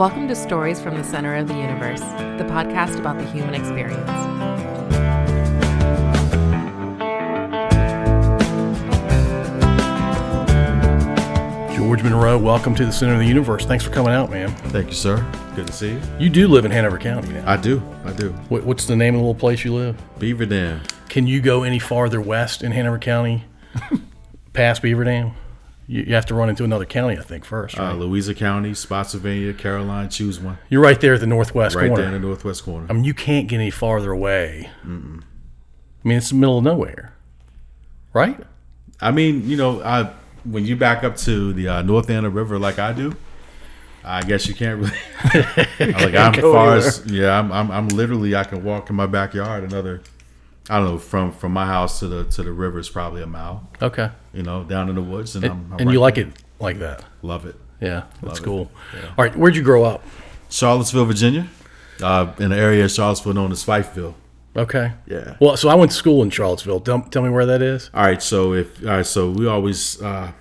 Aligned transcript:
Welcome 0.00 0.28
to 0.28 0.34
Stories 0.34 0.80
from 0.80 0.96
the 0.96 1.04
Center 1.04 1.36
of 1.36 1.46
the 1.46 1.52
Universe, 1.52 2.00
the 2.00 2.46
podcast 2.48 2.98
about 2.98 3.18
the 3.18 3.24
human 3.26 3.52
experience. 3.52 4.08
George 11.76 12.02
Monroe, 12.02 12.38
welcome 12.38 12.74
to 12.76 12.86
the 12.86 12.92
Center 12.92 13.12
of 13.12 13.18
the 13.18 13.26
Universe. 13.26 13.66
Thanks 13.66 13.84
for 13.84 13.90
coming 13.90 14.14
out, 14.14 14.30
man. 14.30 14.48
Thank 14.70 14.86
you, 14.86 14.94
sir. 14.94 15.22
Good 15.54 15.66
to 15.66 15.72
see 15.74 15.90
you. 15.90 16.00
You 16.18 16.30
do 16.30 16.48
live 16.48 16.64
in 16.64 16.70
Hanover 16.70 16.96
County 16.96 17.34
now. 17.34 17.44
I 17.46 17.58
do. 17.58 17.82
I 18.06 18.14
do. 18.14 18.30
What, 18.48 18.64
what's 18.64 18.86
the 18.86 18.96
name 18.96 19.14
of 19.14 19.20
the 19.20 19.26
little 19.26 19.38
place 19.38 19.66
you 19.66 19.74
live? 19.74 20.00
Beaver 20.18 20.46
Dam. 20.46 20.80
Can 21.10 21.26
you 21.26 21.42
go 21.42 21.62
any 21.62 21.78
farther 21.78 22.22
west 22.22 22.62
in 22.62 22.72
Hanover 22.72 22.98
County 22.98 23.44
past 24.54 24.80
Beaver 24.80 25.04
Dam? 25.04 25.32
You, 25.90 26.04
you 26.06 26.14
have 26.14 26.26
to 26.26 26.36
run 26.36 26.48
into 26.48 26.62
another 26.62 26.84
county, 26.84 27.18
I 27.18 27.22
think, 27.22 27.44
first. 27.44 27.76
Right? 27.76 27.90
Uh, 27.90 27.94
Louisa 27.94 28.32
County, 28.32 28.74
Spotsylvania, 28.74 29.52
Caroline. 29.52 30.08
Choose 30.08 30.38
one. 30.38 30.56
You're 30.68 30.82
right 30.82 31.00
there 31.00 31.14
at 31.14 31.20
the 31.20 31.26
northwest 31.26 31.74
Right 31.74 31.88
corner. 31.88 32.04
there 32.04 32.14
in 32.14 32.22
the 32.22 32.26
northwest 32.28 32.62
corner. 32.62 32.86
I 32.88 32.92
mean, 32.92 33.02
you 33.02 33.12
can't 33.12 33.48
get 33.48 33.56
any 33.56 33.70
farther 33.70 34.12
away. 34.12 34.70
I 34.84 34.86
mean, 34.86 35.24
it's 36.04 36.28
the 36.28 36.36
middle 36.36 36.58
of 36.58 36.64
nowhere, 36.64 37.12
right? 38.12 38.38
I 39.00 39.10
mean, 39.10 39.48
you 39.48 39.56
know, 39.56 39.82
I 39.82 40.12
when 40.44 40.64
you 40.64 40.76
back 40.76 41.02
up 41.02 41.16
to 41.16 41.52
the 41.52 41.66
uh, 41.68 41.82
North 41.82 42.08
Anna 42.08 42.30
River 42.30 42.56
like 42.56 42.78
I 42.78 42.92
do, 42.92 43.16
I 44.04 44.22
guess 44.22 44.46
you 44.46 44.54
can't 44.54 44.80
really. 44.80 45.56
like 45.80 46.14
I'm 46.14 46.34
far 46.40 46.76
as 46.76 47.04
yeah, 47.06 47.36
I'm, 47.36 47.50
I'm 47.50 47.70
I'm 47.70 47.88
literally 47.88 48.36
I 48.36 48.44
can 48.44 48.62
walk 48.62 48.90
in 48.90 48.96
my 48.96 49.06
backyard 49.06 49.64
another. 49.64 50.02
I 50.70 50.78
don't 50.78 50.84
know 50.86 50.98
from 50.98 51.32
from 51.32 51.52
my 51.52 51.66
house 51.66 51.98
to 52.00 52.08
the 52.08 52.24
to 52.24 52.42
the 52.42 52.52
river 52.52 52.78
is 52.78 52.88
probably 52.88 53.22
a 53.22 53.26
mile. 53.26 53.68
Okay. 53.82 54.10
You 54.32 54.42
know, 54.42 54.64
down 54.64 54.88
in 54.88 54.94
the 54.94 55.02
woods, 55.02 55.34
and, 55.36 55.44
And, 55.44 55.52
I'm, 55.52 55.72
I'm 55.72 55.78
and 55.80 55.90
you 55.92 55.98
right 55.98 56.02
like 56.02 56.14
there. 56.14 56.26
it 56.28 56.42
like 56.60 56.78
that? 56.78 57.04
Love 57.22 57.44
it. 57.46 57.56
Yeah, 57.80 58.04
that's 58.22 58.38
it. 58.38 58.42
cool. 58.44 58.70
All 59.18 59.24
right, 59.24 59.34
where'd 59.36 59.56
you 59.56 59.62
grow 59.62 59.84
up? 59.84 60.04
Charlottesville, 60.50 61.06
Virginia, 61.06 61.46
uh, 62.02 62.32
in 62.38 62.50
the 62.50 62.56
area 62.56 62.84
of 62.84 62.90
Charlottesville 62.90 63.32
known 63.34 63.52
as 63.52 63.64
Fifeville. 63.64 64.14
Okay. 64.56 64.92
Yeah. 65.06 65.36
Well, 65.40 65.56
so 65.56 65.68
I 65.68 65.74
went 65.76 65.90
to 65.92 65.96
school 65.96 66.22
in 66.22 66.30
Charlottesville. 66.30 66.80
Tell, 66.80 67.00
tell 67.02 67.22
me 67.22 67.30
where 67.30 67.46
that 67.46 67.62
is. 67.62 67.88
All 67.94 68.02
right, 68.02 68.20
so 68.22 68.52
if 68.52 68.82
all 68.84 68.90
right, 68.90 69.06
so 69.06 69.30
we 69.30 69.46
always 69.46 70.00
uh, 70.02 70.32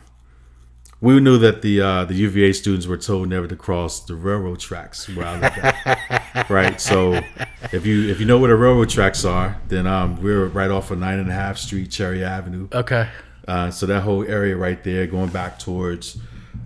we 1.02 1.20
knew 1.20 1.38
that 1.38 1.62
the 1.62 1.82
uh, 1.82 2.06
the 2.06 2.14
UVA 2.14 2.54
students 2.54 2.86
were 2.86 2.98
told 2.98 3.30
never 3.30 3.48
to 3.48 3.56
cross 3.56 4.02
the 4.02 4.16
railroad 4.16 4.60
tracks 4.60 5.08
where 5.10 5.26
I 5.26 5.40
lived 5.40 5.58
at. 5.58 6.50
right, 6.50 6.80
so 6.80 7.22
if 7.72 7.86
you 7.86 8.10
if 8.10 8.20
you 8.20 8.26
know 8.26 8.38
where 8.38 8.50
the 8.50 8.58
railroad 8.58 8.90
tracks 8.90 9.24
are, 9.24 9.60
then 9.68 9.88
um, 9.88 10.22
we're 10.22 10.48
right 10.48 10.70
off 10.70 10.92
of 10.92 11.00
Nine 11.00 11.20
and 11.20 11.30
a 11.30 11.34
Half 11.34 11.58
Street, 11.58 11.90
Cherry 11.90 12.24
Avenue. 12.24 12.68
Okay. 12.74 13.08
Uh, 13.48 13.72
so 13.72 13.86
that 13.86 14.02
whole 14.02 14.24
area 14.26 14.56
right 14.56 14.84
there, 14.84 15.08
going 15.08 15.30
back 15.30 15.58
towards 15.58 16.18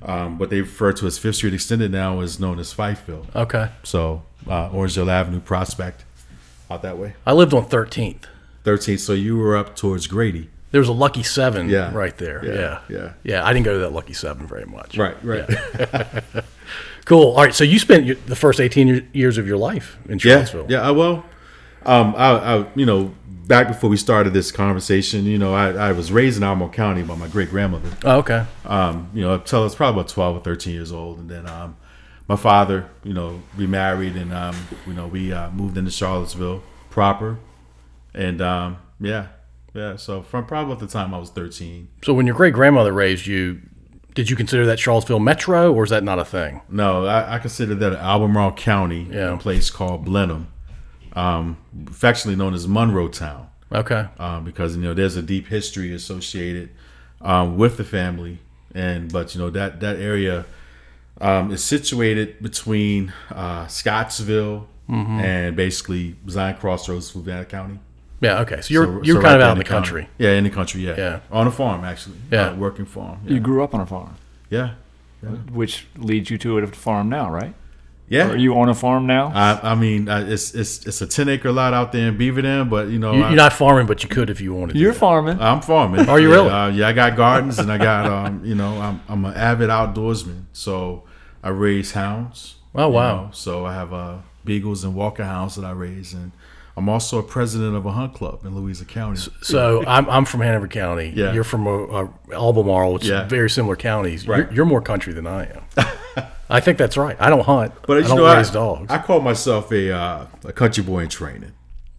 um, 0.02 0.38
what 0.38 0.50
they 0.50 0.62
refer 0.62 0.92
to 0.94 1.08
as 1.08 1.18
Fifth 1.18 1.38
Street 1.38 1.54
Extended 1.54 1.92
now, 1.92 2.20
is 2.20 2.40
known 2.40 2.60
as 2.60 2.74
Fifeville. 2.74 3.34
Okay. 3.36 3.70
So 3.84 4.24
uh, 4.48 4.70
Orangedale 4.70 5.10
Avenue, 5.10 5.40
Prospect, 5.40 6.04
out 6.70 6.82
that 6.82 6.98
way. 6.98 7.14
I 7.26 7.34
lived 7.34 7.54
on 7.54 7.68
13th. 7.68 8.26
13th. 8.66 9.00
So 9.00 9.14
you 9.14 9.38
were 9.38 9.56
up 9.56 9.76
towards 9.76 10.08
Grady. 10.08 10.50
There 10.74 10.82
was 10.82 10.90
a 10.90 10.94
Lucky 10.94 11.24
Seven 11.24 11.70
Yeah. 11.70 11.94
right 11.94 12.18
there. 12.18 12.44
Yeah, 12.44 12.54
Yeah. 12.54 12.80
yeah. 12.90 13.14
Yeah. 13.24 13.46
I 13.46 13.54
didn't 13.54 13.64
go 13.66 13.74
to 13.74 13.80
that 13.80 13.94
Lucky 13.94 14.14
Seven 14.14 14.46
very 14.48 14.66
much. 14.66 14.98
Right, 14.98 15.16
right. 15.24 15.48
Cool. 17.06 17.32
All 17.34 17.44
right. 17.44 17.54
So 17.54 17.64
you 17.64 17.80
spent 17.80 18.06
your, 18.06 18.16
the 18.28 18.36
first 18.36 18.60
18 18.62 19.10
years 19.14 19.38
of 19.38 19.46
your 19.48 19.58
life 19.58 19.98
in 20.08 20.18
Charlottesville. 20.20 20.68
yeah. 20.70 20.88
uh, 20.90 20.94
Well, 20.94 21.26
um, 21.86 22.16
I, 22.18 22.30
I, 22.60 22.66
you 22.76 22.86
know, 22.86 23.14
back 23.28 23.68
before 23.68 23.90
we 23.90 23.98
started 23.98 24.32
this 24.34 24.52
conversation, 24.54 25.26
you 25.26 25.38
know, 25.38 25.54
I, 25.54 25.72
I 25.74 25.92
was 25.92 26.12
raised 26.14 26.38
in 26.38 26.44
Albemarle 26.44 26.72
County 26.72 27.04
by 27.04 27.16
my 27.16 27.28
great 27.28 27.50
grandmother. 27.50 27.90
Oh, 28.06 28.20
okay. 28.20 28.46
Um, 28.66 29.10
you 29.14 29.22
know, 29.22 29.34
until 29.34 29.60
I 29.60 29.64
was 29.66 29.76
probably 29.76 30.00
about 30.00 30.10
twelve 30.10 30.38
or 30.38 30.40
thirteen 30.40 30.74
years 30.76 30.94
old, 30.94 31.20
and 31.20 31.30
then 31.30 31.46
um, 31.50 31.76
my 32.30 32.38
father, 32.38 32.90
you 33.04 33.14
know, 33.14 33.42
remarried, 33.58 34.16
and 34.16 34.34
um, 34.34 34.56
you 34.88 34.94
know, 34.94 35.08
we 35.08 35.34
uh, 35.34 35.52
moved 35.52 35.78
into 35.78 35.92
Charlottesville 35.92 36.64
proper, 36.90 37.38
and 38.14 38.42
um, 38.42 38.78
yeah, 39.02 39.28
yeah. 39.74 39.96
So 39.96 40.22
from 40.22 40.46
probably 40.46 40.74
at 40.74 40.80
the 40.80 40.88
time 40.88 41.14
I 41.14 41.18
was 41.20 41.30
thirteen. 41.30 41.90
So 42.04 42.14
when 42.14 42.26
your 42.28 42.36
great 42.36 42.54
grandmother 42.54 42.92
raised 42.94 43.26
you, 43.28 43.62
did 44.16 44.30
you 44.30 44.36
consider 44.36 44.66
that 44.68 44.80
Charlottesville 44.80 45.20
Metro 45.20 45.74
or 45.74 45.84
is 45.84 45.90
that 45.90 46.04
not 46.04 46.20
a 46.20 46.26
thing? 46.26 46.62
No, 46.70 47.06
I, 47.06 47.36
I 47.36 47.40
consider 47.40 47.76
that 47.76 47.94
Albemarle 47.94 48.54
County, 48.54 49.08
Yeah. 49.12 49.34
a 49.34 49.38
place 49.38 49.70
called 49.70 50.06
Blenheim, 50.06 50.48
um, 51.14 51.58
affectionately 51.88 52.36
known 52.38 52.54
as 52.54 52.68
Monroe 52.68 53.08
Town. 53.10 53.48
Okay. 53.72 54.06
um, 54.20 54.44
because 54.44 54.76
you 54.76 54.84
know 54.84 54.94
there's 54.94 55.16
a 55.16 55.22
deep 55.24 55.48
history 55.48 55.94
associated 55.94 56.70
um, 57.22 57.58
with 57.58 57.78
the 57.78 57.84
family, 57.84 58.38
and 58.76 59.12
but 59.12 59.34
you 59.34 59.42
know 59.42 59.50
that 59.50 59.80
that 59.80 59.98
area 59.98 60.46
um, 61.22 61.52
is 61.52 61.64
situated 61.64 62.42
between 62.42 63.12
uh, 63.32 63.66
Scottsville 63.68 64.68
Mm-hmm. 64.90 65.20
and 65.22 65.56
basically 65.56 66.18
Zion 66.30 66.58
Crossroads, 66.58 67.10
Fluvanna 67.14 67.48
County. 67.48 67.80
Yeah. 68.24 68.40
Okay. 68.42 68.62
So 68.62 68.74
you're 68.74 68.86
So- 68.86 69.02
you're 69.04 69.16
so 69.18 69.22
kind 69.22 69.34
right 69.34 69.42
of 69.42 69.48
out 69.50 69.52
in 69.54 69.58
the 69.60 69.64
county. 69.64 69.86
country. 69.88 70.10
Yeah, 70.18 70.32
in 70.32 70.44
the 70.44 70.50
country. 70.50 70.82
Yeah, 70.82 70.96
Yeah. 70.98 71.20
on 71.32 71.46
a 71.48 71.52
farm 71.52 71.84
actually. 71.84 72.18
Yeah. 72.32 72.50
uh, 72.50 72.56
working 72.56 72.86
farm. 72.86 73.18
You 73.28 73.40
grew 73.40 73.64
up 73.64 73.74
on 73.76 73.82
a 73.82 73.86
farm, 73.86 74.16
yeah, 74.50 74.72
which 75.52 75.88
leads 75.98 76.30
you 76.30 76.38
to 76.40 76.58
a 76.58 76.68
farm 76.68 77.10
now, 77.10 77.30
right? 77.30 77.54
yeah. 78.10 78.30
Are 78.30 78.36
you 78.38 78.54
on 78.60 78.70
a 78.70 78.76
farm 78.76 79.08
now? 79.08 79.32
I, 79.34 79.72
I 79.72 79.76
mean, 79.76 80.08
uh, 80.10 80.26
it's 80.28 80.54
it's 80.54 80.86
it's 80.86 81.02
a 81.02 81.08
ten 81.08 81.30
acre 81.30 81.52
lot 81.52 81.74
out 81.74 81.92
there 81.92 82.08
in 82.10 82.18
Beaver 82.18 82.42
Dam, 82.44 82.70
but 82.70 82.90
you 82.90 83.00
know, 83.00 83.14
You, 83.14 83.24
I, 83.24 83.28
you're 83.30 83.38
not 83.38 83.54
farming, 83.54 83.88
but 83.88 84.04
you 84.04 84.10
could 84.10 84.30
if 84.30 84.40
you 84.42 84.54
wanted. 84.54 84.74
To. 84.74 84.80
You're 84.80 84.94
to. 84.94 85.00
farming. 85.00 85.40
I'm 85.42 85.62
farming. 85.62 86.08
Are 86.10 86.20
you 86.20 86.30
Yeah, 86.30 86.36
really? 86.36 86.50
Uh, 86.50 86.68
yeah, 86.70 86.88
I 86.90 86.94
got 86.94 87.16
gardens 87.16 87.58
and 87.60 87.72
I 87.72 87.78
got 87.78 88.06
um, 88.06 88.46
you 88.46 88.56
know, 88.56 88.80
I'm 88.82 89.02
I'm 89.10 89.26
an 89.26 89.34
avid 89.34 89.70
outdoorsman. 89.70 90.44
So 90.54 91.04
I 91.42 91.50
raise 91.50 91.94
hounds. 91.94 92.56
Oh, 92.76 92.88
you 92.88 92.94
wow. 92.94 93.16
know. 93.16 93.30
So 93.32 93.66
I 93.66 93.74
have 93.74 93.94
uh 93.94 94.18
beagles 94.46 94.84
and 94.84 94.94
walker 94.94 95.24
hounds 95.24 95.56
that 95.56 95.66
I 95.66 95.72
raise 95.72 96.14
and 96.14 96.32
I'm 96.76 96.90
also 96.90 97.20
a 97.20 97.24
president 97.24 97.76
of 97.76 97.86
a 97.86 97.92
hunt 97.92 98.14
club 98.16 98.46
in 98.46 98.56
Louisa 98.56 98.84
County. 98.86 99.22
So 99.42 99.84
I'm, 99.88 100.10
I'm 100.10 100.26
from 100.26 100.42
Hanover 100.42 100.68
County. 100.68 101.14
Yeah. 101.16 101.32
You're 101.34 101.44
from 101.44 101.68
uh, 101.68 101.84
uh, 101.86 102.08
Albemarle, 102.32 102.94
which 102.94 103.06
Yeah. 103.06 103.26
is 103.26 103.30
very 103.30 103.50
similar 103.50 103.76
counties. 103.76 104.28
Right. 104.28 104.40
You're, 104.46 104.54
you're 104.54 104.66
more 104.66 104.82
country 104.82 105.14
than 105.14 105.28
I 105.28 105.46
am. 105.46 105.88
I 106.50 106.60
think 106.60 106.78
that's 106.78 106.98
right. 106.98 107.16
I 107.20 107.30
don't 107.30 107.46
hunt. 107.46 107.74
But 107.88 107.98
I 108.04 108.08
don't 108.08 108.18
know, 108.18 108.36
raise 108.36 108.50
I, 108.50 108.54
dogs. 108.54 108.92
I 108.92 108.98
call 109.00 109.22
myself 109.22 109.72
a 109.72 109.92
uh, 109.96 110.26
a 110.46 110.54
country 110.54 110.84
boy 110.84 111.00
in 111.02 111.10
training. 111.10 111.54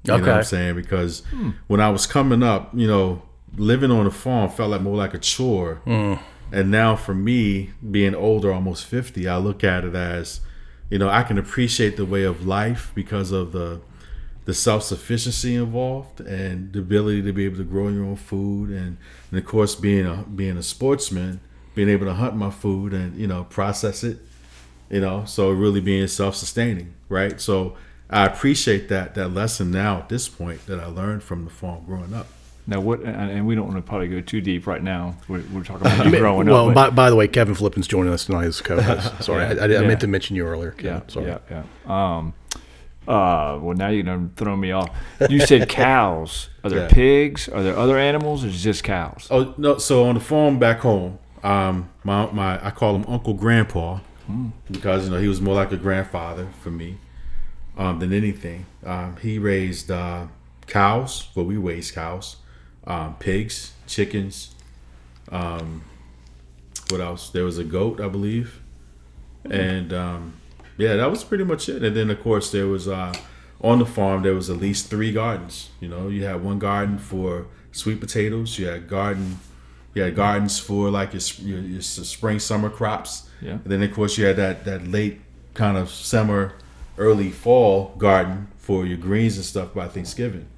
You 0.05 0.09
know 0.09 0.15
what 0.15 0.23
Okay. 0.23 0.33
I'm 0.33 0.45
saying? 0.45 0.75
Because 0.77 1.23
when 1.67 1.81
I 1.81 1.89
was 1.91 2.07
coming 2.07 2.43
up, 2.43 2.71
you 2.75 2.87
know, 2.87 3.23
living 3.57 3.91
on 3.91 4.07
a 4.07 4.11
farm 4.11 4.51
felt 4.51 4.71
like 4.71 4.83
more 4.83 4.97
like 4.97 5.15
a 5.15 5.19
chore. 5.19 5.81
And 6.53 6.71
now 6.71 6.95
for 6.95 7.15
me, 7.15 7.71
being 7.91 8.15
older, 8.15 8.53
almost 8.53 8.85
50, 8.87 9.27
I 9.27 9.39
look 9.39 9.65
at 9.65 9.85
it 9.85 9.95
as, 9.95 10.41
you 10.91 10.99
know, 10.99 11.09
I 11.09 11.23
can 11.25 11.39
appreciate 11.39 11.97
the 11.97 12.05
way 12.05 12.23
of 12.23 12.47
life 12.47 12.93
because 12.95 13.33
of 13.33 13.51
the 13.53 13.81
the 14.45 14.55
self-sufficiency 14.55 15.55
involved 15.55 16.21
and 16.21 16.73
the 16.73 16.79
ability 16.81 17.23
to 17.23 17.33
be 17.33 17.45
able 17.47 17.57
to 17.57 17.65
grow 17.65 17.89
your 17.89 18.05
own 18.05 18.17
food 18.17 18.71
and, 18.71 18.97
and 19.31 19.39
of 19.39 19.45
course 19.47 19.75
being 19.75 20.07
a 20.07 20.25
being 20.35 20.57
a 20.57 20.63
sportsman, 20.63 21.41
being 21.75 21.89
able 21.89 22.07
to 22.07 22.15
hunt 22.15 22.37
my 22.37 22.51
food 22.51 22.93
and, 22.93 23.17
you 23.17 23.27
know, 23.27 23.45
process 23.45 24.05
it 24.05 24.19
you 24.91 25.01
know 25.01 25.25
so 25.25 25.51
really 25.51 25.81
being 25.81 26.07
self-sustaining 26.07 26.93
right 27.09 27.41
so 27.41 27.75
i 28.11 28.27
appreciate 28.27 28.91
that 28.91 29.15
that 29.15 29.31
lesson 29.31 29.71
now 29.71 29.97
at 29.97 30.11
this 30.11 30.29
point 30.29 30.65
that 30.67 30.79
i 30.79 30.85
learned 30.85 31.23
from 31.23 31.45
the 31.45 31.51
farm 31.51 31.83
growing 31.87 32.13
up 32.13 32.27
now, 32.67 32.81
what? 32.81 33.01
And, 33.01 33.31
and 33.31 33.47
we 33.47 33.55
don't 33.55 33.67
want 33.67 33.77
to 33.77 33.83
probably 33.83 34.09
go 34.09 34.23
too 34.23 34.41
deep 34.41 34.67
right 34.67 34.83
now. 34.83 35.17
We're, 35.29 35.43
we're 35.53 35.65
talking 35.65 35.87
about 35.87 36.07
you 36.07 36.11
growing 36.19 36.49
well, 36.49 36.71
up. 36.71 36.75
by, 36.75 36.89
by 36.89 37.11
the 37.11 37.17
way, 37.17 37.29
Kevin 37.29 37.55
Flippin's 37.55 37.87
joining 37.87 38.11
us 38.11 38.25
tonight 38.25 38.47
as 38.47 38.63
co-host. 38.63 39.13
Sorry, 39.23 39.45
I, 39.45 39.51
I, 39.51 39.65
I 39.65 39.67
Yeah. 39.67 39.81
meant 39.83 40.01
to 40.01 40.07
mention 40.07 40.35
you 40.35 40.47
earlier. 40.47 40.71
Kevin. 40.71 41.03
yeah, 41.07 41.13
Sorry. 41.13 41.27
yeah, 41.27 41.39
yeah. 41.87 42.17
Um, 42.17 42.33
uh, 43.07 43.59
well, 43.61 43.77
now 43.77 43.89
you're 43.89 44.03
gonna 44.03 44.31
throw 44.37 44.57
me 44.57 44.73
off. 44.73 44.91
You 45.29 45.41
said 45.41 45.69
cows. 45.85 46.49
Are 46.63 46.71
there 46.71 46.83
Yeah. 46.85 46.89
pigs? 46.89 47.49
Are 47.49 47.63
there 47.63 47.77
other 47.77 47.99
animals, 47.99 48.45
or 48.45 48.49
is 48.49 48.55
it 48.57 48.59
just 48.59 48.85
cows? 48.85 49.29
oh 49.31 49.55
no 49.59 49.79
so 49.79 50.05
on 50.05 50.15
the 50.15 50.21
farm 50.21 50.59
back 50.59 50.79
home 50.81 51.19
um 51.43 51.91
my, 52.05 52.25
my 52.33 52.67
i 52.67 52.71
call 52.71 52.97
him 52.97 53.05
uncle 53.07 53.35
grandpa 53.35 53.99
because 54.71 55.05
you 55.05 55.11
know 55.11 55.21
he 55.21 55.29
was 55.29 55.41
more 55.43 55.55
like 55.55 55.71
a 55.73 55.77
grandfather 55.77 56.49
for 56.63 56.71
me 56.71 56.97
um, 57.77 57.99
than 57.99 58.15
anything 58.15 58.65
um, 58.87 59.17
he 59.21 59.39
raised 59.39 59.91
uh, 59.91 60.27
cows 60.67 61.29
well 61.35 61.45
we 61.45 61.59
raised 61.59 61.95
cows 61.95 62.37
um, 62.87 63.15
pigs 63.17 63.73
chickens 63.87 64.55
um, 65.31 65.83
what 66.89 67.03
else 67.03 67.29
there 67.29 67.45
was 67.45 67.59
a 67.59 67.65
goat 67.65 68.01
i 68.01 68.09
believe 68.09 68.63
and 69.51 69.93
um, 69.93 70.33
yeah, 70.77 70.97
that 70.97 71.11
was 71.11 71.25
pretty 71.25 71.45
much 71.45 71.69
it. 71.69 71.83
And 71.83 71.97
then 71.97 72.11
of 72.11 72.23
course 72.23 72.51
there 72.51 72.67
was 72.67 72.89
uh, 72.89 73.15
on 73.61 73.79
the 73.79 73.87
farm 73.87 74.23
there 74.23 74.35
was 74.35 74.51
at 74.51 74.59
least 74.59 74.89
three 74.89 75.13
gardens. 75.13 75.71
You 75.81 75.89
know, 75.89 76.09
you 76.09 76.25
had 76.25 76.43
one 76.43 76.59
garden 76.59 76.99
for 76.99 77.47
sweet 77.73 78.01
potatoes. 78.01 78.59
You 78.59 78.67
had 78.67 78.89
garden, 78.89 79.39
you 79.95 80.03
had 80.03 80.17
gardens 80.17 80.59
for 80.59 80.91
like 80.91 81.13
your 81.13 81.23
your, 81.39 81.61
your 81.61 81.83
spring 81.83 82.39
summer 82.39 82.71
crops. 82.71 83.29
Yeah. 83.41 83.53
And 83.53 83.67
then 83.67 83.83
of 83.83 83.93
course 83.93 84.19
you 84.19 84.25
had 84.25 84.37
that 84.37 84.65
that 84.65 84.87
late 84.87 85.21
kind 85.55 85.77
of 85.77 85.91
summer, 85.91 86.55
early 86.99 87.31
fall 87.31 87.95
garden 87.99 88.49
for 88.57 88.87
your 88.87 88.97
greens 88.97 89.37
and 89.37 89.45
stuff 89.45 89.75
by 89.75 89.87
Thanksgiving. 89.89 90.49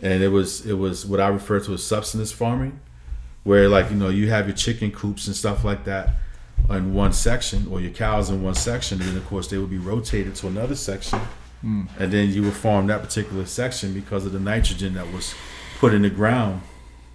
And 0.00 0.22
it 0.22 0.28
was 0.28 0.64
it 0.64 0.74
was 0.74 1.04
what 1.04 1.20
I 1.20 1.28
refer 1.28 1.58
to 1.60 1.74
as 1.74 1.84
subsistence 1.84 2.30
farming, 2.30 2.78
where 3.42 3.68
like 3.68 3.90
you 3.90 3.96
know 3.96 4.10
you 4.10 4.30
have 4.30 4.46
your 4.46 4.56
chicken 4.56 4.92
coops 4.92 5.26
and 5.26 5.34
stuff 5.34 5.64
like 5.64 5.84
that 5.84 6.10
in 6.70 6.92
one 6.94 7.12
section, 7.12 7.66
or 7.70 7.80
your 7.80 7.90
cows 7.92 8.30
in 8.30 8.42
one 8.42 8.54
section, 8.54 9.00
and 9.00 9.08
then 9.10 9.16
of 9.16 9.26
course 9.26 9.48
they 9.48 9.58
would 9.58 9.70
be 9.70 9.78
rotated 9.78 10.34
to 10.36 10.46
another 10.48 10.74
section, 10.76 11.18
and 11.62 11.88
then 12.12 12.30
you 12.30 12.42
would 12.42 12.52
farm 12.54 12.86
that 12.88 13.00
particular 13.02 13.46
section 13.46 13.94
because 13.94 14.24
of 14.26 14.32
the 14.32 14.38
nitrogen 14.40 14.94
that 14.94 15.10
was 15.12 15.34
put 15.78 15.94
in 15.94 16.02
the 16.02 16.10
ground. 16.10 16.60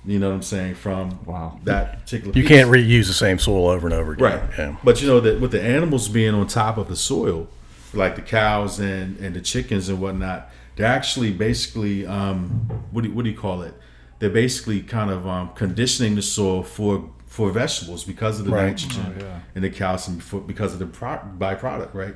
You 0.05 0.19
know 0.19 0.29
what 0.29 0.35
I'm 0.35 0.41
saying 0.43 0.75
from 0.75 1.23
Wow. 1.25 1.59
that 1.63 2.01
particular. 2.01 2.33
You 2.35 2.41
piece. 2.43 2.49
can't 2.49 2.69
reuse 2.69 3.07
the 3.07 3.13
same 3.13 3.39
soil 3.39 3.69
over 3.69 3.87
and 3.87 3.93
over 3.93 4.11
again. 4.13 4.39
Right. 4.39 4.49
Yeah. 4.57 4.75
But 4.83 5.01
you 5.01 5.07
know 5.07 5.21
that 5.21 5.39
with 5.39 5.51
the 5.51 5.61
animals 5.61 6.09
being 6.09 6.33
on 6.33 6.45
top 6.47 6.77
of 6.77 6.89
the 6.89 6.95
soil, 6.97 7.47
like 7.93 8.17
the 8.17 8.21
cows 8.21 8.79
and, 8.79 9.17
and 9.19 9.33
the 9.33 9.39
chickens 9.39 9.87
and 9.87 10.01
whatnot, 10.01 10.49
they're 10.75 10.87
actually 10.87 11.31
basically 11.31 12.05
um, 12.05 12.49
what 12.91 13.03
do 13.03 13.09
you, 13.09 13.15
what 13.15 13.23
do 13.23 13.31
you 13.31 13.37
call 13.37 13.61
it? 13.61 13.75
They're 14.19 14.29
basically 14.29 14.81
kind 14.81 15.09
of 15.09 15.25
um, 15.25 15.51
conditioning 15.55 16.15
the 16.15 16.21
soil 16.21 16.63
for 16.63 17.09
for 17.33 17.49
vegetables 17.49 18.03
because 18.03 18.39
of 18.39 18.45
the 18.45 18.51
Right. 18.51 18.67
nitrogen 18.67 19.15
Oh, 19.17 19.23
yeah. 19.23 19.39
and 19.55 19.63
the 19.63 19.69
calcium 19.71 20.19
for, 20.19 20.39
because 20.39 20.71
of 20.73 20.77
the 20.77 20.85
pro- 20.85 21.19
byproduct, 21.39 21.91
right? 21.95 22.13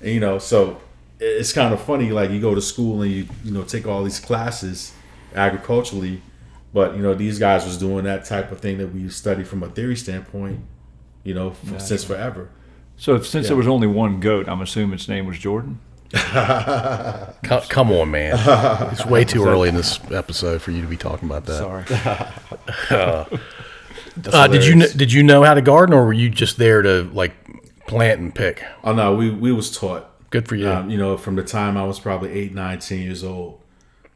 And 0.00 0.10
you 0.12 0.18
know, 0.18 0.38
so 0.38 0.80
it's 1.20 1.52
kind 1.52 1.72
of 1.72 1.80
funny. 1.80 2.10
Like 2.10 2.30
you 2.30 2.40
go 2.40 2.52
to 2.54 2.60
school 2.60 3.02
and 3.02 3.12
you 3.12 3.26
you 3.44 3.52
know 3.52 3.62
take 3.62 3.86
all 3.86 4.02
these 4.02 4.18
classes 4.18 4.92
agriculturally, 5.36 6.20
but 6.74 6.96
you 6.96 7.02
know 7.02 7.14
these 7.14 7.38
guys 7.38 7.64
was 7.64 7.76
doing 7.78 8.04
that 8.06 8.24
type 8.24 8.50
of 8.50 8.58
thing 8.58 8.78
that 8.78 8.92
we 8.92 9.08
study 9.08 9.44
from 9.44 9.62
a 9.62 9.68
theory 9.68 9.94
standpoint, 9.96 10.58
you 11.22 11.32
know, 11.32 11.50
f- 11.50 11.80
since 11.80 12.02
forever. 12.02 12.48
So 12.96 13.20
since 13.22 13.44
Yeah. 13.44 13.48
there 13.50 13.56
was 13.56 13.68
only 13.68 13.86
one 13.86 14.18
goat, 14.18 14.48
I'm 14.48 14.62
assuming 14.62 14.94
its 14.94 15.06
name 15.08 15.26
was 15.26 15.38
Jordan. 15.38 15.78
Co- 16.12 17.62
Come 17.68 17.92
on, 17.92 18.10
man. 18.10 18.34
It's 18.92 19.06
way 19.06 19.24
too 19.34 19.44
early 19.46 19.68
in 19.68 19.76
this 19.76 20.00
episode 20.10 20.60
for 20.60 20.72
you 20.72 20.82
to 20.82 20.88
be 20.88 20.96
talking 20.96 21.28
about 21.28 21.44
that. 21.46 21.58
Sorry. 21.58 21.84
Uh, 22.90 23.24
did 24.20 24.64
you 24.64 24.74
kn- 24.74 24.96
did 24.96 25.12
you 25.12 25.22
know 25.22 25.42
how 25.42 25.54
to 25.54 25.62
garden, 25.62 25.94
or 25.94 26.06
were 26.06 26.12
you 26.12 26.30
just 26.30 26.56
there 26.56 26.82
to 26.82 27.04
like 27.12 27.34
plant 27.86 28.20
and 28.20 28.34
pick? 28.34 28.62
Oh 28.84 28.92
no, 28.92 29.14
we 29.14 29.30
we 29.30 29.52
was 29.52 29.76
taught. 29.76 30.10
Good 30.30 30.48
for 30.48 30.56
you. 30.56 30.68
Um, 30.68 30.90
you 30.90 30.98
know, 30.98 31.16
from 31.16 31.36
the 31.36 31.44
time 31.44 31.76
I 31.76 31.84
was 31.84 32.00
probably 32.00 32.32
eight, 32.32 32.54
nine, 32.54 32.78
ten 32.78 32.98
years 32.98 33.22
old. 33.22 33.62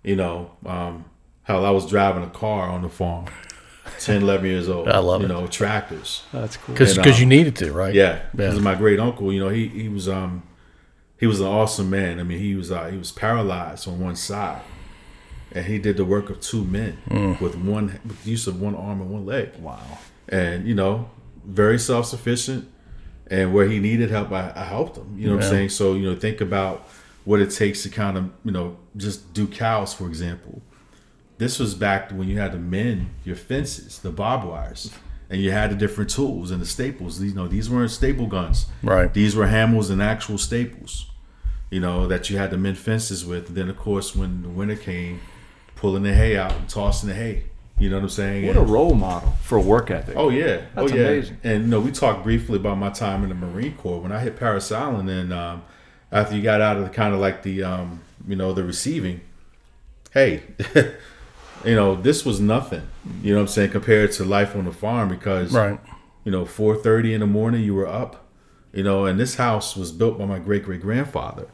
You 0.03 0.17
know, 0.17 0.53
um, 0.67 1.05
hell, 1.43 1.65
I 1.65 1.71
was 1.71 1.89
driving 1.89 2.23
a 2.23 2.31
car 2.31 2.69
on 2.69 2.83
the 2.83 2.89
farm, 2.89 3.27
10, 3.99 4.23
11 4.23 4.47
years 4.47 4.69
old. 4.69 4.89
I 4.89 4.99
love 4.99 5.21
you 5.21 5.27
it. 5.27 5.29
know, 5.29 5.47
tractors. 5.47 6.23
That's 6.33 6.57
cool. 6.57 6.75
Because 6.75 6.97
and, 6.97 7.07
um, 7.07 7.13
you 7.13 7.27
needed 7.27 7.55
to, 7.57 7.73
right? 7.73 7.95
Yeah, 7.95 8.23
because 8.35 8.61
my 8.61 8.75
great 8.75 8.99
uncle, 8.99 9.33
you 9.33 9.41
know, 9.41 9.51
he 9.51 9.69
he 9.69 9.89
was 9.89 10.09
um 10.09 10.43
he 11.19 11.27
was 11.27 11.41
an 11.41 11.47
awesome 11.47 11.91
man. 11.91 12.19
I 12.19 12.23
mean, 12.23 12.39
he 12.39 12.55
was 12.55 12.73
uh, 12.73 12.87
he 12.87 12.97
was 12.97 13.13
paralyzed 13.13 13.87
on 13.87 14.01
one 14.01 14.17
side, 14.17 14.63
and 15.53 15.67
he 15.67 15.79
did 15.79 15.97
the 15.97 16.05
work 16.05 16.31
of 16.31 16.41
two 16.41 16.65
men 16.65 16.99
mm. 17.09 17.41
with 17.41 17.57
one 17.57 18.01
with 18.05 18.23
the 18.25 18.31
use 18.31 18.47
of 18.47 18.61
one 18.61 18.75
arm 18.75 19.01
and 19.01 19.11
one 19.11 19.27
leg. 19.27 19.51
Wow. 19.59 19.81
And 20.29 20.67
you 20.67 20.75
know, 20.75 21.11
very 21.45 21.79
self 21.79 22.07
sufficient. 22.07 22.71
And 23.29 23.55
where 23.55 23.69
he 23.69 23.79
needed 23.79 24.11
help, 24.11 24.33
I, 24.33 24.53
I 24.57 24.65
helped 24.65 24.97
him. 24.97 25.17
You 25.17 25.29
know 25.29 25.37
what 25.37 25.45
I'm 25.45 25.51
saying? 25.51 25.69
So 25.69 25.95
you 25.95 26.11
know, 26.11 26.17
think 26.17 26.41
about 26.41 26.89
what 27.25 27.41
it 27.41 27.51
takes 27.51 27.83
to 27.85 27.89
kind 27.89 28.17
of 28.17 28.31
you 28.45 28.53
know 28.53 28.77
just 28.97 29.33
do 29.35 29.47
cows, 29.47 29.95
for 29.95 30.07
example. 30.07 30.63
This 31.39 31.59
was 31.59 31.75
back 31.75 32.11
when 32.11 32.29
you 32.29 32.39
had 32.39 32.53
to 32.53 32.59
mend 32.59 33.09
your 33.25 33.37
fences, 33.37 33.99
the 34.01 34.11
barbed 34.11 34.45
wires, 34.45 34.93
and 35.31 35.41
you 35.41 35.53
had 35.53 35.71
the 35.71 35.75
different 35.75 36.11
tools 36.11 36.51
and 36.51 36.61
the 36.61 36.67
staples. 36.67 37.21
You 37.23 37.33
know, 37.33 37.49
these 37.49 37.71
weren't 37.71 37.91
staple 37.91 38.27
guns. 38.27 38.67
Right. 38.83 39.13
These 39.15 39.35
were 39.35 39.47
hammers 39.47 39.91
and 39.91 40.03
actual 40.03 40.39
staples. 40.39 41.07
You 41.71 41.79
know 41.81 42.09
that 42.09 42.29
you 42.29 42.37
had 42.37 42.51
to 42.51 42.57
mend 42.57 42.79
fences 42.79 43.25
with. 43.25 43.49
And 43.49 43.57
then, 43.57 43.71
of 43.71 43.77
course, 43.77 44.15
when 44.15 44.43
the 44.43 44.49
winter 44.49 44.77
came, 44.77 45.21
pulling 45.81 46.03
the 46.03 46.15
hay 46.15 46.37
out 46.37 46.53
and 46.53 46.69
tossing 46.69 47.09
the 47.09 47.15
hay. 47.15 47.45
You 47.79 47.89
know 47.89 47.97
what 47.97 48.03
I'm 48.03 48.09
saying? 48.11 48.47
What 48.47 48.57
a 48.59 48.61
role 48.61 48.95
model 48.95 49.33
for 49.43 49.59
work 49.59 49.91
ethic. 49.91 50.15
Oh 50.17 50.29
yeah, 50.29 50.61
That's 50.75 50.93
oh 50.93 50.95
yeah. 50.95 51.03
amazing. 51.07 51.39
And 51.43 51.63
you 51.65 51.69
know, 51.71 51.81
we 51.81 51.91
talked 51.91 52.23
briefly 52.23 52.57
about 52.57 52.77
my 52.77 52.91
time 52.91 53.23
in 53.23 53.31
the 53.31 53.35
Marine 53.35 53.75
Corps 53.77 53.99
when 54.01 54.13
I 54.13 54.19
hit 54.21 54.37
Parris 54.37 54.71
Island, 54.71 55.09
and 55.09 55.33
um, 55.33 55.63
after 56.13 56.37
you 56.37 56.43
got 56.43 56.61
out 56.61 56.77
of 56.77 56.83
the 56.85 56.91
kind 56.91 57.15
of 57.15 57.21
like 57.21 57.43
the 57.43 57.63
um, 57.63 58.03
you 58.29 58.37
know 58.37 58.53
the 58.53 58.63
receiving, 58.65 59.23
hey, 60.13 60.43
you 61.65 61.75
know 61.75 61.95
this 61.95 62.25
was 62.27 62.39
nothing. 62.39 62.83
You 63.23 63.31
know 63.33 63.37
what 63.39 63.43
I'm 63.43 63.49
saying 63.49 63.71
compared 63.71 64.13
to 64.13 64.25
life 64.25 64.55
on 64.55 64.67
the 64.67 64.73
farm 64.73 65.09
because 65.09 65.53
Right. 65.55 65.81
you 66.25 66.31
know 66.33 66.45
4:30 66.45 67.15
in 67.15 67.21
the 67.21 67.27
morning 67.27 67.63
you 67.65 67.75
were 67.75 67.89
up, 67.89 68.27
you 68.75 68.83
know, 68.83 69.07
and 69.07 69.19
this 69.19 69.37
house 69.37 69.75
was 69.75 69.91
built 69.91 70.19
by 70.19 70.27
my 70.27 70.39
great 70.39 70.65
great 70.65 70.83
grandfather, 70.83 71.47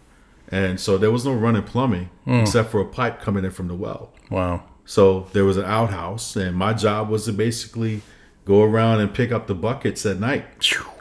and 0.48 0.80
so 0.80 0.96
there 0.98 1.10
was 1.10 1.24
no 1.24 1.32
running 1.32 1.62
plumbing 1.62 2.10
hmm. 2.24 2.40
except 2.40 2.70
for 2.70 2.80
a 2.80 2.84
pipe 2.84 3.20
coming 3.20 3.44
in 3.44 3.50
from 3.50 3.68
the 3.68 3.74
well. 3.74 4.12
Wow. 4.30 4.64
So 4.84 5.26
there 5.32 5.44
was 5.44 5.56
an 5.56 5.64
outhouse, 5.64 6.36
and 6.36 6.56
my 6.56 6.72
job 6.72 7.08
was 7.08 7.24
to 7.24 7.32
basically 7.32 8.02
go 8.44 8.62
around 8.62 9.00
and 9.00 9.12
pick 9.12 9.32
up 9.32 9.48
the 9.48 9.54
buckets 9.54 10.06
at 10.06 10.20
night. 10.20 10.46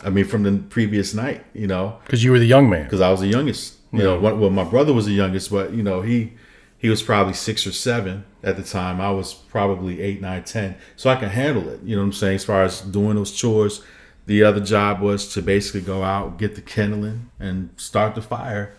I 0.04 0.10
mean, 0.10 0.26
from 0.26 0.44
the 0.44 0.64
previous 0.70 1.14
night, 1.14 1.46
you 1.54 1.68
know, 1.68 2.00
Because 2.04 2.24
you 2.24 2.32
were 2.32 2.40
the 2.40 2.46
young 2.46 2.70
man. 2.70 2.84
because 2.84 3.02
I 3.02 3.12
was 3.12 3.22
the 3.22 3.28
youngest. 3.28 3.76
You 3.92 4.04
know, 4.04 4.20
well, 4.20 4.50
my 4.50 4.66
brother 4.66 4.92
was 4.92 5.06
the 5.06 5.14
youngest, 5.14 5.50
but 5.50 5.72
you 5.72 5.82
know, 5.82 6.02
he 6.02 6.34
he 6.78 6.90
was 6.90 7.02
probably 7.02 7.34
six 7.34 7.66
or 7.66 7.72
seven 7.72 8.26
at 8.44 8.58
the 8.58 8.64
time. 8.64 9.00
I 9.00 9.10
was 9.12 9.34
probably 9.34 10.02
eight, 10.02 10.20
nine, 10.20 10.44
ten, 10.44 10.76
so 10.98 11.10
I 11.10 11.16
can 11.16 11.30
handle 11.30 11.70
it. 11.70 11.82
You 11.82 11.96
know 11.96 12.02
what 12.02 12.08
I'm 12.08 12.14
saying? 12.14 12.36
As 12.36 12.44
far 12.44 12.64
as 12.64 12.82
doing 12.82 13.16
those 13.16 13.32
chores, 13.32 13.84
the 14.26 14.44
other 14.44 14.60
job 14.60 15.00
was 15.00 15.32
to 15.34 15.42
basically 15.42 15.80
go 15.80 16.04
out, 16.04 16.38
get 16.38 16.56
the 16.56 16.62
kindling, 16.62 17.30
and 17.40 17.70
start 17.78 18.16
the 18.16 18.22
fire 18.22 18.76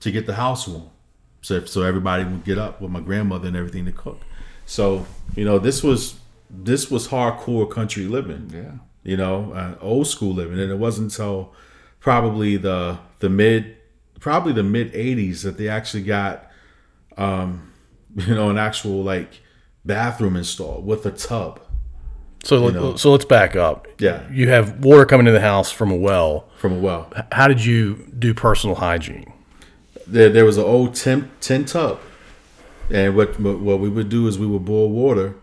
to 0.00 0.10
get 0.10 0.26
the 0.26 0.34
house 0.34 0.66
warm. 0.68 0.90
So 1.42 1.64
so 1.64 1.82
everybody 1.82 2.24
would 2.24 2.44
get 2.44 2.58
up 2.58 2.80
with 2.80 2.90
my 2.90 3.00
grandmother 3.00 3.48
and 3.48 3.56
everything 3.56 3.84
to 3.86 3.92
cook. 3.92 4.20
So 4.66 5.06
you 5.34 5.44
know, 5.44 5.58
this 5.58 5.82
was 5.82 6.16
this 6.50 6.90
was 6.90 7.08
hardcore 7.08 7.68
country 7.70 8.04
living 8.04 8.50
Yeah. 8.54 8.72
you 9.02 9.16
know, 9.16 9.52
uh, 9.52 9.74
old 9.80 10.06
school 10.06 10.32
living. 10.34 10.58
And 10.60 10.70
it 10.70 10.78
wasn't 10.78 11.12
until 11.12 11.52
probably 12.00 12.56
the 12.56 12.98
the 13.20 13.28
mid, 13.28 13.76
probably 14.20 14.52
the 14.52 14.62
mid 14.62 14.92
'80s 14.92 15.42
that 15.42 15.56
they 15.58 15.68
actually 15.68 16.02
got, 16.04 16.46
um, 17.16 17.72
you 18.16 18.34
know, 18.34 18.50
an 18.50 18.58
actual 18.58 19.02
like 19.02 19.40
bathroom 19.84 20.36
installed 20.36 20.84
with 20.84 21.06
a 21.06 21.10
tub 21.12 21.60
So 22.42 22.58
let, 22.58 22.74
know. 22.74 22.96
so 22.96 23.12
let's 23.12 23.24
back 23.24 23.54
up. 23.54 23.86
Yeah. 24.00 24.28
You 24.32 24.48
have 24.48 24.84
water 24.84 25.04
coming 25.06 25.26
to 25.26 25.32
the 25.32 25.40
house 25.40 25.70
from 25.70 25.90
a 25.92 25.96
well. 25.96 26.48
from 26.58 26.72
a 26.72 26.78
well. 26.78 27.12
How 27.30 27.46
did 27.48 27.64
you 27.64 28.04
do 28.18 28.34
personal 28.34 28.74
hygiene? 28.76 29.32
There, 30.06 30.28
there 30.28 30.44
was 30.44 30.56
an 30.56 30.64
old 30.64 30.94
tin, 30.94 31.30
tin 31.40 31.64
tub, 31.64 31.98
and 32.90 33.16
what 33.16 33.38
what 33.40 33.80
we 33.80 33.88
would 33.88 34.08
do 34.08 34.28
is 34.28 34.38
we 34.38 34.46
would 34.46 34.64
boil 34.64 34.88
water 34.90 35.34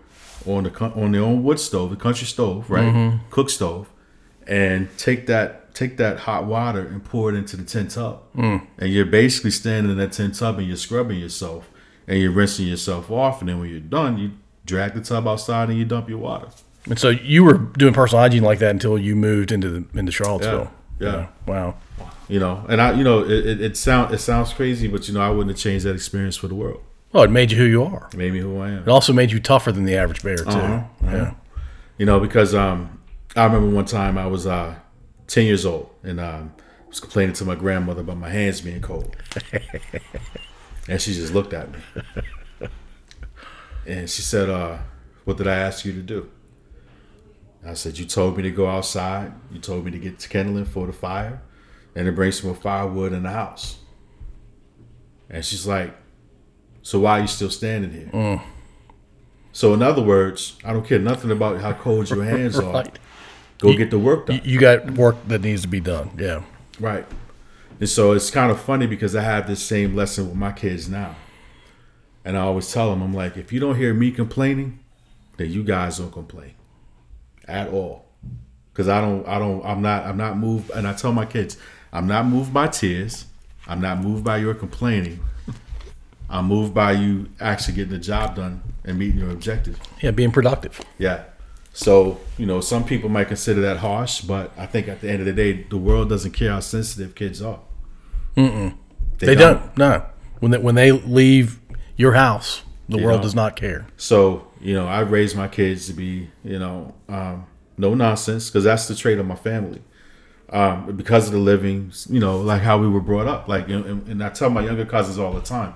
on 0.46 0.64
the 0.64 0.72
on 0.82 1.12
the 1.12 1.20
old 1.20 1.44
wood 1.44 1.60
stove, 1.60 1.90
the 1.90 1.96
country 1.96 2.28
stove, 2.28 2.70
right, 2.70 2.86
mm-hmm. 2.86 3.18
cook 3.30 3.50
stove, 3.50 3.90
and 4.48 4.90
take 4.98 5.28
that 5.28 5.74
take 5.74 5.98
that 5.98 6.20
hot 6.20 6.46
water 6.46 6.82
and 6.82 7.04
pour 7.04 7.30
it 7.30 7.36
into 7.36 7.58
the 7.58 7.64
tin 7.64 7.88
tub, 7.88 8.22
mm. 8.36 8.66
and 8.78 8.94
you're 8.94 9.06
basically 9.06 9.52
standing 9.52 9.92
in 9.92 9.98
that 9.98 10.12
tin 10.12 10.32
tub 10.32 10.60
and 10.60 10.68
you're 10.68 10.78
scrubbing 10.78 11.20
yourself 11.20 11.70
and 12.08 12.20
you're 12.20 12.32
rinsing 12.32 12.68
yourself 12.68 13.10
off, 13.10 13.42
and 13.42 13.50
then 13.50 13.60
when 13.60 13.70
you're 13.70 13.80
done, 13.80 14.18
you 14.18 14.32
drag 14.66 14.94
the 14.94 15.02
tub 15.02 15.28
outside 15.28 15.70
and 15.70 15.78
you 15.78 15.86
dump 15.86 16.10
your 16.10 16.18
water. 16.18 16.48
And 16.86 17.00
so 17.00 17.10
you 17.10 17.44
were 17.44 17.58
doing 17.58 17.94
personal 17.94 18.22
hygiene 18.22 18.44
like 18.44 18.60
that 18.60 18.72
until 18.72 18.98
you 18.98 19.16
moved 19.16 19.52
into 19.52 19.70
the, 19.70 19.98
into 19.98 20.12
Charlottesville. 20.12 20.72
Yeah. 21.00 21.28
Wow. 21.48 21.76
You 22.30 22.40
know, 22.40 22.66
and 22.70 22.82
I, 22.82 22.94
you 22.94 23.04
know, 23.04 23.20
it, 23.24 23.32
it, 23.46 23.62
it 23.62 23.78
sound 23.78 24.14
it 24.14 24.20
sounds 24.20 24.54
crazy, 24.54 24.88
but 24.88 25.08
you 25.08 25.14
know, 25.14 25.22
I 25.22 25.30
wouldn't 25.30 25.50
have 25.50 25.60
changed 25.60 25.86
that 25.86 25.94
experience 25.96 26.36
for 26.38 26.48
the 26.48 26.56
world. 26.56 26.82
Well, 27.12 27.24
it 27.24 27.30
made 27.32 27.52
you 27.52 27.58
who 27.58 27.66
you 27.66 27.84
are. 27.84 28.08
It 28.14 28.18
made 28.18 28.34
me 28.34 28.40
who 28.40 28.60
I 28.60 28.70
am. 28.70 28.78
It 28.84 28.88
also 28.88 29.14
made 29.14 29.32
you 29.32 29.40
tougher 29.40 29.72
than 29.72 29.84
the 29.86 29.96
average 29.98 30.24
bear 30.24 30.38
too. 30.38 30.50
Uh-huh, 30.50 30.84
Yeah. 31.04 31.34
you 31.98 32.06
know, 32.06 32.20
because 32.20 32.56
um, 32.56 33.00
I 33.36 33.44
remember 33.46 33.76
one 33.76 33.86
time 33.86 34.18
I 34.18 34.26
was 34.28 34.48
uh, 34.48 34.76
ten 35.28 35.46
years 35.46 35.66
old 35.66 35.90
and 36.04 36.20
um, 36.20 36.54
was 36.88 37.00
complaining 37.02 37.34
to 37.36 37.46
my 37.46 37.56
grandmother 37.56 38.02
about 38.02 38.18
my 38.18 38.30
hands 38.30 38.62
being 38.62 38.82
cold, 38.82 39.16
and 40.88 41.02
she 41.02 41.14
just 41.14 41.34
looked 41.34 41.54
at 41.54 41.72
me, 41.72 41.80
and 43.86 44.10
she 44.10 44.22
said, 44.22 44.50
uh, 44.50 44.78
"What 45.26 45.38
did 45.38 45.48
I 45.48 45.56
ask 45.56 45.84
you 45.86 45.92
to 45.94 46.02
do?" 46.02 46.30
I 47.66 47.74
said, 47.74 47.98
"You 47.98 48.06
told 48.06 48.38
me 48.38 48.44
to 48.44 48.52
go 48.52 48.68
outside. 48.68 49.34
You 49.52 49.60
told 49.60 49.86
me 49.86 49.92
to 49.92 50.00
get 50.00 50.26
kindling 50.30 50.66
for 50.66 50.88
the 50.88 50.94
fire, 50.94 51.42
and 51.96 52.06
to 52.06 52.12
bring 52.12 52.32
some 52.32 52.48
more 52.50 52.56
firewood 52.56 53.14
in 53.14 53.24
the 53.24 53.32
house." 53.32 53.78
And 55.30 55.44
she's 55.44 55.66
like, 55.66 55.96
"So 56.82 57.00
why 57.00 57.20
are 57.20 57.22
you 57.22 57.28
still 57.28 57.50
standing 57.50 57.92
here?" 57.92 58.10
Mm. 58.14 58.42
So 59.52 59.74
in 59.74 59.84
other 59.84 60.02
words, 60.02 60.58
I 60.66 60.74
don't 60.74 60.86
care 60.86 61.00
nothing 61.00 61.32
about 61.32 61.62
how 61.62 61.74
cold 61.74 62.10
your 62.10 62.24
hands 62.24 62.58
are. 62.60 62.74
Right. 62.74 63.00
Go 63.60 63.78
get 63.78 63.92
the 63.92 64.00
work 64.00 64.26
done. 64.26 64.42
You 64.44 64.60
got 64.60 64.92
work 64.92 65.16
that 65.28 65.42
needs 65.42 65.62
to 65.62 65.68
be 65.68 65.80
done. 65.80 66.10
Yeah. 66.18 66.42
Right. 66.80 67.06
And 67.80 67.88
so 67.88 68.12
it's 68.12 68.30
kind 68.30 68.52
of 68.52 68.60
funny 68.60 68.88
because 68.88 69.16
I 69.16 69.22
have 69.22 69.48
this 69.48 69.62
same 69.62 69.96
lesson 69.96 70.28
with 70.28 70.36
my 70.36 70.52
kids 70.52 70.90
now. 70.90 71.16
And 72.26 72.38
I 72.38 72.42
always 72.42 72.72
tell 72.72 72.90
them, 72.90 73.02
I'm 73.02 73.14
like, 73.14 73.38
if 73.38 73.54
you 73.54 73.60
don't 73.60 73.76
hear 73.76 73.94
me 73.94 74.12
complaining, 74.12 74.80
then 75.38 75.52
you 75.52 75.64
guys 75.64 75.98
don't 75.98 76.12
complain 76.12 76.54
at 77.48 77.70
all. 77.70 78.06
Cause 78.74 78.88
I 78.88 79.02
don't, 79.02 79.28
I 79.28 79.38
don't, 79.38 79.64
I'm 79.64 79.82
not, 79.82 80.06
I'm 80.06 80.18
not 80.18 80.38
moved. 80.38 80.72
And 80.72 80.88
I 80.88 80.94
tell 80.94 81.12
my 81.12 81.26
kids, 81.26 81.58
I'm 81.94 82.08
not 82.08 82.26
moved 82.26 82.54
by 82.54 82.68
tears. 82.68 83.26
I'm 83.68 83.80
not 83.80 84.00
moved 84.00 84.24
by 84.26 84.38
your 84.38 84.54
complaining. 84.56 85.22
I'm 86.30 86.46
moved 86.46 86.74
by 86.74 86.94
you 86.94 87.30
actually 87.40 87.76
getting 87.76 87.94
the 87.94 88.00
job 88.00 88.36
done 88.36 88.64
and 88.84 88.98
meeting 88.98 89.20
your 89.20 89.30
objectives. 89.30 89.80
Yeah. 90.02 90.12
Being 90.12 90.32
productive. 90.32 90.82
Yeah. 90.98 91.24
So 91.72 92.20
you 92.38 92.46
know, 92.46 92.60
some 92.60 92.84
people 92.84 93.10
might 93.10 93.28
consider 93.28 93.62
that 93.62 93.78
harsh, 93.78 94.22
but 94.22 94.52
I 94.58 94.66
think 94.66 94.88
at 94.88 95.02
the 95.02 95.10
end 95.10 95.20
of 95.22 95.26
the 95.28 95.34
day, 95.34 95.64
the 95.70 95.78
world 95.78 96.10
doesn't 96.10 96.32
care 96.32 96.52
how 96.52 96.60
sensitive 96.60 97.16
kids 97.16 97.42
are. 97.42 97.60
Mm-mm. 98.36 98.76
They, 99.20 99.36
don't. 99.36 99.76
No. 99.78 100.04
When 100.40 100.52
they, 100.52 100.58
when 100.58 100.76
they 100.76 100.92
leave 100.92 101.60
your 101.96 102.14
house, 102.14 102.64
the 102.90 102.98
You 102.98 103.06
world 103.06 103.20
know. 103.20 103.24
does 103.24 103.36
not 103.36 103.56
care. 103.56 103.86
So 103.98 104.48
you 104.60 104.74
know, 104.74 104.88
I 104.88 105.02
raised 105.02 105.36
my 105.38 105.48
kids 105.48 105.88
to 105.88 105.94
be 105.94 106.30
you 106.44 106.60
know 106.60 106.94
um, 107.10 107.46
no 107.78 107.94
nonsense 107.94 108.50
because 108.50 108.64
that's 108.64 108.88
the 108.88 108.96
trait 108.96 109.20
of 109.20 109.26
my 109.26 109.36
family. 109.36 109.82
Um, 110.54 110.96
because 110.96 111.26
of 111.26 111.34
the 111.34 111.40
living, 111.40 111.92
you 112.08 112.20
know, 112.20 112.38
like 112.38 112.62
how 112.62 112.78
we 112.78 112.88
were 112.88 113.02
brought 113.02 113.26
up. 113.28 113.48
Like, 113.48 113.68
and, 113.70 114.08
and 114.08 114.24
I 114.24 114.30
tell 114.30 114.52
my 114.52 114.62
younger 114.64 114.86
cousins 114.86 115.18
all 115.18 115.34
the 115.34 115.42
time, 115.42 115.74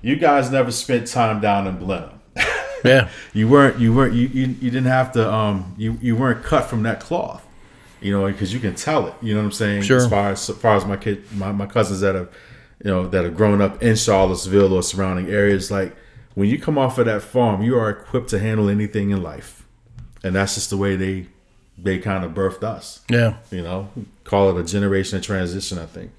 you 0.00 0.16
guys 0.16 0.50
never 0.50 0.72
spent 0.72 1.06
time 1.06 1.40
down 1.40 1.66
in 1.66 1.76
Blenheim. 1.78 2.20
Yeah. 2.84 3.08
you 3.32 3.48
weren't 3.48 3.78
you 3.78 3.94
weren't 3.94 4.12
you, 4.12 4.26
you, 4.28 4.46
you 4.46 4.70
didn't 4.70 4.84
have 4.92 5.12
to 5.12 5.32
um 5.32 5.74
you, 5.78 5.96
you 6.02 6.16
weren't 6.16 6.44
cut 6.44 6.64
from 6.66 6.82
that 6.82 7.00
cloth 7.00 7.42
you 8.02 8.12
know 8.12 8.26
because 8.30 8.52
you 8.52 8.60
can 8.60 8.74
tell 8.74 9.06
it 9.06 9.14
you 9.22 9.32
know 9.32 9.40
what 9.40 9.46
i'm 9.46 9.52
saying 9.52 9.80
Sure. 9.80 9.96
as 9.96 10.06
far 10.06 10.32
as, 10.32 10.50
as 10.50 10.56
far 10.58 10.76
as 10.76 10.84
my 10.84 10.98
kid 10.98 11.24
my, 11.32 11.50
my 11.50 11.64
cousins 11.64 12.00
that 12.00 12.14
have 12.14 12.28
you 12.84 12.90
know 12.90 13.08
that 13.08 13.24
have 13.24 13.34
grown 13.38 13.62
up 13.62 13.82
in 13.82 13.96
charlottesville 13.96 14.74
or 14.74 14.82
surrounding 14.82 15.30
areas 15.30 15.70
like 15.70 15.96
when 16.34 16.50
you 16.50 16.58
come 16.60 16.76
off 16.76 16.98
of 16.98 17.06
that 17.06 17.22
farm 17.22 17.62
you 17.62 17.74
are 17.74 17.88
equipped 17.88 18.28
to 18.28 18.38
handle 18.38 18.68
anything 18.68 19.08
in 19.08 19.22
life 19.22 19.66
and 20.22 20.34
that's 20.34 20.54
just 20.54 20.68
the 20.68 20.76
way 20.76 20.94
they 20.94 21.26
they 21.76 21.98
kind 21.98 22.24
of 22.24 22.32
birthed 22.32 22.62
us 22.62 23.00
Yeah. 23.08 23.34
you 23.50 23.62
know 23.62 23.88
call 24.24 24.56
it 24.56 24.60
a 24.60 24.64
generation 24.64 25.18
of 25.18 25.24
transition 25.24 25.78
i 25.78 25.86
think 25.86 26.10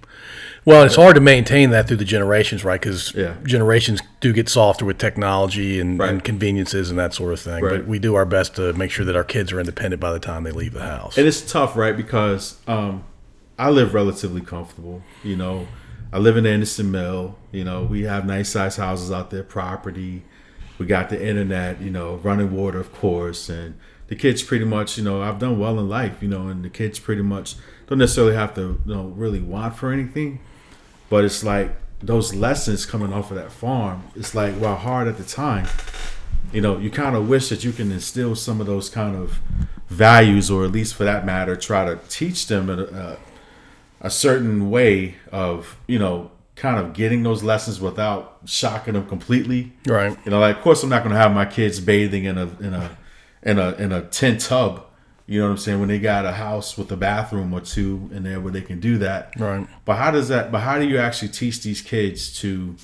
Well, 0.66 0.84
it's 0.84 0.96
hard 0.96 1.14
to 1.16 1.22
maintain 1.22 1.70
that 1.72 1.88
through 1.88 1.98
the 1.98 2.06
generations, 2.06 2.66
right? 2.66 2.82
Because 2.82 3.14
Yeah. 3.14 3.36
generations 3.44 4.00
do 4.20 4.34
get 4.34 4.50
softer 4.50 4.84
with 4.84 4.98
technology 4.98 5.80
and, 5.80 6.00
Right. 6.00 6.10
and 6.10 6.24
conveniences 6.24 6.90
and 6.90 6.98
that 6.98 7.14
sort 7.14 7.34
of 7.34 7.40
thing. 7.40 7.64
Right. 7.64 7.78
But 7.82 7.88
we 7.88 8.00
do 8.00 8.16
our 8.16 8.26
best 8.26 8.56
to 8.56 8.74
make 8.74 8.90
sure 8.90 9.06
that 9.06 9.16
our 9.16 9.24
kids 9.24 9.54
are 9.54 9.60
independent 9.60 10.00
by 10.02 10.12
the 10.12 10.18
time 10.18 10.44
they 10.44 10.50
leave 10.52 10.74
the 10.74 10.82
house. 10.82 11.20
and 11.20 11.28
it's 11.28 11.42
tough, 11.42 11.76
right? 11.78 11.96
Because 11.96 12.56
um, 12.68 13.04
I 13.60 13.70
live 13.70 13.94
relatively 13.94 14.42
comfortable. 14.42 15.04
You 15.24 15.36
know, 15.36 15.68
I 16.12 16.18
live 16.18 16.36
in 16.36 16.48
Anderson 16.48 16.90
Mill. 16.90 17.38
You 17.52 17.64
know, 17.64 17.84
we 17.84 18.04
have 18.06 18.26
nice 18.26 18.50
sized 18.50 18.80
houses 18.80 19.12
out 19.12 19.30
there, 19.30 19.44
property. 19.44 20.24
We 20.80 20.88
got 20.88 21.10
the 21.10 21.24
internet. 21.24 21.80
You 21.80 21.92
know, 21.92 22.20
running 22.24 22.52
water, 22.52 22.80
of 22.80 22.92
course, 22.92 23.50
and 23.50 23.76
the 24.08 24.16
kids 24.16 24.44
pretty 24.44 24.66
much. 24.66 24.98
You 24.98 25.04
know, 25.04 25.22
I've 25.22 25.40
done 25.40 25.60
well 25.60 25.80
in 25.80 25.90
life. 25.90 26.22
You 26.22 26.28
know, 26.28 26.48
and 26.48 26.64
the 26.64 26.70
kids 26.70 27.00
pretty 27.00 27.22
much 27.22 27.56
don't 27.88 27.98
necessarily 27.98 28.36
have 28.36 28.56
to, 28.56 28.82
you 28.86 28.94
know, 28.94 29.06
really 29.08 29.42
want 29.42 29.76
for 29.76 29.92
anything. 29.92 30.40
But 31.10 31.26
it's 31.26 31.44
like 31.44 31.76
those 32.02 32.34
lessons 32.34 32.86
coming 32.86 33.14
off 33.14 33.32
of 33.32 33.38
that 33.38 33.52
farm. 33.52 34.04
It's 34.16 34.36
like 34.36 34.56
while 34.56 34.76
hard 34.76 35.08
at 35.08 35.18
the 35.18 35.24
time, 35.24 35.68
you 36.52 36.62
know, 36.62 36.78
you 36.78 36.90
kind 36.90 37.16
of 37.16 37.28
wish 37.28 37.50
that 37.50 37.64
you 37.64 37.72
can 37.72 37.92
instill 37.92 38.36
some 38.36 38.62
of 38.62 38.68
those 38.68 38.90
kind 38.90 39.16
of 39.16 39.40
values, 39.88 40.50
or 40.50 40.66
at 40.66 40.72
least 40.72 40.96
for 40.96 41.04
that 41.04 41.26
matter, 41.26 41.56
try 41.56 41.86
to 41.86 42.00
teach 42.10 42.48
them 42.48 42.70
a, 42.70 42.84
a, 42.84 43.18
a 44.02 44.10
certain 44.10 44.70
way 44.70 45.16
of, 45.32 45.78
you 45.88 46.00
know, 46.00 46.32
kind 46.56 46.80
of 46.80 46.94
getting 46.94 47.24
those 47.24 47.44
lessons 47.44 47.82
without 47.82 48.40
shocking 48.46 48.94
them 48.94 49.06
completely. 49.08 49.74
right. 49.86 50.18
You 50.26 50.32
know, 50.32 50.40
like 50.40 50.58
of 50.58 50.64
course 50.64 50.84
I'm 50.84 50.90
not 50.90 51.04
going 51.04 51.14
to 51.14 51.20
have 51.20 51.34
my 51.34 51.46
kids 51.46 51.80
bathing 51.80 52.24
in 52.24 52.38
a 52.38 52.50
in 52.60 52.74
a 52.74 52.98
in 53.46 53.60
a 53.60 53.72
in 53.74 53.92
a 53.92 54.02
tin 54.02 54.38
tub. 54.38 54.86
You 55.28 55.40
know 55.40 55.46
what 55.48 55.52
I'm 55.52 55.58
saying? 55.58 55.80
When 55.80 55.90
they 55.90 55.98
got 56.00 56.26
a 56.26 56.34
house 56.34 56.78
with 56.78 56.92
a 56.92 56.98
bathroom 56.98 57.52
or 57.54 57.62
two 57.62 58.10
in 58.14 58.24
there 58.24 58.40
where 58.40 58.52
they 58.52 58.62
can 58.62 58.80
do 58.80 59.00
that. 59.00 59.34
Right. 59.40 59.68
But 59.84 59.96
how 59.96 60.12
does 60.12 60.28
that? 60.28 60.52
But 60.52 60.60
how 60.60 60.78
do 60.78 60.86
you 60.86 60.98
actually 60.98 61.30
teach 61.30 61.64
these 61.64 61.82
kids 61.82 62.40
to, 62.42 62.76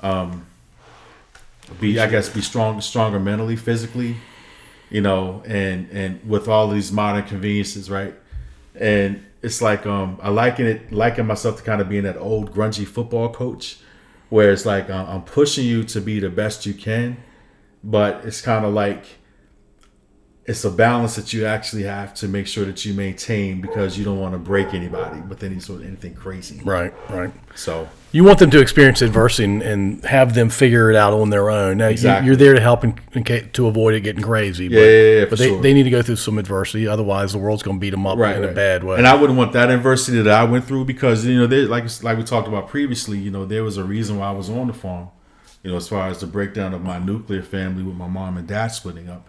um, 0.00 0.46
be 1.80 2.00
I 2.00 2.08
guess 2.08 2.28
be 2.28 2.40
strong, 2.40 2.80
stronger 2.80 3.20
mentally, 3.20 3.54
physically, 3.54 4.16
you 4.90 5.00
know, 5.00 5.42
and 5.46 5.88
and 5.90 6.28
with 6.28 6.48
all 6.48 6.68
these 6.68 6.90
modern 6.90 7.24
conveniences, 7.24 7.90
right? 7.90 8.14
And 8.74 9.24
it's 9.42 9.62
like 9.62 9.86
um, 9.86 10.18
I 10.20 10.30
liken 10.30 10.66
it, 10.66 10.92
liken 10.92 11.26
myself 11.26 11.58
to 11.58 11.62
kind 11.62 11.80
of 11.80 11.88
being 11.88 12.04
that 12.04 12.16
old 12.16 12.52
grungy 12.52 12.86
football 12.86 13.32
coach, 13.32 13.78
where 14.30 14.50
it's 14.50 14.66
like 14.66 14.90
uh, 14.90 15.06
I'm 15.08 15.22
pushing 15.22 15.64
you 15.64 15.84
to 15.84 16.00
be 16.00 16.18
the 16.18 16.30
best 16.30 16.66
you 16.66 16.74
can, 16.74 17.18
but 17.84 18.24
it's 18.24 18.40
kind 18.40 18.64
of 18.64 18.74
like 18.74 19.04
it's 20.48 20.64
a 20.64 20.70
balance 20.70 21.14
that 21.16 21.32
you 21.34 21.44
actually 21.44 21.82
have 21.84 22.14
to 22.14 22.26
make 22.26 22.46
sure 22.46 22.64
that 22.64 22.84
you 22.84 22.94
maintain 22.94 23.60
because 23.60 23.98
you 23.98 24.04
don't 24.04 24.18
want 24.18 24.32
to 24.32 24.38
break 24.38 24.72
anybody 24.72 25.20
with 25.20 25.42
any 25.44 25.60
sort 25.60 25.80
of 25.82 25.86
anything 25.86 26.14
crazy. 26.14 26.60
Right. 26.64 26.92
Right. 27.10 27.30
So 27.54 27.86
You 28.12 28.24
want 28.24 28.38
them 28.38 28.50
to 28.52 28.60
experience 28.60 29.02
adversity 29.02 29.44
and, 29.44 29.62
and 29.62 30.04
have 30.06 30.32
them 30.34 30.48
figure 30.48 30.90
it 30.90 30.96
out 30.96 31.12
on 31.12 31.28
their 31.28 31.50
own. 31.50 31.76
Now, 31.76 31.88
you- 31.88 31.92
Exactly. 31.92 32.26
you're 32.26 32.36
there 32.36 32.54
to 32.54 32.60
help 32.60 32.82
in, 32.82 32.98
in 33.12 33.24
ca- 33.24 33.46
to 33.52 33.66
avoid 33.66 33.92
it 33.92 34.00
getting 34.00 34.22
crazy. 34.22 34.68
But, 34.68 34.76
Yeah, 34.78 34.80
yeah, 34.84 34.88
yeah, 35.18 35.24
for 35.24 35.30
but 35.30 35.38
they, 35.38 35.48
sure. 35.48 35.60
they 35.62 35.74
need 35.74 35.82
to 35.82 35.90
go 35.90 36.00
through 36.00 36.16
some 36.16 36.38
adversity. 36.38 36.88
Otherwise, 36.88 37.32
the 37.32 37.38
world's 37.38 37.62
going 37.62 37.76
to 37.76 37.80
beat 37.80 37.90
them 37.90 38.06
up 38.06 38.16
in 38.18 38.42
a 38.44 38.48
bad 38.52 38.82
way. 38.84 38.96
And 38.96 39.06
I 39.06 39.14
wouldn't 39.14 39.38
want 39.38 39.52
that 39.52 39.70
adversity 39.70 40.22
that 40.22 40.32
I 40.32 40.44
went 40.44 40.64
through 40.64 40.86
because 40.86 41.26
you 41.26 41.38
know, 41.38 41.46
there, 41.46 41.66
like 41.66 41.84
like 42.02 42.16
we 42.16 42.24
talked 42.24 42.48
about 42.48 42.68
previously, 42.68 43.18
you 43.18 43.30
know, 43.30 43.44
there 43.44 43.62
was 43.62 43.76
a 43.76 43.84
reason 43.84 44.16
why 44.18 44.28
I 44.28 44.32
was 44.32 44.48
on 44.48 44.66
the 44.68 44.72
farm. 44.72 45.08
You 45.62 45.72
know, 45.72 45.76
as 45.76 45.88
far 45.88 46.08
as 46.08 46.20
the 46.20 46.26
breakdown 46.26 46.72
of 46.72 46.80
my 46.82 46.98
nuclear 46.98 47.42
family 47.42 47.82
with 47.82 47.96
my 47.96 48.06
mom 48.08 48.38
and 48.38 48.46
dad 48.48 48.68
splitting 48.68 49.10
up. 49.10 49.27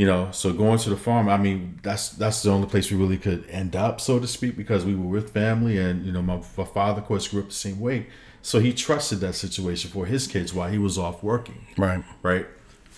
You 0.00 0.06
know, 0.06 0.22
so 0.32 0.46
going 0.64 0.78
to 0.84 0.90
the 0.90 0.96
farm, 0.96 1.28
I 1.28 1.36
mean, 1.46 1.78
that's 1.82 2.04
that's 2.22 2.42
the 2.42 2.50
only 2.50 2.68
place 2.72 2.90
we 2.90 2.96
really 2.96 3.18
could 3.26 3.42
end 3.50 3.76
up, 3.86 4.00
so 4.00 4.18
to 4.18 4.26
speak, 4.26 4.56
because 4.56 4.82
we 4.90 4.94
were 5.00 5.10
with 5.16 5.26
family, 5.42 5.76
and 5.86 6.06
you 6.06 6.12
know, 6.14 6.22
my, 6.22 6.36
my 6.56 6.64
father, 6.64 7.00
of 7.02 7.06
course, 7.10 7.28
grew 7.28 7.40
up 7.42 7.48
the 7.48 7.54
same 7.68 7.78
way, 7.88 8.06
so 8.40 8.60
he 8.60 8.72
trusted 8.72 9.18
that 9.20 9.34
situation 9.34 9.90
for 9.90 10.06
his 10.06 10.26
kids 10.26 10.54
while 10.54 10.70
he 10.70 10.78
was 10.78 10.96
off 10.96 11.22
working 11.22 11.60
right. 11.76 12.02
right? 12.22 12.46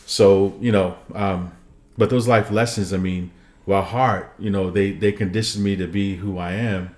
So 0.07 0.55
you 0.61 0.71
know, 0.77 0.89
um, 1.25 1.51
but 1.99 2.09
those 2.11 2.29
life 2.29 2.51
lessons, 2.53 2.93
I 2.93 2.99
mean, 2.99 3.33
while 3.65 3.83
hard, 3.83 4.27
you 4.39 4.51
know, 4.51 4.71
they 4.71 4.93
they 4.93 5.11
conditioned 5.13 5.65
me 5.65 5.75
to 5.77 5.89
be 5.89 6.17
who 6.23 6.39
I 6.39 6.53
am, 6.53 6.95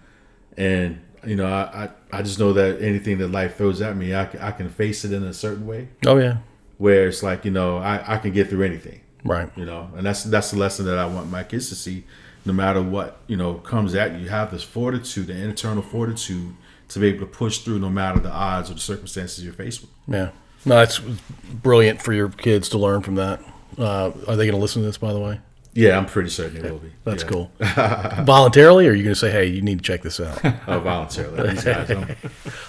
and 0.58 1.00
you 1.26 1.36
know, 1.36 1.46
I 1.46 1.62
I, 1.84 2.18
I 2.18 2.22
just 2.22 2.38
know 2.38 2.52
that 2.52 2.82
anything 2.82 3.16
that 3.18 3.28
life 3.28 3.56
throws 3.56 3.80
at 3.80 3.96
me, 3.96 4.14
I 4.14 4.26
can, 4.26 4.40
I 4.40 4.50
can 4.50 4.68
face 4.68 5.04
it 5.06 5.12
in 5.12 5.22
a 5.22 5.32
certain 5.32 5.66
way 5.66 5.88
Oh, 6.06 6.18
yeah. 6.18 6.36
where 6.76 7.08
it's 7.08 7.22
like 7.22 7.46
you 7.46 7.50
know, 7.58 7.78
I 7.78 8.14
I 8.14 8.18
can 8.18 8.32
get 8.32 8.50
through 8.50 8.64
anything, 8.64 9.00
Right. 9.24 9.50
you 9.56 9.64
know, 9.64 9.90
and 9.96 10.04
that's 10.06 10.22
that's 10.24 10.50
the 10.50 10.58
lesson 10.58 10.84
that 10.86 10.98
I 10.98 11.06
want 11.06 11.30
my 11.30 11.42
kids 11.44 11.68
to 11.70 11.74
see. 11.74 12.04
No 12.46 12.52
matter 12.52 12.82
what 12.82 13.18
you 13.26 13.36
know 13.38 13.54
comes 13.54 13.94
at 13.94 14.12
you, 14.12 14.18
you 14.18 14.28
have 14.28 14.50
this 14.50 14.62
fortitude, 14.62 15.28
the 15.28 15.32
internal 15.34 15.82
fortitude 15.82 16.54
to 16.88 16.98
be 16.98 17.06
able 17.08 17.20
to 17.20 17.26
push 17.26 17.58
through, 17.60 17.78
no 17.78 17.88
matter 17.88 18.20
the 18.20 18.30
odds 18.30 18.70
or 18.70 18.74
the 18.74 18.80
circumstances 18.80 19.42
you're 19.42 19.54
faced 19.54 19.80
with. 19.80 19.90
Yeah. 20.06 20.30
No, 20.66 20.80
it's 20.82 20.98
brilliant 20.98 22.02
for 22.02 22.12
your 22.12 22.28
kids 22.28 22.68
to 22.70 22.78
learn 22.78 23.00
from 23.02 23.14
that. 23.16 23.40
Uh, 23.78 24.12
are 24.28 24.36
they 24.36 24.44
going 24.46 24.52
to 24.52 24.56
listen 24.58 24.82
to 24.82 24.86
this, 24.86 24.98
by 24.98 25.12
the 25.12 25.18
way? 25.20 25.40
Yeah, 25.72 25.98
I'm 25.98 26.06
pretty 26.06 26.30
certain 26.30 26.62
they 26.62 26.70
will 26.70 26.78
be. 26.78 26.92
That's 27.04 27.22
Yeah. 27.24 27.28
cool. 27.28 27.50
Voluntarily, 28.24 28.86
or 28.86 28.90
are 28.90 28.94
you 28.94 29.02
going 29.02 29.14
to 29.14 29.18
say, 29.18 29.30
hey, 29.30 29.46
you 29.46 29.60
need 29.62 29.78
to 29.78 29.84
check 29.84 30.02
this 30.02 30.20
out? 30.20 30.38
Oh, 30.68 30.78
voluntarily. 30.80 31.50
These 31.50 31.64
guys, 31.64 31.90
I'm, 31.90 31.98
I'm 32.02 32.06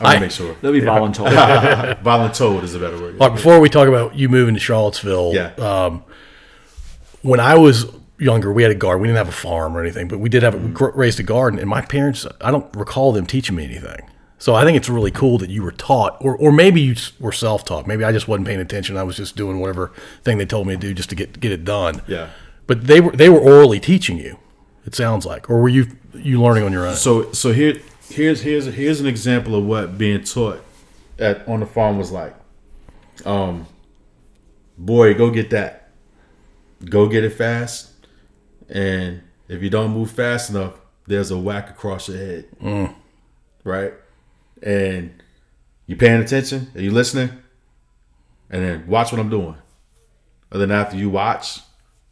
I- 0.02 0.04
gonna 0.14 0.20
make 0.22 0.32
sure. 0.32 0.56
They'll 0.62 0.72
be 0.72 0.82
voluntold. 0.82 1.30
Voluntold 2.04 2.64
is 2.64 2.74
a 2.76 2.80
better 2.80 3.00
word. 3.00 3.18
Like, 3.18 3.34
before 3.34 3.60
we 3.60 3.70
talk 3.70 3.88
about 3.88 4.16
you 4.16 4.28
moving 4.30 4.56
to 4.56 4.60
Charlottesville, 4.60 5.34
Yeah. 5.34 5.52
um, 5.56 6.04
when 7.26 7.40
I 7.40 7.58
was 7.58 7.86
younger, 8.20 8.54
we 8.54 8.62
had 8.62 8.72
a 8.72 8.76
garden. 8.76 9.02
We 9.02 9.08
didn't 9.08 9.18
have 9.18 9.28
a 9.28 9.32
farm 9.32 9.76
or 9.76 9.82
anything, 9.82 10.08
but 10.08 10.20
we 10.20 10.30
did 10.30 10.44
have 10.44 10.54
we 10.54 10.88
raised 10.94 11.20
a 11.20 11.24
garden. 11.24 11.60
And 11.60 11.68
my 11.68 11.82
parents, 11.82 12.26
I 12.40 12.52
don't 12.52 12.74
recall 12.76 13.12
them 13.12 13.26
teaching 13.26 13.56
me 13.56 13.66
anything. 13.66 14.10
So 14.38 14.54
I 14.54 14.64
think 14.64 14.78
it's 14.78 14.90
really 14.90 15.12
cool 15.12 15.40
that 15.40 15.50
you 15.50 15.64
were 15.64 15.72
taught, 15.72 16.18
or, 16.20 16.38
or 16.38 16.52
maybe 16.52 16.82
you 16.82 16.96
were 17.20 17.32
self-taught. 17.32 17.88
Maybe 17.88 18.04
I 18.04 18.12
just 18.12 18.28
wasn't 18.28 18.48
paying 18.48 18.60
attention. 18.60 18.96
I 18.96 19.04
was 19.04 19.18
just 19.18 19.36
doing 19.36 19.60
whatever 19.60 19.92
thing 20.24 20.38
they 20.38 20.46
told 20.46 20.68
me 20.68 20.76
to 20.76 20.80
do 20.80 20.94
just 20.94 21.10
to 21.10 21.16
get 21.16 21.40
get 21.40 21.52
it 21.52 21.66
done. 21.66 22.02
Yeah. 22.08 22.30
But 22.68 22.86
they 22.86 23.02
were 23.02 23.12
they 23.12 23.30
were 23.30 23.40
orally 23.40 23.80
teaching 23.80 24.20
you. 24.20 24.38
It 24.86 24.94
sounds 24.94 25.26
like, 25.26 25.50
or 25.50 25.60
were 25.60 25.70
you 25.70 25.88
you 26.14 26.40
learning 26.42 26.64
on 26.64 26.72
your 26.72 26.86
own? 26.86 26.96
So 26.96 27.32
so 27.32 27.54
here 27.54 27.82
here's 28.10 28.42
here's 28.42 28.66
here's 28.66 29.00
an 29.00 29.08
example 29.08 29.56
of 29.56 29.66
what 29.66 29.98
being 29.98 30.24
taught 30.24 30.64
at 31.18 31.48
on 31.48 31.62
the 31.62 31.66
farm 31.66 31.98
was 31.98 32.12
like. 32.12 32.36
Um, 33.26 33.66
boy, 34.78 35.16
go 35.16 35.32
get 35.32 35.50
that. 35.52 35.85
Go 36.86 37.08
get 37.08 37.24
it 37.24 37.32
fast, 37.32 37.92
and 38.70 39.22
if 39.48 39.62
you 39.62 39.70
don't 39.70 39.92
move 39.92 40.12
fast 40.12 40.50
enough, 40.50 40.74
there's 41.08 41.32
a 41.32 41.38
whack 41.38 41.70
across 41.70 42.08
your 42.08 42.18
head. 42.18 42.48
Mm. 42.62 42.96
Right, 43.64 43.94
and 44.62 45.22
you 45.88 45.96
paying 45.96 46.22
attention? 46.22 46.72
Are 46.76 46.82
you 46.82 46.92
listening? 46.92 47.30
And 48.50 48.64
then 48.64 48.88
watch 48.88 49.12
what 49.12 49.20
I'm 49.20 49.30
doing. 49.30 49.56
And 50.52 50.62
then 50.62 50.72
after 50.72 50.96
you 50.96 51.10
watch, 51.10 51.62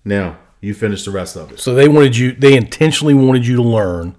now 0.03 0.37
you 0.61 0.73
finish 0.73 1.05
the 1.05 1.11
rest 1.11 1.35
of 1.35 1.51
it. 1.51 1.59
So 1.59 1.73
they 1.75 1.87
wanted 1.87 2.17
you. 2.17 2.31
They 2.33 2.55
intentionally 2.55 3.13
wanted 3.13 3.45
you 3.45 3.55
to 3.57 3.61
learn, 3.61 4.15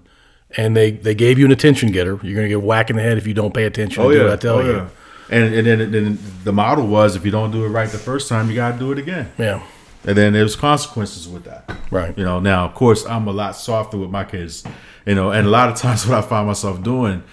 and 0.57 0.75
they 0.75 0.91
they 0.91 1.15
gave 1.15 1.39
you 1.39 1.45
an 1.45 1.51
attention 1.51 1.91
getter. 1.91 2.19
You're 2.23 2.35
going 2.35 2.45
to 2.45 2.49
get 2.49 2.61
whack 2.61 2.89
in 2.89 2.95
the 2.95 3.01
head 3.01 3.17
if 3.17 3.27
you 3.27 3.33
don't 3.33 3.53
pay 3.53 3.63
attention. 3.63 4.03
Oh 4.03 4.09
yeah, 4.09 4.23
what 4.23 4.33
I 4.33 4.35
tell 4.37 4.57
oh, 4.57 4.61
you. 4.61 4.71
yeah. 4.71 4.89
And 5.29 5.53
and 5.55 5.67
then, 5.67 5.91
then 5.91 6.19
the 6.43 6.53
model 6.53 6.87
was 6.87 7.15
if 7.15 7.25
you 7.25 7.31
don't 7.31 7.51
do 7.51 7.65
it 7.65 7.69
right 7.69 7.89
the 7.89 7.97
first 7.97 8.29
time, 8.29 8.49
you 8.49 8.55
got 8.55 8.73
to 8.73 8.79
do 8.79 8.91
it 8.91 8.99
again. 8.99 9.31
Yeah, 9.37 9.63
And 10.07 10.17
then 10.17 10.33
there's 10.33 10.55
consequences 10.55 11.27
with 11.27 11.43
that. 11.45 11.69
right. 11.91 12.17
You 12.17 12.23
know, 12.23 12.39
now 12.39 12.65
of 12.65 12.75
course 12.75 13.05
I'm 13.05 13.27
a 13.27 13.31
lot 13.31 13.55
softer 13.55 13.97
with 13.97 14.09
my 14.09 14.23
kids. 14.23 14.63
You 15.05 15.15
know, 15.15 15.31
and 15.31 15.47
a 15.47 15.49
lot 15.49 15.69
of 15.69 15.75
times 15.85 16.07
what 16.07 16.17
I 16.17 16.21
find 16.21 16.47
myself 16.47 16.81
doing 16.83 17.23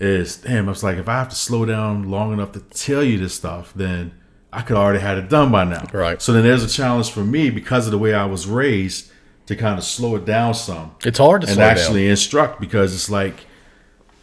is, 0.00 0.36
damn, 0.38 0.68
I 0.68 0.72
was 0.72 0.82
like 0.82 0.98
if 0.98 1.08
I 1.08 1.14
have 1.14 1.28
to 1.28 1.36
slow 1.36 1.64
down 1.64 2.10
long 2.10 2.32
enough 2.32 2.52
to 2.52 2.60
tell 2.60 3.02
you 3.02 3.18
this 3.18 3.34
stuff, 3.34 3.72
then 3.74 4.12
I 4.52 4.62
could 4.62 4.76
already 4.76 5.00
had 5.00 5.18
it 5.18 5.28
done 5.28 5.50
by 5.50 5.64
now. 5.64 5.84
Right. 5.92 6.22
So 6.22 6.32
then 6.32 6.44
there's 6.44 6.62
a 6.62 6.68
challenge 6.68 7.10
for 7.10 7.24
me 7.24 7.50
because 7.50 7.86
of 7.86 7.92
the 7.92 7.98
way 7.98 8.14
I 8.14 8.24
was 8.24 8.46
raised 8.46 9.10
to 9.46 9.56
kind 9.56 9.78
of 9.78 9.84
slow 9.84 10.16
it 10.16 10.24
down 10.24 10.54
some 10.54 10.94
It's 11.04 11.18
hard 11.18 11.42
to 11.42 11.50
and 11.50 11.60
actually 11.60 12.08
instruct 12.08 12.60
because 12.60 12.94
it's 12.94 13.10
like 13.10 13.34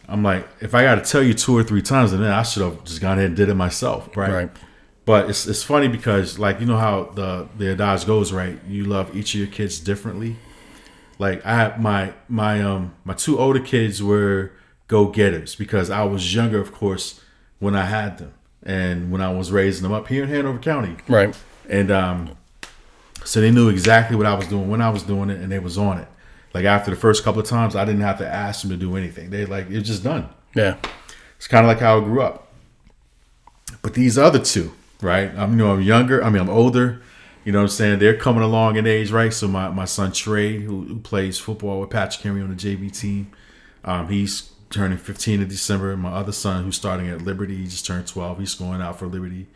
I'm 0.08 0.22
like 0.22 0.48
if 0.60 0.74
I 0.74 0.82
got 0.82 0.96
to 0.96 1.02
tell 1.02 1.22
you 1.22 1.34
two 1.34 1.56
or 1.56 1.62
three 1.62 1.82
times, 1.82 2.12
then 2.12 2.22
I 2.22 2.42
should 2.42 2.62
have 2.62 2.82
just 2.84 3.00
gone 3.00 3.18
ahead 3.18 3.28
and 3.28 3.36
did 3.36 3.48
it 3.48 3.54
myself, 3.54 4.16
right? 4.16 4.32
Right. 4.32 4.50
But 5.04 5.28
it's 5.28 5.46
it's 5.46 5.62
funny 5.64 5.88
because 5.88 6.38
like 6.38 6.60
you 6.60 6.66
know 6.66 6.76
how 6.76 7.04
the 7.14 7.48
the 7.58 7.72
adage 7.72 8.06
goes, 8.06 8.32
right? 8.32 8.58
You 8.68 8.84
love 8.84 9.14
each 9.16 9.34
of 9.34 9.40
your 9.40 9.48
kids 9.48 9.80
differently. 9.80 10.36
Like 11.18 11.44
I 11.44 11.56
have 11.56 11.80
my 11.80 12.12
my 12.28 12.62
um 12.62 12.94
my 13.04 13.14
two 13.14 13.38
older 13.38 13.60
kids 13.60 14.02
were 14.02 14.52
go 14.88 15.06
getters 15.08 15.54
because 15.56 15.90
I 15.90 16.04
was 16.04 16.34
younger, 16.34 16.60
of 16.60 16.72
course, 16.72 17.20
when 17.58 17.74
I 17.74 17.86
had 17.86 18.18
them 18.18 18.34
and 18.62 19.10
when 19.10 19.20
I 19.20 19.32
was 19.32 19.50
raising 19.50 19.82
them 19.82 19.92
up 19.92 20.06
here 20.08 20.22
in 20.22 20.28
Hanover 20.28 20.58
County. 20.58 20.96
Right. 21.08 21.34
and 21.68 21.90
um, 21.90 22.36
so 23.24 23.40
they 23.40 23.50
knew 23.50 23.68
exactly 23.68 24.16
what 24.16 24.26
I 24.26 24.34
was 24.34 24.46
doing 24.46 24.68
when 24.68 24.80
I 24.82 24.90
was 24.90 25.02
doing 25.02 25.30
it, 25.30 25.40
and 25.40 25.50
they 25.50 25.58
was 25.58 25.78
on 25.78 25.98
it. 25.98 26.08
Like 26.54 26.64
after 26.64 26.90
the 26.90 26.96
first 26.96 27.24
couple 27.24 27.40
of 27.40 27.46
times, 27.48 27.74
I 27.74 27.84
didn't 27.84 28.02
have 28.02 28.18
to 28.18 28.28
ask 28.28 28.60
them 28.62 28.70
to 28.70 28.76
do 28.76 28.96
anything. 28.96 29.30
They 29.30 29.46
like 29.46 29.68
it's 29.70 29.88
just 29.88 30.04
done. 30.04 30.28
Yeah. 30.54 30.76
It's 31.38 31.48
kind 31.48 31.64
of 31.64 31.68
like 31.68 31.80
how 31.80 31.98
I 31.98 32.04
grew 32.04 32.22
up. 32.22 32.52
But 33.80 33.94
these 33.94 34.16
other 34.18 34.38
two, 34.38 34.72
right? 35.02 35.30
I'm 35.36 35.52
you 35.52 35.56
know 35.56 35.72
I'm 35.72 35.82
younger. 35.82 36.22
I 36.22 36.30
mean 36.30 36.42
I'm 36.42 36.50
older. 36.50 37.02
You 37.44 37.50
know 37.50 37.58
what 37.58 37.64
I'm 37.64 37.68
saying? 37.70 37.98
They're 37.98 38.16
coming 38.16 38.42
along 38.42 38.76
in 38.76 38.86
age, 38.86 39.10
right? 39.10 39.32
So 39.32 39.48
my, 39.48 39.68
my 39.68 39.84
son 39.84 40.12
Trey, 40.12 40.60
who, 40.60 40.82
who 40.84 41.00
plays 41.00 41.40
football 41.40 41.80
with 41.80 41.90
Patrick 41.90 42.22
Henry 42.22 42.40
on 42.40 42.50
the 42.50 42.54
JV 42.54 42.96
team, 42.96 43.32
um, 43.84 44.08
he's 44.08 44.52
turning 44.70 44.96
15 44.96 45.42
in 45.42 45.48
December. 45.48 45.96
My 45.96 46.12
other 46.12 46.30
son, 46.30 46.62
who's 46.62 46.76
starting 46.76 47.08
at 47.08 47.22
Liberty, 47.22 47.56
he 47.56 47.64
just 47.64 47.84
turned 47.84 48.06
12. 48.06 48.38
He's 48.38 48.54
going 48.54 48.80
out 48.80 48.98
for 48.98 49.06
Liberty 49.06 49.48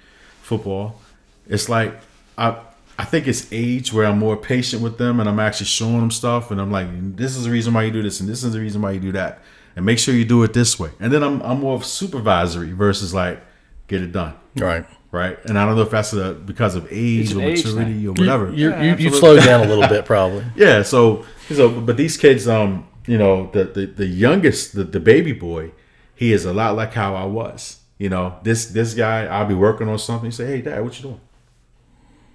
football. 0.42 1.00
It's 1.48 1.68
like 1.68 1.94
I 2.36 2.58
I 2.98 3.04
think 3.04 3.26
it's 3.26 3.46
age 3.52 3.92
where 3.92 4.06
I'm 4.06 4.18
more 4.18 4.36
patient 4.36 4.82
with 4.82 4.98
them 4.98 5.20
and 5.20 5.28
I'm 5.28 5.38
actually 5.38 5.66
showing 5.66 6.00
them 6.00 6.10
stuff 6.10 6.50
and 6.50 6.60
I'm 6.60 6.70
like, 6.70 6.88
this 7.16 7.36
is 7.36 7.44
the 7.44 7.50
reason 7.50 7.74
why 7.74 7.84
you 7.84 7.90
do 7.90 8.02
this 8.02 8.20
and 8.20 8.28
this 8.28 8.42
is 8.42 8.52
the 8.52 8.60
reason 8.60 8.80
why 8.80 8.92
you 8.92 9.00
do 9.00 9.12
that. 9.12 9.40
And 9.74 9.84
make 9.84 9.98
sure 9.98 10.14
you 10.14 10.24
do 10.24 10.42
it 10.42 10.54
this 10.54 10.78
way. 10.78 10.90
And 10.98 11.12
then 11.12 11.22
I'm 11.22 11.42
I'm 11.42 11.60
more 11.60 11.74
of 11.74 11.84
supervisory 11.84 12.72
versus 12.72 13.12
like 13.12 13.42
get 13.88 14.02
it 14.02 14.12
done. 14.12 14.34
Right. 14.56 14.86
Right. 15.16 15.38
And 15.46 15.58
I 15.58 15.64
don't 15.64 15.76
know 15.76 15.82
if 15.82 15.90
that's 15.90 16.12
a, 16.12 16.34
because 16.34 16.74
of 16.74 16.86
age 16.90 17.34
or 17.34 17.40
age 17.40 17.64
maturity 17.64 17.92
thing. 17.94 18.08
or 18.08 18.12
whatever. 18.12 18.52
You, 18.52 18.70
Yeah, 18.70 18.82
you, 18.82 18.96
you 18.96 19.10
slowed 19.10 19.42
down 19.42 19.64
a 19.64 19.68
little 19.68 19.88
bit, 19.88 20.04
probably. 20.04 20.44
Yeah, 20.56 20.82
so 20.82 21.24
so 21.50 21.68
but 21.80 21.96
these 21.96 22.16
kids, 22.18 22.46
um, 22.46 22.86
you 23.06 23.16
know, 23.16 23.50
the 23.52 23.64
the, 23.64 23.86
the 23.86 24.06
youngest, 24.06 24.74
the, 24.74 24.84
the 24.84 25.00
baby 25.00 25.32
boy, 25.32 25.72
he 26.14 26.32
is 26.32 26.44
a 26.44 26.52
lot 26.52 26.76
like 26.76 26.92
how 26.92 27.14
I 27.14 27.24
was. 27.24 27.80
You 27.98 28.10
know, 28.10 28.36
this 28.42 28.66
this 28.66 28.92
guy, 28.92 29.24
I'll 29.24 29.46
be 29.46 29.54
working 29.54 29.88
on 29.88 29.98
something. 29.98 30.30
He 30.30 30.34
say, 30.36 30.46
"Hey, 30.46 30.60
Dad, 30.60 30.84
what 30.84 30.96
you 30.98 31.02
doing?" 31.08 31.20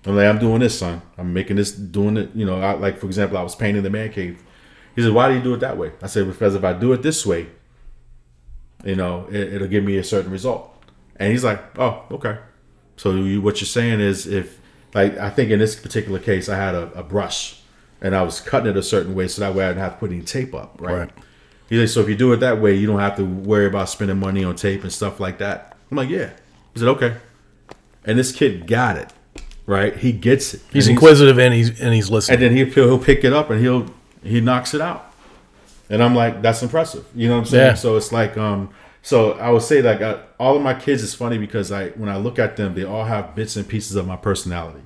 I'm 0.07 0.15
like, 0.15 0.25
"I'm 0.25 0.39
doing 0.39 0.61
this, 0.61 0.79
son. 0.79 1.03
I'm 1.19 1.31
making 1.33 1.57
this, 1.57 1.71
doing 1.71 2.17
it." 2.17 2.29
You 2.33 2.45
know, 2.47 2.59
I, 2.59 2.73
like 2.73 2.97
for 2.97 3.05
example, 3.05 3.37
I 3.37 3.43
was 3.43 3.55
painting 3.55 3.83
the 3.83 3.91
man 3.91 4.11
cave. 4.11 4.41
He 4.95 5.03
said, 5.03 5.13
"Why 5.13 5.29
do 5.29 5.35
you 5.35 5.43
do 5.43 5.53
it 5.53 5.59
that 5.59 5.77
way?" 5.77 5.91
I 6.01 6.07
said, 6.07 6.25
"Because 6.27 6.55
if 6.55 6.63
I 6.63 6.73
do 6.73 6.93
it 6.93 7.03
this 7.03 7.25
way, 7.25 7.47
you 8.83 8.95
know, 8.95 9.27
it, 9.29 9.53
it'll 9.53 9.67
give 9.67 9.83
me 9.83 9.97
a 9.97 10.03
certain 10.03 10.31
result." 10.31 10.67
And 11.17 11.31
he's 11.31 11.43
like, 11.43 11.77
"Oh, 11.77 12.03
okay." 12.11 12.37
So 13.01 13.15
you, 13.15 13.41
what 13.41 13.59
you're 13.59 13.65
saying 13.65 13.99
is, 13.99 14.27
if 14.27 14.59
like 14.93 15.17
I 15.17 15.31
think 15.31 15.49
in 15.49 15.57
this 15.57 15.75
particular 15.75 16.19
case, 16.19 16.47
I 16.49 16.55
had 16.55 16.75
a, 16.75 16.91
a 16.93 17.01
brush 17.01 17.59
and 17.99 18.15
I 18.15 18.21
was 18.21 18.39
cutting 18.39 18.69
it 18.69 18.77
a 18.77 18.83
certain 18.83 19.15
way, 19.15 19.27
so 19.27 19.41
that 19.41 19.55
way 19.55 19.65
I 19.65 19.69
didn't 19.69 19.81
have 19.81 19.93
to 19.93 19.97
put 19.97 20.11
any 20.11 20.21
tape 20.21 20.53
up, 20.53 20.79
right? 20.79 20.93
Right. 20.93 21.11
Like, 21.71 21.89
so 21.89 22.01
if 22.01 22.09
you 22.09 22.15
do 22.15 22.31
it 22.33 22.41
that 22.41 22.61
way, 22.61 22.75
you 22.75 22.85
don't 22.85 22.99
have 22.99 23.15
to 23.15 23.25
worry 23.25 23.65
about 23.65 23.89
spending 23.89 24.19
money 24.19 24.43
on 24.43 24.55
tape 24.55 24.83
and 24.83 24.93
stuff 24.93 25.19
like 25.19 25.39
that. 25.39 25.75
I'm 25.89 25.97
like, 25.97 26.09
yeah. 26.09 26.29
He 26.75 26.79
said, 26.79 26.89
okay. 26.89 27.15
And 28.05 28.19
this 28.19 28.31
kid 28.31 28.67
got 28.67 28.97
it, 28.97 29.11
right? 29.65 29.97
He 29.97 30.11
gets 30.11 30.53
it. 30.53 30.61
He's 30.71 30.85
And 30.87 30.95
inquisitive 30.95 31.39
and 31.39 31.55
he's 31.55 31.81
and 31.81 31.95
he's 31.95 32.11
listening. 32.11 32.35
and 32.35 32.43
then 32.55 32.55
he'll 32.55 32.85
he'll 32.85 32.99
pick 32.99 33.23
it 33.23 33.33
up 33.33 33.49
and 33.49 33.59
he'll 33.59 33.91
he 34.21 34.41
knocks 34.41 34.75
it 34.75 34.81
out. 34.81 35.11
And 35.89 36.03
I'm 36.03 36.13
like, 36.13 36.43
that's 36.43 36.61
impressive. 36.61 37.03
You 37.15 37.29
know 37.29 37.37
what 37.37 37.41
I'm 37.41 37.47
saying? 37.47 37.65
Yeah. 37.69 37.73
So 37.73 37.97
it's 37.97 38.11
like, 38.11 38.37
um, 38.37 38.69
so 39.01 39.31
I 39.33 39.49
would 39.49 39.63
say 39.63 39.81
like 39.81 40.01
uh, 40.01 40.19
all 40.41 40.55
of 40.57 40.63
my 40.63 40.73
kids 40.73 41.03
is 41.03 41.13
funny 41.13 41.37
because 41.37 41.71
I 41.71 41.89
when 41.89 42.09
I 42.09 42.17
look 42.17 42.39
at 42.39 42.57
them, 42.57 42.73
they 42.73 42.83
all 42.83 43.05
have 43.05 43.35
bits 43.35 43.55
and 43.55 43.67
pieces 43.67 43.95
of 43.95 44.07
my 44.07 44.15
personality. 44.15 44.81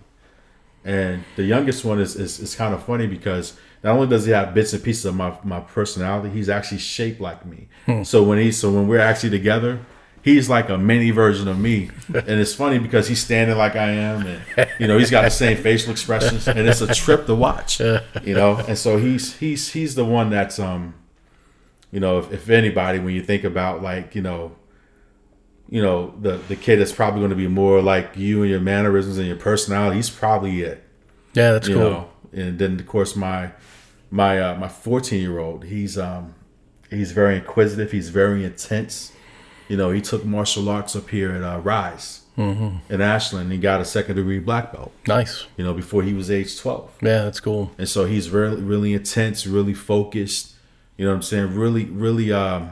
And 0.84 1.24
the 1.38 1.44
youngest 1.44 1.86
one 1.86 1.98
is 2.02 2.18
is, 2.18 2.42
is 2.42 2.56
kind 2.56 2.74
of 2.74 2.84
funny 2.84 3.08
because 3.08 3.58
not 3.82 3.96
only 3.96 4.08
does 4.08 4.26
he 4.26 4.34
have 4.34 4.54
bits 4.54 4.74
and 4.74 4.84
pieces 4.84 5.06
of 5.06 5.16
my, 5.16 5.38
my 5.46 5.62
personality, 5.62 6.30
he's 6.30 6.50
actually 6.50 6.80
shaped 6.80 7.22
like 7.22 7.46
me. 7.46 7.70
So 8.04 8.22
when 8.22 8.38
he 8.38 8.52
so 8.52 8.70
when 8.70 8.90
we're 8.90 9.00
actually 9.00 9.30
together, 9.30 9.80
he's 10.22 10.50
like 10.50 10.68
a 10.68 10.78
mini 10.78 11.12
version 11.12 11.48
of 11.48 11.58
me. 11.58 11.90
And 12.14 12.42
it's 12.42 12.54
funny 12.54 12.78
because 12.78 13.08
he's 13.08 13.24
standing 13.24 13.58
like 13.58 13.78
I 13.78 13.92
am 13.92 14.28
and 14.28 14.70
you 14.78 14.88
know, 14.88 14.98
he's 14.98 15.10
got 15.10 15.22
the 15.22 15.30
same 15.30 15.56
facial 15.56 15.92
expressions 15.92 16.50
and 16.50 16.60
it's 16.60 16.82
a 16.82 16.94
trip 16.94 17.28
to 17.28 17.36
watch. 17.36 17.80
You 17.80 18.36
know, 18.36 18.58
and 18.68 18.78
so 18.78 18.98
he's 18.98 19.38
he's 19.38 19.70
he's 19.70 19.96
the 19.96 20.04
one 20.04 20.30
that's 20.30 20.60
um 20.60 20.96
you 21.94 22.02
know, 22.02 22.20
if, 22.20 22.34
if 22.34 22.50
anybody 22.50 23.00
when 23.00 23.16
you 23.16 23.24
think 23.24 23.46
about 23.46 23.82
like, 23.82 24.16
you 24.16 24.22
know, 24.22 24.52
you 25.70 25.82
know, 25.82 26.14
the 26.22 26.38
the 26.48 26.56
kid 26.56 26.78
that's 26.80 26.92
probably 26.94 27.20
going 27.22 27.32
to 27.32 27.36
be 27.36 27.48
more 27.48 27.82
like 27.82 28.12
you 28.16 28.42
and 28.44 28.52
your 28.52 28.60
mannerisms 28.60 29.18
and 29.18 29.28
your 29.28 29.36
personality, 29.38 29.96
he's 29.98 30.10
probably 30.10 30.62
it 30.62 30.84
yeah, 31.34 31.52
that's 31.54 31.68
you 31.68 31.76
cool. 31.76 31.90
know 31.90 32.10
and 32.34 32.60
then 32.60 32.80
of 32.80 32.88
course 32.88 33.16
my 33.16 33.52
my 34.12 34.40
uh, 34.40 34.56
my 34.56 34.68
14 34.68 35.22
year 35.22 35.40
old 35.40 35.64
he's 35.66 35.98
um 35.98 36.34
he's 36.90 37.12
very 37.12 37.36
inquisitive 37.38 37.92
he's 37.92 38.10
very 38.10 38.44
intense 38.46 39.12
you 39.68 39.76
know 39.78 39.90
he 39.92 40.02
took 40.02 40.24
martial 40.26 40.70
arts 40.70 40.96
up 40.96 41.10
here 41.10 41.32
at 41.32 41.44
uh, 41.44 41.60
rise 41.60 42.22
Mm-hmm. 42.38 42.94
in 42.94 43.00
ashland 43.00 43.50
he 43.50 43.58
got 43.58 43.80
a 43.80 43.86
second 43.86 44.18
degree 44.18 44.40
black 44.40 44.74
belt 44.74 44.92
Nice. 45.08 45.46
you 45.56 45.64
know 45.64 45.74
before 45.74 46.04
he 46.04 46.14
was 46.14 46.30
age 46.30 46.60
12 46.60 46.92
Yeah, 47.02 47.22
that's 47.24 47.40
cool. 47.40 47.72
and 47.78 47.88
so 47.88 48.04
he's 48.04 48.30
really 48.30 48.62
really 48.62 48.94
intense 48.94 49.48
really 49.48 49.74
focused 49.74 50.54
you 50.98 51.06
know 51.06 51.12
what 51.12 51.16
i'm 51.16 51.22
saying 51.22 51.56
really 51.56 51.86
really 51.86 52.34
um 52.34 52.72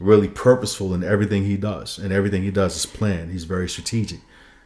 really 0.00 0.28
purposeful 0.28 0.92
in 0.94 1.04
everything 1.04 1.44
he 1.44 1.56
does 1.56 1.98
and 1.98 2.12
everything 2.12 2.42
he 2.42 2.50
does 2.50 2.74
is 2.74 2.86
planned 2.86 3.30
he's 3.30 3.44
very 3.44 3.68
strategic 3.68 4.18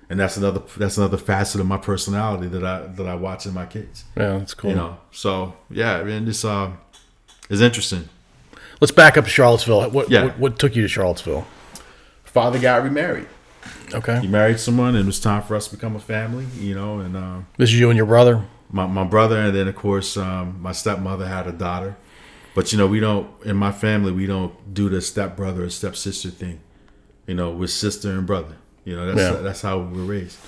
and 0.08 0.18
that's 0.20 0.36
another 0.36 0.62
that's 0.76 0.96
another 0.96 1.16
facet 1.16 1.60
of 1.60 1.66
my 1.66 1.76
personality 1.76 2.46
that 2.46 2.64
i 2.64 2.86
that 2.86 3.06
i 3.06 3.14
watch 3.14 3.44
in 3.44 3.52
my 3.52 3.66
kids 3.66 4.04
Yeah, 4.16 4.38
that's 4.38 4.54
cool. 4.54 4.70
you 4.70 4.76
know 4.76 4.96
so 5.10 5.54
yeah 5.70 5.96
I 5.98 6.04
mean 6.04 6.24
this 6.24 6.44
um 6.44 6.78
is 7.50 7.60
interesting 7.60 8.08
Let's 8.80 8.90
back 8.92 9.16
up 9.16 9.24
to 9.24 9.30
Charlottesville. 9.30 9.88
What, 9.90 10.10
Yeah. 10.10 10.24
what 10.24 10.38
what 10.38 10.58
took 10.58 10.74
you 10.76 10.82
to 10.82 10.88
Charlottesville? 10.88 11.46
father 12.24 12.58
got 12.58 12.82
remarried 12.84 13.28
Okay. 13.92 14.20
he 14.20 14.26
married 14.28 14.60
someone 14.60 14.90
and 14.94 15.04
it 15.04 15.06
was 15.06 15.20
time 15.20 15.42
for 15.42 15.56
us 15.56 15.66
to 15.68 15.74
become 15.76 15.96
a 15.96 16.00
family 16.00 16.46
you 16.60 16.74
know 16.76 17.00
and 17.00 17.16
um 17.16 17.46
This 17.56 17.70
is 17.70 17.78
you 17.80 17.90
and 17.90 17.96
your 17.96 18.06
brother. 18.06 18.44
my, 18.70 18.86
my 18.86 19.04
brother 19.04 19.36
and 19.38 19.54
then 19.54 19.66
of 19.68 19.74
course 19.76 20.16
um, 20.16 20.60
my 20.62 20.72
stepmother 20.72 21.26
had 21.26 21.46
a 21.48 21.52
daughter 21.52 21.96
but 22.54 22.72
you 22.72 22.78
know 22.78 22.86
we 22.86 23.00
don't 23.00 23.28
in 23.44 23.56
my 23.56 23.72
family 23.72 24.12
we 24.12 24.26
don't 24.26 24.54
do 24.74 24.88
the 24.88 25.00
stepbrother 25.00 25.64
or 25.64 25.70
stepsister 25.70 26.30
thing 26.30 26.60
you 27.26 27.34
know 27.34 27.50
we're 27.50 27.66
sister 27.66 28.10
and 28.10 28.26
brother. 28.26 28.56
You 28.84 28.96
know 28.96 29.06
that's 29.12 29.34
Yeah. 29.36 29.40
that's 29.42 29.62
how 29.62 29.78
we 29.78 29.98
were 29.98 30.04
raised. 30.04 30.38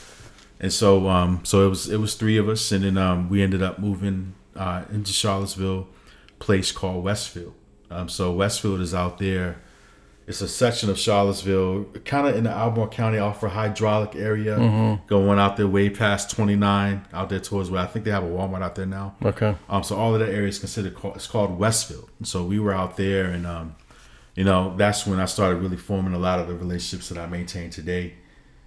And 0.60 0.72
so 0.72 1.08
um 1.08 1.40
so 1.42 1.66
it 1.66 1.68
was 1.70 1.88
it 1.88 1.98
was 1.98 2.14
three 2.14 2.36
of 2.38 2.48
us. 2.48 2.70
And 2.72 2.84
then 2.84 2.96
um 2.98 3.28
we 3.30 3.42
ended 3.42 3.62
up 3.62 3.78
moving 3.78 4.34
uh 4.54 4.84
into 4.92 5.12
charlottesville 5.12 5.88
place 6.38 6.70
called 6.72 7.02
westfield. 7.04 7.54
Um 7.90 8.08
so 8.10 8.32
westfield 8.32 8.80
is 8.80 8.92
out 8.94 9.18
there 9.18 9.62
it's 10.26 10.40
a 10.40 10.48
section 10.48 10.90
of 10.90 10.98
Charlottesville, 10.98 11.84
kind 12.04 12.26
of 12.26 12.34
in 12.36 12.44
the 12.44 12.50
Albemarle 12.50 12.88
County 12.90 13.18
off 13.18 13.38
for 13.40 13.48
hydraulic 13.48 14.16
area, 14.16 14.56
going 15.06 15.38
out 15.38 15.56
there 15.56 15.68
way 15.68 15.88
past 15.88 16.30
29, 16.30 17.06
out 17.12 17.28
there 17.28 17.38
towards 17.40 17.70
where 17.70 17.80
I 17.82 17.86
think 17.86 18.04
they 18.04 18.10
have 18.10 18.24
a 18.24 18.28
Walmart 18.28 18.62
out 18.62 18.74
there 18.74 18.86
now. 18.86 19.14
Okay. 19.24 19.54
Um, 19.68 19.82
so 19.84 19.96
all 19.96 20.14
of 20.14 20.20
that 20.20 20.30
area 20.30 20.48
is 20.48 20.58
considered 20.58 20.96
it's 21.14 21.26
called 21.26 21.58
Westfield. 21.58 22.10
And 22.18 22.26
so 22.26 22.42
we 22.44 22.58
were 22.58 22.72
out 22.74 22.96
there, 22.96 23.26
and 23.26 23.46
um, 23.46 23.76
you 24.34 24.44
know 24.44 24.74
that's 24.76 25.06
when 25.06 25.20
I 25.20 25.26
started 25.26 25.56
really 25.62 25.76
forming 25.76 26.12
a 26.14 26.18
lot 26.18 26.38
of 26.40 26.48
the 26.48 26.54
relationships 26.54 27.08
that 27.10 27.18
I 27.18 27.26
maintain 27.26 27.70
today. 27.70 28.14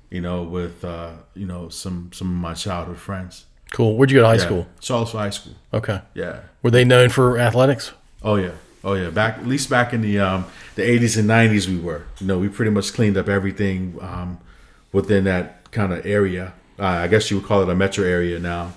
You 0.09 0.21
know, 0.21 0.41
with 0.43 0.83
uh, 0.83 1.11
you 1.35 1.45
know 1.45 1.69
some 1.69 2.09
some 2.13 2.27
of 2.29 2.33
my 2.35 2.53
childhood 2.53 2.97
friends. 2.97 3.45
Cool. 3.71 3.95
Where'd 3.97 4.09
you 4.09 4.17
go 4.17 4.21
to 4.23 4.27
high 4.29 4.33
Yeah. 4.35 4.39
school? 4.39 4.67
Charlottesville 4.79 5.19
High 5.21 5.29
School. 5.29 5.53
Okay. 5.73 6.01
Yeah. 6.15 6.39
Were 6.63 6.71
they 6.71 6.83
known 6.83 7.09
for 7.09 7.37
athletics? 7.37 7.91
Oh 8.23 8.35
yeah, 8.35 8.53
oh 8.83 8.93
yeah. 8.93 9.09
Back 9.09 9.39
at 9.39 9.47
least 9.47 9.69
back 9.69 9.93
in 9.93 10.01
the 10.01 10.19
um, 10.19 10.45
the 10.75 10.83
eighties 10.83 11.17
and 11.17 11.27
nineties, 11.27 11.67
we 11.67 11.77
were. 11.77 12.03
You 12.19 12.27
know, 12.27 12.39
we 12.39 12.49
pretty 12.49 12.71
much 12.71 12.93
cleaned 12.93 13.17
up 13.17 13.27
everything 13.29 13.97
um, 14.01 14.39
within 14.91 15.23
that 15.25 15.71
kind 15.71 15.93
of 15.93 16.05
area. 16.05 16.53
Uh, 16.77 16.85
I 16.85 17.07
guess 17.07 17.29
you 17.29 17.37
would 17.37 17.45
call 17.45 17.61
it 17.61 17.69
a 17.69 17.75
metro 17.75 18.05
area 18.05 18.39
now. 18.39 18.73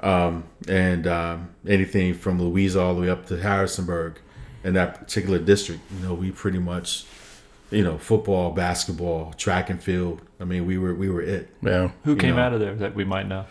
Um, 0.00 0.44
and 0.68 1.06
um, 1.06 1.50
anything 1.66 2.14
from 2.14 2.40
Louisa 2.40 2.80
all 2.80 2.94
the 2.94 3.02
way 3.02 3.10
up 3.10 3.26
to 3.26 3.36
Harrisonburg, 3.40 4.18
in 4.64 4.74
that 4.74 4.98
particular 4.98 5.38
district, 5.38 5.80
you 5.92 6.06
know, 6.06 6.14
we 6.14 6.30
pretty 6.30 6.58
much, 6.58 7.04
you 7.70 7.82
know, 7.82 7.98
football, 7.98 8.52
basketball, 8.52 9.32
track 9.34 9.70
and 9.70 9.82
field. 9.82 10.20
I 10.38 10.44
mean, 10.44 10.66
we 10.66 10.78
were 10.78 10.94
we 10.94 11.08
were 11.10 11.22
it. 11.22 11.48
Yeah. 11.62 11.90
Who 12.04 12.16
came 12.16 12.36
know. 12.36 12.42
out 12.42 12.52
of 12.52 12.60
there 12.60 12.74
that 12.76 12.94
we 12.94 13.04
might 13.04 13.26
know? 13.26 13.46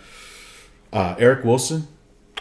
Uh, 0.91 1.15
Eric 1.19 1.45
Wilson, 1.45 1.88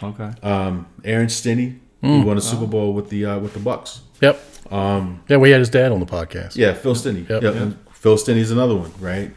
Okay. 0.01 0.31
um, 0.41 0.87
Aaron 1.03 1.29
Stinnie, 1.29 1.79
who 2.01 2.21
won 2.21 2.37
a 2.37 2.41
Super 2.41 2.65
Bowl 2.67 2.93
with 2.93 3.09
the 3.09 3.25
uh, 3.25 3.39
with 3.39 3.53
the 3.53 3.59
Bucks. 3.59 4.01
Yep. 4.21 4.41
Um. 4.71 5.21
Yeah, 5.27 5.37
we 5.37 5.49
had 5.51 5.59
his 5.59 5.69
dad 5.69 5.91
on 5.91 5.99
the 5.99 6.05
podcast. 6.05 6.55
Yeah, 6.55 6.73
Phil 6.73 6.95
Stinnie. 6.95 7.25
Yep. 7.29 7.41
Yep. 7.43 7.55
and 7.55 7.77
Phil 7.91 8.17
Stinnie's 8.17 8.51
another 8.51 8.75
one, 8.75 8.91
right? 8.99 9.31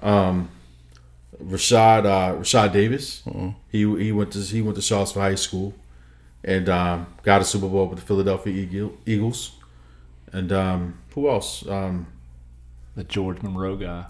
Um, 0.00 0.48
Rashad 1.42 2.04
uh, 2.06 2.34
Rashad 2.38 2.72
Davis. 2.72 3.22
He 3.70 3.78
he 3.98 4.12
went 4.12 4.32
to 4.32 4.40
he 4.40 4.62
went 4.62 4.76
to 4.76 4.82
Charlottesville 4.82 5.22
High 5.22 5.34
School, 5.34 5.74
and 6.44 6.68
um, 6.68 7.06
got 7.22 7.40
a 7.40 7.44
Super 7.44 7.68
Bowl 7.68 7.86
with 7.88 7.98
the 7.98 8.04
Philadelphia 8.04 8.52
Eagle- 8.54 8.96
Eagles. 9.06 9.52
And 10.32 10.50
um, 10.52 10.98
who 11.14 11.28
else? 11.28 11.66
Um, 11.68 12.06
The 12.96 13.04
George 13.04 13.40
Monroe 13.42 13.76
guy. 13.76 14.06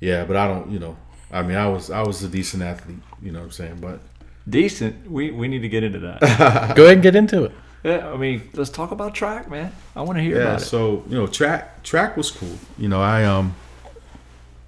yeah, 0.00 0.24
but 0.24 0.36
I 0.36 0.46
don't. 0.48 0.70
You 0.70 0.78
know, 0.78 0.96
I 1.30 1.42
mean, 1.42 1.56
I 1.56 1.68
was 1.68 1.90
I 1.90 2.02
was 2.02 2.22
a 2.22 2.28
decent 2.28 2.62
athlete. 2.62 2.98
You 3.22 3.32
know 3.32 3.40
what 3.40 3.46
I'm 3.46 3.50
saying? 3.52 3.78
But 3.80 4.00
Decent. 4.48 5.10
We 5.10 5.30
we 5.30 5.48
need 5.48 5.60
to 5.60 5.68
get 5.68 5.82
into 5.82 5.98
that. 6.00 6.20
Go 6.76 6.84
ahead 6.84 6.94
and 6.94 7.02
get 7.02 7.14
into 7.16 7.44
it. 7.44 7.52
yeah, 7.84 8.10
I 8.10 8.16
mean, 8.16 8.48
let's 8.54 8.70
talk 8.70 8.90
about 8.90 9.14
track, 9.14 9.50
man. 9.50 9.72
I 9.94 10.02
want 10.02 10.18
to 10.18 10.22
hear 10.22 10.36
yeah, 10.36 10.42
about 10.42 10.62
it. 10.62 10.64
so 10.64 11.04
you 11.08 11.16
know, 11.16 11.26
track 11.26 11.82
track 11.82 12.16
was 12.16 12.30
cool. 12.30 12.56
You 12.76 12.88
know, 12.88 13.00
I 13.00 13.24
um 13.24 13.54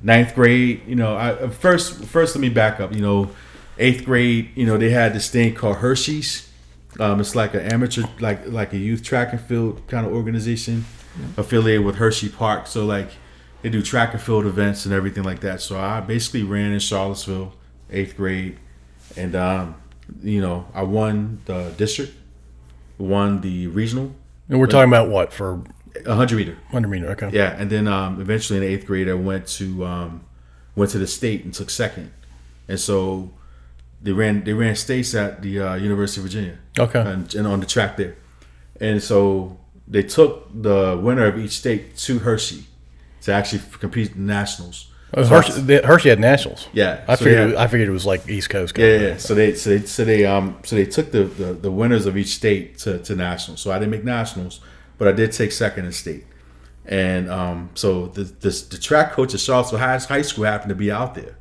ninth 0.03 0.35
grade. 0.35 0.83
You 0.87 0.97
know, 0.97 1.17
I 1.17 1.33
uh, 1.33 1.51
first 1.51 2.05
first 2.05 2.35
let 2.35 2.41
me 2.41 2.49
back 2.49 2.81
up. 2.81 2.95
You 2.95 3.01
know, 3.01 3.31
eighth 3.79 4.05
grade. 4.05 4.51
You 4.55 4.67
know, 4.67 4.77
they 4.77 4.91
had 4.91 5.15
this 5.15 5.31
thing 5.31 5.55
called 5.55 5.77
Hershey's. 5.77 6.49
Um, 6.99 7.21
it's 7.21 7.37
like 7.37 7.55
an 7.55 7.61
amateur, 7.61 8.03
like 8.19 8.47
like 8.49 8.73
a 8.73 8.79
youth 8.79 9.03
track 9.03 9.33
and 9.33 9.41
field 9.41 9.87
kind 9.87 10.07
of 10.07 10.13
organization 10.13 10.85
affiliated 11.37 11.85
with 11.85 11.97
Hershey 11.97 12.29
Park. 12.29 12.67
So 12.67 12.85
like 12.85 13.11
they 13.63 13.69
do 13.69 13.83
track 13.83 14.13
and 14.13 14.23
field 14.23 14.47
events 14.47 14.85
and 14.85 14.95
everything 14.95 15.23
like 15.23 15.41
that. 15.41 15.61
So 15.61 15.79
I 15.79 16.01
basically 16.01 16.43
ran 16.43 16.73
in 16.73 16.81
Charlottesville, 16.81 17.55
eighth 17.91 18.17
grade, 18.17 18.59
and 19.17 19.35
um, 19.35 19.75
you 20.23 20.41
know 20.41 20.67
I 20.75 20.83
won 20.83 21.41
the 21.47 21.73
district, 21.77 22.15
won 22.99 23.41
the 23.41 23.67
regional, 23.69 24.13
And 24.49 24.59
we're 24.59 24.67
talking 24.67 24.91
about 24.91 25.09
what 25.09 25.33
for 25.33 25.63
100 26.05 26.37
meter. 26.37 26.53
100 26.71 26.89
meter? 26.89 27.11
Okay. 27.11 27.31
Yeah, 27.33 27.55
and 27.59 27.71
then 27.71 27.89
um, 27.89 28.21
eventually 28.21 28.59
in 28.59 28.65
the 28.65 28.69
eighth 28.69 28.87
grade, 28.87 29.09
I 29.09 29.15
went 29.15 29.47
to 29.59 29.85
um, 29.85 30.25
went 30.77 30.91
to 30.93 30.99
the 30.99 31.07
state 31.07 31.45
and 31.45 31.53
took 31.53 31.71
second, 31.71 32.13
and 32.69 32.79
so 32.79 33.31
they 34.03 34.13
ran 34.13 34.45
they 34.45 34.53
ran 34.53 34.77
states 34.77 35.15
at 35.15 35.43
the 35.43 35.61
uh, 35.61 35.75
University 35.75 36.21
of 36.21 36.25
Virginia. 36.25 36.59
Okay. 36.79 37.01
and, 37.01 37.35
and 37.35 37.47
on 37.47 37.61
the 37.61 37.67
track 37.67 37.97
there, 37.97 38.17
and 38.81 39.03
so 39.03 39.59
they 39.87 40.03
took 40.03 40.49
the 40.63 40.99
winner 41.03 41.27
of 41.27 41.39
each 41.39 41.53
state 41.59 41.97
to 41.97 42.21
Hershey 42.21 42.65
to 43.23 43.33
actually 43.33 43.63
compete 43.79 44.15
in 44.15 44.27
nationals. 44.27 44.90
Oh, 45.13 45.25
Hershey, 45.25 45.83
Hershey 45.83 46.09
had 46.11 46.21
nationals. 46.21 46.69
Yeah, 46.73 47.05
I 47.09 47.17
so 47.17 47.25
figured. 47.25 47.49
had- 47.51 47.57
I 47.59 47.67
figured 47.67 47.89
it 47.89 47.93
was 47.93 48.07
like 48.07 48.29
East 48.29 48.49
Coast. 48.51 48.79
yeah, 48.79 48.87
yeah, 48.87 49.01
yeah. 49.01 49.17
So 49.17 49.35
they 49.35 49.55
so 49.55 49.71
they 49.71 49.81
so 49.87 50.05
they 50.05 50.25
um 50.25 50.57
so 50.65 50.77
they 50.77 50.87
took 50.87 51.11
the, 51.11 51.25
the, 51.25 51.53
the 51.53 51.71
winners 51.71 52.07
of 52.07 52.17
each 52.17 52.29
state 52.35 52.79
to, 52.79 52.99
to 53.01 53.17
nationals. 53.17 53.61
So 53.61 53.73
I 53.73 53.79
didn't 53.81 53.91
make 53.91 54.05
nationals, 54.05 54.61
but 54.99 55.09
I 55.09 55.13
did 55.13 55.33
take 55.33 55.51
second 55.53 55.87
in 55.87 55.93
state. 55.93 56.25
And 56.87 57.29
um 57.31 57.71
so 57.75 58.07
the 58.07 58.23
the, 58.25 58.51
the 58.71 58.79
track 58.79 59.13
coach 59.13 59.35
at 59.35 59.41
Charlottesville 59.41 59.81
High, 59.81 59.99
High 59.99 60.23
School 60.23 60.45
happened 60.45 60.69
to 60.71 60.75
be 60.77 60.93
out 60.93 61.15
there. 61.17 61.37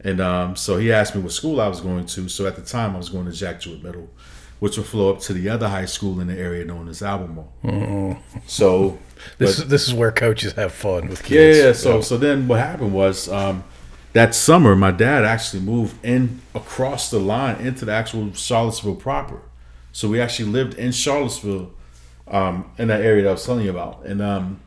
And 0.00 0.20
um 0.20 0.56
so 0.56 0.78
he 0.78 0.90
asked 0.92 1.14
me 1.14 1.20
what 1.20 1.32
school 1.32 1.60
I 1.60 1.68
was 1.68 1.80
going 1.82 2.06
to. 2.06 2.28
So 2.28 2.46
at 2.46 2.56
the 2.56 2.62
time 2.62 2.94
I 2.94 2.98
was 2.98 3.10
going 3.10 3.26
to 3.26 3.32
Jack 3.32 3.60
Jouett 3.60 3.82
Middle, 3.82 4.08
which 4.60 4.76
would 4.76 4.86
flow 4.86 5.12
up 5.12 5.20
to 5.20 5.32
the 5.32 5.48
other 5.48 5.68
high 5.68 5.86
school 5.86 6.20
in 6.20 6.26
the 6.26 6.38
area 6.38 6.64
known 6.64 6.88
as 6.88 7.02
Albemarle. 7.02 8.18
So 8.46 8.98
This 9.38 9.58
is 9.58 9.68
this 9.68 9.86
is 9.88 9.94
where 9.94 10.12
coaches 10.12 10.52
have 10.54 10.72
fun 10.72 11.08
with 11.08 11.22
kids. 11.22 11.58
yeah. 11.58 11.64
yeah. 11.66 11.72
So 11.72 12.00
so 12.00 12.16
then 12.16 12.48
what 12.48 12.60
happened 12.60 12.92
was 12.92 13.28
um, 13.28 13.64
that 14.12 14.34
summer 14.34 14.74
my 14.76 14.90
dad 14.90 15.24
actually 15.24 15.62
moved 15.62 15.96
in 16.04 16.40
across 16.54 17.10
the 17.10 17.18
line 17.18 17.56
into 17.56 17.84
the 17.84 17.92
actual 17.92 18.32
Charlottesville 18.32 18.96
proper. 18.96 19.40
So 19.92 20.08
we 20.08 20.20
actually 20.20 20.50
lived 20.50 20.74
in 20.74 20.92
Charlottesville, 20.92 21.72
um, 22.28 22.70
in 22.78 22.88
that 22.88 23.00
area 23.00 23.22
that 23.22 23.28
I 23.30 23.32
was 23.32 23.44
telling 23.44 23.64
you 23.64 23.70
about. 23.70 24.04
And 24.04 24.22
um, 24.22 24.60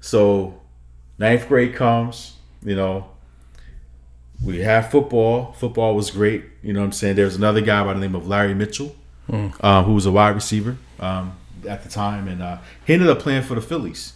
so 0.00 0.60
ninth 1.18 1.48
grade 1.48 1.74
comes, 1.74 2.34
you 2.62 2.76
know, 2.76 3.08
we 4.44 4.58
have 4.58 4.90
football. 4.90 5.52
Football 5.52 5.94
was 5.94 6.10
great. 6.10 6.44
You 6.62 6.72
know 6.74 6.80
what 6.80 6.86
I'm 6.86 6.92
saying? 6.92 7.16
There's 7.16 7.36
another 7.36 7.62
guy 7.62 7.82
by 7.84 7.94
the 7.94 8.00
name 8.00 8.14
of 8.14 8.26
Larry 8.28 8.54
Mitchell, 8.54 8.94
uh, 9.30 9.82
who 9.82 9.94
was 9.94 10.06
a 10.06 10.12
wide 10.12 10.34
receiver 10.34 10.76
um, 11.00 11.36
at 11.68 11.82
the 11.82 11.88
time. 11.88 12.28
And 12.28 12.42
uh, 12.42 12.58
he 12.86 12.94
ended 12.94 13.08
up 13.08 13.18
playing 13.18 13.42
for 13.42 13.54
the 13.54 13.60
Phillies 13.60 14.12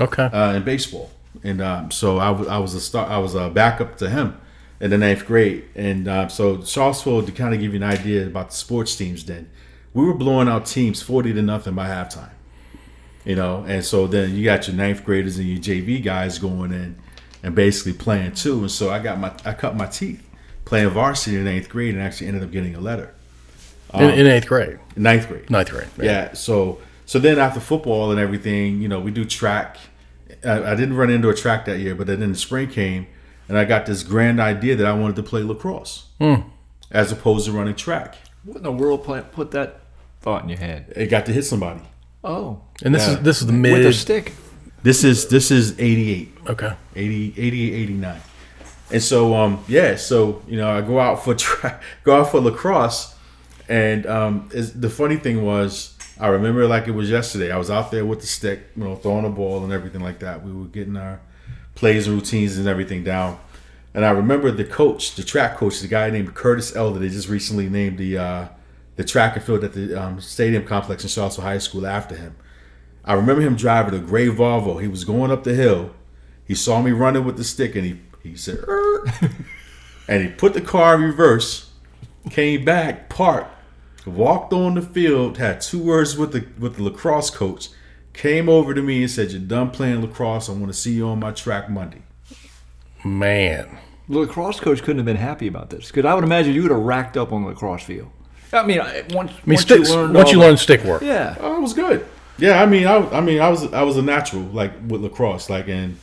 Okay. 0.00 0.24
uh, 0.24 0.54
in 0.54 0.62
baseball, 0.64 1.10
and 1.42 1.60
um, 1.62 1.90
so 1.90 2.18
I 2.18 2.58
was 2.58 2.74
a 2.74 2.80
start 2.80 3.10
I 3.10 3.18
was 3.18 3.34
a 3.36 3.48
backup 3.48 3.96
to 3.98 4.10
him 4.10 4.36
in 4.80 4.90
the 4.90 4.98
ninth 4.98 5.24
grade, 5.24 5.64
and 5.76 6.08
uh, 6.08 6.26
so 6.28 6.62
Charlottesville 6.62 7.22
to 7.24 7.30
kind 7.32 7.54
of 7.54 7.60
give 7.60 7.72
you 7.74 7.76
an 7.76 7.84
idea 7.88 8.26
about 8.26 8.50
the 8.50 8.56
sports 8.56 8.96
teams. 8.96 9.24
Then 9.24 9.48
we 9.92 10.04
were 10.04 10.14
blowing 10.14 10.48
out 10.48 10.66
teams 10.66 11.00
forty 11.00 11.32
to 11.32 11.42
nothing 11.42 11.74
by 11.74 11.86
halftime, 11.86 12.32
you 13.24 13.36
know, 13.36 13.64
and 13.68 13.84
so 13.84 14.08
then 14.08 14.34
you 14.34 14.42
got 14.44 14.66
your 14.66 14.76
ninth 14.76 15.04
graders 15.04 15.38
and 15.38 15.46
your 15.46 15.58
JV 15.60 16.02
guys 16.02 16.38
going 16.40 16.72
in 16.72 16.96
and 17.44 17.54
basically 17.54 17.92
playing 17.92 18.32
too, 18.32 18.60
and 18.60 18.70
so 18.70 18.90
I 18.90 18.98
got 18.98 19.20
my 19.20 19.32
I 19.44 19.52
cut 19.52 19.76
my 19.76 19.86
teeth 19.86 20.26
playing 20.64 20.88
varsity 20.88 21.36
in 21.36 21.46
eighth 21.46 21.68
grade 21.68 21.94
and 21.94 22.02
actually 22.02 22.26
ended 22.26 22.42
up 22.42 22.50
getting 22.50 22.74
a 22.74 22.80
letter 22.80 23.14
in, 24.00 24.10
in 24.10 24.26
eighth 24.26 24.46
grade, 24.46 24.78
ninth 24.96 25.28
grade. 25.28 25.50
ninth 25.50 25.70
grade. 25.70 25.88
Yeah. 26.00 26.32
So 26.34 26.78
so 27.06 27.18
then 27.18 27.38
after 27.38 27.60
football 27.60 28.10
and 28.10 28.18
everything, 28.20 28.80
you 28.82 28.88
know, 28.88 29.00
we 29.00 29.10
do 29.10 29.24
track. 29.24 29.76
I, 30.44 30.72
I 30.72 30.74
didn't 30.74 30.96
run 30.96 31.10
into 31.10 31.28
a 31.28 31.34
track 31.34 31.64
that 31.66 31.78
year, 31.78 31.94
but 31.94 32.06
then 32.06 32.20
the 32.20 32.34
spring 32.36 32.68
came, 32.68 33.06
and 33.48 33.56
I 33.58 33.64
got 33.64 33.86
this 33.86 34.02
grand 34.02 34.40
idea 34.40 34.76
that 34.76 34.86
I 34.86 34.92
wanted 34.92 35.16
to 35.16 35.22
play 35.22 35.42
lacrosse 35.42 36.06
as 36.90 37.10
opposed 37.12 37.46
to 37.46 37.52
running 37.52 37.74
track. 37.74 38.16
What 38.44 38.58
in 38.58 38.62
the 38.62 38.72
world 38.72 39.04
pla- 39.04 39.22
put 39.22 39.50
that 39.52 39.80
thought 40.20 40.42
in 40.42 40.48
your 40.50 40.58
head? 40.58 40.92
It 40.96 41.06
got 41.06 41.24
to 41.26 41.32
hit 41.32 41.44
somebody. 41.44 41.80
Oh, 42.22 42.60
And 42.82 42.94
this 42.94 43.06
Yeah. 43.06 43.14
is 43.14 43.20
this 43.20 43.40
is 43.40 43.46
the 43.46 43.52
mid 43.52 43.72
with 43.74 43.86
a 43.86 43.92
stick. 43.92 44.32
This 44.82 45.02
is 45.04 45.28
this 45.28 45.50
is 45.50 45.78
88. 45.78 46.36
Okay. 46.48 46.72
80, 46.94 47.34
88, 47.38 47.74
89. 47.74 48.20
And 48.92 49.02
so, 49.02 49.34
um, 49.34 49.64
yeah, 49.66 49.96
so, 49.96 50.42
you 50.46 50.58
know, 50.58 50.70
I 50.70 50.82
go 50.82 51.00
out 51.00 51.24
for 51.24 51.34
tra- 51.34 51.80
go 52.04 52.20
out 52.20 52.30
for 52.30 52.40
lacrosse. 52.40 53.13
And 53.68 54.06
um, 54.06 54.48
is, 54.52 54.78
the 54.78 54.90
funny 54.90 55.16
thing 55.16 55.44
was, 55.44 55.96
I 56.18 56.28
remember 56.28 56.66
like 56.66 56.86
it 56.86 56.92
was 56.92 57.10
yesterday. 57.10 57.50
I 57.50 57.56
was 57.56 57.70
out 57.70 57.90
there 57.90 58.04
with 58.04 58.20
the 58.20 58.26
stick, 58.26 58.60
you 58.76 58.84
know, 58.84 58.96
throwing 58.96 59.24
a 59.24 59.30
ball 59.30 59.64
and 59.64 59.72
everything 59.72 60.00
like 60.00 60.20
that. 60.20 60.44
We 60.44 60.52
were 60.52 60.66
getting 60.66 60.96
our 60.96 61.20
plays 61.74 62.06
and 62.06 62.16
routines 62.16 62.56
and 62.58 62.68
everything 62.68 63.02
down. 63.02 63.38
And 63.94 64.04
I 64.04 64.10
remember 64.10 64.50
the 64.50 64.64
coach, 64.64 65.14
the 65.14 65.22
track 65.22 65.56
coach, 65.56 65.80
the 65.80 65.88
guy 65.88 66.10
named 66.10 66.34
Curtis 66.34 66.74
Elder. 66.74 66.98
They 66.98 67.08
just 67.08 67.28
recently 67.28 67.68
named 67.68 67.98
the 67.98 68.18
uh, 68.18 68.48
the 68.96 69.04
track 69.04 69.36
and 69.36 69.44
field 69.44 69.64
at 69.64 69.72
the 69.72 70.00
um, 70.00 70.20
stadium 70.20 70.64
complex 70.64 71.02
in 71.02 71.08
Charlottesville 71.08 71.44
High 71.44 71.58
School 71.58 71.86
after 71.86 72.16
him. 72.16 72.36
I 73.04 73.14
remember 73.14 73.42
him 73.42 73.54
driving 73.54 73.94
a 73.94 74.02
gray 74.02 74.26
Volvo. 74.26 74.80
He 74.80 74.88
was 74.88 75.04
going 75.04 75.30
up 75.30 75.44
the 75.44 75.54
hill. 75.54 75.90
He 76.46 76.54
saw 76.54 76.82
me 76.82 76.90
running 76.90 77.24
with 77.24 77.36
the 77.36 77.44
stick, 77.44 77.76
and 77.76 77.84
he 77.84 78.00
he 78.22 78.36
said, 78.36 78.58
and 80.08 80.22
he 80.22 80.28
put 80.28 80.54
the 80.54 80.60
car 80.60 80.96
in 80.96 81.02
reverse, 81.02 81.70
came 82.30 82.64
back, 82.64 83.08
parked, 83.08 83.53
walked 84.10 84.52
on 84.52 84.74
the 84.74 84.82
field, 84.82 85.38
had 85.38 85.60
two 85.60 85.82
words 85.82 86.16
with 86.16 86.32
the 86.32 86.46
with 86.58 86.76
the 86.76 86.82
lacrosse 86.82 87.30
coach, 87.30 87.68
came 88.12 88.48
over 88.48 88.74
to 88.74 88.82
me 88.82 89.02
and 89.02 89.10
said, 89.10 89.30
"You're 89.32 89.40
done 89.40 89.70
playing 89.70 90.00
lacrosse. 90.02 90.48
I 90.48 90.52
want 90.52 90.68
to 90.68 90.72
see 90.74 90.92
you 90.94 91.06
on 91.08 91.20
my 91.20 91.30
track 91.32 91.70
Monday." 91.70 92.02
Man. 93.04 93.78
The 94.08 94.18
lacrosse 94.18 94.60
coach 94.60 94.80
couldn't 94.82 94.98
have 94.98 95.06
been 95.06 95.16
happy 95.16 95.46
about 95.46 95.70
this 95.70 95.86
because 95.88 96.04
I 96.04 96.14
would 96.14 96.24
imagine 96.24 96.52
you 96.52 96.62
would 96.62 96.70
have 96.70 96.80
racked 96.80 97.16
up 97.16 97.32
on 97.32 97.42
the 97.42 97.48
lacrosse 97.48 97.82
field. 97.82 98.10
I 98.52 98.64
mean, 98.64 98.78
once, 98.78 98.90
I 98.92 99.14
mean, 99.14 99.32
once 99.46 99.60
sticks, 99.62 99.88
you 99.88 99.96
learned 99.96 100.14
once 100.14 100.30
you 100.30 100.40
all- 100.40 100.46
learn 100.48 100.56
stick 100.56 100.84
work. 100.84 101.02
yeah, 101.02 101.36
Oh, 101.40 101.56
it 101.56 101.60
was 101.60 101.72
good. 101.72 102.06
Yeah, 102.38 102.60
I 102.62 102.66
mean, 102.66 102.86
I, 102.86 102.96
I 103.10 103.20
mean, 103.20 103.40
I 103.40 103.48
was 103.48 103.72
I 103.72 103.82
was 103.82 103.96
a 103.96 104.02
natural 104.02 104.42
like 104.42 104.72
with 104.86 105.00
lacrosse, 105.02 105.48
like 105.48 105.68
and 105.68 105.96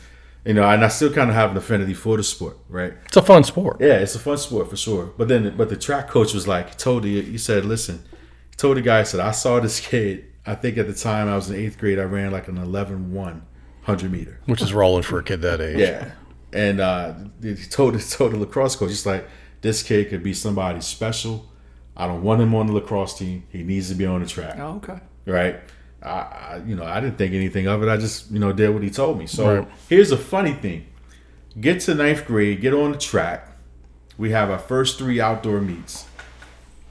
you 0.46 0.54
know, 0.54 0.68
and 0.68 0.84
I 0.84 0.88
still 0.88 1.14
kind 1.14 1.30
of 1.30 1.36
have 1.36 1.52
an 1.52 1.58
affinity 1.58 1.94
for 1.94 2.18
the 2.18 2.24
sport, 2.24 2.58
right? 2.68 2.94
It's 3.06 3.18
a 3.18 3.22
fun 3.22 3.44
sport. 3.44 3.78
Yeah, 3.80 4.00
it's 4.00 4.16
a 4.16 4.20
fun 4.20 4.38
sport 4.38 4.70
for 4.70 4.78
sure. 4.78 5.14
But 5.18 5.28
then, 5.28 5.56
but 5.56 5.70
the 5.70 5.76
track 5.76 6.10
coach 6.10 6.34
was 6.34 6.48
like, 6.48 6.78
told 6.78 7.06
you, 7.06 7.22
he 7.22 7.38
said, 7.38 7.66
listen, 7.66 8.04
told 8.58 8.78
the 8.78 8.82
guy, 8.82 9.00
he 9.00 9.06
said, 9.06 9.20
I 9.20 9.32
saw 9.32 9.60
this 9.60 9.80
kid. 9.80 10.26
I 10.46 10.56
think 10.56 10.78
at 10.78 10.88
the 10.88 10.94
time 10.94 11.28
I 11.28 11.36
was 11.36 11.50
in 11.50 11.56
eighth 11.56 11.78
grade, 11.78 12.00
I 12.00 12.04
ran 12.04 12.32
like 12.32 12.48
an 12.48 12.58
11 12.58 13.14
1 13.14 13.34
100 13.34 14.12
meter. 14.12 14.40
Which 14.46 14.62
is 14.62 14.74
rolling 14.74 15.04
for 15.04 15.20
a 15.20 15.24
kid 15.24 15.42
that 15.42 15.62
age. 15.62 15.78
Yeah. 15.78 16.12
And 16.54 16.80
uh, 16.80 17.14
he 17.42 17.56
told, 17.56 18.00
told 18.10 18.34
the 18.34 18.38
lacrosse 18.38 18.76
coach, 18.76 18.90
he's 18.90 19.06
like, 19.06 19.28
this 19.62 19.84
kid 19.84 20.10
could 20.10 20.24
be 20.24 20.34
somebody 20.34 20.82
special. 20.82 21.50
I 21.96 22.08
don't 22.08 22.24
want 22.24 22.42
him 22.42 22.56
on 22.56 22.68
the 22.68 22.74
lacrosse 22.74 23.18
team. 23.18 23.44
He 23.50 23.64
needs 23.64 23.90
to 23.90 23.96
be 23.96 24.06
on 24.06 24.22
the 24.22 24.28
track 24.28 24.56
oh, 24.58 24.78
okay. 24.78 25.00
right? 25.26 25.60
I, 26.04 26.10
I, 26.10 26.62
you 26.66 26.76
know, 26.76 26.84
I 26.84 27.00
didn't 27.00 27.18
think 27.18 27.34
anything 27.34 27.68
of 27.68 27.84
it. 27.84 27.90
I 27.90 27.98
just, 27.98 28.32
you 28.32 28.40
know, 28.40 28.52
did 28.52 28.70
what 28.70 28.82
he 28.84 28.90
told 28.90 29.18
me. 29.20 29.28
So 29.28 29.60
Right. 29.60 29.68
here's 29.90 30.12
a 30.12 30.18
funny 30.18 30.54
thing: 30.54 30.86
get 31.60 31.82
to 31.82 31.94
ninth 31.96 32.26
grade, 32.26 32.62
get 32.62 32.74
on 32.74 32.92
the 32.92 32.98
track. 32.98 33.48
We 34.18 34.32
have 34.32 34.50
our 34.50 34.60
first 34.60 34.98
three 34.98 35.20
outdoor 35.22 35.62
meets. 35.62 36.06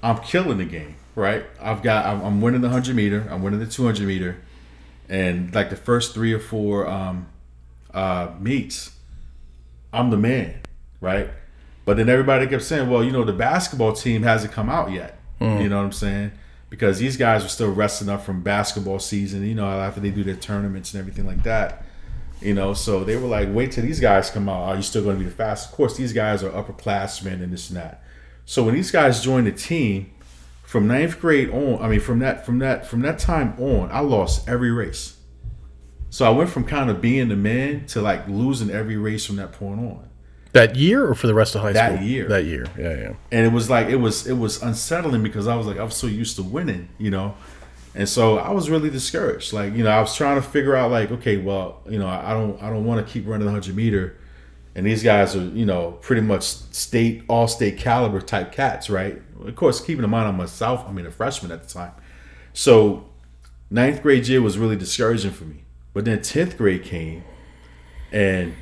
I'm 0.02 0.18
killing 0.18 0.58
the 0.58 0.64
game, 0.64 0.96
right? 1.14 1.44
I've 1.60 1.82
got, 1.82 2.06
I'm, 2.06 2.22
I'm 2.22 2.40
winning 2.40 2.60
the 2.62 2.70
hundred 2.70 2.96
meter, 2.96 3.26
I'm 3.30 3.42
winning 3.42 3.60
the 3.60 3.66
two 3.66 3.84
hundred 3.84 4.06
meter, 4.06 4.40
and 5.08 5.54
like 5.54 5.70
the 5.70 5.76
first 5.76 6.14
three 6.14 6.32
or 6.32 6.38
four 6.40 6.88
um, 6.88 7.26
uh, 7.92 8.28
meets, 8.40 8.92
I'm 9.92 10.10
the 10.10 10.16
man, 10.16 10.60
right? 11.00 11.28
But 11.84 11.96
then 11.96 12.08
everybody 12.08 12.46
kept 12.46 12.62
saying, 12.62 12.88
well, 12.88 13.02
you 13.04 13.10
know, 13.10 13.24
the 13.24 13.32
basketball 13.32 13.92
team 13.92 14.22
hasn't 14.22 14.52
come 14.52 14.68
out 14.70 14.90
yet. 14.92 15.18
You 15.40 15.68
know 15.68 15.78
what 15.78 15.84
I'm 15.84 15.92
saying? 15.92 16.32
Because 16.70 16.98
these 16.98 17.16
guys 17.16 17.42
were 17.42 17.48
still 17.48 17.72
resting 17.72 18.08
up 18.08 18.22
from 18.22 18.42
basketball 18.42 19.00
season, 19.00 19.44
you 19.44 19.54
know, 19.54 19.68
after 19.68 20.00
they 20.00 20.10
do 20.10 20.24
their 20.24 20.36
tournaments 20.36 20.94
and 20.94 21.00
everything 21.00 21.26
like 21.26 21.42
that. 21.42 21.84
You 22.40 22.54
know, 22.54 22.72
so 22.72 23.04
they 23.04 23.16
were 23.16 23.28
like, 23.28 23.48
wait 23.52 23.72
till 23.72 23.84
these 23.84 24.00
guys 24.00 24.30
come 24.30 24.48
out. 24.48 24.62
Are 24.62 24.76
you 24.76 24.82
still 24.82 25.02
going 25.02 25.16
to 25.16 25.24
be 25.24 25.28
the 25.28 25.36
fastest? 25.36 25.72
Of 25.72 25.76
course, 25.76 25.96
these 25.96 26.14
guys 26.14 26.42
are 26.42 26.50
upperclassmen 26.50 27.42
and 27.42 27.52
this 27.52 27.68
and 27.68 27.76
that. 27.76 28.02
So 28.46 28.62
when 28.62 28.74
these 28.74 28.90
guys 28.90 29.22
joined 29.22 29.46
the 29.46 29.52
team, 29.52 30.12
from 30.70 30.86
ninth 30.86 31.20
grade 31.20 31.50
on, 31.50 31.82
I 31.82 31.88
mean 31.88 31.98
from 31.98 32.20
that 32.20 32.46
from 32.46 32.60
that 32.60 32.86
from 32.86 33.00
that 33.00 33.18
time 33.18 33.54
on, 33.58 33.90
I 33.90 33.98
lost 33.98 34.48
every 34.48 34.70
race. 34.70 35.16
So 36.10 36.24
I 36.24 36.30
went 36.30 36.48
from 36.48 36.64
kind 36.64 36.88
of 36.88 37.00
being 37.00 37.28
the 37.28 37.34
man 37.34 37.86
to 37.86 38.00
like 38.00 38.28
losing 38.28 38.70
every 38.70 38.96
race 38.96 39.26
from 39.26 39.34
that 39.36 39.50
point 39.50 39.80
on. 39.80 40.09
That 40.52 40.74
year 40.74 41.06
or 41.06 41.14
for 41.14 41.26
the 41.26 41.34
rest 41.34 41.54
of 41.54 41.60
high 41.60 41.72
That 41.72 41.92
school? 41.92 41.98
That 41.98 42.04
year. 42.04 42.28
That 42.28 42.44
year. 42.44 42.66
Yeah, 42.76 42.94
yeah. 42.94 43.12
and 43.30 43.46
it 43.46 43.52
was 43.52 43.70
like 43.70 43.88
it 43.88 43.96
was 43.96 44.26
it 44.26 44.34
was 44.34 44.62
unsettling 44.62 45.22
because 45.22 45.46
I 45.46 45.54
was 45.56 45.66
like 45.66 45.78
I 45.78 45.84
was 45.84 45.94
so 45.96 46.06
used 46.06 46.36
to 46.36 46.42
winning, 46.42 46.88
you 46.98 47.10
know, 47.10 47.36
and 47.94 48.08
so 48.08 48.38
I 48.38 48.50
was 48.50 48.70
really 48.70 48.90
discouraged. 48.90 49.52
Like 49.52 49.74
you 49.74 49.84
know, 49.84 49.90
I 49.90 50.00
was 50.00 50.14
trying 50.16 50.40
to 50.40 50.46
figure 50.46 50.76
out 50.76 50.90
like, 50.90 51.10
okay, 51.10 51.36
well, 51.36 51.82
you 51.88 51.98
know, 51.98 52.08
I 52.08 52.32
don't 52.32 52.60
I 52.62 52.68
don't 52.70 52.84
want 52.84 53.06
to 53.06 53.12
keep 53.12 53.26
running 53.26 53.46
the 53.46 53.52
hundred 53.52 53.76
meter, 53.76 54.16
and 54.74 54.86
these 54.86 55.02
guys 55.02 55.36
are 55.36 55.44
you 55.44 55.66
know 55.66 55.92
pretty 56.00 56.22
much 56.22 56.42
state 56.42 57.22
all 57.28 57.46
state 57.46 57.78
caliber 57.78 58.20
type 58.20 58.52
cats, 58.52 58.90
right? 58.90 59.20
Of 59.44 59.54
course, 59.56 59.80
keeping 59.80 60.04
in 60.04 60.10
mind 60.10 60.28
I'm 60.28 60.40
a 60.40 60.48
south, 60.48 60.86
I 60.88 60.92
mean 60.92 61.06
a 61.06 61.10
freshman 61.10 61.52
at 61.52 61.62
the 61.62 61.72
time, 61.72 61.92
so 62.52 63.08
ninth 63.70 64.02
grade 64.02 64.26
year 64.26 64.42
was 64.42 64.58
really 64.58 64.76
discouraging 64.76 65.30
for 65.30 65.44
me. 65.44 65.64
But 65.92 66.04
then 66.04 66.22
tenth 66.22 66.56
grade 66.56 66.84
came, 66.84 67.24
and 68.12 68.54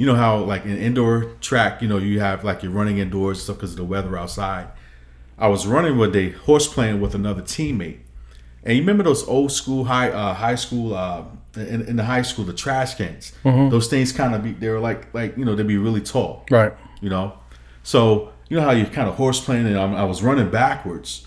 you 0.00 0.06
know 0.06 0.14
how 0.14 0.38
like 0.38 0.64
in 0.64 0.78
indoor 0.78 1.24
track, 1.42 1.82
you 1.82 1.88
know, 1.88 1.98
you 1.98 2.20
have 2.20 2.42
like 2.42 2.62
you're 2.62 2.72
running 2.72 2.96
indoors 2.96 3.36
and 3.36 3.42
stuff 3.44 3.56
because 3.56 3.72
of 3.72 3.76
the 3.76 3.84
weather 3.84 4.16
outside. 4.16 4.68
I 5.38 5.48
was 5.48 5.66
running 5.66 5.98
with 5.98 6.16
a 6.16 6.30
horse 6.46 6.66
playing 6.72 7.02
with 7.02 7.14
another 7.14 7.42
teammate, 7.42 7.98
and 8.64 8.74
you 8.76 8.80
remember 8.82 9.04
those 9.04 9.26
old 9.28 9.52
school 9.52 9.84
high 9.84 10.08
uh, 10.10 10.32
high 10.32 10.54
school 10.54 10.94
uh, 10.94 11.24
in, 11.54 11.82
in 11.82 11.96
the 11.96 12.04
high 12.04 12.22
school 12.22 12.46
the 12.46 12.54
trash 12.54 12.94
cans. 12.94 13.32
Those 13.44 13.88
things 13.88 14.10
kind 14.12 14.34
of 14.34 14.42
be 14.42 14.52
they 14.52 14.70
were 14.70 14.80
like 14.80 15.12
like 15.12 15.36
you 15.36 15.44
know 15.44 15.54
they'd 15.54 15.66
be 15.66 15.76
really 15.76 16.00
tall, 16.00 16.46
Right. 16.50 16.72
you 17.02 17.10
know. 17.10 17.34
So 17.82 18.32
you 18.48 18.56
know 18.56 18.62
how 18.62 18.72
you 18.72 18.86
kind 18.86 19.06
of 19.06 19.16
horse 19.16 19.38
playing 19.38 19.66
and 19.66 19.76
I'm, 19.78 19.94
I 19.94 20.04
was 20.04 20.22
running 20.22 20.50
backwards, 20.50 21.26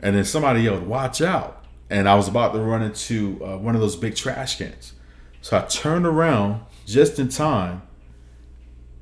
and 0.00 0.16
then 0.16 0.24
somebody 0.24 0.62
yelled 0.62 0.86
"Watch 0.86 1.20
out!" 1.20 1.62
and 1.90 2.08
I 2.08 2.14
was 2.14 2.26
about 2.28 2.54
to 2.54 2.60
run 2.60 2.80
into 2.80 3.38
uh, 3.44 3.58
one 3.58 3.74
of 3.74 3.82
those 3.82 3.96
big 3.96 4.14
trash 4.14 4.56
cans. 4.56 4.94
So 5.42 5.58
I 5.58 5.62
turned 5.82 6.06
around 6.06 6.62
just 6.86 7.18
in 7.18 7.28
time, 7.28 7.82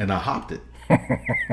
and 0.02 0.12
I 0.12 0.18
hopped 0.18 0.52
it. 0.52 0.60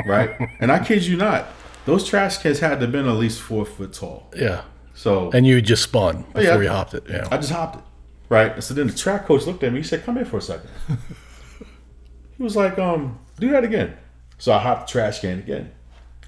right, 0.06 0.32
and 0.60 0.72
I 0.72 0.84
kid 0.84 1.06
you 1.06 1.16
not, 1.16 1.48
those 1.86 2.04
trash 2.04 2.40
cans 2.40 2.60
had 2.60 2.76
to 2.76 2.82
have 2.82 2.92
been 2.92 3.08
at 3.08 3.14
least 3.14 3.40
four 3.42 3.64
foot 3.64 3.94
tall. 3.94 4.32
Yeah. 4.36 4.64
So 4.96 5.32
And 5.32 5.46
you 5.48 5.62
just 5.62 5.84
spun 5.84 6.24
before 6.24 6.42
yeah. 6.42 6.60
you 6.60 6.70
hopped 6.70 6.94
it. 6.96 7.04
Yeah. 7.08 7.28
I 7.32 7.38
just 7.38 7.52
hopped 7.52 7.78
it. 7.78 7.84
Right. 8.28 8.52
And 8.54 8.64
so 8.64 8.74
then 8.74 8.88
the 8.88 8.94
track 8.94 9.28
coach 9.28 9.46
looked 9.46 9.64
at 9.64 9.72
me. 9.72 9.80
He 9.80 9.84
said, 9.84 10.04
"Come 10.04 10.18
here 10.18 10.26
for 10.26 10.38
a 10.38 10.42
second. 10.42 10.70
he 12.38 12.44
was 12.44 12.56
like, 12.56 12.78
"Um, 12.78 13.20
do 13.40 13.50
that 13.52 13.64
again." 13.64 13.98
So 14.38 14.52
I 14.52 14.60
hopped 14.60 14.88
the 14.88 14.92
trash 14.92 15.22
can 15.22 15.40
again. 15.40 15.72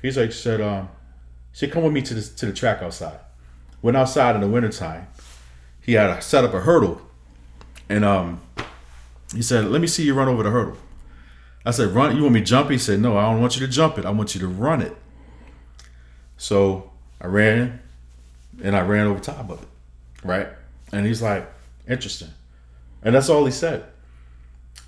He's 0.01 0.17
like, 0.17 0.31
said, 0.31 0.61
"Um, 0.61 0.89
he 1.51 1.57
said, 1.57 1.71
come 1.71 1.83
with 1.83 1.93
me 1.93 2.01
to 2.01 2.13
the 2.13 2.21
to 2.21 2.45
the 2.45 2.53
track 2.53 2.81
outside." 2.81 3.19
Went 3.81 3.97
outside 3.97 4.35
in 4.35 4.41
the 4.41 4.47
wintertime. 4.47 5.07
He 5.81 5.93
had 5.93 6.09
a, 6.09 6.21
set 6.21 6.43
up 6.43 6.53
a 6.53 6.61
hurdle, 6.61 7.01
and 7.89 8.05
um, 8.05 8.41
he 9.33 9.41
said, 9.41 9.65
"Let 9.65 9.81
me 9.81 9.87
see 9.87 10.03
you 10.03 10.13
run 10.13 10.27
over 10.27 10.43
the 10.43 10.51
hurdle." 10.51 10.77
I 11.65 11.71
said, 11.71 11.89
"Run? 11.89 12.15
You 12.15 12.23
want 12.23 12.33
me 12.33 12.41
jump?" 12.41 12.69
He 12.69 12.77
said, 12.77 12.99
"No, 12.99 13.17
I 13.17 13.23
don't 13.31 13.39
want 13.39 13.59
you 13.59 13.65
to 13.65 13.71
jump 13.71 13.97
it. 13.97 14.05
I 14.05 14.09
want 14.09 14.33
you 14.33 14.41
to 14.41 14.47
run 14.47 14.81
it." 14.81 14.95
So 16.37 16.91
I 17.19 17.27
ran, 17.27 17.79
and 18.63 18.75
I 18.75 18.81
ran 18.81 19.07
over 19.07 19.19
top 19.19 19.49
of 19.49 19.61
it, 19.61 19.67
right? 20.23 20.47
And 20.91 21.05
he's 21.05 21.21
like, 21.21 21.51
"Interesting," 21.87 22.29
and 23.03 23.13
that's 23.13 23.29
all 23.29 23.45
he 23.45 23.51
said. 23.51 23.85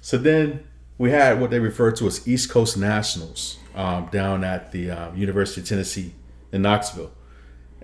So 0.02 0.18
then 0.18 0.64
we 0.98 1.12
had 1.12 1.40
what 1.40 1.52
they 1.52 1.60
refer 1.60 1.92
to 1.92 2.08
as 2.08 2.28
East 2.28 2.50
Coast 2.50 2.78
Nationals 2.78 3.58
um, 3.76 4.08
down 4.12 4.44
at 4.44 4.72
the 4.72 4.92
um, 4.92 5.18
University 5.18 5.62
of 5.62 5.68
Tennessee 5.68 6.14
in 6.52 6.64
Knoxville, 6.64 7.12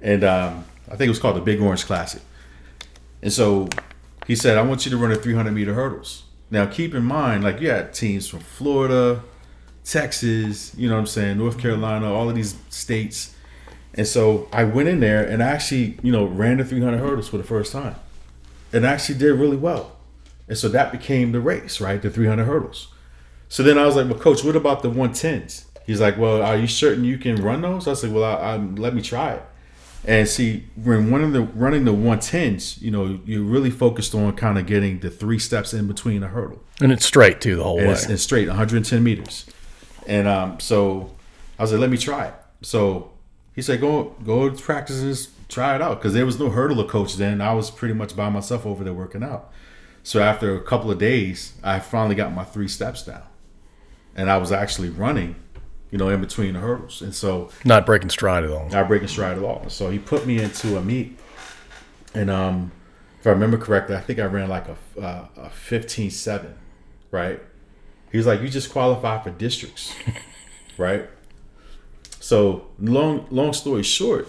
and 0.02 0.24
um, 0.24 0.66
I 0.88 0.96
think 0.96 1.08
it 1.08 1.10
was 1.10 1.20
called 1.20 1.38
the 1.38 1.42
Big 1.42 1.62
Orange 1.62 1.86
Classic. 1.86 2.22
And 3.22 3.32
so 3.32 3.70
he 4.26 4.36
said, 4.36 4.58
"I 4.58 4.64
want 4.64 4.86
you 4.86 4.92
to 4.92 4.98
run 4.98 5.12
a 5.12 5.16
300 5.16 5.52
meter 5.52 5.76
hurdles." 5.76 6.24
Now, 6.52 6.66
keep 6.66 6.96
in 6.96 7.04
mind, 7.04 7.44
like 7.44 7.62
you 7.62 7.70
had 7.70 7.94
teams 7.94 8.28
from 8.28 8.40
Florida, 8.40 9.22
Texas, 9.84 10.74
you 10.76 10.88
know 10.88 10.96
what 10.96 11.02
I'm 11.02 11.08
saying, 11.08 11.38
North 11.38 11.54
mm-hmm. 11.54 11.62
Carolina, 11.62 12.14
all 12.14 12.30
of 12.30 12.36
these 12.36 12.56
states. 12.70 13.36
And 13.94 14.08
so 14.08 14.48
I 14.52 14.64
went 14.64 14.90
in 14.90 15.00
there 15.00 15.28
and 15.28 15.42
I 15.44 15.48
actually, 15.48 15.98
you 16.04 16.12
know, 16.12 16.26
ran 16.26 16.58
the 16.58 16.66
300 16.66 16.98
hurdles 16.98 17.30
for 17.30 17.38
the 17.38 17.44
first 17.44 17.72
time, 17.72 17.96
and 18.72 18.86
I 18.86 18.94
actually 18.94 19.18
did 19.18 19.34
really 19.34 19.58
well. 19.58 19.98
And 20.48 20.58
so 20.58 20.70
that 20.70 20.92
became 20.92 21.32
the 21.32 21.40
race, 21.40 21.80
right? 21.80 22.02
The 22.02 22.10
300 22.10 22.46
hurdles. 22.46 22.90
So 23.48 23.64
then 23.64 23.78
I 23.78 23.86
was 23.86 23.96
like, 23.96 24.08
well, 24.08 24.20
coach, 24.20 24.44
what 24.44 24.56
about 24.56 24.84
the 24.84 24.90
110s? 24.90 25.66
He's 25.86 26.02
like, 26.02 26.18
well, 26.18 26.42
are 26.42 26.58
you 26.58 26.68
certain 26.68 27.04
you 27.04 27.18
can 27.18 27.36
run 27.38 27.62
those? 27.62 27.88
I 27.88 27.94
said, 27.94 28.14
well, 28.14 28.24
I, 28.24 28.54
I, 28.54 28.58
let 28.58 28.94
me 28.94 29.02
try 29.02 29.34
it. 29.34 29.44
And 30.06 30.28
see, 30.28 30.66
when 30.76 31.12
one 31.12 31.24
of 31.24 31.34
the 31.34 31.42
running 31.42 31.86
the 31.86 31.94
110s, 31.94 32.82
you 32.82 32.90
know, 32.90 33.20
you're 33.26 33.44
really 33.44 33.70
focused 33.70 34.16
on 34.16 34.36
kind 34.36 34.58
of 34.58 34.66
getting 34.66 35.00
the 35.00 35.10
three 35.10 35.40
steps 35.40 35.74
in 35.74 35.88
between 35.88 36.24
a 36.24 36.28
hurdle. 36.28 36.64
And 36.82 36.92
it's 36.92 37.06
straight 37.06 37.42
too 37.42 37.58
the 37.58 37.64
whole 37.64 37.78
and 37.78 37.88
way. 37.88 37.94
it's, 37.94 38.10
it's 38.10 38.24
straight 38.24 38.48
110 38.48 39.04
meters. 39.04 39.46
And 40.08 40.28
um, 40.28 40.60
so 40.60 41.12
i 41.58 41.62
was 41.62 41.72
like 41.72 41.82
let 41.82 41.90
me 41.90 41.98
try 41.98 42.28
it. 42.28 42.34
So 42.62 43.12
he 43.54 43.62
said 43.62 43.82
go 43.82 44.16
go 44.24 44.50
to 44.50 44.62
practices 44.62 45.32
try 45.50 45.76
it 45.76 45.82
out. 45.82 46.00
Because 46.00 46.14
there 46.14 46.26
was 46.26 46.40
no 46.40 46.50
hurdle, 46.50 46.78
hurdler 46.78 46.88
coach 46.88 47.16
then. 47.16 47.42
I 47.42 47.54
was 47.54 47.70
pretty 47.70 47.94
much 47.94 48.16
by 48.16 48.30
myself 48.30 48.66
over 48.66 48.84
there 48.84 48.94
working 48.94 49.24
out. 49.24 49.52
So 50.04 50.22
after 50.22 50.56
a 50.56 50.62
couple 50.62 50.90
of 50.90 50.98
days 50.98 51.54
i 51.64 51.80
finally 51.80 52.16
got 52.16 52.34
my 52.34 52.46
three 52.46 52.70
steps 52.70 53.04
down. 53.04 53.24
And 54.16 54.30
i 54.30 54.38
was 54.38 54.52
actually 54.52 54.90
running 54.90 55.36
you 55.92 55.98
know 55.98 56.10
in 56.10 56.22
between 56.22 56.54
the 56.54 56.60
hurdles 56.60 57.02
and 57.02 57.14
so 57.16 57.50
Not 57.66 57.86
breaking 57.86 58.10
stride 58.10 58.44
at 58.44 58.52
all. 58.52 58.70
not 58.70 58.88
breaking 58.88 59.08
stride 59.08 59.38
at 59.38 59.44
all. 59.44 59.66
So 59.70 59.90
he 59.90 60.00
put 60.00 60.26
me 60.28 60.40
into 60.42 60.78
a 60.78 60.82
meet, 60.82 61.18
and 62.14 62.30
um, 62.30 62.72
if 63.20 63.28
I 63.28 63.32
remember 63.32 63.58
correctly, 63.58 63.96
I 63.96 64.02
think 64.02 64.20
I 64.20 64.26
ran 64.26 64.50
like 64.50 64.68
a 64.68 64.78
uh, 65.02 65.28
a 65.38 65.50
fifteen 65.50 66.12
seven, 66.12 66.56
right? 67.12 67.42
He 68.12 68.18
was 68.18 68.26
like, 68.28 68.42
"You 68.42 68.50
just 68.50 68.72
qualify 68.72 69.22
for 69.24 69.30
districts, 69.32 69.94
right?" 70.78 71.10
So 72.20 72.68
long 72.80 73.28
long 73.32 73.54
story 73.54 73.84
short, 73.84 74.28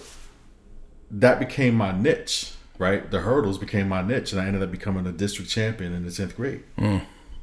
that 1.10 1.38
became 1.38 1.74
my 1.74 1.92
niche, 1.92 2.52
right? 2.78 3.10
The 3.10 3.20
hurdles 3.20 3.58
became 3.58 3.88
my 3.88 4.02
niche, 4.02 4.32
and 4.32 4.40
I 4.40 4.46
ended 4.46 4.62
up 4.62 4.70
becoming 4.70 5.06
a 5.06 5.12
district 5.12 5.50
champion 5.50 5.92
in 5.94 6.04
the 6.04 6.10
tenth 6.12 6.36
grade. 6.36 6.62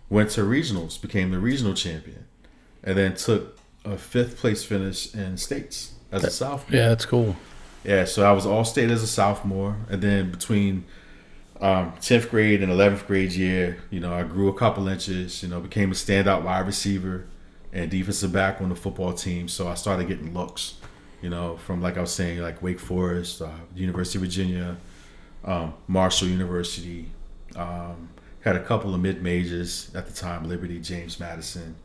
Went 0.09 0.29
to 0.31 0.41
regionals, 0.41 1.01
became 1.01 1.31
the 1.31 1.39
regional 1.39 1.73
champion, 1.73 2.25
and 2.83 2.97
then 2.97 3.15
took 3.15 3.56
a 3.91 3.97
fifth 3.97 4.37
place 4.37 4.63
finish 4.63 5.13
in 5.13 5.37
states 5.37 5.93
as 6.11 6.23
a 6.23 6.31
sophomore. 6.31 6.79
Yeah, 6.79 6.89
that's 6.89 7.05
cool. 7.05 7.35
Yeah, 7.83 8.05
so 8.05 8.23
I 8.23 8.31
was 8.31 8.45
all 8.45 8.65
state 8.65 8.89
as 8.89 9.01
a 9.03 9.07
sophomore, 9.07 9.77
and 9.89 10.01
then 10.01 10.31
between 10.31 10.85
um, 11.61 11.93
10th 11.93 12.29
grade 12.29 12.61
and 12.61 12.71
11th 12.71 13.07
grade 13.07 13.31
year, 13.31 13.77
you 13.89 13.99
know, 13.99 14.13
I 14.13 14.23
grew 14.23 14.49
a 14.49 14.53
couple 14.53 14.87
inches, 14.87 15.41
you 15.41 15.49
know, 15.49 15.59
became 15.59 15.91
a 15.91 15.95
standout 15.95 16.43
wide 16.43 16.65
receiver 16.67 17.25
and 17.71 17.89
defensive 17.89 18.31
back 18.31 18.61
on 18.61 18.69
the 18.69 18.75
football 18.75 19.13
team. 19.13 19.47
So 19.47 19.67
I 19.67 19.75
started 19.75 20.07
getting 20.07 20.33
looks, 20.33 20.75
you 21.21 21.29
know, 21.29 21.57
from 21.57 21.81
like 21.81 21.97
I 21.97 22.01
was 22.01 22.11
saying, 22.11 22.39
like 22.39 22.61
Wake 22.61 22.79
Forest, 22.79 23.41
uh, 23.41 23.49
University 23.75 24.17
of 24.17 24.23
Virginia, 24.23 24.77
um, 25.43 25.73
Marshall 25.87 26.27
University. 26.27 27.11
Um, 27.55 28.09
had 28.41 28.55
a 28.55 28.63
couple 28.63 28.93
of 28.93 29.01
mid 29.01 29.21
majors 29.21 29.91
at 29.93 30.05
the 30.07 30.13
time, 30.13 30.47
Liberty, 30.47 30.79
James 30.79 31.19
Madison, 31.19 31.75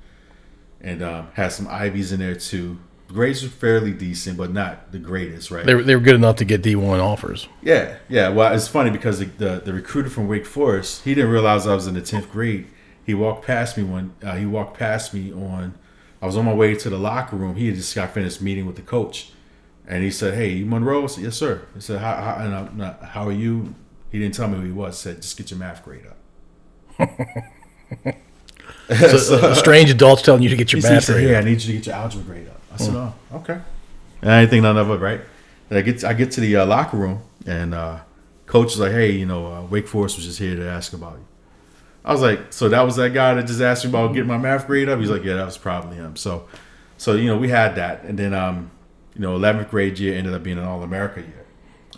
and 0.83 1.03
um, 1.03 1.29
had 1.35 1.53
some 1.53 1.67
Ivies 1.69 2.13
in 2.13 2.21
there 2.21 2.35
too. 2.35 2.79
Grades 3.09 3.43
were 3.43 3.51
fairly 3.51 3.93
decent, 3.93 4.37
but 4.39 4.53
not 4.53 4.91
the 4.91 4.99
greatest, 4.99 5.51
right? 5.51 5.67
They 5.67 5.75
were, 5.75 5.83
they 5.83 5.95
were 5.95 6.01
good 6.01 6.15
enough 6.15 6.37
to 6.37 6.45
get 6.45 6.63
D1 6.63 6.99
offers. 6.99 7.47
Yeah, 7.63 7.97
yeah. 8.09 8.31
Well, 8.31 8.55
it's 8.55 8.69
funny 8.69 8.91
because 8.91 9.19
the, 9.19 9.27
the, 9.27 9.63
the 9.65 9.73
recruiter 9.73 10.09
from 10.09 10.29
Wake 10.29 10.47
Forest, 10.47 11.05
he 11.05 11.15
didn't 11.15 11.31
realize 11.31 11.67
I 11.67 11.75
was 11.75 11.87
in 11.87 11.95
the 11.95 12.01
tenth 12.01 12.31
grade. 12.33 12.69
He 13.05 13.15
walked 13.15 13.47
past 13.47 13.77
me 13.77 13.85
when 13.85 14.15
uh, 14.23 14.37
he 14.37 14.47
walked 14.47 14.79
past 14.79 15.13
me 15.13 15.33
on. 15.33 15.75
I 16.23 16.27
was 16.27 16.37
on 16.37 16.45
my 16.45 16.55
way 16.55 16.75
to 16.75 16.89
the 16.89 16.99
locker 16.99 17.37
room. 17.37 17.57
He 17.57 17.67
had 17.67 17.77
just 17.77 17.95
got 17.95 18.15
finished 18.15 18.41
meeting 18.41 18.65
with 18.65 18.77
the 18.77 18.83
coach, 18.83 19.33
and 19.87 20.05
he 20.05 20.11
said, 20.11 20.35
"Hey, 20.35 20.51
you 20.51 20.67
Monroe?" 20.67 21.03
I 21.03 21.07
said, 21.07 21.25
"Yes, 21.25 21.37
sir." 21.37 21.67
He 21.75 21.81
said, 21.81 22.01
"How, 22.01 22.15
how, 22.15 22.37
and 22.45 22.55
I'm 22.55 22.95
how 23.05 23.27
are 23.27 23.33
you?" 23.33 23.75
He 24.11 24.21
didn't 24.21 24.35
tell 24.35 24.47
me 24.47 24.57
who 24.59 24.65
he 24.65 24.73
was. 24.73 25.03
He 25.03 25.11
said, 25.11 25.23
"Just 25.23 25.37
get 25.37 25.51
your 25.51 25.59
math 25.59 25.85
grade 25.85 26.05
up." 26.07 27.09
So, 28.97 29.37
uh, 29.37 29.55
strange 29.55 29.91
adults 29.91 30.23
telling 30.23 30.43
you 30.43 30.49
to 30.49 30.57
get 30.57 30.73
your 30.73 30.79
He 30.79 30.83
said, 30.83 30.89
he 30.89 30.95
math 30.95 31.05
said, 31.05 31.13
grade. 31.15 31.29
"Hey, 31.29 31.37
I 31.37 31.41
need 31.43 31.63
you 31.63 31.67
to 31.69 31.73
get 31.73 31.87
your 31.87 31.95
algebra 31.95 32.25
grade 32.25 32.49
up." 32.49 32.61
I 32.73 32.77
said, 32.77 32.95
"Oh, 32.95 33.15
okay." 33.35 33.61
And 34.23 34.31
I 34.31 34.41
didn't 34.41 34.51
think 34.51 34.63
none 34.63 34.77
of 34.77 34.91
it, 34.91 34.97
right? 34.97 35.21
And 35.71 35.79
I 35.79 35.83
get 35.83 36.05
I 36.05 36.13
get 36.13 36.31
to 36.33 36.41
the 36.41 36.57
uh, 36.57 36.67
locker 36.67 36.97
room, 36.97 37.23
and 37.47 37.75
uh, 37.75 38.01
coach 38.47 38.73
is 38.73 38.79
like, 38.81 38.93
"Hey, 38.93 39.13
you 39.13 39.27
know, 39.27 39.47
uh, 39.47 39.63
Wake 39.63 39.89
Forest 39.89 40.17
was 40.17 40.27
just 40.27 40.39
here 40.39 40.57
to 40.57 40.69
ask 40.69 40.93
about 40.93 41.15
you." 41.15 41.27
I 42.05 42.13
was 42.13 42.21
like, 42.23 42.53
"So 42.53 42.69
that 42.69 42.83
was 42.83 42.97
that 42.97 43.15
guy 43.15 43.35
that 43.35 43.47
just 43.47 43.61
asked 43.61 43.85
me 43.85 43.91
about 43.91 44.13
getting 44.13 44.29
my 44.29 44.39
math 44.39 44.67
grade 44.67 44.89
up?" 44.89 44.99
He's 44.99 45.11
like, 45.11 45.25
"Yeah, 45.25 45.35
that 45.35 45.47
was 45.47 45.59
probably 45.59 45.97
him." 45.97 46.17
So, 46.17 46.47
so 46.99 47.15
you 47.15 47.27
know, 47.27 47.37
we 47.39 47.49
had 47.49 47.77
that, 47.77 48.05
and 48.05 48.19
then 48.19 48.35
um, 48.35 48.71
you 49.15 49.21
know, 49.21 49.39
11th 49.39 49.71
grade 49.71 49.99
year 49.99 50.17
ended 50.17 50.35
up 50.35 50.43
being 50.43 50.59
an 50.59 50.65
All 50.65 50.83
America 50.83 51.21
year, 51.21 51.45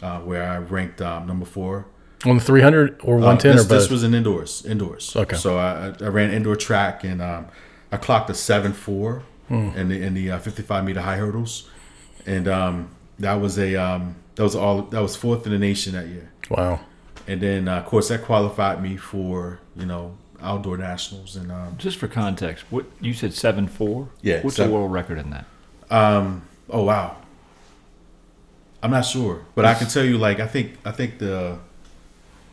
uh, 0.03 0.21
where 0.21 0.49
I 0.49 0.59
ranked 0.59 1.01
um, 1.01 1.27
number 1.27 1.45
four 1.45 1.87
On 2.27 2.37
the 2.39 2.43
300 2.43 3.01
or 3.05 3.17
Uh, 3.17 3.21
110 3.21 3.53
this, 3.57 3.65
or 3.65 3.69
both? 3.69 3.79
this 3.83 3.91
was 3.91 4.03
an 4.03 4.15
indoors. 4.15 4.65
Indoors. 4.67 5.15
Okay. 5.17 5.37
So 5.37 5.57
I, 5.59 5.89
I 5.89 6.07
I 6.07 6.09
ran 6.09 6.31
indoor 6.33 6.57
track 6.57 7.05
and 7.05 7.21
um, 7.21 7.47
I 7.93 7.97
clocked 7.99 8.31
a 8.31 8.35
seven 8.35 8.73
four 8.73 9.23
Hmm. 9.49 9.69
in 9.77 9.89
the 9.91 10.03
in 10.03 10.15
the 10.15 10.31
uh, 10.31 10.39
55 10.39 10.85
meter 10.85 11.03
high 11.03 11.19
hurdles, 11.19 11.69
and 12.25 12.49
um, 12.49 12.89
that 13.19 13.35
was 13.35 13.59
a 13.59 13.77
um, 13.77 14.15
that 14.37 14.43
was 14.43 14.55
all 14.57 14.83
that 14.83 15.03
was 15.03 15.17
fourth 15.17 15.45
in 15.47 15.53
the 15.53 15.59
nation 15.59 15.93
that 15.93 16.07
year. 16.09 16.31
wow. 16.49 16.81
And 17.29 17.41
then 17.43 17.69
uh, 17.69 17.77
of 17.81 17.85
course 17.87 18.09
that 18.09 18.23
qualified 18.25 18.83
me 18.83 18.97
for 18.97 19.61
you 19.77 19.85
know 19.85 20.15
outdoor 20.41 20.79
nationals 20.79 21.37
and 21.37 21.53
um, 21.53 21.75
Just 21.77 21.99
for 21.99 22.09
context, 22.09 22.65
what 22.71 22.87
you 23.03 23.13
said 23.13 23.35
seven 23.35 23.67
four? 23.69 24.09
Yeah, 24.23 24.41
What's 24.43 24.57
seven. 24.57 24.71
the 24.73 24.77
world 24.79 24.93
record 24.93 25.19
in 25.19 25.29
that? 25.31 25.45
Um. 25.91 26.43
oh 26.71 26.85
wow. 26.85 27.17
I'm 28.83 28.91
not 28.91 29.03
sure, 29.07 29.45
but 29.55 29.65
I 29.65 29.75
can 29.75 29.89
tell 29.89 30.05
you 30.05 30.17
like 30.19 30.41
I 30.41 30.47
think 30.47 30.77
I 30.87 30.91
think 30.93 31.19
the 31.19 31.59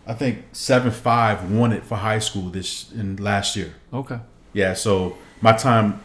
I 0.05 0.13
think 0.13 0.45
seven 0.51 0.91
five 0.91 1.51
won 1.51 1.71
it 1.71 1.83
for 1.83 1.97
high 1.97 2.19
school 2.19 2.49
this 2.49 2.91
in 2.91 3.17
last 3.17 3.55
year. 3.55 3.73
Okay. 3.93 4.19
Yeah, 4.53 4.73
so 4.73 5.17
my 5.41 5.53
time 5.53 6.03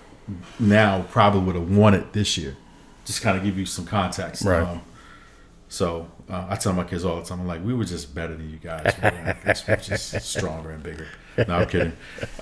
now 0.59 1.05
probably 1.11 1.41
would 1.41 1.55
have 1.55 1.71
won 1.77 1.95
it 1.95 2.13
this 2.13 2.37
year. 2.37 2.57
Just 3.05 3.23
kind 3.23 3.37
of 3.37 3.45
give 3.45 3.59
you 3.59 3.67
some 3.67 3.87
context. 3.87 4.45
Right. 4.45 4.63
Um, 4.63 4.83
so 5.69 6.09
uh, 6.29 6.47
I 6.49 6.57
tell 6.57 6.73
my 6.73 6.85
kids 6.85 7.05
all 7.05 7.17
the 7.17 7.25
time, 7.25 7.41
I'm 7.41 7.47
like, 7.47 7.65
we 7.65 7.75
were 7.75 7.85
just 7.85 8.15
better 8.15 8.37
than 8.37 8.51
you 8.51 8.59
guys. 8.59 8.95
We 9.03 9.11
were. 9.11 9.37
We're 9.69 9.77
just 9.77 10.13
stronger 10.23 10.71
and 10.71 10.83
bigger. 10.83 11.07
No, 11.47 11.59
I'm 11.59 11.69
kidding. 11.69 11.93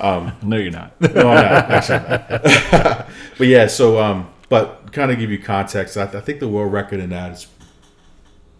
No, 0.01 0.57
you're 0.57 0.71
not. 0.71 1.01
No, 1.01 1.29
I'm 1.29 1.35
not. 1.35 1.71
Actually, 1.71 1.97
I'm 1.99 2.83
not. 2.83 3.09
but 3.38 3.47
yeah, 3.47 3.67
so 3.67 4.01
um, 4.01 4.31
but 4.49 4.93
kind 4.93 5.11
of 5.11 5.19
give 5.19 5.31
you 5.31 5.38
context. 5.38 5.97
I, 5.97 6.05
I 6.05 6.21
think 6.21 6.40
the 6.40 6.49
world 6.49 6.73
record 6.73 7.01
in 7.01 7.11
that 7.11 7.33
is, 7.33 7.47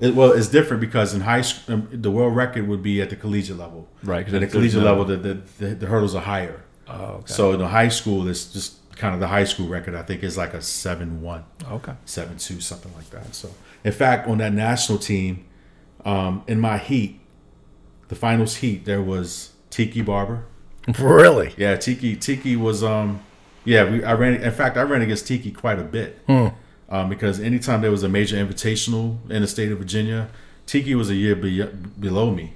it, 0.00 0.14
well, 0.14 0.33
it's 0.33 0.48
different 0.48 0.80
because 0.80 1.14
in 1.14 1.20
high 1.20 1.42
school, 1.42 1.74
um, 1.74 1.88
the 1.90 2.11
world 2.11 2.35
record 2.35 2.66
would 2.68 2.83
be 2.83 3.00
at 3.00 3.11
the 3.11 3.16
collegiate 3.16 3.59
level. 3.59 3.88
Right, 4.02 4.26
At 4.26 4.40
the 4.40 4.46
collegiate 4.46 4.83
no- 4.83 4.90
level, 4.90 5.04
the, 5.04 5.16
the, 5.16 5.35
the, 5.59 5.66
the 5.74 5.87
hurdles 5.87 6.14
are 6.14 6.22
higher. 6.22 6.64
Oh, 6.88 6.94
okay. 6.94 7.33
So 7.33 7.52
in 7.52 7.61
the 7.61 7.68
high 7.68 7.88
school, 7.88 8.28
it's 8.28 8.52
just 8.52 8.76
kind 8.96 9.14
of 9.14 9.20
the 9.20 9.28
high 9.28 9.44
school 9.44 9.68
record. 9.68 9.94
I 9.94 10.02
think 10.02 10.22
is 10.22 10.37
like 10.37 10.54
a 10.54 10.61
seven 10.61 11.22
one, 11.22 11.44
okay. 11.70 11.94
seven 12.04 12.37
two, 12.37 12.61
something 12.61 12.92
like 12.94 13.09
that. 13.11 13.35
So 13.35 13.50
in 13.85 13.92
fact, 13.92 14.28
on 14.28 14.38
that 14.38 14.52
national 14.52 14.98
team, 14.98 15.46
um, 16.04 16.42
in 16.46 16.61
my 16.61 16.78
heat, 16.78 17.20
the 18.09 18.14
finals 18.14 18.57
heat, 18.57 18.85
there 18.85 19.02
was 19.02 19.52
Tiki 19.70 20.02
Barber. 20.02 20.46
Really? 20.98 21.54
Yeah, 21.57 21.76
Tiki 21.76 22.14
Tiki 22.14 22.57
was 22.57 22.85
um, 22.85 23.20
yeah. 23.64 23.90
We 23.90 24.04
I 24.04 24.12
ran. 24.12 24.35
In 24.35 24.50
fact, 24.50 24.76
I 24.76 24.83
ran 24.83 25.00
against 25.00 25.26
Tiki 25.26 25.50
quite 25.50 25.78
a 25.78 25.83
bit. 25.83 26.18
Um, 26.94 27.09
because 27.09 27.40
anytime 27.40 27.80
there 27.80 27.90
was 27.90 28.04
a 28.04 28.09
major 28.09 28.37
invitational 28.37 29.18
in 29.28 29.42
the 29.42 29.48
state 29.48 29.72
of 29.72 29.78
Virginia, 29.78 30.28
Tiki 30.64 30.94
was 30.94 31.11
a 31.11 31.16
year 31.16 31.35
be- 31.35 31.66
below 31.98 32.30
me. 32.30 32.54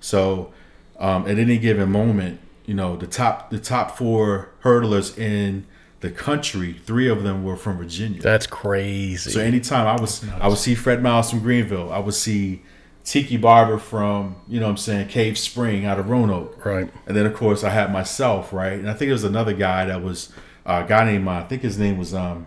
So 0.00 0.52
um, 0.98 1.28
at 1.28 1.38
any 1.38 1.56
given 1.56 1.92
moment, 1.92 2.40
you 2.64 2.74
know, 2.74 2.96
the 2.96 3.06
top 3.06 3.50
the 3.50 3.60
top 3.60 3.96
four 3.96 4.50
hurdlers 4.64 5.16
in 5.16 5.66
the 6.00 6.10
country, 6.10 6.72
three 6.84 7.08
of 7.08 7.22
them 7.22 7.44
were 7.44 7.56
from 7.56 7.78
Virginia. 7.78 8.20
That's 8.20 8.48
crazy. 8.48 9.30
So 9.30 9.40
anytime 9.40 9.86
I 9.86 10.00
was 10.00 10.28
I 10.40 10.48
would 10.48 10.58
see 10.58 10.74
Fred 10.74 11.00
Miles 11.00 11.30
from 11.30 11.38
Greenville, 11.38 11.92
I 11.92 12.00
would 12.00 12.14
see 12.14 12.62
Tiki 13.04 13.36
Barber 13.36 13.78
from, 13.78 14.34
you 14.48 14.58
know 14.58 14.66
what 14.66 14.70
I'm 14.72 14.76
saying, 14.78 15.06
Cave 15.06 15.38
Spring 15.38 15.84
out 15.84 16.00
of 16.00 16.08
Roanoke. 16.08 16.66
right. 16.66 16.92
And 17.06 17.16
then 17.16 17.24
of 17.24 17.34
course 17.34 17.62
I 17.62 17.70
had 17.70 17.92
myself, 17.92 18.52
right? 18.52 18.72
And 18.72 18.90
I 18.90 18.94
think 18.94 19.10
there 19.10 19.12
was 19.12 19.22
another 19.22 19.52
guy 19.52 19.84
that 19.84 20.02
was 20.02 20.32
uh, 20.66 20.82
a 20.84 20.88
guy 20.88 21.04
named 21.04 21.28
uh, 21.28 21.34
I 21.34 21.44
think 21.44 21.62
his 21.62 21.78
name 21.78 21.98
was 21.98 22.12
um 22.12 22.46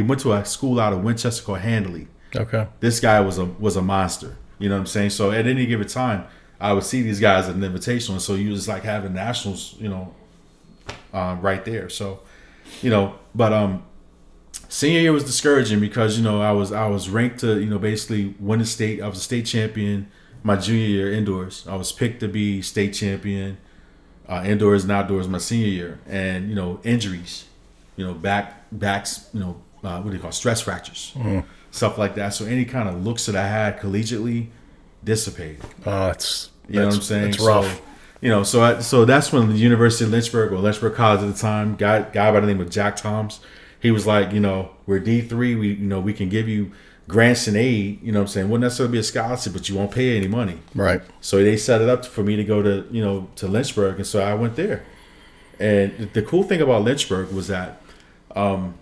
he 0.00 0.06
went 0.06 0.22
to 0.22 0.32
a 0.32 0.42
school 0.46 0.80
out 0.80 0.94
of 0.94 1.04
Winchester 1.04 1.44
called 1.44 1.58
Handley. 1.58 2.08
Okay. 2.34 2.66
This 2.80 3.00
guy 3.00 3.20
was 3.20 3.36
a 3.36 3.44
was 3.44 3.76
a 3.76 3.82
monster. 3.82 4.38
You 4.58 4.70
know 4.70 4.76
what 4.76 4.80
I'm 4.80 4.86
saying? 4.86 5.10
So 5.10 5.30
at 5.30 5.46
any 5.46 5.66
given 5.66 5.86
time, 5.86 6.24
I 6.58 6.72
would 6.72 6.84
see 6.84 7.02
these 7.02 7.20
guys 7.20 7.50
at 7.50 7.54
an 7.54 7.60
invitational, 7.60 8.12
and 8.12 8.22
so 8.22 8.34
you 8.34 8.50
was 8.50 8.66
like 8.66 8.82
having 8.82 9.12
nationals, 9.12 9.74
you 9.78 9.90
know, 9.90 10.14
um, 11.12 11.42
right 11.42 11.62
there. 11.66 11.90
So, 11.90 12.20
you 12.80 12.88
know, 12.88 13.16
but 13.34 13.52
um, 13.52 13.82
senior 14.70 15.00
year 15.00 15.12
was 15.12 15.24
discouraging 15.24 15.80
because 15.80 16.16
you 16.16 16.24
know 16.24 16.40
I 16.40 16.52
was 16.52 16.72
I 16.72 16.86
was 16.86 17.10
ranked 17.10 17.40
to 17.40 17.60
you 17.60 17.68
know 17.68 17.78
basically 17.78 18.34
win 18.40 18.60
the 18.60 18.66
state. 18.66 19.02
I 19.02 19.08
was 19.08 19.18
a 19.18 19.22
state 19.22 19.44
champion 19.44 20.10
my 20.42 20.56
junior 20.56 20.86
year 20.86 21.12
indoors. 21.12 21.66
I 21.68 21.76
was 21.76 21.92
picked 21.92 22.20
to 22.20 22.28
be 22.28 22.62
state 22.62 22.94
champion 22.94 23.58
uh, 24.26 24.42
indoors 24.46 24.84
and 24.84 24.92
outdoors 24.92 25.28
my 25.28 25.36
senior 25.36 25.68
year, 25.68 26.00
and 26.06 26.48
you 26.48 26.54
know 26.54 26.80
injuries, 26.84 27.44
you 27.96 28.06
know 28.06 28.14
back 28.14 28.64
backs, 28.72 29.28
you 29.34 29.40
know 29.40 29.60
uh, 29.82 30.00
what 30.00 30.10
do 30.10 30.16
you 30.16 30.22
call 30.22 30.32
stress 30.32 30.60
fractures, 30.60 31.14
stuff 31.70 31.98
like 31.98 32.14
that. 32.16 32.30
So 32.34 32.44
any 32.44 32.64
kind 32.64 32.88
of 32.88 33.04
looks 33.04 33.26
that 33.26 33.36
I 33.36 33.46
had 33.46 33.80
collegiately 33.80 34.48
dissipated. 35.04 35.60
Oh, 35.86 36.08
it's 36.08 36.50
You 36.68 36.80
know 36.80 36.86
what 36.86 36.94
I'm 36.96 37.02
saying? 37.02 37.28
It's 37.30 37.40
rough. 37.40 37.76
So, 37.76 37.82
you 38.20 38.28
know, 38.28 38.42
so 38.42 38.62
I, 38.62 38.80
so 38.80 39.04
that's 39.04 39.32
when 39.32 39.48
the 39.48 39.56
University 39.56 40.04
of 40.04 40.10
Lynchburg 40.10 40.52
or 40.52 40.58
Lynchburg 40.58 40.94
College 40.94 41.22
at 41.22 41.32
the 41.34 41.40
time, 41.40 41.76
guy 41.76 42.02
guy 42.02 42.30
by 42.30 42.40
the 42.40 42.46
name 42.46 42.60
of 42.60 42.70
Jack 42.70 42.96
Toms, 42.96 43.40
he 43.80 43.90
was 43.90 44.06
like, 44.06 44.32
you 44.32 44.40
know, 44.40 44.70
we're 44.86 44.98
D 44.98 45.22
three, 45.22 45.54
we 45.54 45.68
you 45.68 45.86
know 45.86 46.00
we 46.00 46.12
can 46.12 46.28
give 46.28 46.46
you 46.48 46.72
grants 47.08 47.48
and 47.48 47.56
aid. 47.56 48.02
You 48.02 48.12
know 48.12 48.20
what 48.20 48.24
I'm 48.24 48.28
saying? 48.28 48.48
Wouldn't 48.50 48.62
necessarily 48.62 48.92
be 48.92 48.98
a 48.98 49.02
scholarship, 49.02 49.54
but 49.54 49.68
you 49.68 49.74
won't 49.74 49.90
pay 49.90 50.16
any 50.16 50.28
money. 50.28 50.58
right. 50.74 51.00
So 51.22 51.42
they 51.42 51.56
set 51.56 51.80
it 51.80 51.88
up 51.88 52.04
for 52.04 52.22
me 52.22 52.36
to 52.36 52.44
go 52.44 52.62
to 52.62 52.86
you 52.90 53.02
know 53.02 53.28
to 53.36 53.48
Lynchburg, 53.48 53.96
and 53.96 54.06
so 54.06 54.20
I 54.22 54.34
went 54.34 54.56
there. 54.56 54.84
And 55.58 56.10
the 56.14 56.22
cool 56.22 56.42
thing 56.42 56.60
about 56.62 56.84
Lynchburg 56.84 57.32
was 57.32 57.48
that, 57.48 57.82
um, 58.34 58.74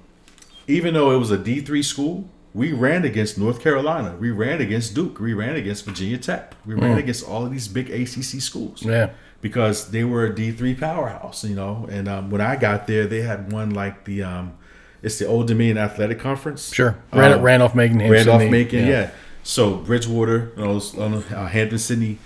even 0.68 0.94
though 0.94 1.10
it 1.10 1.16
was 1.18 1.30
a 1.32 1.38
D 1.38 1.60
three 1.60 1.82
school, 1.82 2.28
we 2.54 2.72
ran 2.72 3.04
against 3.04 3.36
North 3.38 3.60
Carolina, 3.60 4.16
we 4.20 4.30
ran 4.30 4.60
against 4.60 4.94
Duke, 4.94 5.18
we 5.20 5.34
ran 5.34 5.56
against 5.56 5.84
Virginia 5.84 6.18
Tech, 6.18 6.54
we 6.64 6.74
ran 6.74 6.98
against 6.98 7.26
all 7.26 7.44
of 7.44 7.50
these 7.52 7.66
big 7.68 7.90
ACC 7.90 8.40
schools 8.40 8.82
Yeah. 8.82 9.10
because 9.40 9.90
they 9.90 10.04
were 10.04 10.24
a 10.26 10.34
D 10.34 10.50
three 10.52 10.74
powerhouse, 10.74 11.44
you 11.44 11.56
know. 11.56 11.88
And 11.90 12.08
um, 12.08 12.30
when 12.30 12.40
I 12.40 12.56
got 12.56 12.86
there, 12.86 13.06
they 13.06 13.22
had 13.22 13.50
won 13.52 13.70
like 13.70 14.04
the 14.04 14.22
um, 14.22 14.54
it's 15.02 15.18
the 15.18 15.26
Old 15.26 15.46
Dominion 15.46 15.78
Athletic 15.78 16.18
Conference. 16.18 16.72
Sure. 16.74 16.96
Ran, 17.12 17.32
Um, 17.32 17.42
Randolph 17.42 17.74
Macon. 17.74 17.98
Randolph. 17.98 18.50
Macon, 18.50 18.86
yeah. 18.86 19.10
So 19.44 19.76
Bridgewater, 19.76 20.52
you 20.56 20.64
know, 20.64 21.22
uh, 21.34 21.46
Hampden-Sydney, 21.46 22.18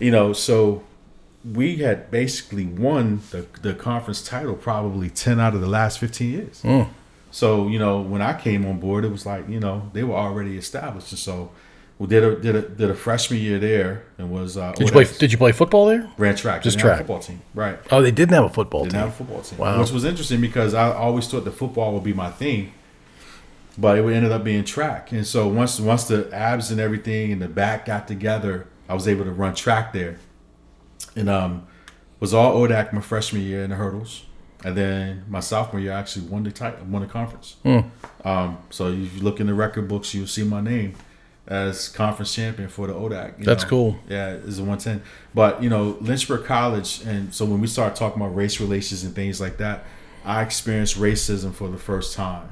you 0.00 0.10
know, 0.10 0.32
so 0.32 0.82
we 1.44 1.76
had 1.76 2.10
basically 2.10 2.66
won 2.66 3.20
the, 3.30 3.46
the 3.62 3.72
conference 3.72 4.20
title 4.22 4.54
probably 4.54 5.08
10 5.08 5.38
out 5.38 5.54
of 5.54 5.60
the 5.60 5.68
last 5.68 5.98
15 6.00 6.30
years. 6.32 6.60
Mm. 6.62 6.88
So, 7.36 7.68
you 7.68 7.78
know, 7.78 8.00
when 8.00 8.22
I 8.22 8.32
came 8.32 8.64
on 8.64 8.80
board, 8.80 9.04
it 9.04 9.10
was 9.12 9.26
like, 9.26 9.46
you 9.46 9.60
know, 9.60 9.90
they 9.92 10.02
were 10.02 10.14
already 10.14 10.56
established. 10.56 11.10
And 11.12 11.18
so 11.18 11.50
we 11.98 12.06
did 12.06 12.24
a, 12.24 12.34
did 12.40 12.56
a, 12.56 12.62
did 12.62 12.88
a 12.88 12.94
freshman 12.94 13.38
year 13.40 13.58
there 13.58 14.04
and 14.16 14.30
was, 14.30 14.56
uh, 14.56 14.72
Did 14.72 14.86
you 14.86 14.92
play? 14.92 15.04
Did 15.04 15.32
you 15.32 15.36
play 15.36 15.52
football 15.52 15.84
there? 15.84 16.08
ran 16.16 16.34
track. 16.34 16.62
Just 16.62 16.78
Didn't 16.78 16.88
have 16.88 17.00
a 17.00 17.04
track. 17.04 17.06
football 17.06 17.18
team. 17.20 17.42
Right. 17.54 17.78
Oh, 17.90 18.00
they 18.00 18.10
didn't 18.10 18.32
have 18.32 18.44
a 18.44 18.48
football 18.48 18.84
Didn't 18.84 18.92
team. 18.94 19.00
have 19.02 19.08
a 19.10 19.12
football 19.12 19.42
team, 19.42 19.58
Wow. 19.58 19.78
which 19.80 19.90
was 19.90 20.06
interesting 20.06 20.40
because 20.40 20.72
I 20.72 20.90
always 20.94 21.28
thought 21.28 21.44
the 21.44 21.50
football 21.52 21.92
would 21.92 22.04
be 22.04 22.14
my 22.14 22.30
thing, 22.30 22.72
but 23.76 23.98
it 23.98 24.04
ended 24.10 24.32
up 24.32 24.42
being 24.42 24.64
track. 24.64 25.12
And 25.12 25.26
so 25.26 25.46
once 25.46 25.78
once 25.78 26.04
the 26.04 26.30
abs 26.32 26.70
and 26.70 26.80
everything 26.80 27.32
and 27.32 27.42
the 27.42 27.48
back 27.48 27.84
got 27.84 28.08
together, 28.08 28.66
I 28.88 28.94
was 28.94 29.06
able 29.06 29.24
to 29.24 29.30
run 29.30 29.54
track 29.54 29.92
there, 29.92 30.16
and 31.14 31.28
um, 31.28 31.66
was 32.18 32.32
all 32.32 32.54
ODAC 32.66 32.94
my 32.94 33.02
freshman 33.02 33.42
year 33.42 33.62
in 33.62 33.68
the 33.68 33.76
hurdles, 33.76 34.22
and 34.66 34.76
then 34.76 35.24
my 35.28 35.38
sophomore 35.38 35.80
year 35.80 35.92
I 35.92 36.00
actually 36.00 36.26
won 36.26 36.42
the 36.42 36.50
title, 36.50 36.84
won 36.86 37.02
the 37.02 37.08
conference. 37.08 37.54
Hmm. 37.62 37.78
Um, 38.24 38.58
so 38.70 38.88
if 38.88 39.14
you 39.16 39.22
look 39.22 39.38
in 39.38 39.46
the 39.46 39.54
record 39.54 39.86
books, 39.86 40.12
you'll 40.12 40.26
see 40.26 40.42
my 40.42 40.60
name 40.60 40.94
as 41.46 41.88
conference 41.88 42.34
champion 42.34 42.68
for 42.68 42.88
the 42.88 42.92
ODAC. 42.92 43.44
That's 43.44 43.62
know. 43.62 43.70
cool. 43.70 43.96
Yeah, 44.08 44.30
it's 44.32 44.58
a 44.58 44.64
110. 44.64 45.02
But, 45.32 45.62
you 45.62 45.70
know, 45.70 45.96
Lynchburg 46.00 46.44
College, 46.46 47.02
and 47.06 47.32
so 47.32 47.44
when 47.44 47.60
we 47.60 47.68
start 47.68 47.94
talking 47.94 48.20
about 48.20 48.34
race 48.34 48.60
relations 48.60 49.04
and 49.04 49.14
things 49.14 49.40
like 49.40 49.58
that, 49.58 49.84
I 50.24 50.42
experienced 50.42 50.98
racism 50.98 51.54
for 51.54 51.68
the 51.68 51.78
first 51.78 52.16
time 52.16 52.48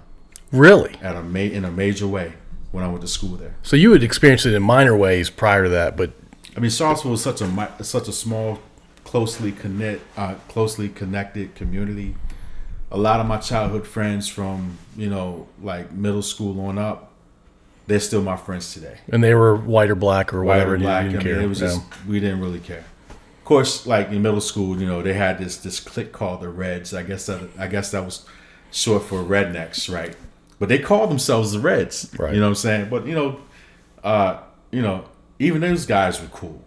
Really? 0.53 0.94
at 1.03 1.16
a 1.16 1.22
ma- 1.22 1.40
in 1.40 1.64
a 1.64 1.70
major 1.72 2.07
way 2.07 2.35
when 2.70 2.85
I 2.85 2.88
went 2.88 3.00
to 3.00 3.09
school 3.09 3.37
there. 3.37 3.57
So 3.64 3.74
you 3.74 3.90
had 3.90 4.05
experienced 4.05 4.46
it 4.46 4.55
in 4.55 4.62
minor 4.62 4.96
ways 4.96 5.31
prior 5.31 5.64
to 5.64 5.70
that, 5.70 5.96
but 5.96 6.12
I 6.57 6.61
mean, 6.61 6.70
Charlottesville 6.70 7.11
was 7.11 7.22
such 7.22 7.40
a 7.40 7.83
such 7.83 8.07
a 8.07 8.12
small, 8.12 8.61
closely 9.04 9.52
connect, 9.52 10.00
uh, 10.16 10.34
closely 10.48 10.88
connected 10.88 11.54
community. 11.54 12.16
A 12.90 12.98
lot 12.98 13.20
of 13.20 13.26
my 13.26 13.38
childhood 13.38 13.86
friends 13.86 14.28
from 14.28 14.78
you 14.96 15.09
know 15.11 15.48
like 15.62 15.92
middle 15.92 16.22
school 16.22 16.61
on 16.61 16.78
up, 16.78 17.12
they're 17.86 18.00
still 18.00 18.22
my 18.22 18.36
friends 18.36 18.72
today. 18.72 18.98
and 19.11 19.22
they 19.22 19.34
were 19.34 19.57
white 19.57 19.90
or 19.90 19.94
black 19.94 20.32
or 20.32 20.42
white 20.44 20.55
whatever. 20.59 20.74
or 20.74 20.78
black. 20.78 21.00
I 21.00 21.09
didn't 21.09 21.24
mean, 21.24 21.34
care. 21.34 21.42
it 21.42 21.46
was 21.48 21.61
Yeah. 21.61 21.68
just 21.68 21.80
we 22.07 22.20
didn't 22.20 22.40
really 22.40 22.61
care. 22.61 22.84
Of 23.11 23.44
course, 23.44 23.86
like 23.86 24.09
in 24.09 24.22
middle 24.22 24.40
school, 24.40 24.80
you 24.80 24.86
know, 24.86 25.02
they 25.02 25.14
had 25.14 25.38
this 25.38 25.57
this 25.59 25.80
clique 25.80 26.12
called 26.12 26.40
the 26.40 26.48
Reds. 26.48 26.94
I 26.94 27.02
guess 27.02 27.26
that 27.26 27.40
I 27.59 27.66
guess 27.66 27.90
that 27.90 28.05
was 28.05 28.24
short 28.70 29.02
for 29.05 29.22
rednecks, 29.22 29.92
right? 29.92 30.16
But 30.59 30.68
they 30.68 30.78
called 30.78 31.11
themselves 31.11 31.52
the 31.52 31.59
Reds. 31.61 32.11
Right. 32.18 32.32
You 32.32 32.40
know 32.40 32.46
what 32.46 32.50
I'm 32.50 32.55
saying? 32.55 32.88
But 32.90 33.07
you 33.07 33.14
know, 33.14 33.40
uh, 34.02 34.38
you 34.70 34.80
know, 34.82 35.05
even 35.38 35.61
those 35.61 35.84
guys 35.84 36.20
were 36.22 36.28
cool. 36.28 36.62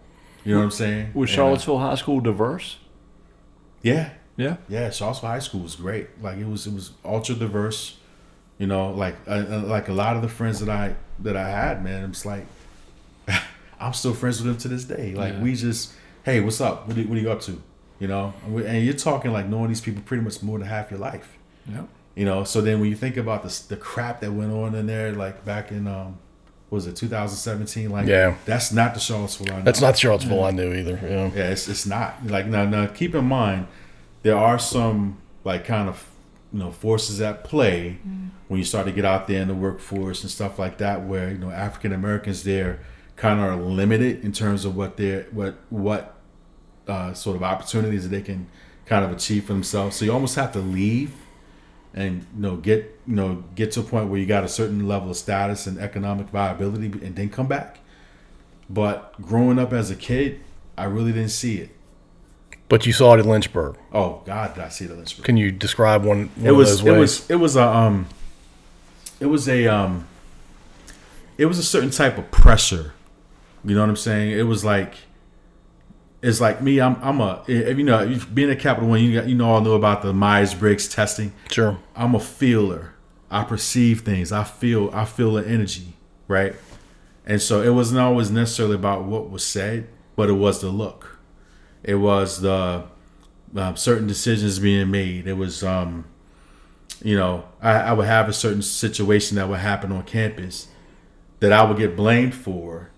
You 0.48 0.54
know 0.54 0.60
what 0.60 0.64
I'm 0.64 0.70
saying? 0.70 1.10
Was 1.14 1.28
And, 1.30 1.34
uh, 1.38 1.42
Charlottesville 1.42 1.78
High 1.78 1.94
School 1.96 2.20
diverse? 2.20 2.78
yeah, 3.82 4.10
Yeah. 4.36 4.56
yeah. 4.68 4.90
Charlottesville 4.90 5.28
High 5.30 5.38
School 5.40 5.60
was 5.60 5.76
great. 5.76 6.06
Like 6.22 6.38
it 6.38 6.46
was 6.48 6.66
it 6.66 6.72
was 6.72 6.92
ultra 7.04 7.34
diverse. 7.34 7.96
You 8.58 8.66
know, 8.66 8.90
like 8.90 9.16
uh, 9.28 9.44
uh, 9.50 9.62
like 9.66 9.88
a 9.88 9.92
lot 9.92 10.16
of 10.16 10.22
the 10.22 10.28
friends 10.28 10.58
that 10.60 10.68
I 10.70 10.96
that 11.20 11.36
I 11.36 11.48
had, 11.48 11.84
man. 11.84 12.10
It's 12.10 12.24
like 12.26 12.46
I'm 13.80 13.92
still 13.92 14.14
friends 14.14 14.38
with 14.42 14.46
them 14.48 14.56
to 14.58 14.68
this 14.68 14.84
day. 14.84 15.14
Like 15.14 15.34
Yeah. 15.34 15.42
we 15.42 15.54
just, 15.54 15.92
hey, 16.24 16.40
what's 16.40 16.60
up? 16.60 16.88
What 16.88 16.96
are, 16.98 17.02
what 17.02 17.16
are 17.18 17.20
you 17.20 17.30
up 17.30 17.40
to? 17.42 17.62
You 18.00 18.08
know, 18.08 18.32
and, 18.44 18.54
we, 18.54 18.64
and 18.66 18.84
you're 18.84 18.94
talking 18.94 19.32
like 19.32 19.46
knowing 19.48 19.68
these 19.68 19.80
people 19.80 20.02
pretty 20.02 20.22
much 20.22 20.42
more 20.42 20.58
than 20.58 20.66
half 20.68 20.90
your 20.90 21.00
life. 21.00 21.36
Yeah. 21.70 21.82
You 22.16 22.24
know, 22.24 22.42
so 22.44 22.60
then 22.60 22.80
when 22.80 22.88
you 22.90 22.96
think 22.96 23.16
about 23.16 23.42
the 23.42 23.62
the 23.68 23.76
crap 23.76 24.20
that 24.22 24.32
went 24.32 24.52
on 24.52 24.74
in 24.74 24.86
there, 24.86 25.12
like 25.12 25.44
back 25.44 25.70
in 25.70 25.86
um, 25.86 26.18
was 26.70 26.86
it 26.86 26.96
2017? 26.96 27.90
Like, 27.90 28.06
Yeah. 28.06 28.34
that's 28.44 28.72
not 28.72 28.94
the 28.94 29.00
Charlottesville 29.00 29.52
I 29.52 29.58
know. 29.58 29.64
That's 29.64 29.80
not 29.80 29.96
Charlottesville 29.96 30.44
I 30.44 30.50
knew 30.50 30.72
either. 30.74 30.98
Yeah. 31.02 31.30
Yeah, 31.34 31.50
it's 31.50 31.68
it's 31.68 31.86
not 31.86 32.26
like 32.26 32.46
now. 32.46 32.64
Now 32.64 32.86
keep 32.86 33.14
in 33.14 33.24
mind, 33.24 33.66
there 34.22 34.36
are 34.36 34.58
some 34.58 35.18
like 35.44 35.64
kind 35.64 35.88
of 35.88 36.04
you 36.52 36.58
know 36.60 36.70
forces 36.70 37.20
at 37.20 37.44
play 37.44 37.98
when 38.48 38.58
you 38.58 38.64
start 38.64 38.86
to 38.86 38.92
get 38.92 39.04
out 39.04 39.26
there 39.28 39.42
in 39.42 39.48
the 39.48 39.54
workforce 39.54 40.22
and 40.22 40.30
stuff 40.30 40.58
like 40.58 40.78
that, 40.78 41.04
where 41.04 41.30
you 41.30 41.38
know 41.38 41.50
African 41.50 41.92
Americans 41.92 42.42
there 42.44 42.80
kind 43.16 43.40
of 43.40 43.46
are 43.46 43.56
limited 43.56 44.24
in 44.24 44.32
terms 44.32 44.64
of 44.64 44.76
what 44.76 44.96
their 44.96 45.22
what 45.32 45.56
what 45.70 46.14
uh, 46.86 47.12
sort 47.14 47.36
of 47.36 47.42
opportunities 47.42 48.02
that 48.04 48.08
they 48.10 48.22
can 48.22 48.46
kind 48.86 49.04
of 49.04 49.10
achieve 49.12 49.44
for 49.44 49.52
themselves. 49.52 49.96
So 49.96 50.04
you 50.04 50.12
almost 50.12 50.36
have 50.36 50.52
to 50.52 50.60
leave 50.60 51.12
and 51.98 52.24
you 52.34 52.42
know 52.42 52.56
get 52.56 53.00
you 53.06 53.16
know 53.16 53.42
get 53.56 53.72
to 53.72 53.80
a 53.80 53.82
point 53.82 54.08
where 54.08 54.20
you 54.20 54.26
got 54.26 54.44
a 54.44 54.48
certain 54.48 54.86
level 54.86 55.10
of 55.10 55.16
status 55.16 55.66
and 55.66 55.78
economic 55.78 56.28
viability 56.28 56.86
and 56.86 57.16
then 57.16 57.28
come 57.28 57.48
back. 57.48 57.80
But 58.70 59.20
growing 59.20 59.58
up 59.58 59.72
as 59.72 59.90
a 59.90 59.96
kid, 59.96 60.40
I 60.76 60.84
really 60.84 61.12
didn't 61.12 61.30
see 61.30 61.58
it. 61.58 61.70
But 62.68 62.86
you 62.86 62.92
saw 62.92 63.14
it 63.14 63.20
in 63.20 63.28
Lynchburg. 63.28 63.76
Oh 63.92 64.22
God, 64.24 64.54
did 64.54 64.62
I 64.62 64.68
see 64.68 64.84
it 64.84 64.92
in 64.92 64.98
Lynchburg? 64.98 65.24
Can 65.24 65.36
you 65.36 65.50
describe 65.50 66.04
one, 66.04 66.30
one 66.36 66.46
It 66.46 66.52
was 66.52 66.78
of 66.78 66.86
those 66.86 66.94
it 66.94 66.98
was 66.98 67.30
it 67.30 67.36
was 67.36 67.56
a 67.56 67.66
um 67.66 68.06
it 69.18 69.26
was 69.26 69.48
a 69.48 69.66
um 69.66 70.06
it 71.36 71.46
was 71.46 71.58
a 71.58 71.64
certain 71.64 71.90
type 71.90 72.16
of 72.16 72.30
pressure. 72.30 72.92
You 73.64 73.74
know 73.74 73.80
what 73.80 73.90
I'm 73.90 73.96
saying? 73.96 74.38
It 74.38 74.44
was 74.44 74.64
like 74.64 74.94
it's 76.22 76.40
like 76.40 76.60
me. 76.60 76.80
I'm 76.80 76.96
I'm 77.02 77.20
a 77.20 77.42
you 77.46 77.84
know 77.84 78.18
being 78.32 78.50
a 78.50 78.56
Capital 78.56 78.88
One. 78.88 79.00
You 79.00 79.20
got 79.20 79.28
you 79.28 79.34
know 79.34 79.50
all 79.50 79.60
know 79.60 79.74
about 79.74 80.02
the 80.02 80.12
Myers 80.12 80.54
Briggs 80.54 80.88
testing. 80.88 81.32
sure. 81.50 81.78
I'm 81.94 82.14
a 82.14 82.20
feeler. 82.20 82.94
I 83.30 83.44
perceive 83.44 84.00
things. 84.00 84.32
I 84.32 84.44
feel 84.44 84.90
I 84.92 85.04
feel 85.04 85.34
the 85.34 85.46
energy, 85.46 85.94
right? 86.26 86.54
And 87.26 87.42
so 87.42 87.60
it 87.60 87.70
wasn't 87.70 88.00
always 88.00 88.30
necessarily 88.30 88.74
about 88.74 89.04
what 89.04 89.30
was 89.30 89.44
said, 89.44 89.88
but 90.16 90.30
it 90.30 90.34
was 90.34 90.62
the 90.62 90.70
look. 90.70 91.18
It 91.82 91.96
was 91.96 92.40
the 92.40 92.84
um, 93.54 93.76
certain 93.76 94.06
decisions 94.06 94.58
being 94.58 94.90
made. 94.90 95.26
It 95.26 95.34
was, 95.34 95.62
um, 95.62 96.06
you 97.02 97.16
know, 97.16 97.44
I, 97.60 97.72
I 97.72 97.92
would 97.92 98.06
have 98.06 98.28
a 98.28 98.32
certain 98.32 98.62
situation 98.62 99.36
that 99.36 99.48
would 99.48 99.60
happen 99.60 99.92
on 99.92 100.04
campus 100.04 100.68
that 101.40 101.52
I 101.52 101.62
would 101.62 101.76
get 101.76 101.96
blamed 101.96 102.34
for, 102.34 102.90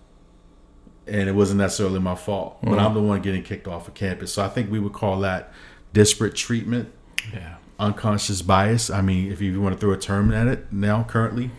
and 1.11 1.27
it 1.29 1.33
wasn't 1.33 1.59
necessarily 1.59 1.99
my 1.99 2.15
fault. 2.15 2.57
But 2.63 2.79
I'm 2.79 2.93
the 2.93 3.01
one 3.01 3.21
getting 3.21 3.43
kicked 3.43 3.67
off 3.67 3.87
of 3.87 3.93
campus. 3.93 4.33
So 4.33 4.43
I 4.43 4.47
think 4.47 4.71
we 4.71 4.79
would 4.79 4.93
call 4.93 5.19
that 5.19 5.51
disparate 5.93 6.35
treatment 6.35 6.89
Yeah. 7.33 7.55
unconscious 7.79 8.41
bias. 8.41 8.89
I 8.89 9.01
mean, 9.01 9.31
if 9.31 9.41
you 9.41 9.61
want 9.61 9.75
to 9.75 9.79
throw 9.79 9.91
a 9.91 9.97
term 9.97 10.31
at 10.33 10.47
it 10.47 10.71
now, 10.71 11.03
currently. 11.03 11.51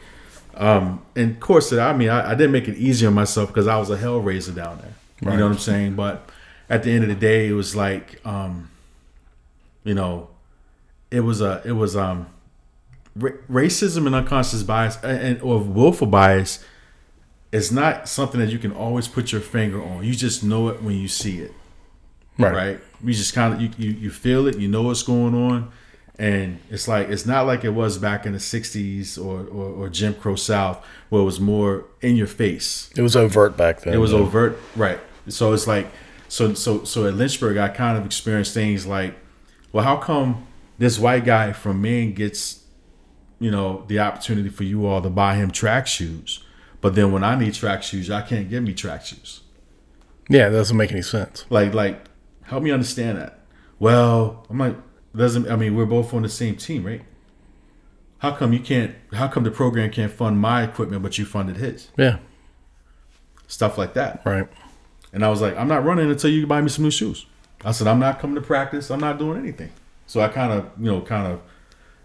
Um, 0.55 1.03
and 1.15 1.33
of 1.33 1.41
course, 1.41 1.73
I 1.73 1.93
mean, 1.95 2.09
I, 2.09 2.31
I 2.31 2.35
didn't 2.35 2.53
make 2.53 2.67
it 2.67 2.77
easier 2.77 3.09
on 3.09 3.15
myself 3.15 3.49
because 3.49 3.67
I 3.67 3.77
was 3.79 3.91
a 3.91 3.97
hell 3.97 4.21
raiser 4.21 4.53
down 4.53 4.79
there. 4.81 4.95
You 5.33 5.39
know 5.39 5.45
what 5.47 5.53
I'm 5.53 5.59
saying? 5.59 5.95
But 5.95 6.29
at 6.69 6.83
the 6.83 6.91
end 6.91 7.05
of 7.05 7.09
the 7.09 7.15
day, 7.15 7.49
it 7.49 7.53
was 7.53 7.77
like, 7.77 8.25
um, 8.27 8.71
you 9.85 9.95
know, 9.95 10.29
it 11.11 11.21
was 11.21 11.41
a, 11.41 11.61
it 11.65 11.73
was 11.73 11.95
um, 11.97 12.27
ra- 13.15 13.31
racism 13.51 14.07
and 14.07 14.15
unconscious 14.15 14.63
bias 14.63 14.97
and, 15.03 15.19
and 15.19 15.43
or 15.43 15.59
willful 15.59 16.07
bias 16.07 16.65
is 17.53 17.71
not 17.71 18.09
something 18.09 18.41
that 18.41 18.51
you 18.51 18.59
can 18.59 18.73
always 18.73 19.07
put 19.07 19.31
your 19.31 19.41
finger 19.41 19.83
on. 19.83 20.03
You 20.05 20.15
just 20.15 20.43
know 20.43 20.69
it 20.69 20.83
when 20.83 20.97
you 20.97 21.07
see 21.09 21.39
it 21.39 21.53
Right. 22.39 22.55
right? 22.55 22.81
You 23.05 23.13
just 23.13 23.35
kind 23.35 23.53
of 23.55 23.61
you, 23.61 23.71
you 23.77 23.91
you 23.93 24.11
feel 24.11 24.47
it, 24.47 24.59
you 24.59 24.67
know 24.69 24.83
what's 24.83 25.03
going 25.03 25.35
on, 25.35 25.71
and 26.19 26.59
it's 26.71 26.89
like 26.89 27.09
it's 27.11 27.27
not 27.27 27.47
like 27.47 27.63
it 27.63 27.71
was 27.71 27.99
back 27.99 28.25
in 28.25 28.33
the 28.33 28.39
'60s 28.39 29.19
or 29.23 29.41
or, 29.47 29.85
or 29.85 29.89
Jim 29.91 30.15
Crow 30.15 30.35
South 30.37 30.83
where 31.11 31.21
it 31.21 31.25
was 31.27 31.41
more 31.41 31.85
in 32.01 32.17
your 32.17 32.27
face. 32.27 32.91
It 32.97 33.03
was 33.03 33.15
overt 33.17 33.57
back 33.57 33.81
then. 33.83 33.93
It 33.93 33.99
was 33.99 34.15
overt, 34.15 34.59
right? 34.77 34.99
So 35.29 35.53
it's 35.53 35.67
like 35.67 35.89
so 36.29 36.55
so 36.55 36.85
so 36.85 37.07
at 37.07 37.15
Lynchburg, 37.15 37.59
I 37.59 37.69
kind 37.69 37.99
of 37.99 38.07
experienced 38.07 38.55
things 38.55 38.87
like, 38.87 39.15
well, 39.73 39.85
how 39.85 39.97
come 39.99 40.47
this 40.79 40.99
white 40.99 41.27
guy 41.27 41.53
from 41.53 41.83
Maine 41.83 42.15
gets, 42.15 42.65
you 43.41 43.51
know, 43.51 43.85
the 43.89 43.99
opportunity 43.99 44.49
for 44.49 44.65
you 44.65 44.87
all 44.87 45.03
to 45.03 45.11
buy 45.11 45.35
him 45.35 45.51
track 45.51 45.87
shoes, 45.87 46.42
but 46.83 46.95
then 46.95 47.13
when 47.13 47.25
I 47.25 47.35
need 47.37 47.55
track 47.55 47.83
shoes, 47.83 48.11
I 48.11 48.21
can't 48.21 48.51
give 48.51 48.63
me 48.63 48.75
track 48.75 49.07
shoes. 49.07 49.41
Yeah, 50.29 50.51
that 50.51 50.57
doesn't 50.57 50.77
make 50.77 50.93
any 50.93 51.03
sense. 51.03 51.47
Like, 51.49 51.73
like, 51.73 52.05
help 52.43 52.63
me 52.63 52.71
understand 52.71 53.17
that. 53.17 53.41
Well, 53.79 54.45
I'm 54.51 54.59
like, 54.59 54.77
doesn't 55.17 55.51
I 55.51 55.57
mean 55.57 55.75
we're 55.75 55.87
both 55.87 56.13
on 56.13 56.23
the 56.23 56.29
same 56.29 56.57
team, 56.57 56.85
right? 56.85 57.03
How 58.19 58.33
come 58.33 58.53
you 58.53 58.61
can't? 58.61 58.95
How 59.13 59.29
come 59.29 59.45
the 59.45 59.51
program 59.51 59.91
can't 59.91 60.13
fund 60.13 60.39
my 60.39 60.63
equipment, 60.63 61.03
but 61.03 61.19
you 61.19 61.25
funded 61.25 61.57
his? 61.57 61.89
Yeah. 61.97 62.19
Stuff 63.47 63.79
like 63.79 63.95
that. 63.95 64.23
Right. 64.25 64.49
And 65.13 65.25
I 65.25 65.29
was 65.29 65.41
like, 65.41 65.57
I'm 65.57 65.69
not 65.69 65.85
running 65.85 66.11
until 66.11 66.31
you 66.31 66.47
buy 66.47 66.61
me 66.61 66.69
some 66.69 66.85
new 66.85 66.91
shoes. 66.91 67.27
I 67.65 67.73
said, 67.73 67.87
I'm 67.87 67.99
not 67.99 68.19
coming 68.19 68.37
to 68.37 68.41
practice. 68.41 68.91
I'm 68.91 69.01
not 69.01 69.19
doing 69.19 69.39
anything. 69.39 69.71
So 70.07 70.21
I 70.21 70.29
kind 70.29 70.53
of, 70.53 70.71
you 70.79 70.91
know, 70.91 71.01
kind 71.01 71.33
of, 71.33 71.41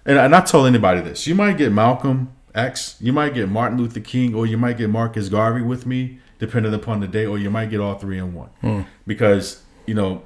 and 0.06 0.20
I 0.20 0.28
not 0.28 0.48
told 0.48 0.68
anybody 0.68 1.02
this. 1.02 1.26
You 1.26 1.36
might 1.36 1.58
get 1.58 1.72
Malcolm 1.72 2.34
X, 2.58 2.98
you 3.00 3.14
might 3.14 3.34
get 3.34 3.50
Martin 3.50 3.78
Luther 3.78 4.00
King, 4.00 4.34
or 4.34 4.46
you 4.46 4.58
might 4.58 4.78
get 4.78 4.90
Marcus 4.90 5.30
Garvey 5.30 5.62
with 5.62 5.86
me, 5.86 6.20
depending 6.40 6.74
upon 6.74 7.00
the 7.00 7.08
day, 7.08 7.26
or 7.26 7.38
you 7.38 7.50
might 7.50 7.70
get 7.70 7.80
all 7.80 7.96
three 7.96 8.18
in 8.18 8.34
one. 8.34 8.50
Hmm. 8.62 8.82
Because 9.06 9.64
you 9.86 9.94
know, 9.94 10.24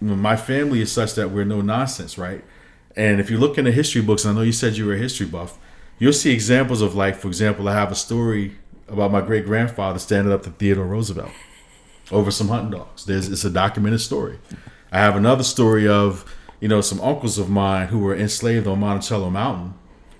my 0.00 0.36
family 0.36 0.80
is 0.80 0.90
such 0.92 1.14
that 1.14 1.30
we're 1.30 1.44
no 1.44 1.60
nonsense, 1.60 2.16
right? 2.16 2.44
And 2.96 3.20
if 3.20 3.30
you 3.30 3.36
look 3.36 3.58
in 3.58 3.64
the 3.64 3.72
history 3.72 4.00
books, 4.00 4.24
and 4.24 4.32
I 4.32 4.40
know 4.40 4.44
you 4.44 4.52
said 4.52 4.76
you 4.76 4.86
were 4.86 4.94
a 4.94 4.98
history 4.98 5.26
buff, 5.26 5.58
you'll 5.98 6.12
see 6.12 6.32
examples 6.32 6.80
of 6.80 6.94
like, 6.94 7.16
for 7.16 7.28
example, 7.28 7.68
I 7.68 7.74
have 7.74 7.92
a 7.92 7.96
story 7.96 8.56
about 8.88 9.10
my 9.10 9.20
great 9.20 9.44
grandfather 9.44 9.98
standing 9.98 10.32
up 10.32 10.42
to 10.44 10.50
Theodore 10.50 10.86
Roosevelt 10.86 11.32
over 12.10 12.30
some 12.30 12.48
hunting 12.48 12.70
dogs. 12.70 13.04
There's 13.04 13.28
it's 13.28 13.44
a 13.44 13.50
documented 13.50 14.00
story. 14.00 14.38
I 14.92 14.98
have 14.98 15.16
another 15.16 15.42
story 15.42 15.88
of 15.88 16.24
you 16.60 16.68
know 16.68 16.80
some 16.80 17.00
uncles 17.00 17.38
of 17.38 17.50
mine 17.50 17.88
who 17.88 17.98
were 17.98 18.16
enslaved 18.16 18.66
on 18.66 18.80
Monticello 18.80 19.30
Mountain 19.30 19.74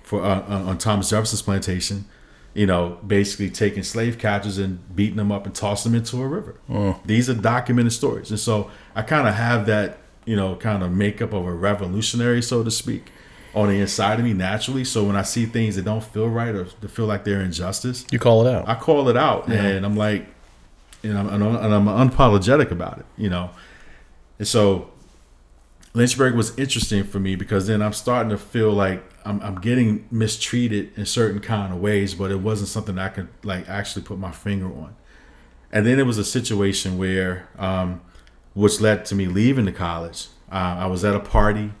for 0.07 0.23
uh, 0.23 0.41
on 0.47 0.69
on 0.69 0.77
Thomas 0.77 1.09
Jefferson's 1.09 1.41
plantation. 1.41 2.05
You 2.53 2.65
know, 2.65 2.97
basically 3.05 3.51
taking 3.51 3.83
slave 3.83 4.17
catchers 4.17 4.57
and 4.57 4.79
beating 4.95 5.17
them 5.17 5.31
up 5.31 5.45
and 5.45 5.53
tossing 5.53 5.91
them 5.91 5.99
into 5.99 6.19
a 6.23 6.27
river. 6.27 6.55
These 7.05 7.29
are 7.29 7.35
documented 7.35 7.93
stories, 7.93 8.31
and 8.31 8.39
so 8.39 8.71
I 8.95 9.03
kind 9.03 9.27
of 9.27 9.35
have 9.35 9.67
that 9.67 9.99
you 10.25 10.35
know 10.35 10.55
kind 10.55 10.81
of 10.81 10.91
makeup 10.91 11.33
of 11.33 11.45
a 11.45 11.51
revolutionary, 11.53 12.41
so 12.41 12.63
to 12.63 12.71
speak, 12.71 13.11
on 13.53 13.67
the 13.67 13.79
inside 13.79 14.17
of 14.17 14.25
me 14.25 14.33
naturally. 14.33 14.83
So 14.85 15.03
when 15.03 15.15
I 15.15 15.21
see 15.21 15.45
things 15.45 15.75
that 15.75 15.85
don't 15.85 16.03
feel 16.03 16.29
right 16.29 16.55
or 16.55 16.63
that 16.81 16.89
feel 16.89 17.05
like 17.05 17.25
they're 17.25 17.41
injustice, 17.41 18.05
You 18.11 18.17
call 18.17 18.47
it 18.47 18.51
out. 18.51 18.67
I 18.67 18.73
call 18.73 19.07
it 19.09 19.17
out, 19.17 19.47
and 19.49 19.85
I'm 19.85 19.95
like, 19.95 20.25
and 21.03 21.15
I'm 21.15 21.27
and 21.29 21.73
I'm 21.75 21.85
unapologetic 21.85 22.71
about 22.71 22.97
it, 22.97 23.05
you 23.17 23.29
know. 23.29 23.51
And 24.39 24.47
so, 24.47 24.89
Lynchburg 25.93 26.33
was 26.33 26.57
interesting 26.57 27.03
for 27.03 27.19
me 27.19 27.35
because 27.35 27.67
then 27.67 27.83
I'm 27.83 27.93
starting 27.93 28.31
to 28.31 28.37
feel 28.37 28.71
like 28.71 29.03
I'm, 29.27 29.41
I'm 29.41 29.55
getting 29.55 30.07
mistreated 30.09 30.91
in 30.97 31.05
certain 31.05 31.41
kind 31.41 31.73
of 31.73 31.79
ways, 31.81 32.15
but 32.15 32.31
it 32.31 32.39
wasn't 32.39 32.69
something 32.69 32.97
I 32.97 33.09
could 33.09 33.27
like 33.43 33.67
actually 33.67 34.03
put 34.03 34.17
my 34.17 34.31
finger 34.31 34.67
on. 34.67 34.95
And 35.71 35.85
then 35.85 35.99
it 35.99 36.05
was 36.05 36.17
a 36.17 36.23
situation 36.23 36.97
where, 36.97 37.49
um, 37.57 38.01
which 38.53 38.79
led 38.79 39.05
to 39.07 39.15
me 39.15 39.27
leaving 39.27 39.65
the 39.65 39.73
college. 39.73 40.27
Uh, 40.49 40.77
I 40.79 40.85
was 40.87 41.03
at 41.03 41.13
a 41.13 41.19
party, 41.19 41.71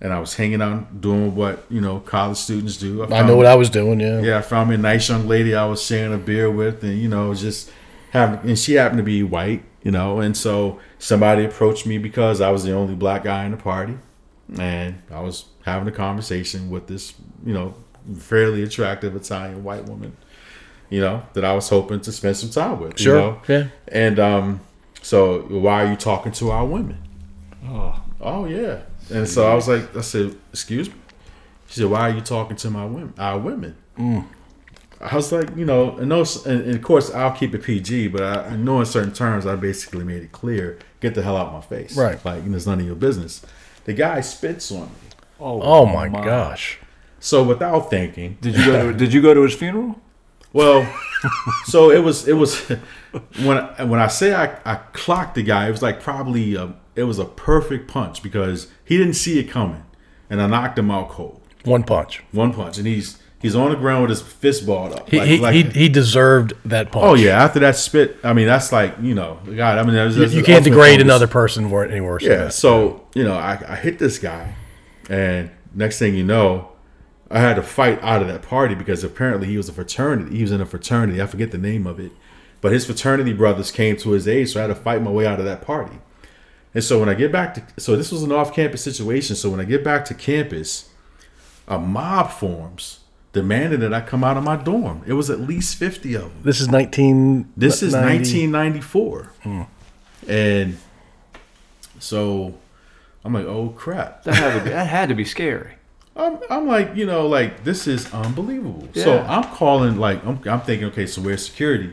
and 0.00 0.12
I 0.12 0.20
was 0.20 0.34
hanging 0.34 0.62
out 0.62 1.00
doing 1.00 1.34
what 1.34 1.64
you 1.68 1.80
know 1.80 2.00
college 2.00 2.38
students 2.38 2.76
do. 2.76 3.02
I 3.04 3.26
know 3.26 3.36
what 3.36 3.46
I 3.46 3.56
was 3.56 3.68
doing. 3.68 3.98
Yeah. 3.98 4.20
Yeah, 4.20 4.38
I 4.38 4.42
found 4.42 4.68
me 4.68 4.76
a 4.76 4.78
nice 4.78 5.08
young 5.08 5.26
lady 5.26 5.54
I 5.54 5.66
was 5.66 5.82
sharing 5.82 6.14
a 6.14 6.18
beer 6.18 6.50
with, 6.50 6.84
and 6.84 6.98
you 6.98 7.08
know, 7.08 7.34
just 7.34 7.70
having, 8.10 8.48
and 8.48 8.58
she 8.58 8.74
happened 8.74 8.98
to 8.98 9.04
be 9.04 9.22
white, 9.24 9.64
you 9.82 9.90
know, 9.90 10.20
and 10.20 10.36
so 10.36 10.78
somebody 10.98 11.44
approached 11.44 11.84
me 11.84 11.98
because 11.98 12.40
I 12.40 12.50
was 12.50 12.62
the 12.62 12.72
only 12.72 12.94
black 12.94 13.24
guy 13.24 13.44
in 13.44 13.50
the 13.50 13.56
party, 13.56 13.98
and 14.58 15.02
I 15.10 15.20
was 15.20 15.46
having 15.64 15.88
a 15.88 15.92
conversation 15.92 16.70
with 16.70 16.86
this, 16.86 17.14
you 17.44 17.52
know, 17.52 17.74
fairly 18.18 18.62
attractive 18.62 19.16
Italian 19.16 19.64
white 19.64 19.84
woman, 19.84 20.16
you 20.90 21.00
know, 21.00 21.24
that 21.32 21.44
I 21.44 21.52
was 21.54 21.68
hoping 21.68 22.00
to 22.02 22.12
spend 22.12 22.36
some 22.36 22.50
time 22.50 22.78
with. 22.80 22.98
Sure. 22.98 23.14
You 23.14 23.20
know? 23.20 23.40
Yeah. 23.48 23.66
And 23.88 24.18
um, 24.18 24.60
so 25.02 25.40
why 25.42 25.84
are 25.84 25.90
you 25.90 25.96
talking 25.96 26.32
to 26.32 26.50
our 26.50 26.64
women? 26.64 26.98
Oh, 27.64 28.00
Oh 28.20 28.44
yeah. 28.46 28.80
And 29.10 29.28
so 29.28 29.50
I 29.50 29.54
was 29.54 29.68
like, 29.68 29.96
I 29.96 30.00
said, 30.00 30.36
excuse 30.50 30.88
me. 30.88 30.94
She 31.68 31.80
said, 31.80 31.90
why 31.90 32.10
are 32.10 32.14
you 32.14 32.20
talking 32.20 32.56
to 32.56 32.70
my 32.70 32.84
women, 32.84 33.14
our 33.18 33.38
women? 33.38 33.76
I 35.00 35.14
was 35.14 35.30
like, 35.30 35.54
you 35.56 35.64
know, 35.64 35.96
and 35.98 36.10
those, 36.10 36.46
and, 36.46 36.62
and 36.62 36.74
of 36.74 36.82
course 36.82 37.12
I'll 37.12 37.32
keep 37.32 37.54
it 37.54 37.62
PG, 37.62 38.08
but 38.08 38.22
I, 38.22 38.48
I 38.48 38.56
know 38.56 38.80
in 38.80 38.86
certain 38.86 39.12
terms 39.12 39.46
I 39.46 39.54
basically 39.56 40.04
made 40.04 40.22
it 40.22 40.32
clear, 40.32 40.78
get 41.00 41.14
the 41.14 41.22
hell 41.22 41.36
out 41.36 41.48
of 41.48 41.52
my 41.52 41.60
face, 41.60 41.96
Right. 41.96 42.24
Like, 42.24 42.44
you 42.44 42.50
know, 42.50 42.56
it's 42.56 42.66
none 42.66 42.80
of 42.80 42.86
your 42.86 42.94
business. 42.96 43.44
The 43.86 43.94
guy 43.94 44.20
spits 44.20 44.70
on 44.70 44.82
me. 44.82 44.88
oh, 45.40 45.60
Oh 45.62 45.86
my 45.86 46.08
gosh. 46.08 46.78
So 47.18 47.42
without 47.42 47.88
thinking, 47.90 48.36
Did 48.40 48.56
you 48.56 48.66
go 48.66 48.92
to 48.92 48.96
Did 48.96 49.12
you 49.12 49.22
go 49.22 49.32
to 49.34 49.42
his 49.42 49.54
funeral? 49.54 50.00
Well, 50.52 50.86
so 51.66 51.90
it 51.90 52.02
was 52.02 52.26
it 52.28 52.34
was 52.34 52.60
when 53.42 53.58
I, 53.58 53.84
when 53.84 54.00
I 54.00 54.06
say 54.06 54.34
I, 54.34 54.56
I 54.64 54.76
clocked 54.92 55.34
the 55.34 55.42
guy, 55.42 55.66
it 55.68 55.70
was 55.70 55.82
like 55.82 56.00
probably 56.00 56.54
a, 56.54 56.74
it 56.94 57.02
was 57.04 57.18
a 57.18 57.24
perfect 57.26 57.88
punch 57.88 58.22
because 58.22 58.68
he 58.84 58.96
didn't 58.96 59.14
see 59.14 59.38
it 59.38 59.44
coming, 59.50 59.84
and 60.30 60.40
I 60.40 60.46
knocked 60.46 60.78
him 60.78 60.90
out 60.90 61.10
cold, 61.10 61.42
One 61.64 61.82
punch. 61.82 62.22
one 62.32 62.52
punch, 62.54 62.78
and 62.78 62.86
he's 62.86 63.18
he's 63.42 63.54
on 63.54 63.70
the 63.70 63.76
ground 63.76 64.02
with 64.02 64.10
his 64.10 64.22
fist 64.22 64.66
balled 64.66 64.92
up. 64.94 65.08
He, 65.08 65.18
like- 65.18 65.28
he, 65.28 65.38
like- 65.38 65.54
he, 65.54 65.62
he 65.62 65.88
deserved 65.88 66.52
that 66.64 66.90
punch. 66.92 67.04
oh 67.04 67.14
yeah, 67.14 67.42
after 67.42 67.60
that 67.60 67.76
spit, 67.76 68.16
I 68.24 68.32
mean 68.32 68.46
that's 68.46 68.72
like 68.72 68.94
you 69.00 69.14
know, 69.14 69.38
God, 69.44 69.78
I 69.78 69.82
mean 69.82 69.94
that 69.94 70.04
was, 70.04 70.16
You, 70.16 70.22
that's 70.22 70.34
you 70.34 70.42
can't 70.42 70.64
degrade 70.64 71.00
another 71.00 71.26
person 71.26 71.70
wor- 71.70 71.84
any 71.84 72.00
worse. 72.00 72.22
than 72.22 72.32
Yeah. 72.32 72.48
So 72.48 73.06
you 73.14 73.24
know, 73.24 73.34
I, 73.34 73.58
I 73.68 73.76
hit 73.76 73.98
this 73.98 74.18
guy, 74.18 74.54
and 75.08 75.50
next 75.74 75.98
thing 75.98 76.14
you 76.14 76.24
know, 76.24 76.70
I 77.30 77.40
had 77.40 77.56
to 77.56 77.62
fight 77.62 78.02
out 78.02 78.22
of 78.22 78.28
that 78.28 78.42
party 78.42 78.74
because 78.74 79.02
apparently 79.04 79.46
he 79.48 79.56
was 79.56 79.68
a 79.68 79.72
fraternity. 79.72 80.36
He 80.36 80.42
was 80.42 80.52
in 80.52 80.60
a 80.60 80.66
fraternity. 80.66 81.20
I 81.20 81.26
forget 81.26 81.50
the 81.50 81.58
name 81.58 81.86
of 81.86 81.98
it, 82.00 82.12
but 82.60 82.72
his 82.72 82.86
fraternity 82.86 83.32
brothers 83.32 83.70
came 83.70 83.96
to 83.98 84.10
his 84.10 84.26
aid, 84.28 84.48
so 84.48 84.60
I 84.60 84.62
had 84.62 84.68
to 84.68 84.74
fight 84.74 85.02
my 85.02 85.10
way 85.10 85.26
out 85.26 85.38
of 85.38 85.44
that 85.44 85.60
party. 85.62 85.98
And 86.74 86.84
so 86.84 87.00
when 87.00 87.08
I 87.08 87.14
get 87.14 87.32
back 87.32 87.54
to, 87.54 87.80
so 87.80 87.96
this 87.96 88.12
was 88.12 88.22
an 88.22 88.30
off-campus 88.32 88.82
situation. 88.82 89.34
So 89.34 89.48
when 89.48 89.60
I 89.60 89.64
get 89.64 89.82
back 89.82 90.04
to 90.06 90.14
campus, 90.14 90.90
a 91.66 91.78
mob 91.78 92.30
forms 92.30 93.00
demanding 93.36 93.80
that 93.80 93.92
I 93.94 94.00
come 94.00 94.24
out 94.24 94.36
of 94.36 94.42
my 94.42 94.56
dorm. 94.56 95.02
It 95.06 95.12
was 95.12 95.30
at 95.30 95.40
least 95.40 95.76
fifty 95.76 96.14
of 96.14 96.22
them. 96.22 96.40
This 96.42 96.60
is 96.60 96.68
19. 96.68 97.52
This 97.56 97.82
is 97.82 97.92
90 97.92 98.48
1994, 98.50 99.32
hmm. 99.42 99.62
and 100.28 100.78
so 101.98 102.54
I'm 103.24 103.32
like, 103.32 103.46
oh 103.46 103.68
crap. 103.76 104.24
That 104.24 104.34
had 104.34 104.58
to 104.58 104.64
be, 104.64 104.70
that 104.70 104.86
had 104.86 105.08
to 105.10 105.14
be 105.14 105.24
scary. 105.24 105.72
I'm, 106.16 106.38
I'm 106.48 106.66
like, 106.66 106.96
you 106.96 107.04
know, 107.06 107.26
like 107.26 107.64
this 107.64 107.86
is 107.86 108.12
unbelievable. 108.12 108.88
So 108.94 109.14
Yeah. 109.16 109.26
I'm 109.30 109.44
calling, 109.54 109.98
like, 109.98 110.24
I'm, 110.24 110.40
I'm 110.48 110.60
thinking, 110.62 110.88
okay, 110.88 111.06
so 111.06 111.20
where's 111.20 111.44
security? 111.46 111.92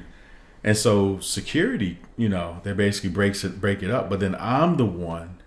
And 0.63 0.77
so 0.77 1.19
security, 1.19 1.97
you 2.15 2.29
know, 2.29 2.61
they 2.63 2.71
basically 2.71 3.09
breaks 3.09 3.43
it, 3.43 3.59
break 3.59 3.83
it 3.83 3.91
up. 3.91 4.09
But 4.09 4.21
then 4.21 4.35
I'm 4.39 4.77
the 4.77 4.85
one 4.85 5.39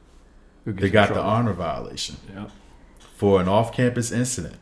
Who 0.67 0.73
gets 0.73 0.81
that 0.83 0.87
in 0.89 0.93
got 0.93 1.09
the 1.09 1.15
trouble? 1.15 1.31
honor 1.31 1.53
violation 1.55 2.17
Yeah. 2.31 2.49
for 3.17 3.41
an 3.41 3.49
off-campus 3.49 4.13
incident 4.13 4.57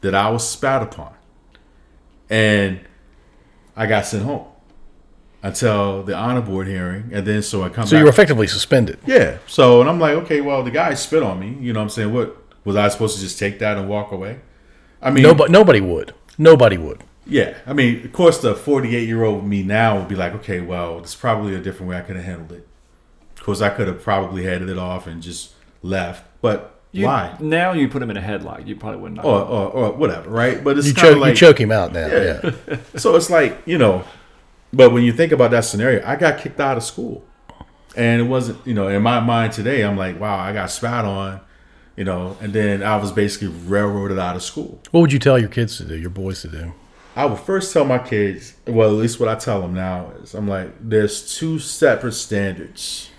that 0.00 0.14
I 0.14 0.30
was 0.30 0.48
spat 0.48 0.82
upon, 0.82 1.12
and 2.28 2.80
I 3.76 3.86
got 3.86 4.06
sent 4.06 4.24
home 4.24 4.46
until 5.42 6.02
the 6.02 6.14
honor 6.14 6.40
board 6.42 6.66
hearing, 6.66 7.10
and 7.12 7.26
then 7.26 7.42
so 7.42 7.62
I 7.62 7.68
come. 7.68 7.86
So 7.86 7.92
back 7.92 7.98
you 8.00 8.04
were 8.04 8.10
effectively 8.10 8.46
suspended. 8.46 8.98
yeah. 9.06 9.38
So, 9.46 9.80
and 9.80 9.88
I'm 9.88 9.98
like, 10.00 10.14
okay, 10.24 10.40
well, 10.40 10.62
the 10.62 10.70
guy 10.70 10.94
spit 10.94 11.22
on 11.22 11.38
me. 11.40 11.56
You 11.60 11.72
know 11.72 11.80
what 11.80 11.84
I'm 11.84 11.90
saying? 11.90 12.12
What 12.12 12.36
was 12.64 12.76
I 12.76 12.88
supposed 12.88 13.16
to 13.16 13.22
just 13.22 13.38
take 13.38 13.58
that 13.60 13.76
and 13.78 13.88
walk 13.88 14.12
away? 14.12 14.40
I 15.02 15.10
mean, 15.10 15.22
Nobody, 15.22 15.50
nobody 15.52 15.80
would. 15.80 16.14
Nobody 16.36 16.76
would. 16.78 17.02
yeah. 17.26 17.56
I 17.66 17.72
mean, 17.72 18.04
of 18.04 18.12
course, 18.12 18.38
the 18.38 18.54
48 18.54 19.06
year 19.06 19.24
old 19.24 19.46
me 19.46 19.62
now 19.62 19.98
would 19.98 20.08
be 20.08 20.14
like, 20.14 20.34
okay, 20.36 20.60
well, 20.60 20.98
there's 20.98 21.14
probably 21.14 21.54
a 21.54 21.60
different 21.60 21.88
way 21.90 21.96
I 21.98 22.02
could 22.02 22.16
have 22.16 22.24
handled 22.24 22.52
it. 22.52 22.66
Of 23.36 23.42
course, 23.44 23.60
I 23.62 23.70
could 23.70 23.88
have 23.88 24.02
probably 24.02 24.44
headed 24.44 24.68
it 24.68 24.78
off 24.78 25.06
and 25.06 25.22
just 25.22 25.52
left. 25.82 26.24
But 26.42 26.79
You, 26.92 27.06
why? 27.06 27.36
Now 27.38 27.72
you 27.72 27.88
put 27.88 28.02
him 28.02 28.10
in 28.10 28.16
a 28.16 28.20
headlock. 28.20 28.66
You 28.66 28.74
probably 28.74 29.00
wouldn't. 29.00 29.24
Or, 29.24 29.40
or, 29.40 29.68
or 29.68 29.92
whatever, 29.92 30.28
right? 30.28 30.62
But 30.62 30.76
it's 30.76 30.88
You 30.88 30.94
choke, 30.94 31.18
like 31.18 31.30
you 31.30 31.36
choke 31.36 31.60
him 31.60 31.70
out 31.70 31.92
now. 31.92 32.06
Yeah. 32.06 32.50
so 32.96 33.14
it's 33.14 33.30
like 33.30 33.58
you 33.64 33.78
know 33.78 34.04
but 34.72 34.90
when 34.92 35.02
you 35.02 35.12
think 35.12 35.32
about 35.32 35.50
that 35.50 35.64
scenario 35.64 36.04
i 36.06 36.16
got 36.16 36.38
kicked 36.38 36.60
out 36.60 36.76
of 36.76 36.82
school 36.82 37.24
and 37.96 38.20
it 38.20 38.24
wasn't 38.24 38.64
you 38.66 38.74
know 38.74 38.88
in 38.88 39.02
my 39.02 39.20
mind 39.20 39.52
today 39.52 39.82
i'm 39.82 39.96
like 39.96 40.18
wow 40.20 40.38
i 40.38 40.52
got 40.52 40.70
spat 40.70 41.04
on 41.04 41.40
you 41.96 42.04
know 42.04 42.36
and 42.40 42.52
then 42.52 42.82
i 42.82 42.96
was 42.96 43.12
basically 43.12 43.48
railroaded 43.48 44.18
out 44.18 44.36
of 44.36 44.42
school 44.42 44.80
What 44.90 45.00
would 45.00 45.12
you 45.12 45.18
tell 45.18 45.38
your 45.38 45.48
kids 45.48 45.76
to 45.78 45.84
do, 45.84 45.96
your 45.96 46.10
boys 46.10 46.42
to 46.42 46.48
do? 46.48 46.72
i 47.16 47.26
would 47.26 47.40
first 47.40 47.72
tell 47.72 47.84
my 47.84 47.98
kids 47.98 48.54
well 48.66 48.90
at 48.90 48.96
least 48.96 49.18
what 49.18 49.28
i 49.28 49.34
tell 49.34 49.60
them 49.60 49.74
now 49.74 50.10
is 50.22 50.34
i'm 50.34 50.46
like 50.46 50.70
there's 50.80 51.36
two 51.36 51.58
separate 51.58 52.12
standards 52.12 53.10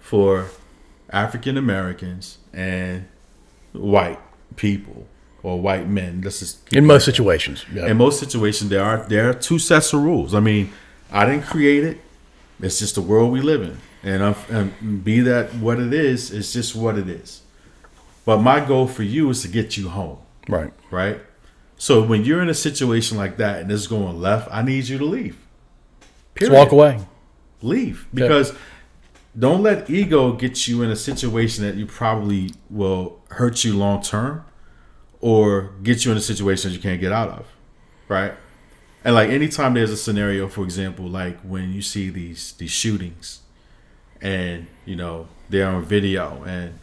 for 0.00 0.46
african 1.10 1.56
americans 1.56 2.37
and 2.52 3.06
white 3.72 4.20
people 4.56 5.06
or 5.42 5.60
white 5.60 5.88
men. 5.88 6.20
Let's 6.22 6.40
just 6.40 6.72
In 6.72 6.84
most 6.84 7.04
situations. 7.04 7.64
Yeah. 7.72 7.86
in 7.86 7.96
most 7.96 8.20
situations 8.20 8.70
there 8.70 8.84
are 8.84 9.06
there 9.08 9.28
are 9.30 9.34
two 9.34 9.58
sets 9.58 9.92
of 9.92 10.02
rules. 10.02 10.34
I 10.34 10.40
mean 10.40 10.72
i 11.10 11.24
didn't 11.24 11.44
create 11.44 11.84
it. 11.84 12.00
It's 12.60 12.78
just 12.78 12.94
the 12.96 13.02
world 13.02 13.32
we 13.32 13.40
live 13.40 13.62
in. 13.62 13.78
And, 14.02 14.22
I'm, 14.22 14.34
and 14.48 15.04
be 15.04 15.20
that 15.20 15.54
what 15.54 15.80
it 15.80 15.92
is 15.92 16.30
it's 16.30 16.52
just 16.52 16.74
what 16.74 16.98
it 16.98 17.08
is. 17.08 17.42
But 18.24 18.38
my 18.38 18.60
goal 18.64 18.86
for 18.86 19.02
you 19.02 19.30
is 19.30 19.42
to 19.42 19.48
get 19.48 19.76
you 19.76 19.88
home. 19.88 20.18
Right. 20.48 20.72
right? 20.90 21.20
So 21.78 22.02
when 22.02 22.24
you're 22.24 22.42
in 22.42 22.48
a 22.48 22.54
situation 22.54 23.16
like 23.16 23.36
that 23.38 23.60
and 23.60 23.70
it's 23.70 23.86
going 23.86 24.20
left 24.20 24.48
i 24.50 24.62
need 24.62 24.88
you 24.88 24.98
to 24.98 25.04
leave. 25.04 25.36
Just 26.38 26.52
walk 26.52 26.72
away. 26.72 27.00
leave. 27.62 28.06
Because 28.12 28.52
don't 29.38 29.62
let 29.62 29.88
ego 29.88 30.32
get 30.32 30.66
you 30.66 30.82
in 30.82 30.90
a 30.90 30.96
situation 30.96 31.64
that 31.64 31.76
you 31.76 31.86
probably 31.86 32.50
will 32.70 33.20
hurt 33.30 33.64
you 33.64 33.76
long 33.76 34.02
term 34.02 34.44
or 35.20 35.72
get 35.82 36.04
you 36.04 36.10
in 36.10 36.16
a 36.16 36.20
situation 36.20 36.70
that 36.70 36.76
you 36.76 36.82
can't 36.82 37.00
get 37.00 37.12
out 37.12 37.28
of 37.28 37.46
right? 38.08 38.32
And 39.04 39.14
like 39.14 39.28
anytime 39.30 39.74
there's 39.74 39.90
a 39.90 39.96
scenario 39.96 40.48
for 40.48 40.64
example 40.64 41.06
like 41.06 41.40
when 41.40 41.72
you 41.72 41.82
see 41.82 42.10
these 42.10 42.52
these 42.52 42.70
shootings 42.70 43.40
and 44.20 44.66
you 44.84 44.96
know 44.96 45.28
they're 45.48 45.68
on 45.68 45.84
video 45.84 46.42
and 46.44 46.78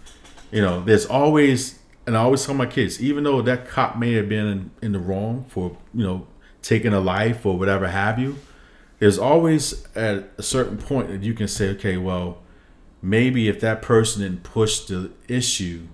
you 0.51 0.61
know 0.61 0.81
there's 0.81 1.05
always 1.05 1.79
and 2.07 2.15
i 2.15 2.21
always 2.21 2.45
tell 2.45 2.55
my 2.55 2.65
kids 2.65 3.01
even 3.03 3.25
though 3.25 3.41
that 3.41 3.67
cop 3.67 3.97
may 3.97 4.13
have 4.13 4.29
been 4.29 4.47
in, 4.47 4.71
in 4.81 4.91
the 4.93 4.99
wrong 4.99 5.45
for 5.49 5.75
you 5.93 6.01
know 6.01 6.25
taking 6.61 6.93
a 6.93 6.99
life 6.99 7.45
or 7.45 7.59
whatever 7.59 7.87
have 7.87 8.17
you 8.17 8.37
there's 8.99 9.17
always 9.17 9.85
at 9.95 10.29
a 10.37 10.43
certain 10.43 10.77
point 10.77 11.09
that 11.09 11.23
you 11.23 11.33
can 11.33 11.47
say, 11.47 11.69
okay, 11.69 11.97
well, 11.97 12.39
maybe 13.05 13.47
if 13.47 13.59
that 13.59 13.81
person 13.81 14.23
didn't 14.23 14.43
push 14.43 14.79
the 14.79 15.11
issue 15.27 15.87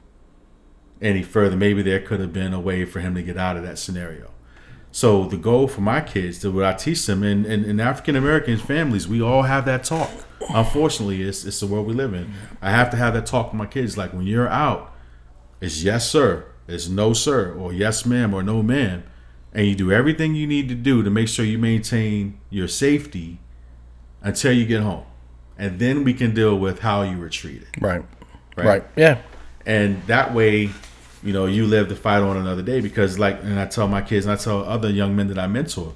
any 1.01 1.21
further, 1.21 1.57
maybe 1.57 1.81
there 1.81 1.99
could 1.99 2.19
have 2.19 2.31
been 2.31 2.53
a 2.53 2.59
way 2.59 2.85
for 2.85 3.01
him 3.01 3.15
to 3.15 3.21
get 3.21 3.37
out 3.37 3.57
of 3.57 3.63
that 3.63 3.77
scenario. 3.77 4.31
So 4.91 5.25
the 5.25 5.37
goal 5.37 5.67
for 5.67 5.81
my 5.81 6.01
kids, 6.01 6.45
what 6.45 6.65
I 6.65 6.73
teach 6.73 7.05
them, 7.05 7.23
and 7.23 7.45
in, 7.45 7.63
in 7.65 7.79
African 7.79 8.15
American 8.15 8.57
families, 8.57 9.07
we 9.07 9.21
all 9.21 9.43
have 9.43 9.65
that 9.65 9.83
talk. 9.83 10.09
Unfortunately, 10.49 11.21
it's 11.21 11.45
it's 11.45 11.59
the 11.59 11.67
world 11.67 11.87
we 11.87 11.93
live 11.93 12.13
in. 12.13 12.33
I 12.61 12.71
have 12.71 12.89
to 12.91 12.97
have 12.97 13.13
that 13.13 13.25
talk 13.25 13.47
with 13.47 13.55
my 13.55 13.65
kids. 13.65 13.97
Like 13.97 14.13
when 14.13 14.27
you're 14.27 14.49
out, 14.49 14.93
it's 15.61 15.83
yes 15.83 16.09
sir, 16.09 16.45
it's 16.67 16.89
no 16.89 17.13
sir, 17.13 17.53
or 17.53 17.71
yes 17.73 18.05
ma'am, 18.05 18.33
or 18.33 18.43
no 18.43 18.61
ma'am, 18.61 19.03
and 19.53 19.67
you 19.67 19.75
do 19.75 19.91
everything 19.91 20.35
you 20.35 20.47
need 20.47 20.67
to 20.69 20.75
do 20.75 21.03
to 21.03 21.09
make 21.09 21.27
sure 21.29 21.45
you 21.45 21.57
maintain 21.57 22.39
your 22.49 22.67
safety 22.67 23.39
until 24.21 24.51
you 24.51 24.65
get 24.65 24.81
home, 24.81 25.05
and 25.61 25.77
then 25.77 26.03
we 26.03 26.15
can 26.15 26.33
deal 26.33 26.57
with 26.57 26.79
how 26.79 27.03
you 27.03 27.19
were 27.19 27.29
treated. 27.29 27.67
Right. 27.79 28.03
Right. 28.57 28.65
Right. 28.65 28.83
Yeah. 28.95 29.21
And 29.63 30.01
that 30.07 30.33
way, 30.33 30.71
you 31.21 31.33
know, 31.33 31.45
you 31.45 31.67
live 31.67 31.87
to 31.89 31.95
fight 31.95 32.23
on 32.23 32.35
another 32.35 32.63
day 32.63 32.81
because, 32.81 33.19
like, 33.19 33.43
and 33.43 33.59
I 33.59 33.67
tell 33.67 33.87
my 33.87 34.01
kids, 34.01 34.25
and 34.25 34.33
I 34.33 34.37
tell 34.37 34.65
other 34.65 34.89
young 34.89 35.15
men 35.15 35.27
that 35.27 35.37
I 35.37 35.45
mentor, 35.45 35.93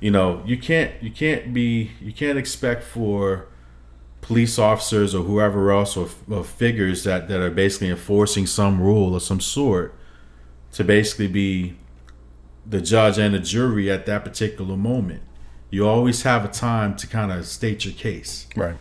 you 0.00 0.10
know, 0.10 0.42
you 0.44 0.58
can't 0.58 0.90
you 1.00 1.12
can't 1.12 1.54
be 1.54 1.92
you 2.00 2.12
can't 2.12 2.36
expect 2.36 2.82
for 2.82 3.46
police 4.20 4.58
officers 4.58 5.14
or 5.14 5.22
whoever 5.22 5.70
else 5.70 5.96
or, 5.96 6.08
or 6.28 6.42
figures 6.42 7.04
that 7.04 7.28
that 7.28 7.40
are 7.40 7.50
basically 7.50 7.90
enforcing 7.90 8.48
some 8.48 8.80
rule 8.80 9.14
of 9.14 9.22
some 9.22 9.40
sort 9.40 9.94
to 10.72 10.82
basically 10.82 11.28
be 11.28 11.76
the 12.66 12.80
judge 12.80 13.16
and 13.16 13.32
the 13.32 13.38
jury 13.38 13.88
at 13.88 14.06
that 14.06 14.24
particular 14.24 14.76
moment. 14.76 15.22
You 15.70 15.86
always 15.86 16.22
have 16.22 16.44
a 16.44 16.48
time 16.48 16.96
to 16.96 17.06
kind 17.06 17.30
of 17.30 17.46
state 17.46 17.84
your 17.84 17.94
case. 17.94 18.48
Right. 18.56 18.76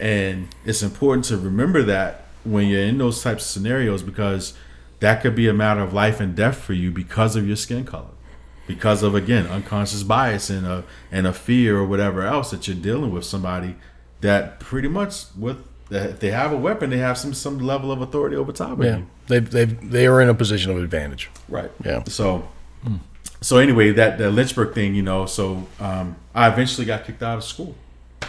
And 0.00 0.48
it's 0.64 0.82
important 0.82 1.24
to 1.26 1.36
remember 1.38 1.82
that 1.84 2.24
when 2.44 2.68
you're 2.68 2.82
in 2.82 2.98
those 2.98 3.22
types 3.22 3.44
of 3.44 3.50
scenarios 3.50 4.02
because 4.02 4.54
that 5.00 5.20
could 5.22 5.34
be 5.34 5.48
a 5.48 5.52
matter 5.54 5.80
of 5.80 5.92
life 5.92 6.20
and 6.20 6.34
death 6.34 6.58
for 6.58 6.72
you 6.74 6.90
because 6.90 7.36
of 7.36 7.46
your 7.46 7.56
skin 7.56 7.84
color. 7.84 8.06
Because 8.66 9.02
of 9.02 9.14
again 9.14 9.46
unconscious 9.46 10.02
bias 10.02 10.50
and 10.50 10.66
a 10.66 10.82
and 11.12 11.26
a 11.26 11.32
fear 11.32 11.76
or 11.78 11.86
whatever 11.86 12.22
else 12.22 12.50
that 12.50 12.66
you're 12.66 12.76
dealing 12.76 13.12
with 13.12 13.24
somebody 13.24 13.76
that 14.22 14.58
pretty 14.58 14.88
much 14.88 15.26
with 15.36 15.58
if 15.88 16.18
they 16.18 16.32
have 16.32 16.50
a 16.52 16.56
weapon 16.56 16.90
they 16.90 16.98
have 16.98 17.16
some 17.16 17.32
some 17.32 17.58
level 17.60 17.92
of 17.92 18.00
authority 18.00 18.34
over 18.34 18.50
top 18.52 18.78
of 18.80 18.84
Yeah. 18.84 18.96
you. 18.98 19.06
They 19.28 19.38
they 19.38 19.64
they 19.66 20.06
are 20.08 20.20
in 20.20 20.28
a 20.28 20.34
position 20.34 20.72
of 20.72 20.78
advantage. 20.82 21.30
Right. 21.48 21.70
Yeah. 21.84 22.02
So, 22.08 22.48
so 23.40 23.58
anyway, 23.58 23.92
that 23.92 24.18
the 24.18 24.30
Lynchburg 24.30 24.74
thing, 24.74 24.94
you 24.96 25.02
know, 25.02 25.26
so 25.26 25.66
um, 25.78 26.16
I 26.34 26.48
eventually 26.48 26.86
got 26.86 27.04
kicked 27.04 27.22
out 27.22 27.38
of 27.38 27.44
school, 27.44 27.74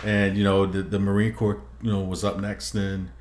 and 0.04 0.38
you 0.38 0.44
know, 0.44 0.66
the, 0.66 0.82
the 0.82 1.00
Marine 1.00 1.34
Corps, 1.34 1.62
you 1.82 1.92
know, 1.92 2.02
was 2.02 2.24
up 2.24 2.40
next, 2.40 2.72
then. 2.72 3.12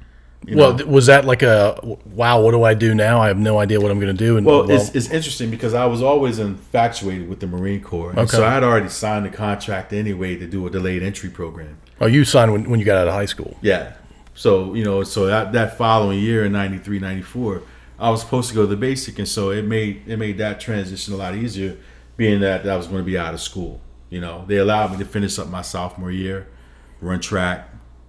Well, 0.48 0.74
know, 0.74 0.86
was 0.86 1.06
that 1.06 1.24
like 1.24 1.42
a 1.42 1.80
wow? 2.04 2.40
What 2.40 2.52
do 2.52 2.62
I 2.62 2.74
do 2.74 2.94
now? 2.94 3.20
I 3.20 3.28
have 3.28 3.38
no 3.38 3.58
idea 3.58 3.80
what 3.80 3.90
I'm 3.90 3.98
going 3.98 4.14
to 4.14 4.24
do. 4.24 4.36
And 4.36 4.46
well, 4.46 4.70
it's, 4.70 4.94
it's 4.94 5.10
interesting 5.10 5.50
because 5.50 5.74
I 5.74 5.86
was 5.86 6.02
always 6.02 6.38
infatuated 6.38 7.28
with 7.28 7.40
the 7.40 7.46
Marine 7.46 7.82
Corps, 7.82 8.12
and 8.16 8.30
so 8.30 8.44
I 8.44 8.50
had 8.50 8.62
already 8.62 8.88
signed 8.88 9.26
a 9.26 9.30
contract 9.30 9.92
anyway 9.92 10.36
to 10.36 10.46
do 10.46 10.66
a 10.66 10.70
delayed 10.70 11.02
entry 11.02 11.30
program. 11.30 11.78
oh, 12.00 12.06
you 12.06 12.24
signed 12.24 12.52
when, 12.52 12.70
when 12.70 12.78
you 12.78 12.86
got 12.86 12.98
out 12.98 13.08
of 13.08 13.14
high 13.14 13.26
school. 13.26 13.56
Yeah. 13.60 13.94
So, 14.36 14.74
you 14.74 14.84
know, 14.84 15.02
so 15.02 15.26
that, 15.26 15.52
that 15.54 15.78
following 15.78 16.20
year 16.20 16.44
in 16.44 16.52
93, 16.52 16.98
94, 16.98 17.62
I 17.98 18.10
was 18.10 18.20
supposed 18.20 18.50
to 18.50 18.54
go 18.54 18.60
to 18.62 18.66
the 18.66 18.76
basic. 18.76 19.18
And 19.18 19.26
so 19.26 19.50
it 19.50 19.64
made, 19.64 20.02
it 20.06 20.18
made 20.18 20.36
that 20.38 20.60
transition 20.60 21.14
a 21.14 21.16
lot 21.16 21.34
easier 21.34 21.78
being 22.18 22.40
that 22.40 22.68
I 22.68 22.76
was 22.76 22.86
going 22.86 23.00
to 23.00 23.04
be 23.04 23.16
out 23.16 23.32
of 23.32 23.40
school. 23.40 23.80
You 24.10 24.20
know, 24.20 24.44
they 24.46 24.58
allowed 24.58 24.92
me 24.92 24.98
to 24.98 25.06
finish 25.06 25.38
up 25.38 25.48
my 25.48 25.62
sophomore 25.62 26.10
year, 26.10 26.48
run 27.00 27.20
track, 27.20 27.68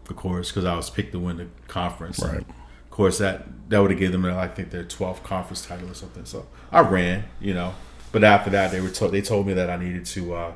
of 0.09 0.15
course, 0.15 0.49
because 0.49 0.65
I 0.65 0.75
was 0.75 0.89
picked 0.89 1.11
to 1.13 1.19
win 1.19 1.37
the 1.37 1.47
conference. 1.67 2.19
Right. 2.19 2.39
Of 2.39 2.89
course, 2.89 3.17
that 3.19 3.45
that 3.69 3.79
would 3.79 3.91
have 3.91 3.99
given 3.99 4.21
them, 4.21 4.33
I 4.37 4.47
think, 4.47 4.71
their 4.71 4.83
12th 4.83 5.23
conference 5.23 5.65
title 5.65 5.89
or 5.89 5.93
something. 5.93 6.25
So 6.25 6.47
I 6.71 6.79
ran, 6.81 7.25
you 7.39 7.53
know. 7.53 7.75
But 8.11 8.23
after 8.23 8.49
that, 8.51 8.71
they 8.71 8.81
were 8.81 8.89
told 8.89 9.11
they 9.11 9.21
told 9.21 9.45
me 9.47 9.53
that 9.53 9.69
I 9.69 9.75
needed 9.77 10.05
to 10.05 10.33
uh, 10.33 10.53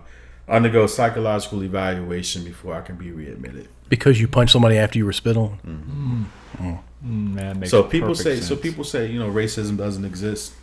undergo 0.48 0.88
psychological 0.88 1.64
evaluation 1.64 2.44
before 2.44 2.74
I 2.74 2.82
can 2.82 2.96
be 2.96 3.12
readmitted. 3.12 3.68
Because 3.90 4.20
you 4.22 4.28
punched 4.28 4.54
somebody 4.54 4.78
after 4.78 4.98
you 4.98 5.06
were 5.06 5.14
spit 5.14 5.36
on. 5.36 6.30
Mm, 6.58 6.80
man, 7.02 7.60
makes 7.60 7.72
So 7.72 7.84
people 7.84 8.16
say, 8.16 8.36
sense. 8.36 8.48
so 8.48 8.56
people 8.56 8.84
say, 8.86 9.08
you 9.08 9.20
know, 9.20 9.30
racism 9.30 9.78
doesn't 9.78 10.06
exist. 10.06 10.54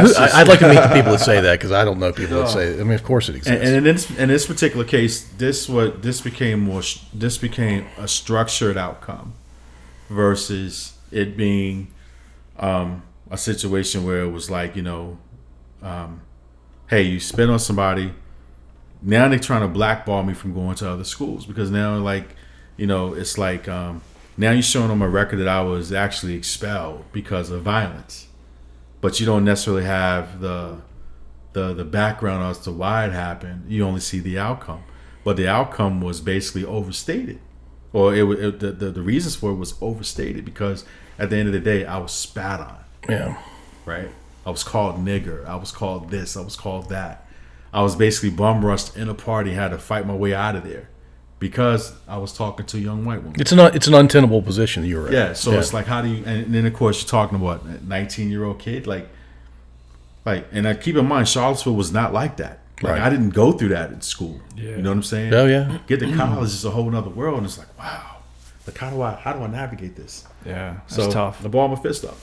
Who- 0.00 0.06
That's 0.08 0.18
just- 0.18 0.34
I, 0.34 0.38
would 0.42 0.48
like 0.48 0.58
to 0.60 0.68
meet 0.68 0.80
the 0.80 0.94
people 0.94 1.12
that 1.12 1.20
say 1.20 1.40
that 1.40 1.52
because 1.58 1.72
I 1.72 1.84
don't 1.84 1.98
know 1.98 2.12
people 2.12 2.36
that 2.38 2.42
No. 2.44 2.48
say. 2.50 2.80
I 2.80 2.82
mean, 2.84 2.92
of 2.92 3.02
course 3.04 3.28
it 3.28 3.32
and, 3.32 3.36
exists. 3.38 3.64
and 3.66 3.76
in 3.76 3.84
this 3.84 4.10
in 4.18 4.28
this 4.28 4.46
particular 4.46 4.84
case, 4.84 5.24
this 5.38 5.68
what 5.68 6.02
this 6.02 6.20
became 6.20 6.60
more 6.60 6.82
this 7.14 7.38
became 7.38 7.86
a 7.98 8.06
structured 8.08 8.76
outcome 8.76 9.34
versus 10.08 10.94
it 11.10 11.36
being 11.36 11.88
um, 12.58 13.02
a 13.30 13.36
situation 13.38 14.04
where 14.04 14.20
it 14.22 14.30
was 14.30 14.50
like 14.50 14.76
you 14.76 14.82
know, 14.82 15.18
um, 15.82 16.20
hey, 16.88 17.02
you 17.02 17.20
spit 17.20 17.50
on 17.50 17.58
somebody. 17.58 18.12
Now 19.02 19.28
they're 19.28 19.38
trying 19.38 19.60
to 19.60 19.68
blackball 19.68 20.22
me 20.22 20.34
from 20.34 20.54
going 20.54 20.74
to 20.76 20.90
other 20.90 21.04
schools 21.04 21.46
because 21.46 21.70
now 21.70 21.96
like 21.96 22.34
you 22.76 22.86
know 22.86 23.14
it's 23.14 23.36
like 23.38 23.68
um, 23.68 24.02
now 24.36 24.50
you're 24.52 24.62
showing 24.62 24.88
them 24.88 25.02
a 25.02 25.08
record 25.08 25.38
that 25.38 25.48
I 25.48 25.60
was 25.62 25.92
actually 25.92 26.34
expelled 26.34 27.04
because 27.12 27.50
of 27.50 27.62
violence, 27.62 28.26
but 29.00 29.20
you 29.20 29.26
don't 29.26 29.44
necessarily 29.44 29.84
have 29.84 30.40
the 30.40 30.78
the 31.52 31.72
the 31.72 31.84
background 31.84 32.44
as 32.44 32.58
to 32.60 32.72
why 32.72 33.06
it 33.06 33.12
happened. 33.12 33.70
You 33.70 33.84
only 33.84 34.00
see 34.00 34.18
the 34.18 34.38
outcome, 34.38 34.84
but 35.24 35.36
the 35.36 35.48
outcome 35.48 36.00
was 36.00 36.20
basically 36.20 36.64
overstated, 36.64 37.40
or 37.92 38.14
it, 38.14 38.24
it 38.24 38.60
the, 38.60 38.72
the 38.72 38.90
the 38.90 39.02
reasons 39.02 39.36
for 39.36 39.50
it 39.50 39.56
was 39.56 39.74
overstated 39.80 40.44
because 40.44 40.84
at 41.18 41.30
the 41.30 41.36
end 41.36 41.48
of 41.48 41.52
the 41.52 41.60
day, 41.60 41.84
I 41.84 41.98
was 41.98 42.12
spat 42.12 42.60
on, 42.60 42.78
yeah. 43.08 43.38
right? 43.84 44.10
I 44.44 44.50
was 44.50 44.62
called 44.62 44.96
nigger. 44.96 45.46
I 45.46 45.56
was 45.56 45.72
called 45.72 46.10
this. 46.10 46.36
I 46.36 46.42
was 46.42 46.56
called 46.56 46.88
that. 46.90 47.26
I 47.72 47.82
was 47.82 47.96
basically 47.96 48.30
bum 48.30 48.64
rushed 48.64 48.96
in 48.96 49.08
a 49.08 49.14
party. 49.14 49.52
Had 49.52 49.70
to 49.70 49.78
fight 49.78 50.06
my 50.06 50.14
way 50.14 50.34
out 50.34 50.56
of 50.56 50.64
there 50.64 50.90
because 51.38 51.92
I 52.08 52.16
was 52.18 52.32
talking 52.32 52.64
to 52.66 52.76
a 52.76 52.80
young 52.80 53.04
white 53.04 53.22
woman. 53.22 53.40
It's 53.40 53.52
an 53.52 53.58
it's 53.60 53.86
an 53.86 53.94
untenable 53.94 54.42
position 54.42 54.84
you're 54.84 55.06
in. 55.08 55.12
Yeah, 55.12 55.32
so 55.34 55.52
it's 55.52 55.72
like 55.74 55.86
how 55.86 56.02
do 56.02 56.08
you 56.08 56.24
and 56.24 56.54
then 56.54 56.64
of 56.66 56.74
course 56.74 57.02
you're 57.02 57.08
talking 57.08 57.36
about 57.36 57.62
a 57.64 57.84
19 57.86 58.30
year 58.30 58.44
old 58.44 58.58
kid 58.58 58.86
like 58.86 59.08
like 60.24 60.46
and 60.52 60.66
I 60.66 60.74
keep 60.74 60.96
in 60.96 61.06
mind 61.06 61.28
Charlottesville 61.28 61.74
was 61.74 61.92
not 61.92 62.12
like 62.12 62.36
that. 62.38 62.60
Like 62.82 62.92
Right. 62.92 63.02
I 63.02 63.10
didn't 63.10 63.30
go 63.30 63.52
through 63.52 63.68
that 63.70 63.90
in 63.90 64.00
school. 64.02 64.40
Yeah. 64.54 64.70
You 64.70 64.82
know 64.82 64.90
what 64.90 64.96
I'm 64.96 65.02
saying? 65.02 65.32
Oh 65.34 65.46
yeah. 65.46 65.78
Get 65.86 66.00
to 66.00 66.14
college 66.16 66.48
is 66.50 66.64
a 66.64 66.70
whole 66.70 66.94
other 66.94 67.10
world 67.10 67.38
and 67.38 67.46
it's 67.46 67.58
like 67.58 67.78
wow. 67.78 68.16
Like 68.66 68.78
how 68.78 68.90
do 68.90 69.00
I 69.02 69.12
how 69.14 69.32
do 69.32 69.40
I 69.42 69.46
navigate 69.46 69.94
this? 69.96 70.24
yeah, 70.44 70.76
that's 70.88 70.94
So 70.96 71.10
tough. 71.10 71.44
I 71.44 71.48
ball 71.48 71.68
my 71.68 71.76
fist 71.76 72.04
up. 72.04 72.16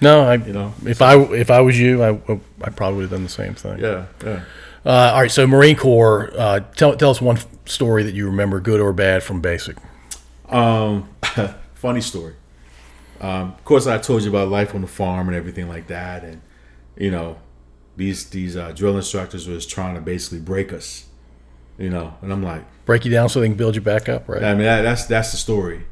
No, 0.00 0.22
I 0.22 0.34
You 0.46 0.52
know? 0.52 0.72
if 0.84 1.00
I 1.02 1.16
if 1.16 1.50
I 1.50 1.60
was 1.60 1.78
you, 1.78 2.02
I, 2.02 2.10
I 2.62 2.70
probably 2.70 2.96
would 2.96 3.02
have 3.02 3.10
done 3.10 3.22
the 3.22 3.28
same 3.28 3.54
thing. 3.54 3.78
yeah, 3.78 4.06
yeah. 4.24 4.42
Uh, 4.84 5.12
all 5.14 5.20
right, 5.20 5.30
so 5.30 5.46
Marine 5.46 5.76
Corps. 5.76 6.30
Uh, 6.36 6.60
tell 6.60 6.96
tell 6.96 7.10
us 7.10 7.20
one 7.20 7.36
f- 7.36 7.46
story 7.66 8.02
that 8.02 8.14
you 8.14 8.26
remember, 8.26 8.60
good 8.60 8.80
or 8.80 8.92
bad, 8.92 9.22
from 9.22 9.40
basic. 9.40 9.76
Um, 10.48 11.08
funny 11.74 12.00
story. 12.00 12.34
Um, 13.20 13.52
of 13.52 13.64
course, 13.64 13.86
I 13.86 13.98
told 13.98 14.22
you 14.22 14.30
about 14.30 14.48
life 14.48 14.74
on 14.74 14.80
the 14.80 14.86
farm 14.86 15.28
and 15.28 15.36
everything 15.36 15.68
like 15.68 15.88
that, 15.88 16.24
and 16.24 16.40
you 16.96 17.10
know, 17.10 17.36
these 17.96 18.30
these 18.30 18.56
uh, 18.56 18.72
drill 18.72 18.96
instructors 18.96 19.46
was 19.46 19.66
trying 19.66 19.94
to 19.94 20.00
basically 20.00 20.40
break 20.40 20.72
us, 20.72 21.06
you 21.78 21.90
know, 21.90 22.14
and 22.22 22.32
I'm 22.32 22.42
like, 22.42 22.64
Break 22.86 23.04
you 23.04 23.10
down 23.10 23.28
so 23.28 23.40
they 23.40 23.48
can 23.48 23.56
build 23.56 23.74
you 23.74 23.82
back 23.82 24.08
up, 24.08 24.28
right? 24.28 24.42
I 24.42 24.54
mean, 24.54 24.64
that, 24.64 24.82
that's 24.82 25.04
that's 25.04 25.30
the 25.30 25.36
story. 25.36 25.84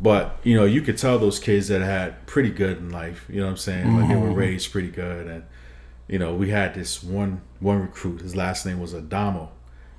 But 0.00 0.38
you 0.44 0.54
know, 0.54 0.64
you 0.64 0.80
could 0.80 0.96
tell 0.96 1.18
those 1.18 1.38
kids 1.38 1.68
that 1.68 1.82
had 1.82 2.26
pretty 2.26 2.50
good 2.50 2.78
in 2.78 2.90
life. 2.90 3.26
You 3.28 3.40
know 3.40 3.46
what 3.46 3.50
I'm 3.50 3.56
saying? 3.58 3.96
Like 3.98 4.08
they 4.08 4.16
were 4.16 4.32
raised 4.32 4.70
pretty 4.72 4.88
good, 4.90 5.26
and 5.26 5.44
you 6.10 6.18
know, 6.18 6.34
we 6.34 6.50
had 6.50 6.74
this 6.74 7.02
one 7.04 7.40
one 7.60 7.80
recruit. 7.80 8.20
His 8.20 8.34
last 8.34 8.66
name 8.66 8.80
was 8.80 8.92
Adamo. 8.94 9.50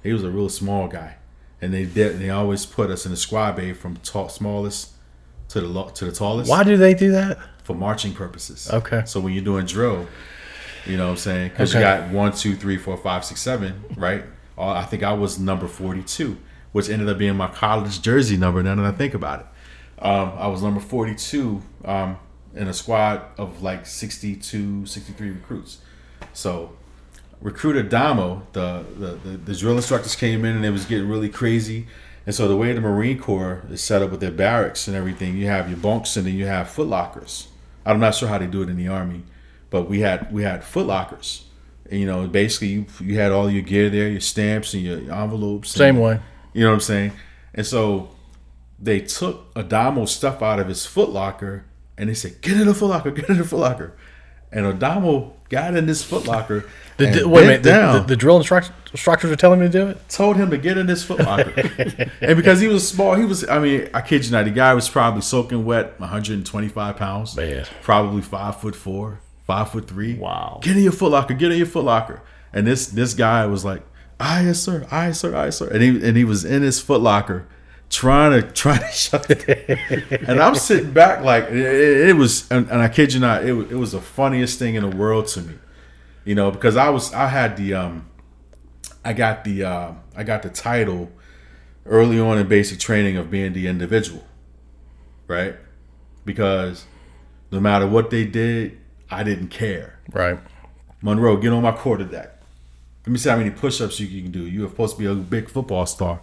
He 0.04 0.12
was 0.12 0.24
a 0.24 0.30
real 0.30 0.50
small 0.50 0.88
guy, 0.88 1.16
and 1.62 1.74
they 1.74 1.86
did. 1.86 2.20
They 2.20 2.30
always 2.30 2.66
put 2.66 2.90
us 2.92 3.06
in 3.06 3.12
the 3.12 3.18
squad 3.18 3.56
bay 3.56 3.72
from 3.74 3.96
tall, 3.98 4.28
smallest 4.30 4.92
to 5.50 5.62
the 5.62 5.68
lo- 5.68 5.90
to 5.90 6.06
the 6.06 6.12
tallest 6.12 6.50
Why 6.50 6.64
do 6.64 6.76
they 6.78 6.94
do 6.94 7.12
that? 7.14 7.38
for 7.64 7.76
marching 7.76 8.14
purposes. 8.14 8.70
Okay. 8.74 9.04
So 9.06 9.20
when 9.22 9.34
you're 9.34 9.44
doing 9.44 9.66
drill, 9.68 10.08
you 10.86 10.98
know 10.98 11.06
what 11.06 11.12
I'm 11.12 11.18
saying? 11.18 11.50
Because 11.50 11.74
Okay. 11.74 11.80
you 11.80 11.86
got 12.02 12.10
one, 12.12 12.34
two, 12.34 12.56
three, 12.56 12.76
four, 12.78 12.98
five, 12.98 13.24
six, 13.24 13.40
seven, 13.42 13.84
right? 13.96 14.26
I 14.58 14.84
think 14.84 15.04
I 15.04 15.14
was 15.14 15.40
number 15.40 15.68
42, 15.68 16.38
which 16.72 16.90
ended 16.90 17.08
up 17.08 17.18
being 17.20 17.36
my 17.38 17.48
college 17.48 18.02
jersey 18.02 18.36
number 18.36 18.62
now 18.64 18.76
that 18.76 18.86
I 18.86 18.92
think 18.92 19.14
about 19.14 19.40
it. 19.42 20.04
Um, 20.04 20.34
I 20.38 20.48
was 20.48 20.62
number 20.64 20.80
42 20.80 21.62
um, 21.86 22.18
in 22.56 22.68
a 22.68 22.74
squad 22.74 23.22
of 23.38 23.62
like 23.62 23.86
62, 23.86 24.86
63 24.88 25.30
recruits. 25.30 25.78
So 26.34 26.74
recruit 27.42 27.78
Adamo, 27.78 28.44
the, 28.54 28.86
the, 28.98 29.08
the, 29.30 29.38
the 29.38 29.56
drill 29.56 29.76
instructors 29.76 30.16
came 30.16 30.46
in 30.46 30.56
and 30.56 30.66
it 30.66 30.72
was 30.72 30.86
getting 30.86 31.10
really 31.10 31.30
crazy. 31.30 31.88
And 32.26 32.36
so 32.36 32.48
the 32.48 32.56
way 32.56 32.72
the 32.74 32.82
Marine 32.82 33.20
Corps 33.20 33.64
is 33.70 33.82
set 33.82 34.02
up 34.02 34.12
with 34.12 34.20
their 34.20 34.32
barracks 34.32 34.88
and 34.88 34.96
everything, 34.96 35.38
you 35.38 35.48
have 35.48 35.70
your 35.70 35.78
bunks 35.78 36.16
and 36.16 36.28
then 36.28 36.36
you 36.36 36.46
have 36.46 36.70
foot 36.70 36.88
lockers. 36.88 37.48
I'm 37.86 38.00
not 38.00 38.14
sure 38.14 38.30
how 38.30 38.38
they 38.38 38.46
do 38.46 38.62
it 38.62 38.70
in 38.70 38.78
the 38.78 38.88
army, 38.88 39.24
but 39.72 39.90
we 39.90 40.02
had 40.02 40.32
we 40.32 40.44
had 40.44 40.64
foot 40.64 40.86
lockers. 40.86 41.46
And, 41.90 42.00
you 42.00 42.06
know, 42.06 42.28
basically 42.28 42.68
you 42.68 42.86
you 43.00 43.18
had 43.18 43.32
all 43.32 43.50
your 43.50 43.64
gear 43.64 43.90
there, 43.90 44.08
your 44.08 44.22
stamps 44.22 44.74
and 44.76 44.84
your 44.84 44.98
envelopes. 44.98 45.72
Same 45.72 45.96
and- 45.96 46.04
way. 46.04 46.20
You 46.54 46.62
know 46.62 46.68
what 46.68 46.76
I'm 46.76 46.82
saying? 46.82 47.14
And 47.56 47.66
so 47.66 48.12
they 48.78 49.00
took 49.00 49.52
Adamo's 49.56 50.12
stuff 50.12 50.42
out 50.42 50.60
of 50.60 50.68
his 50.68 50.86
foot 50.86 51.10
locker 51.10 51.66
and 51.98 52.10
they 52.10 52.14
said, 52.14 52.42
"Get 52.42 52.60
in 52.60 52.68
the 52.68 52.74
foot 52.74 52.88
locker, 52.88 53.12
get 53.12 53.30
in 53.30 53.38
the 53.38 53.44
foot 53.44 53.60
locker." 53.60 53.94
And 54.52 54.66
Adamo 54.66 55.34
got 55.50 55.76
in 55.76 55.86
this 55.86 56.10
footlocker. 56.10 56.68
The, 56.98 57.08
and 57.08 57.16
the- 57.16 57.28
wait 57.28 57.44
a 57.44 57.48
minute. 57.48 57.64
bent 57.64 57.94
The, 57.94 58.00
the, 58.00 58.06
the 58.08 58.16
drill 58.16 58.38
instruct, 58.38 58.72
instructors 58.92 59.32
are 59.32 59.36
telling 59.36 59.60
me 59.60 59.66
to 59.66 59.72
do 59.72 59.88
it. 59.88 60.08
told 60.08 60.36
him 60.38 60.52
to 60.52 60.58
get 60.58 60.78
in 60.78 60.86
this 60.86 61.04
footlocker. 61.04 62.12
and 62.22 62.36
because 62.36 62.60
he 62.60 62.68
was 62.68 62.88
small, 62.88 63.16
he 63.16 63.26
was, 63.26 63.48
I 63.48 63.58
mean, 63.58 63.90
I 63.92 64.02
kid 64.02 64.24
you 64.24 64.32
not, 64.32 64.46
the 64.46 64.52
guy 64.52 64.74
was 64.76 64.88
probably 64.88 65.22
soaking 65.22 65.66
wet, 65.66 66.00
125 66.00 66.98
pounds. 66.98 67.34
Bad. 67.34 67.68
Probably 67.82 68.22
five 68.22 68.62
foot 68.62 68.76
four, 68.76 69.20
five 69.48 69.72
foot 69.72 69.88
three. 69.88 70.14
Wow. 70.14 70.60
Get 70.62 70.78
in 70.78 70.84
your 70.84 70.92
footlocker, 70.92 71.36
get 71.40 71.52
in 71.52 71.58
your 71.58 71.66
footlocker. 71.66 72.20
And 72.54 72.68
this 72.68 72.86
this 72.88 73.16
guy 73.16 73.48
was 73.48 73.66
like, 73.66 73.82
aye, 74.20 74.42
yes, 74.42 74.60
sir, 74.60 74.86
aye, 74.92 75.14
sir, 75.14 75.36
aye, 75.36 75.50
sir. 75.50 75.70
And 75.70 75.82
he 75.82 76.08
and 76.08 76.16
he 76.16 76.26
was 76.26 76.46
in 76.46 76.62
his 76.62 76.80
foot 76.80 77.02
locker 77.02 77.48
trying 77.92 78.42
to 78.42 78.52
trying 78.64 78.80
to 78.80 78.88
shut 78.92 79.30
it. 79.30 80.10
and 80.28 80.42
I'm 80.42 80.56
sitting 80.56 80.92
back 80.92 81.24
like 81.24 81.44
it, 81.46 81.56
it- 81.58 82.10
it 82.10 82.14
was 82.16 82.50
and, 82.52 82.68
and 82.72 82.82
I 82.82 82.88
kid 82.90 83.14
you 83.14 83.20
not, 83.20 83.44
it, 83.44 83.54
it 83.54 83.76
was 83.76 83.92
the 83.92 84.02
funniest 84.02 84.58
thing 84.58 84.74
in 84.76 84.90
the 84.90 84.96
world 84.96 85.28
to 85.28 85.42
me. 85.42 85.54
You 86.26 86.36
know, 86.36 86.50
because 86.52 86.76
I 86.78 86.90
was 86.90 87.14
I 87.14 87.28
had 87.28 87.58
the 87.58 87.74
um 87.76 88.08
I 89.04 89.14
got 89.14 89.44
the 89.44 89.64
uh, 89.64 89.92
I 90.16 90.24
got 90.24 90.42
the 90.44 90.50
title 90.50 91.12
early 91.86 92.20
on 92.20 92.38
in 92.38 92.48
basic 92.48 92.80
training 92.80 93.18
of 93.18 93.30
being 93.32 93.54
the 93.54 93.68
individual, 93.68 94.24
right? 95.28 95.56
Because 96.26 96.86
no 97.52 97.60
matter 97.60 97.88
what 97.88 98.12
they 98.12 98.26
did, 98.26 98.78
I 99.10 99.24
didn't 99.24 99.48
care. 99.48 100.00
Right. 100.14 100.38
Monroe, 101.02 101.38
get 101.38 101.52
on 101.52 101.64
my 101.64 101.72
quarterback. 101.72 102.40
Let 103.06 103.12
me 103.12 103.18
see 103.18 103.30
how 103.30 103.38
many 103.38 103.50
push-ups 103.50 104.00
you 104.00 104.22
can 104.22 104.32
do. 104.32 104.46
You 104.46 104.62
were 104.62 104.70
supposed 104.70 104.96
to 104.98 105.00
be 105.02 105.08
a 105.08 105.16
big 105.16 105.50
football 105.50 105.88
star. 105.88 106.22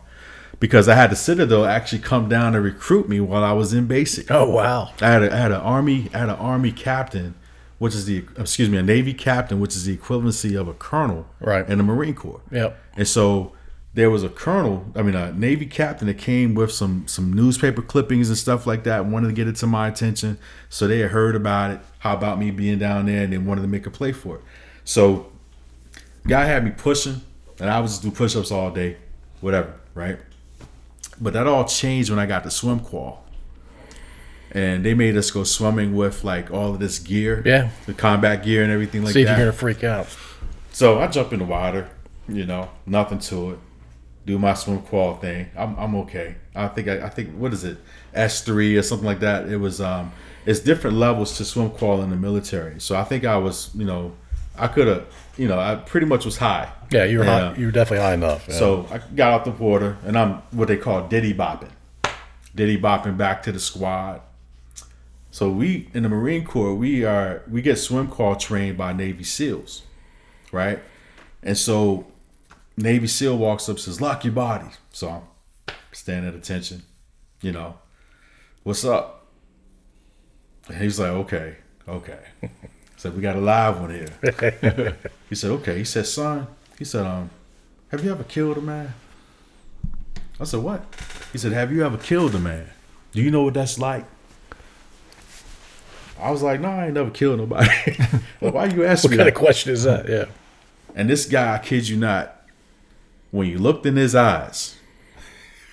Because 0.60 0.88
I 0.88 0.94
had 0.96 1.10
the 1.10 1.16
Citadel 1.16 1.64
actually 1.64 2.00
come 2.00 2.28
down 2.28 2.54
and 2.56 2.64
recruit 2.64 3.08
me 3.08 3.20
while 3.20 3.44
I 3.44 3.52
was 3.52 3.72
in 3.72 3.86
basic. 3.86 4.30
Oh 4.30 4.50
wow. 4.50 4.90
I 5.00 5.06
had 5.08 5.22
a, 5.22 5.32
I 5.32 5.36
had 5.36 5.52
an 5.52 5.60
army 5.60 6.10
I 6.12 6.18
had 6.18 6.28
an 6.28 6.34
army 6.36 6.72
captain, 6.72 7.34
which 7.78 7.94
is 7.94 8.06
the 8.06 8.24
excuse 8.36 8.68
me 8.68 8.76
a 8.76 8.82
navy 8.82 9.14
captain, 9.14 9.60
which 9.60 9.76
is 9.76 9.84
the 9.84 9.96
equivalency 9.96 10.60
of 10.60 10.66
a 10.66 10.74
colonel, 10.74 11.26
Right. 11.40 11.68
in 11.68 11.78
the 11.78 11.84
Marine 11.84 12.14
Corps. 12.14 12.40
Yep. 12.50 12.76
And 12.96 13.06
so 13.06 13.52
there 13.94 14.10
was 14.10 14.22
a 14.24 14.28
colonel, 14.28 14.86
I 14.96 15.02
mean 15.02 15.14
a 15.14 15.32
navy 15.32 15.66
captain 15.66 16.08
that 16.08 16.18
came 16.18 16.54
with 16.56 16.72
some 16.72 17.06
some 17.06 17.32
newspaper 17.32 17.80
clippings 17.82 18.28
and 18.28 18.36
stuff 18.36 18.66
like 18.66 18.82
that, 18.84 19.06
wanted 19.06 19.28
to 19.28 19.34
get 19.34 19.46
it 19.46 19.54
to 19.56 19.66
my 19.68 19.86
attention. 19.86 20.38
So 20.68 20.88
they 20.88 20.98
had 20.98 21.12
heard 21.12 21.36
about 21.36 21.70
it, 21.70 21.80
how 22.00 22.14
about 22.14 22.38
me 22.38 22.50
being 22.50 22.78
down 22.80 23.06
there, 23.06 23.22
and 23.22 23.32
they 23.32 23.38
wanted 23.38 23.62
to 23.62 23.68
make 23.68 23.86
a 23.86 23.90
play 23.90 24.10
for 24.10 24.36
it. 24.36 24.42
So 24.84 25.30
guy 26.26 26.46
had 26.46 26.64
me 26.64 26.72
pushing, 26.72 27.20
and 27.60 27.70
I 27.70 27.78
was 27.80 27.92
just 27.92 28.02
do 28.02 28.10
push-ups 28.10 28.50
all 28.50 28.70
day, 28.72 28.96
whatever, 29.40 29.74
right? 29.94 30.18
But 31.20 31.32
that 31.32 31.46
all 31.46 31.64
changed 31.64 32.10
when 32.10 32.18
I 32.18 32.26
got 32.26 32.44
to 32.44 32.50
swim 32.50 32.80
qual. 32.80 33.24
And 34.52 34.84
they 34.84 34.94
made 34.94 35.16
us 35.16 35.30
go 35.30 35.44
swimming 35.44 35.94
with 35.94 36.24
like 36.24 36.50
all 36.50 36.72
of 36.72 36.80
this 36.80 36.98
gear, 36.98 37.42
Yeah. 37.44 37.68
the 37.86 37.92
combat 37.92 38.42
gear 38.44 38.62
and 38.62 38.72
everything 38.72 39.04
like 39.04 39.12
See 39.12 39.20
if 39.22 39.26
that. 39.28 39.36
you're 39.36 39.46
gonna 39.48 39.52
freak 39.56 39.84
out. 39.84 40.06
So 40.72 40.98
I 41.00 41.06
jump 41.08 41.32
in 41.34 41.40
the 41.40 41.44
water, 41.44 41.88
you 42.28 42.46
know, 42.46 42.70
nothing 42.86 43.18
to 43.18 43.52
it. 43.52 43.58
Do 44.24 44.38
my 44.38 44.54
swim 44.54 44.80
qual 44.80 45.16
thing. 45.16 45.48
I'm, 45.56 45.76
I'm 45.78 45.94
okay. 45.96 46.36
I 46.54 46.68
think 46.68 46.88
I, 46.88 47.06
I 47.06 47.08
think 47.10 47.34
what 47.36 47.52
is 47.52 47.64
it 47.64 47.78
S 48.14 48.40
three 48.42 48.76
or 48.76 48.82
something 48.82 49.06
like 49.06 49.20
that. 49.20 49.48
It 49.48 49.58
was 49.58 49.80
um 49.82 50.12
it's 50.46 50.60
different 50.60 50.96
levels 50.96 51.36
to 51.36 51.44
swim 51.44 51.68
qual 51.70 52.00
in 52.00 52.08
the 52.10 52.16
military. 52.16 52.80
So 52.80 52.96
I 52.96 53.04
think 53.04 53.24
I 53.26 53.36
was 53.36 53.70
you 53.74 53.84
know 53.84 54.12
I 54.58 54.68
could 54.68 54.86
have, 54.88 55.06
you 55.36 55.48
know, 55.48 55.58
I 55.58 55.76
pretty 55.76 56.06
much 56.06 56.24
was 56.24 56.36
high. 56.36 56.72
Yeah, 56.90 57.04
you 57.04 57.18
were 57.18 57.24
And, 57.24 57.30
high, 57.30 57.40
uh, 57.48 57.54
you 57.54 57.66
were 57.66 57.72
definitely 57.72 58.04
high 58.04 58.14
enough. 58.14 58.46
yeah. 58.48 58.54
So 58.54 58.86
I 58.90 58.98
got 59.14 59.32
off 59.32 59.44
the 59.44 59.50
water, 59.50 59.96
and 60.04 60.18
I'm 60.18 60.34
what 60.50 60.68
they 60.68 60.76
call 60.76 61.06
diddy 61.08 61.34
bopping, 61.34 61.70
diddy 62.54 62.80
bopping 62.80 63.16
back 63.16 63.42
to 63.44 63.52
the 63.52 63.60
squad. 63.60 64.20
So 65.30 65.50
we 65.50 65.88
in 65.94 66.02
the 66.02 66.08
Marine 66.08 66.44
Corps, 66.44 66.74
we 66.74 67.04
are 67.04 67.42
we 67.50 67.62
get 67.62 67.76
swim 67.76 68.08
qual 68.08 68.34
trained 68.36 68.76
by 68.78 68.92
Navy 68.92 69.24
SEALs, 69.24 69.82
right? 70.52 70.80
And 71.42 71.56
so 71.56 72.06
Navy 72.76 73.06
SEAL 73.06 73.36
walks 73.36 73.68
up, 73.68 73.78
says, 73.78 74.00
"Lock 74.00 74.24
your 74.24 74.32
body." 74.32 74.70
So 74.90 75.08
I'm 75.10 75.22
standing 75.92 76.28
at 76.30 76.34
attention, 76.34 76.82
you 77.42 77.52
know, 77.52 77.78
what's 78.62 78.84
up? 78.84 79.26
And 80.68 80.78
he's 80.78 80.98
like, 80.98 81.10
"Okay, 81.10 81.56
okay." 81.86 82.18
said, 82.98 83.14
"We 83.16 83.22
got 83.22 83.36
a 83.36 83.40
live 83.40 83.80
one 83.80 83.90
here." 83.90 84.96
he 85.30 85.34
said, 85.34 85.50
"Okay." 85.52 85.78
He 85.78 85.84
said, 85.84 86.06
"Son," 86.06 86.46
he 86.78 86.84
said, 86.84 87.06
"Um." 87.06 87.30
Have 87.90 88.04
you 88.04 88.10
ever 88.12 88.24
killed 88.24 88.58
a 88.58 88.60
man? 88.60 88.92
I 90.38 90.44
said, 90.44 90.60
What? 90.60 90.84
He 91.32 91.38
said, 91.38 91.52
Have 91.52 91.72
you 91.72 91.86
ever 91.86 91.96
killed 91.96 92.34
a 92.34 92.38
man? 92.38 92.68
Do 93.12 93.22
you 93.22 93.30
know 93.30 93.42
what 93.44 93.54
that's 93.54 93.78
like? 93.78 94.04
I 96.20 96.30
was 96.30 96.42
like, 96.42 96.60
No, 96.60 96.68
I 96.68 96.84
ain't 96.86 96.94
never 96.94 97.10
killed 97.10 97.38
nobody. 97.38 97.68
why 98.40 98.66
you 98.66 98.84
asking 98.84 99.12
what 99.12 99.16
kind 99.16 99.20
that? 99.20 99.28
of 99.28 99.34
question 99.34 99.72
is 99.72 99.84
that? 99.84 100.08
Yeah. 100.08 100.26
And 100.94 101.08
this 101.08 101.24
guy, 101.26 101.54
I 101.54 101.58
kid 101.58 101.88
you 101.88 101.96
not, 101.96 102.34
when 103.30 103.48
you 103.48 103.58
looked 103.58 103.86
in 103.86 103.96
his 103.96 104.14
eyes, 104.14 104.76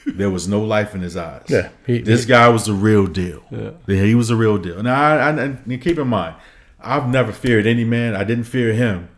there 0.05 0.29
was 0.29 0.47
no 0.47 0.61
life 0.63 0.93
in 0.95 1.01
his 1.01 1.17
eyes. 1.17 1.43
Yeah, 1.49 1.69
he- 1.85 1.99
this 1.99 2.23
he- 2.23 2.29
guy 2.29 2.47
was 2.47 2.65
the 2.65 2.73
real 2.73 3.07
deal. 3.07 3.43
Yeah. 3.51 3.71
he 3.87 4.13
was 4.15 4.27
the 4.29 4.35
real 4.35 4.57
deal. 4.57 4.81
Now, 4.83 5.01
I, 5.01 5.15
I, 5.17 5.29
and 5.31 5.81
keep 5.81 5.97
in 5.97 6.07
mind, 6.07 6.35
I've 6.79 7.07
never 7.07 7.31
feared 7.31 7.65
any 7.65 7.83
man. 7.83 8.15
I 8.15 8.23
didn't 8.23 8.45
fear 8.45 8.73
him, 8.73 9.09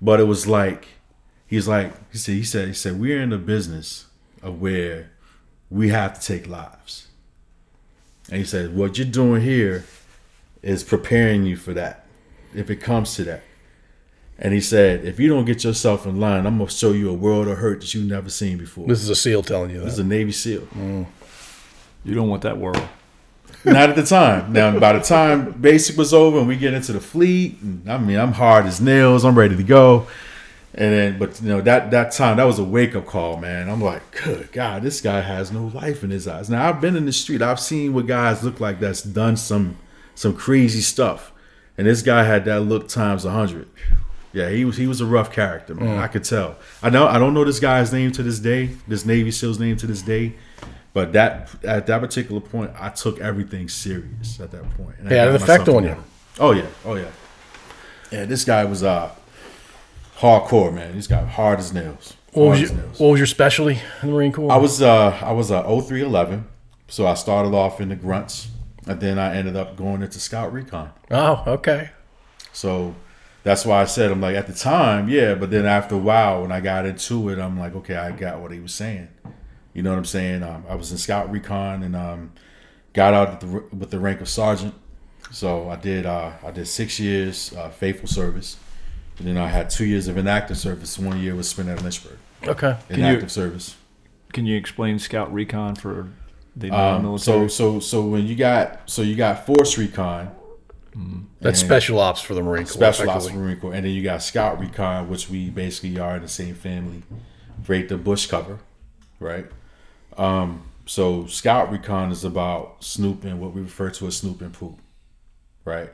but 0.00 0.20
it 0.20 0.24
was 0.24 0.46
like 0.46 0.88
he's 1.46 1.66
like 1.66 1.92
he 2.12 2.18
said. 2.18 2.34
He 2.34 2.44
said 2.44 2.68
he 2.68 2.74
said 2.74 3.00
we're 3.00 3.20
in 3.20 3.30
the 3.30 3.38
business 3.38 4.06
of 4.42 4.60
where 4.60 5.10
we 5.70 5.88
have 5.88 6.18
to 6.18 6.26
take 6.26 6.46
lives, 6.46 7.08
and 8.28 8.38
he 8.38 8.44
said 8.44 8.76
what 8.76 8.98
you're 8.98 9.06
doing 9.06 9.42
here 9.42 9.84
is 10.62 10.82
preparing 10.82 11.44
you 11.44 11.56
for 11.56 11.72
that 11.74 12.04
if 12.54 12.70
it 12.70 12.76
comes 12.76 13.14
to 13.14 13.24
that. 13.24 13.42
And 14.40 14.54
he 14.54 14.60
said, 14.60 15.04
if 15.04 15.18
you 15.18 15.28
don't 15.28 15.44
get 15.44 15.64
yourself 15.64 16.06
in 16.06 16.20
line, 16.20 16.46
I'm 16.46 16.58
gonna 16.58 16.70
show 16.70 16.92
you 16.92 17.10
a 17.10 17.14
world 17.14 17.48
of 17.48 17.58
hurt 17.58 17.80
that 17.80 17.92
you've 17.92 18.06
never 18.06 18.30
seen 18.30 18.56
before. 18.56 18.86
This 18.86 19.02
is 19.02 19.08
a 19.08 19.16
SEAL 19.16 19.42
telling 19.42 19.70
you 19.70 19.80
This 19.80 19.94
is 19.94 19.98
a 19.98 20.04
Navy 20.04 20.30
SEAL. 20.30 20.60
Mm. 20.60 21.06
You 22.04 22.14
don't 22.14 22.28
want 22.28 22.42
that 22.42 22.56
world. 22.56 22.80
Not 23.64 23.90
at 23.90 23.96
the 23.96 24.04
time. 24.04 24.52
Now, 24.52 24.78
by 24.78 24.92
the 24.92 25.00
time 25.00 25.52
basic 25.52 25.96
was 25.96 26.14
over 26.14 26.38
and 26.38 26.48
we 26.48 26.56
get 26.56 26.74
into 26.74 26.92
the 26.92 27.00
fleet, 27.00 27.60
and 27.60 27.90
I 27.90 27.98
mean, 27.98 28.18
I'm 28.18 28.32
hard 28.32 28.66
as 28.66 28.80
nails. 28.80 29.24
I'm 29.24 29.36
ready 29.36 29.56
to 29.56 29.62
go. 29.62 30.06
And 30.74 30.92
then, 30.92 31.18
but 31.18 31.40
you 31.42 31.48
know, 31.48 31.60
that 31.62 31.90
that 31.90 32.12
time 32.12 32.36
that 32.36 32.44
was 32.44 32.58
a 32.58 32.64
wake 32.64 32.94
up 32.94 33.06
call, 33.06 33.36
man. 33.36 33.68
I'm 33.68 33.82
like, 33.82 34.02
good 34.22 34.52
God, 34.52 34.82
this 34.82 35.00
guy 35.00 35.20
has 35.22 35.50
no 35.50 35.66
life 35.74 36.04
in 36.04 36.10
his 36.10 36.28
eyes. 36.28 36.48
Now, 36.48 36.68
I've 36.68 36.80
been 36.80 36.94
in 36.94 37.04
the 37.04 37.12
street. 37.12 37.42
I've 37.42 37.58
seen 37.58 37.94
what 37.94 38.06
guys 38.06 38.44
look 38.44 38.60
like 38.60 38.78
that's 38.78 39.02
done 39.02 39.36
some 39.36 39.76
some 40.14 40.34
crazy 40.34 40.80
stuff, 40.80 41.32
and 41.76 41.86
this 41.86 42.02
guy 42.02 42.22
had 42.22 42.44
that 42.44 42.60
look 42.60 42.86
times 42.88 43.24
a 43.24 43.30
hundred. 43.30 43.68
Yeah, 44.32 44.50
he 44.50 44.64
was 44.64 44.76
he 44.76 44.86
was 44.86 45.00
a 45.00 45.06
rough 45.06 45.32
character, 45.32 45.74
man. 45.74 45.98
I 45.98 46.06
could 46.06 46.22
tell. 46.22 46.56
I 46.82 46.90
know 46.90 47.08
I 47.08 47.18
don't 47.18 47.34
know 47.34 47.44
this 47.44 47.60
guy's 47.60 47.92
name 47.92 48.12
to 48.12 48.22
this 48.22 48.38
day, 48.38 48.76
this 48.86 49.04
Navy 49.04 49.32
SEAL's 49.32 49.58
name 49.58 49.76
to 49.78 49.86
this 49.86 50.02
day, 50.02 50.34
but 50.98 51.12
that 51.12 51.48
at 51.62 51.86
that 51.86 52.00
particular 52.00 52.40
point, 52.40 52.72
I 52.76 52.88
took 52.88 53.20
everything 53.20 53.68
serious 53.68 54.40
at 54.40 54.50
that 54.50 54.68
point. 54.76 54.96
And 54.98 55.08
Yeah, 55.08 55.14
it 55.14 55.18
had 55.18 55.28
an 55.28 55.34
effect 55.36 55.68
on 55.68 55.84
you. 55.84 55.96
Oh 56.40 56.50
yeah, 56.50 56.66
oh 56.84 56.96
yeah. 56.96 57.12
Yeah, 58.10 58.24
this 58.24 58.44
guy 58.44 58.64
was 58.64 58.82
uh 58.82 59.12
hardcore, 60.16 60.74
man. 60.74 60.94
He's 60.94 61.06
got 61.06 61.28
hard 61.28 61.60
as 61.60 61.72
nails. 61.72 62.16
What 62.32 62.48
was, 62.48 62.60
your, 62.62 62.72
nails. 62.72 62.98
what 62.98 63.10
was 63.10 63.20
your 63.20 63.28
specialty 63.28 63.80
in 64.02 64.08
the 64.08 64.12
Marine 64.12 64.32
Corps? 64.32 64.50
I 64.50 64.56
was 64.56 64.82
uh 64.82 65.16
I 65.22 65.30
was 65.30 65.52
a 65.52 65.62
0311, 65.62 66.48
so 66.88 67.06
I 67.06 67.14
started 67.14 67.54
off 67.54 67.80
in 67.80 67.90
the 67.90 67.96
grunts, 67.96 68.48
and 68.88 69.00
then 69.00 69.20
I 69.20 69.36
ended 69.36 69.54
up 69.54 69.76
going 69.76 70.02
into 70.02 70.18
scout 70.18 70.52
recon. 70.52 70.90
Oh, 71.12 71.44
okay. 71.46 71.90
So 72.52 72.96
that's 73.44 73.64
why 73.64 73.82
I 73.82 73.84
said 73.84 74.10
I'm 74.10 74.20
like 74.20 74.34
at 74.34 74.48
the 74.48 74.52
time, 74.52 75.08
yeah, 75.08 75.36
but 75.36 75.52
then 75.52 75.64
after 75.64 75.94
a 75.94 75.98
while 75.98 76.42
when 76.42 76.50
I 76.50 76.60
got 76.60 76.86
into 76.86 77.28
it, 77.28 77.38
I'm 77.38 77.56
like, 77.56 77.76
okay, 77.76 77.94
I 77.94 78.10
got 78.10 78.40
what 78.40 78.50
he 78.50 78.58
was 78.58 78.74
saying. 78.74 79.10
You 79.78 79.84
know 79.84 79.90
what 79.90 79.98
I'm 79.98 80.04
saying? 80.06 80.42
Um, 80.42 80.64
I 80.68 80.74
was 80.74 80.90
in 80.90 80.98
Scout 80.98 81.30
Recon 81.30 81.84
and 81.84 81.94
um, 81.94 82.32
got 82.94 83.14
out 83.14 83.28
at 83.28 83.40
the, 83.40 83.46
with 83.46 83.92
the 83.92 84.00
rank 84.00 84.20
of 84.20 84.28
sergeant. 84.28 84.74
So 85.30 85.70
I 85.70 85.76
did 85.76 86.04
uh, 86.04 86.32
I 86.44 86.50
did 86.50 86.66
six 86.66 86.98
years 86.98 87.54
uh, 87.56 87.68
faithful 87.68 88.08
service, 88.08 88.56
and 89.20 89.28
then 89.28 89.36
I 89.36 89.46
had 89.46 89.70
two 89.70 89.84
years 89.84 90.08
of 90.08 90.16
inactive 90.18 90.58
service. 90.58 90.98
One 90.98 91.20
year 91.20 91.36
was 91.36 91.48
spent 91.48 91.68
at 91.68 91.80
Lynchburg. 91.80 92.18
Okay. 92.42 92.76
Can 92.88 92.98
you- 92.98 93.04
Inactive 93.06 93.30
service. 93.30 93.76
Can 94.32 94.46
you 94.46 94.56
explain 94.56 94.98
Scout 94.98 95.32
Recon 95.32 95.76
for 95.76 96.08
the 96.56 96.70
Um, 96.72 97.04
non-military? 97.04 97.48
so 97.48 97.76
so 97.76 97.78
so 97.78 98.02
when 98.02 98.26
you 98.26 98.34
got 98.34 98.80
so 98.90 99.02
you 99.02 99.14
got 99.14 99.46
Force 99.46 99.78
Recon, 99.78 100.32
That's 101.40 101.60
special 101.60 102.00
ops 102.00 102.20
for 102.20 102.34
the 102.34 102.42
Marine 102.42 102.64
Corps. 102.64 102.72
Special 102.72 103.08
Ops 103.10 103.26
effectively. 103.26 103.44
Marine 103.46 103.60
Corps, 103.60 103.74
and 103.74 103.84
then 103.86 103.92
you 103.92 104.02
got 104.02 104.24
Scout 104.24 104.58
Recon, 104.58 105.08
which 105.08 105.30
we 105.30 105.50
basically 105.50 106.00
are 106.00 106.16
in 106.16 106.22
the 106.22 106.28
same 106.28 106.56
family. 106.56 107.04
Rate 107.68 107.88
the 107.88 107.96
bush 107.96 108.26
cover, 108.26 108.58
right? 109.20 109.46
Um, 110.18 110.62
so 110.86 111.26
Scout 111.26 111.70
Recon 111.70 112.10
is 112.10 112.24
about 112.24 112.82
snooping, 112.82 113.40
what 113.40 113.52
we 113.54 113.62
refer 113.62 113.90
to 113.90 114.06
as 114.06 114.16
snoop 114.16 114.40
and 114.40 114.52
poop, 114.52 114.78
right? 115.64 115.90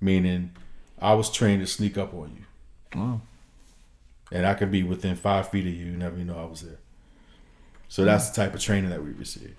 Meaning, 0.00 0.52
I 1.00 1.14
was 1.14 1.30
trained 1.30 1.60
to 1.60 1.66
sneak 1.66 1.96
up 1.96 2.12
on 2.14 2.36
you, 2.36 3.00
Oh. 3.00 3.20
and 4.32 4.46
I 4.46 4.54
could 4.54 4.70
be 4.70 4.82
within 4.82 5.16
five 5.16 5.48
feet 5.48 5.66
of 5.66 5.72
you, 5.72 5.86
you 5.86 5.96
never 5.96 6.16
know 6.16 6.38
I 6.38 6.44
was 6.44 6.62
there. 6.62 6.78
So 7.88 8.04
that's 8.04 8.30
the 8.30 8.36
type 8.42 8.54
of 8.54 8.60
training 8.60 8.90
that 8.90 9.02
we 9.02 9.10
received. 9.12 9.54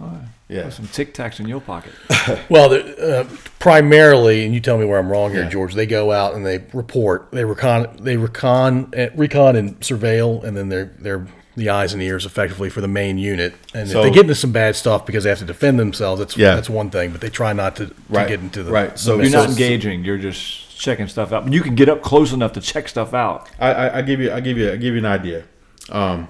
All 0.00 0.08
right. 0.08 0.22
Yeah. 0.48 0.64
Got 0.64 0.72
some 0.74 0.88
Tic 0.88 1.14
Tacs 1.14 1.40
in 1.40 1.48
your 1.48 1.60
pocket. 1.60 1.92
Well, 2.50 2.72
uh, 2.74 3.24
primarily, 3.60 4.44
and 4.44 4.52
you 4.52 4.60
tell 4.60 4.76
me 4.78 4.84
where 4.84 4.98
I'm 4.98 5.08
wrong 5.10 5.30
here, 5.32 5.44
Yeah. 5.44 5.48
George. 5.48 5.74
They 5.74 5.86
go 5.86 6.10
out 6.12 6.34
and 6.34 6.44
they 6.44 6.58
report. 6.72 7.28
They 7.30 7.44
recon. 7.44 7.96
They 8.00 8.16
recon, 8.16 8.92
uh, 8.96 9.08
recon 9.14 9.54
and 9.56 9.78
surveil, 9.80 10.42
and 10.42 10.56
then 10.56 10.68
they're 10.68 10.92
they're 10.98 11.26
the 11.56 11.70
eyes 11.70 11.92
and 11.94 12.02
ears 12.02 12.26
effectively 12.26 12.68
for 12.68 12.80
the 12.82 12.88
main 12.88 13.16
unit. 13.18 13.54
And 13.74 13.88
So- 13.88 14.00
if 14.00 14.04
they 14.04 14.10
get 14.10 14.22
into 14.22 14.34
some 14.34 14.52
bad 14.52 14.76
stuff 14.76 15.06
because 15.06 15.24
they 15.24 15.30
have 15.30 15.38
to 15.38 15.44
defend 15.44 15.78
themselves, 15.80 16.18
that's 16.20 16.36
Yeah. 16.36 16.54
that's 16.54 16.68
one 16.70 16.90
thing. 16.90 17.10
But 17.12 17.20
they 17.22 17.30
try 17.30 17.52
not 17.54 17.76
to, 17.76 17.86
to 17.86 17.94
Right. 18.10 18.28
get 18.28 18.40
into 18.40 18.62
the 18.62 18.70
Right. 18.70 18.98
So- 18.98 19.20
You're 19.20 19.30
not 19.30 19.48
engaging. 19.48 20.04
You're 20.04 20.18
just 20.18 20.78
checking 20.78 21.08
stuff 21.08 21.32
out. 21.32 21.44
But 21.44 21.52
you 21.54 21.62
can 21.62 21.74
get 21.74 21.88
up 21.88 22.02
close 22.02 22.32
enough 22.32 22.52
to 22.52 22.60
check 22.60 22.88
stuff 22.88 23.14
out. 23.14 23.48
I, 23.58 23.72
I, 23.72 23.98
I 23.98 24.02
give 24.02 24.20
you 24.20 24.30
I 24.32 24.40
give 24.40 24.58
you 24.58 24.70
I 24.72 24.76
give 24.76 24.92
you 24.92 24.98
an 24.98 25.06
idea. 25.06 25.44
Um, 25.90 26.28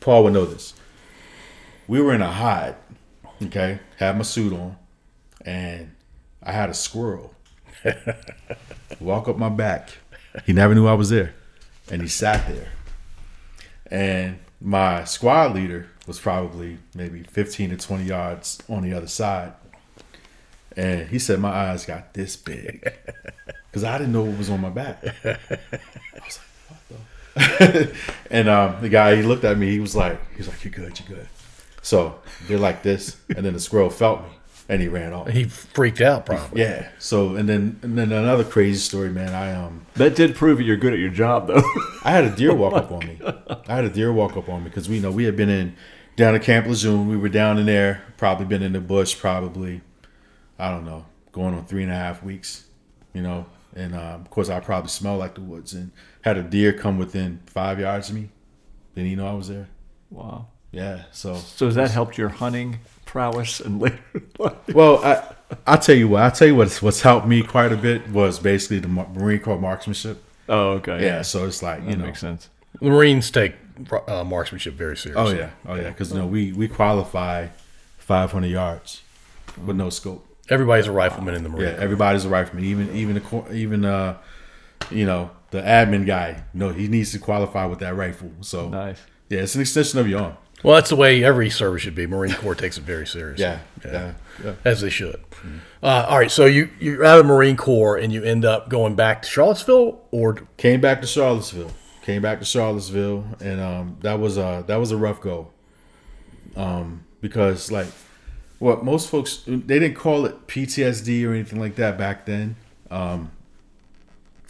Paul 0.00 0.22
would 0.24 0.32
know 0.34 0.44
this. 0.44 0.74
We 1.88 2.00
were 2.00 2.14
in 2.14 2.22
a 2.22 2.30
hide, 2.30 2.76
okay, 3.44 3.80
had 3.96 4.16
my 4.16 4.22
suit 4.22 4.52
on, 4.52 4.76
and 5.44 5.90
I 6.42 6.52
had 6.52 6.70
a 6.70 6.74
squirrel 6.74 7.34
walk 9.00 9.28
up 9.28 9.36
my 9.38 9.48
back. 9.48 9.90
He 10.44 10.52
never 10.52 10.74
knew 10.74 10.86
I 10.86 10.92
was 10.94 11.10
there, 11.10 11.34
and 11.90 12.02
he 12.02 12.08
sat 12.08 12.46
there. 12.48 12.68
And 13.90 14.38
my 14.60 15.04
squad 15.04 15.54
leader 15.54 15.88
was 16.06 16.18
probably 16.18 16.78
maybe 16.94 17.22
15 17.22 17.70
to 17.70 17.76
20 17.76 18.04
yards 18.04 18.62
on 18.68 18.82
the 18.82 18.92
other 18.92 19.06
side. 19.06 19.52
And 20.76 21.08
he 21.08 21.18
said 21.18 21.40
my 21.40 21.50
eyes 21.50 21.86
got 21.86 22.14
this 22.14 22.36
big 22.36 22.82
because 23.70 23.84
I 23.84 23.98
didn't 23.98 24.12
know 24.12 24.24
what 24.24 24.38
was 24.38 24.50
on 24.50 24.60
my 24.60 24.70
back. 24.70 25.02
I 25.24 25.38
was 26.24 26.38
like, 26.38 26.68
what 26.68 26.78
the? 26.88 27.96
and 28.30 28.48
um, 28.48 28.80
the 28.80 28.88
guy 28.88 29.16
he 29.16 29.22
looked 29.22 29.44
at 29.44 29.58
me. 29.58 29.70
He 29.70 29.80
was 29.80 29.94
like, 29.94 30.18
he 30.32 30.38
was 30.38 30.48
like, 30.48 30.64
"You're 30.64 30.72
good, 30.72 30.98
you're 30.98 31.18
good." 31.18 31.28
So 31.82 32.20
they're 32.46 32.58
like 32.58 32.82
this, 32.82 33.16
and 33.34 33.44
then 33.44 33.52
the 33.52 33.60
squirrel 33.60 33.90
felt 33.90 34.22
me, 34.22 34.30
and 34.68 34.82
he 34.82 34.88
ran 34.88 35.12
off. 35.12 35.28
He 35.28 35.44
freaked 35.44 36.00
out, 36.00 36.26
probably. 36.26 36.60
Yeah. 36.62 36.88
So 36.98 37.36
and 37.36 37.48
then 37.48 37.78
and 37.82 37.96
then 37.96 38.12
another 38.12 38.44
crazy 38.44 38.78
story, 38.78 39.10
man. 39.10 39.32
I 39.34 39.52
um 39.52 39.86
That 39.94 40.16
did 40.16 40.34
prove 40.34 40.58
that 40.58 40.64
you're 40.64 40.76
good 40.76 40.92
at 40.92 40.98
your 40.98 41.10
job, 41.10 41.46
though. 41.46 41.62
I 42.04 42.10
had 42.10 42.24
a 42.24 42.34
deer 42.34 42.54
walk 42.62 42.74
up 42.74 42.90
on 42.90 43.00
me. 43.06 43.18
I 43.68 43.74
had 43.76 43.84
a 43.84 43.90
deer 43.90 44.12
walk 44.12 44.36
up 44.36 44.48
on 44.48 44.62
me 44.64 44.68
because 44.70 44.88
we 44.88 45.00
know 45.00 45.10
we 45.10 45.24
had 45.24 45.36
been 45.36 45.48
in 45.50 45.76
down 46.16 46.34
at 46.34 46.42
Camp 46.42 46.66
Lejeune. 46.66 47.08
We 47.08 47.16
were 47.16 47.28
down 47.28 47.58
in 47.58 47.66
there, 47.66 48.02
probably 48.16 48.46
been 48.46 48.62
in 48.62 48.72
the 48.72 48.80
bush, 48.80 49.18
probably 49.18 49.82
I 50.58 50.70
don't 50.70 50.84
know, 50.84 51.06
going 51.32 51.54
on 51.54 51.66
three 51.66 51.82
and 51.82 51.92
a 51.92 51.96
half 51.96 52.22
weeks, 52.22 52.64
you 53.12 53.22
know. 53.22 53.46
And 53.74 53.94
um, 53.94 54.22
of 54.22 54.30
course, 54.30 54.48
I 54.48 54.58
probably 54.60 54.88
smelled 54.88 55.18
like 55.18 55.34
the 55.34 55.42
woods 55.42 55.74
and 55.74 55.92
had 56.22 56.38
a 56.38 56.42
deer 56.42 56.72
come 56.72 56.98
within 56.98 57.40
five 57.46 57.78
yards 57.78 58.08
of 58.08 58.16
me. 58.16 58.30
Didn't 58.94 59.10
he 59.10 59.16
know 59.16 59.26
I 59.28 59.34
was 59.34 59.48
there? 59.48 59.68
wow. 60.10 60.46
Yeah. 60.72 61.02
So 61.12 61.34
So 61.36 61.66
has 61.66 61.74
that 61.76 61.90
helped 61.90 62.18
your 62.18 62.28
hunting 62.28 62.78
prowess 63.06 63.60
and 63.60 63.80
later 63.84 63.98
life? 64.38 64.52
well, 64.74 65.02
I 65.04 65.34
I 65.66 65.76
tell 65.76 65.96
you 65.96 66.08
what, 66.08 66.22
I 66.22 66.30
tell 66.30 66.48
you 66.48 66.54
what's 66.56 66.82
what's 66.82 67.00
helped 67.00 67.26
me 67.26 67.42
quite 67.42 67.72
a 67.72 67.76
bit 67.76 68.08
was 68.10 68.38
basically 68.38 68.80
the 68.80 68.88
Marine 68.88 69.40
Corps 69.40 69.58
marksmanship. 69.58 70.22
Oh, 70.48 70.72
okay. 70.72 71.02
Yeah. 71.02 71.22
So 71.22 71.46
it's 71.46 71.62
like 71.62 71.82
you 71.82 71.90
That 71.90 71.98
know. 71.98 72.04
makes 72.06 72.20
sense. 72.20 72.48
The 72.80 72.90
Marines 72.90 73.30
take 73.30 73.54
uh, 74.08 74.22
marksmanship 74.24 74.74
very 74.74 74.96
seriously. 74.96 75.34
Oh 75.34 75.36
yeah, 75.38 75.50
oh 75.66 75.74
yeah, 75.76 75.88
because 75.90 76.12
you 76.12 76.18
know 76.18 76.26
we 76.26 76.52
we 76.52 76.68
qualify 76.68 77.46
500 77.98 78.46
yards 78.48 79.02
with 79.64 79.76
no 79.76 79.88
scope. 79.90 80.24
Everybody's 80.48 80.86
a 80.86 80.92
rifleman 80.92 81.34
in 81.34 81.42
the 81.42 81.48
Yeah, 81.50 81.56
Marine. 81.56 81.74
Corps. 81.74 81.80
everybody's 81.82 82.24
a 82.24 82.28
rifleman. 82.28 82.64
Even 82.64 82.94
even 82.94 83.14
the 83.14 83.20
cor- 83.20 83.50
even 83.52 83.84
uh 83.84 84.18
you 84.90 85.04
know, 85.06 85.30
the 85.50 85.60
admin 85.62 86.06
guy, 86.06 86.44
no, 86.54 86.68
he 86.70 86.86
needs 86.86 87.10
to 87.12 87.18
qualify 87.18 87.64
with 87.66 87.78
that 87.80 87.96
rifle. 87.96 88.30
So 88.42 88.68
Nice. 88.68 89.00
yeah, 89.28 89.40
it's 89.40 89.54
an 89.56 89.60
extension 89.62 89.98
of 89.98 90.06
your 90.08 90.20
arm. 90.20 90.36
Well, 90.62 90.74
that's 90.74 90.90
the 90.90 90.96
way 90.96 91.22
every 91.22 91.50
service 91.50 91.82
should 91.82 91.94
be. 91.94 92.06
Marine 92.06 92.34
Corps 92.34 92.54
takes 92.56 92.78
it 92.78 92.84
very 92.84 93.06
seriously. 93.06 93.44
Yeah, 93.44 93.60
yeah, 93.84 94.14
yeah. 94.42 94.54
as 94.64 94.80
they 94.80 94.90
should. 94.90 95.20
Uh, 95.82 96.06
all 96.08 96.18
right, 96.18 96.30
so 96.30 96.46
you 96.46 96.70
you're 96.80 97.04
out 97.04 97.18
of 97.18 97.26
the 97.26 97.32
Marine 97.32 97.56
Corps 97.56 97.96
and 97.96 98.12
you 98.12 98.24
end 98.24 98.44
up 98.44 98.68
going 98.68 98.96
back 98.96 99.22
to 99.22 99.28
Charlottesville, 99.28 100.00
or 100.10 100.34
Came 100.56 100.80
back 100.80 101.00
to 101.02 101.06
Charlottesville. 101.06 101.70
Came 102.02 102.22
back 102.22 102.38
to 102.38 102.44
Charlottesville, 102.44 103.24
and 103.40 103.60
um, 103.60 103.96
that 104.00 104.18
was 104.18 104.38
a 104.38 104.64
that 104.66 104.76
was 104.76 104.90
a 104.92 104.96
rough 104.96 105.20
go. 105.20 105.50
Um, 106.56 107.04
because 107.20 107.70
like, 107.70 107.88
what 108.58 108.84
most 108.84 109.10
folks 109.10 109.42
they 109.46 109.78
didn't 109.78 109.94
call 109.94 110.24
it 110.24 110.46
PTSD 110.46 111.26
or 111.26 111.32
anything 111.32 111.60
like 111.60 111.76
that 111.76 111.98
back 111.98 112.26
then. 112.26 112.56
Um, 112.90 113.30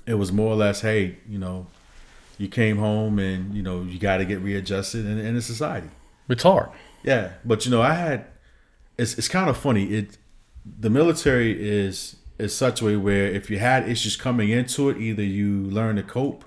it 0.06 0.14
was 0.14 0.30
more 0.32 0.52
or 0.52 0.56
less, 0.56 0.82
hey, 0.82 1.18
you 1.28 1.38
know, 1.38 1.66
you 2.38 2.48
came 2.48 2.78
home 2.78 3.18
and 3.18 3.54
you 3.54 3.62
know 3.62 3.82
you 3.82 3.98
got 3.98 4.18
to 4.18 4.24
get 4.24 4.40
readjusted 4.40 5.06
in, 5.06 5.18
in 5.18 5.36
a 5.36 5.42
society. 5.42 5.88
it's 6.28 6.42
hard. 6.42 6.70
Yeah, 7.02 7.32
but 7.44 7.64
you 7.64 7.70
know, 7.70 7.82
I 7.82 7.94
had 7.94 8.26
it's 8.98 9.16
it's 9.18 9.28
kind 9.28 9.48
of 9.48 9.56
funny. 9.56 9.84
It 9.86 10.18
the 10.78 10.90
military 10.90 11.52
is 11.68 12.16
is 12.38 12.54
such 12.54 12.82
a 12.82 12.84
way 12.84 12.96
where 12.96 13.26
if 13.26 13.48
you 13.50 13.58
had 13.58 13.88
issues 13.88 14.16
coming 14.16 14.50
into 14.50 14.90
it, 14.90 14.98
either 14.98 15.22
you 15.22 15.62
learn 15.62 15.96
to 15.96 16.02
cope 16.02 16.44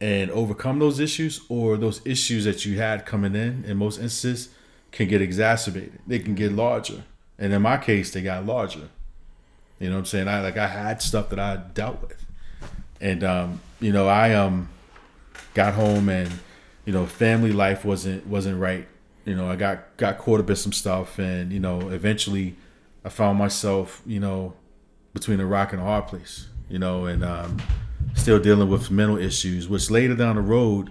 and 0.00 0.30
overcome 0.30 0.78
those 0.78 0.98
issues, 0.98 1.42
or 1.50 1.76
those 1.76 2.00
issues 2.06 2.46
that 2.46 2.64
you 2.64 2.78
had 2.78 3.04
coming 3.04 3.34
in, 3.34 3.64
in 3.66 3.76
most 3.76 4.00
instances, 4.00 4.48
can 4.92 5.06
get 5.06 5.20
exacerbated. 5.20 5.98
They 6.06 6.18
can 6.18 6.34
get 6.34 6.52
larger, 6.52 7.04
and 7.38 7.52
in 7.52 7.62
my 7.62 7.76
case, 7.76 8.10
they 8.10 8.22
got 8.22 8.46
larger. 8.46 8.88
You 9.78 9.88
know 9.88 9.96
what 9.96 10.00
I'm 10.00 10.06
saying? 10.06 10.28
I 10.28 10.40
like 10.40 10.56
I 10.56 10.68
had 10.68 11.02
stuff 11.02 11.28
that 11.30 11.38
I 11.38 11.56
dealt 11.56 12.00
with, 12.00 12.24
and 13.00 13.22
um, 13.22 13.60
you 13.78 13.92
know, 13.92 14.08
I 14.08 14.32
um 14.32 14.68
got 15.54 15.74
home 15.74 16.08
and 16.08 16.30
you 16.84 16.92
know, 16.92 17.06
family 17.06 17.52
life 17.52 17.84
wasn't 17.84 18.26
wasn't 18.26 18.58
right. 18.58 18.86
You 19.24 19.36
know, 19.36 19.48
I 19.48 19.56
got 19.56 19.96
got 19.96 20.18
caught 20.18 20.40
up 20.40 20.50
in 20.50 20.56
some 20.56 20.72
stuff, 20.72 21.18
and 21.18 21.52
you 21.52 21.60
know, 21.60 21.88
eventually, 21.90 22.56
I 23.04 23.10
found 23.10 23.38
myself, 23.38 24.02
you 24.06 24.18
know, 24.18 24.54
between 25.12 25.40
a 25.40 25.46
rock 25.46 25.72
and 25.72 25.80
a 25.80 25.84
hard 25.84 26.06
place. 26.06 26.48
You 26.68 26.78
know, 26.78 27.06
and 27.06 27.24
um, 27.24 27.60
still 28.14 28.38
dealing 28.38 28.68
with 28.68 28.90
mental 28.90 29.18
issues, 29.18 29.68
which 29.68 29.90
later 29.90 30.14
down 30.14 30.36
the 30.36 30.42
road 30.42 30.90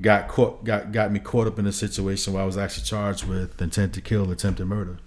got 0.00 0.28
caught 0.28 0.64
got 0.64 0.92
got 0.92 1.10
me 1.10 1.18
caught 1.18 1.46
up 1.46 1.58
in 1.58 1.66
a 1.66 1.72
situation 1.72 2.32
where 2.32 2.42
I 2.42 2.46
was 2.46 2.56
actually 2.56 2.84
charged 2.84 3.24
with 3.24 3.60
intent 3.60 3.94
to 3.94 4.00
kill, 4.00 4.30
attempted 4.30 4.66
murder. 4.66 4.98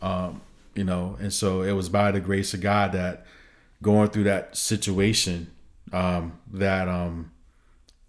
Um, 0.00 0.40
you 0.74 0.84
know, 0.84 1.16
and 1.20 1.32
so 1.32 1.62
it 1.62 1.72
was 1.72 1.88
by 1.88 2.10
the 2.10 2.20
grace 2.20 2.54
of 2.54 2.60
God 2.60 2.92
that 2.92 3.26
going 3.82 4.08
through 4.08 4.24
that 4.24 4.56
situation, 4.56 5.52
um, 5.92 6.38
that 6.50 6.88
um, 6.88 7.30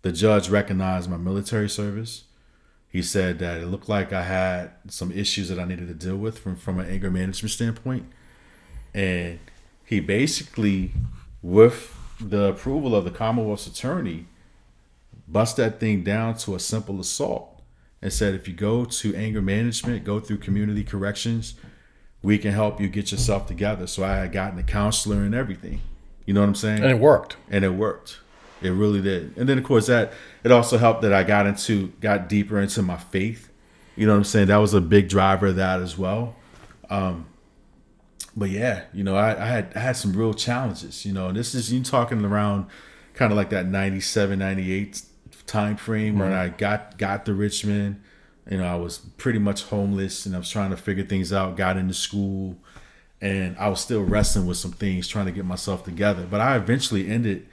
the 0.03 0.11
judge 0.11 0.49
recognized 0.49 1.09
my 1.09 1.17
military 1.17 1.69
service. 1.69 2.25
He 2.87 3.01
said 3.01 3.39
that 3.39 3.59
it 3.59 3.65
looked 3.65 3.89
like 3.89 4.13
I 4.13 4.23
had 4.23 4.71
some 4.87 5.11
issues 5.11 5.49
that 5.49 5.57
I 5.57 5.65
needed 5.65 5.87
to 5.87 5.95
deal 5.95 6.17
with 6.17 6.37
from, 6.37 6.55
from 6.55 6.79
an 6.79 6.87
anger 6.87 7.09
management 7.09 7.51
standpoint. 7.51 8.05
And 8.93 9.39
he 9.83 9.99
basically, 9.99 10.91
with 11.41 11.97
the 12.19 12.49
approval 12.49 12.95
of 12.95 13.05
the 13.05 13.11
Commonwealth's 13.11 13.65
attorney, 13.65 14.27
bust 15.27 15.57
that 15.57 15.79
thing 15.79 16.03
down 16.03 16.37
to 16.37 16.53
a 16.53 16.59
simple 16.59 16.99
assault 16.99 17.61
and 18.01 18.13
said 18.13 18.35
if 18.35 18.47
you 18.47 18.53
go 18.53 18.85
to 18.85 19.15
anger 19.15 19.41
management, 19.41 20.03
go 20.03 20.19
through 20.19 20.37
community 20.37 20.83
corrections, 20.83 21.55
we 22.21 22.37
can 22.37 22.51
help 22.51 22.79
you 22.79 22.87
get 22.89 23.11
yourself 23.11 23.47
together. 23.47 23.87
So 23.87 24.03
I 24.03 24.17
had 24.17 24.31
gotten 24.31 24.59
a 24.59 24.63
counselor 24.63 25.23
and 25.23 25.33
everything. 25.33 25.81
You 26.25 26.33
know 26.33 26.41
what 26.41 26.49
I'm 26.49 26.55
saying? 26.55 26.83
And 26.83 26.91
it 26.91 26.99
worked. 26.99 27.37
and 27.49 27.65
it 27.65 27.71
worked. 27.71 28.19
It 28.65 28.71
really 28.71 29.01
did. 29.01 29.37
And 29.37 29.47
then 29.47 29.57
of 29.57 29.63
course 29.63 29.87
that 29.87 30.13
it 30.43 30.51
also 30.51 30.77
helped 30.77 31.01
that 31.01 31.13
I 31.13 31.23
got 31.23 31.45
into 31.45 31.87
got 31.99 32.29
deeper 32.29 32.59
into 32.59 32.81
my 32.81 32.97
faith. 32.97 33.49
You 33.95 34.07
know 34.07 34.13
what 34.13 34.19
I'm 34.19 34.23
saying? 34.23 34.47
That 34.47 34.57
was 34.57 34.73
a 34.73 34.81
big 34.81 35.09
driver 35.09 35.47
of 35.47 35.57
that 35.57 35.81
as 35.81 35.97
well. 35.97 36.35
Um, 36.89 37.27
but 38.35 38.49
yeah, 38.49 38.83
you 38.93 39.03
know, 39.03 39.15
I, 39.15 39.41
I 39.41 39.45
had 39.45 39.71
I 39.75 39.79
had 39.79 39.97
some 39.97 40.13
real 40.13 40.33
challenges. 40.33 41.05
You 41.05 41.13
know, 41.13 41.27
and 41.27 41.37
this 41.37 41.53
is 41.53 41.71
you 41.71 41.83
talking 41.83 42.23
around 42.23 42.67
kind 43.13 43.31
of 43.31 43.37
like 43.37 43.51
that 43.51 43.67
97, 43.67 44.39
98 44.39 45.03
time 45.45 45.75
frame 45.77 46.17
when 46.17 46.33
I 46.33 46.49
got 46.49 46.97
got 46.97 47.25
to 47.25 47.33
Richmond. 47.33 48.01
You 48.49 48.57
know, 48.57 48.65
I 48.65 48.75
was 48.75 48.97
pretty 48.97 49.39
much 49.39 49.63
homeless 49.63 50.25
and 50.25 50.35
I 50.35 50.39
was 50.39 50.49
trying 50.49 50.71
to 50.71 50.77
figure 50.77 51.05
things 51.05 51.31
out, 51.31 51.55
got 51.55 51.77
into 51.77 51.93
school, 51.93 52.57
and 53.21 53.57
I 53.57 53.69
was 53.69 53.79
still 53.79 54.03
wrestling 54.03 54.47
with 54.47 54.57
some 54.57 54.73
things, 54.73 55.07
trying 55.07 55.27
to 55.27 55.31
get 55.31 55.45
myself 55.45 55.85
together. 55.85 56.27
But 56.29 56.41
I 56.41 56.57
eventually 56.57 57.07
ended 57.07 57.47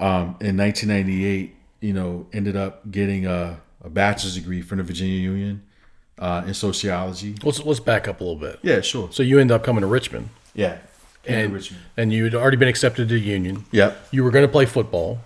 um, 0.00 0.36
in 0.40 0.56
1998. 0.56 1.54
You 1.82 1.92
know, 1.94 2.26
ended 2.32 2.56
up 2.56 2.90
getting 2.90 3.24
a, 3.26 3.58
a 3.82 3.88
bachelor's 3.88 4.34
degree 4.34 4.60
from 4.60 4.78
the 4.78 4.84
Virginia 4.84 5.18
Union 5.18 5.62
uh, 6.18 6.42
in 6.46 6.52
sociology. 6.52 7.36
Let's 7.42 7.64
let's 7.64 7.80
back 7.80 8.06
up 8.08 8.20
a 8.20 8.24
little 8.24 8.38
bit. 8.38 8.58
Yeah, 8.62 8.80
sure. 8.82 9.08
So 9.12 9.22
you 9.22 9.38
end 9.38 9.50
up 9.50 9.64
coming 9.64 9.80
to 9.80 9.86
Richmond, 9.86 10.28
Yeah, 10.54 10.76
and 11.26 11.36
and 11.46 11.54
Richmond. 11.54 11.82
and 11.96 12.12
you 12.12 12.24
had 12.24 12.34
already 12.34 12.58
been 12.58 12.68
accepted 12.68 13.08
to 13.08 13.18
Union. 13.18 13.64
Yep. 13.72 14.08
You 14.10 14.24
were 14.24 14.30
going 14.30 14.44
to 14.44 14.52
play 14.52 14.66
football, 14.66 15.20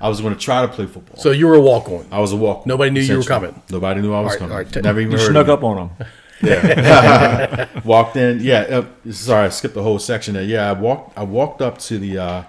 I 0.00 0.08
was 0.08 0.20
going 0.20 0.32
to 0.34 0.38
try 0.40 0.62
to 0.62 0.68
play 0.68 0.86
football. 0.86 1.16
so 1.16 1.32
you 1.32 1.48
were 1.48 1.54
a 1.56 1.60
walk 1.60 1.88
on. 1.88 2.06
I 2.12 2.20
was 2.20 2.30
a 2.32 2.36
walk. 2.36 2.66
Nobody 2.66 2.90
knew 2.92 3.00
you 3.00 3.16
were 3.16 3.24
coming. 3.24 3.60
Nobody 3.70 4.00
knew 4.00 4.12
I 4.14 4.20
was 4.20 4.26
All 4.26 4.30
right, 4.30 4.38
coming. 4.38 4.56
Right, 4.58 4.72
t- 4.72 4.80
Never 4.82 5.00
even 5.00 5.12
You 5.12 5.18
heard. 5.18 5.30
snuck 5.30 5.48
of 5.48 5.58
up 5.58 5.64
on 5.64 5.76
them. 5.98 6.08
Yeah. 6.42 7.68
walked 7.84 8.16
in. 8.16 8.40
Yeah. 8.42 8.84
Uh, 9.06 9.10
sorry, 9.12 9.46
I 9.46 9.48
skipped 9.48 9.74
the 9.74 9.82
whole 9.82 9.98
section 9.98 10.34
there. 10.34 10.44
Yeah, 10.44 10.68
I 10.68 10.72
walked. 10.72 11.18
I 11.18 11.24
walked 11.24 11.62
up 11.62 11.78
to 11.78 11.98
the 11.98 12.18
uh, 12.18 12.42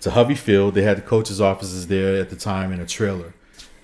to 0.00 0.10
Hovey 0.10 0.34
Field. 0.34 0.74
They 0.74 0.82
had 0.82 0.98
the 0.98 1.02
coach's 1.02 1.40
offices 1.40 1.86
there 1.86 2.16
at 2.16 2.30
the 2.30 2.36
time 2.36 2.72
in 2.72 2.80
a 2.80 2.86
trailer, 2.86 3.34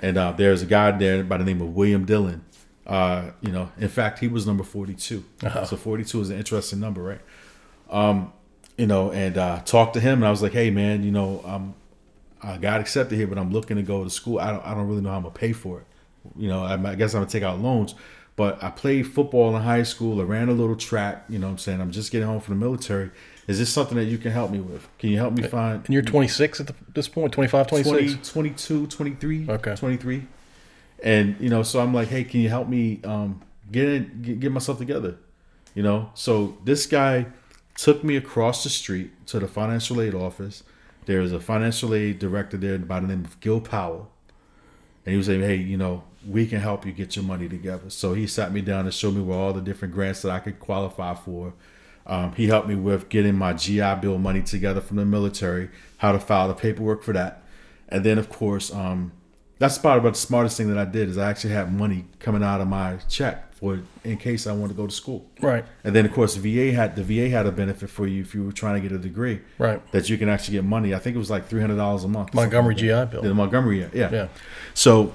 and 0.00 0.16
uh, 0.16 0.32
there's 0.32 0.62
a 0.62 0.66
guy 0.66 0.90
there 0.92 1.22
by 1.24 1.36
the 1.38 1.44
name 1.44 1.60
of 1.60 1.74
William 1.74 2.04
Dillon. 2.04 2.44
Uh, 2.86 3.32
you 3.40 3.50
know, 3.50 3.70
in 3.78 3.88
fact, 3.88 4.20
he 4.20 4.28
was 4.28 4.46
number 4.46 4.62
42. 4.62 5.24
So 5.66 5.76
42 5.76 6.20
is 6.20 6.30
an 6.30 6.38
interesting 6.38 6.78
number, 6.78 7.02
right? 7.02 7.20
Um, 7.90 8.32
you 8.78 8.86
know, 8.86 9.10
and 9.10 9.36
uh, 9.36 9.60
talked 9.64 9.94
to 9.94 10.00
him, 10.00 10.18
and 10.18 10.26
I 10.26 10.30
was 10.30 10.42
like, 10.42 10.52
"Hey, 10.52 10.70
man, 10.70 11.02
you 11.02 11.10
know, 11.10 11.42
um, 11.44 11.74
I 12.42 12.58
got 12.58 12.80
accepted 12.80 13.16
here, 13.16 13.26
but 13.26 13.38
I'm 13.38 13.50
looking 13.50 13.76
to 13.76 13.82
go 13.82 14.04
to 14.04 14.10
school. 14.10 14.38
I 14.38 14.50
don't, 14.52 14.64
I 14.64 14.74
don't 14.74 14.86
really 14.86 15.00
know 15.00 15.10
how 15.10 15.16
I'm 15.16 15.22
gonna 15.22 15.34
pay 15.34 15.52
for 15.52 15.80
it. 15.80 15.86
You 16.36 16.48
know, 16.48 16.62
I, 16.62 16.74
I 16.74 16.94
guess 16.94 17.14
I'm 17.14 17.22
gonna 17.22 17.30
take 17.30 17.42
out 17.42 17.60
loans. 17.60 17.94
But 18.36 18.62
I 18.62 18.70
played 18.70 19.06
football 19.06 19.56
in 19.56 19.62
high 19.62 19.82
school. 19.82 20.20
I 20.20 20.24
ran 20.24 20.48
a 20.48 20.52
little 20.52 20.76
track. 20.76 21.24
You 21.28 21.38
know, 21.38 21.46
what 21.46 21.52
I'm 21.52 21.58
saying 21.58 21.80
I'm 21.80 21.90
just 21.90 22.12
getting 22.12 22.28
home 22.28 22.40
from 22.40 22.58
the 22.58 22.64
military. 22.64 23.10
Is 23.48 23.58
this 23.58 23.70
something 23.70 23.96
that 23.96 24.04
you 24.04 24.18
can 24.18 24.32
help 24.32 24.50
me 24.50 24.60
with? 24.60 24.86
Can 24.98 25.10
you 25.10 25.16
help 25.18 25.32
me 25.32 25.42
find 25.44 25.84
And 25.84 25.94
you're 25.94 26.02
26 26.02 26.60
at 26.60 26.66
the, 26.66 26.74
this 26.92 27.08
point, 27.08 27.32
25, 27.32 27.68
26? 27.68 28.30
20, 28.30 28.52
22, 28.54 28.86
23, 28.88 29.46
Okay. 29.48 29.76
23. 29.76 30.26
And, 31.02 31.36
you 31.38 31.48
know, 31.48 31.62
so 31.62 31.80
I'm 31.80 31.94
like, 31.94 32.08
hey, 32.08 32.24
can 32.24 32.40
you 32.40 32.48
help 32.48 32.68
me 32.68 33.00
um, 33.04 33.42
get, 33.70 33.88
in, 33.88 34.22
get, 34.22 34.40
get 34.40 34.52
myself 34.52 34.78
together? 34.78 35.16
You 35.74 35.82
know, 35.82 36.10
so 36.14 36.58
this 36.64 36.86
guy 36.86 37.26
took 37.76 38.02
me 38.02 38.16
across 38.16 38.64
the 38.64 38.70
street 38.70 39.26
to 39.26 39.38
the 39.38 39.46
financial 39.46 40.00
aid 40.00 40.14
office. 40.14 40.64
There's 41.04 41.32
a 41.32 41.38
financial 41.38 41.94
aid 41.94 42.18
director 42.18 42.56
there 42.56 42.78
by 42.78 43.00
the 43.00 43.06
name 43.06 43.24
of 43.24 43.38
Gil 43.40 43.60
Powell. 43.60 44.10
And 45.04 45.12
he 45.12 45.16
was 45.16 45.26
saying, 45.26 45.42
hey, 45.42 45.56
you 45.56 45.76
know, 45.76 46.02
we 46.28 46.46
can 46.46 46.60
help 46.60 46.84
you 46.84 46.92
get 46.92 47.16
your 47.16 47.24
money 47.24 47.48
together. 47.48 47.90
So 47.90 48.14
he 48.14 48.26
sat 48.26 48.52
me 48.52 48.60
down 48.60 48.84
and 48.84 48.94
showed 48.94 49.14
me 49.14 49.22
where 49.22 49.38
all 49.38 49.52
the 49.52 49.60
different 49.60 49.94
grants 49.94 50.22
that 50.22 50.30
I 50.30 50.38
could 50.38 50.58
qualify 50.58 51.14
for. 51.14 51.54
Um, 52.06 52.32
he 52.34 52.46
helped 52.46 52.68
me 52.68 52.74
with 52.74 53.08
getting 53.08 53.34
my 53.34 53.52
GI 53.52 53.96
Bill 54.00 54.18
money 54.18 54.42
together 54.42 54.80
from 54.80 54.96
the 54.96 55.04
military, 55.04 55.70
how 55.98 56.12
to 56.12 56.20
file 56.20 56.48
the 56.48 56.54
paperwork 56.54 57.02
for 57.02 57.12
that. 57.12 57.42
And 57.88 58.04
then, 58.04 58.18
of 58.18 58.28
course, 58.28 58.72
um, 58.72 59.12
that's 59.58 59.76
about 59.76 59.98
about 59.98 60.14
the 60.14 60.20
smartest 60.20 60.56
thing 60.56 60.68
that 60.68 60.78
I 60.78 60.84
did 60.84 61.08
is 61.08 61.18
I 61.18 61.30
actually 61.30 61.54
had 61.54 61.72
money 61.72 62.04
coming 62.18 62.42
out 62.42 62.60
of 62.60 62.68
my 62.68 62.98
check 63.08 63.54
for 63.54 63.80
in 64.04 64.18
case 64.18 64.46
I 64.46 64.52
wanted 64.52 64.74
to 64.74 64.74
go 64.74 64.86
to 64.86 64.92
school. 64.92 65.26
Right. 65.40 65.64
And 65.82 65.96
then, 65.96 66.04
of 66.04 66.12
course, 66.12 66.36
VA 66.36 66.72
had 66.72 66.94
the 66.94 67.02
VA 67.02 67.28
had 67.28 67.46
a 67.46 67.52
benefit 67.52 67.88
for 67.88 68.06
you 68.06 68.20
if 68.20 68.34
you 68.34 68.44
were 68.44 68.52
trying 68.52 68.80
to 68.80 68.86
get 68.86 68.94
a 68.94 69.00
degree. 69.00 69.40
Right. 69.58 69.80
That 69.92 70.10
you 70.10 70.18
can 70.18 70.28
actually 70.28 70.58
get 70.58 70.64
money. 70.64 70.94
I 70.94 70.98
think 70.98 71.16
it 71.16 71.18
was 71.18 71.30
like 71.30 71.48
three 71.48 71.60
hundred 71.60 71.76
dollars 71.76 72.04
a 72.04 72.08
month. 72.08 72.34
Montgomery 72.34 72.74
like. 72.74 72.80
GI 72.80 73.12
Bill. 73.12 73.22
The 73.22 73.34
Montgomery, 73.34 73.80
yeah, 73.80 73.88
yeah. 73.94 74.10
Yeah. 74.12 74.28
So 74.74 75.14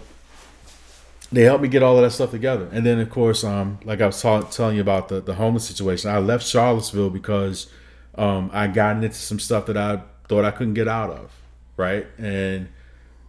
they 1.32 1.44
helped 1.44 1.64
me 1.64 1.70
get 1.70 1.82
all 1.82 1.96
of 1.96 2.04
that 2.04 2.12
stuff 2.12 2.32
together. 2.32 2.68
And 2.72 2.86
then, 2.86 3.00
of 3.00 3.10
course, 3.10 3.44
um, 3.44 3.80
like 3.86 4.02
I 4.02 4.06
was 4.06 4.22
telling 4.22 4.76
you 4.76 4.82
about 4.82 5.08
the, 5.08 5.22
the 5.22 5.36
homeless 5.36 5.66
situation, 5.66 6.10
I 6.10 6.20
left 6.20 6.46
Charlottesville 6.46 7.10
because 7.10 7.68
um, 8.16 8.50
I 8.54 8.68
got 8.68 8.98
into 8.98 9.16
some 9.16 9.40
stuff 9.40 9.66
that 9.68 9.78
I 9.78 10.02
thought 10.28 10.44
I 10.44 10.52
couldn't 10.52 10.74
get 10.74 10.88
out 10.88 11.10
of. 11.10 11.32
Right. 11.78 12.06
And, 12.18 12.68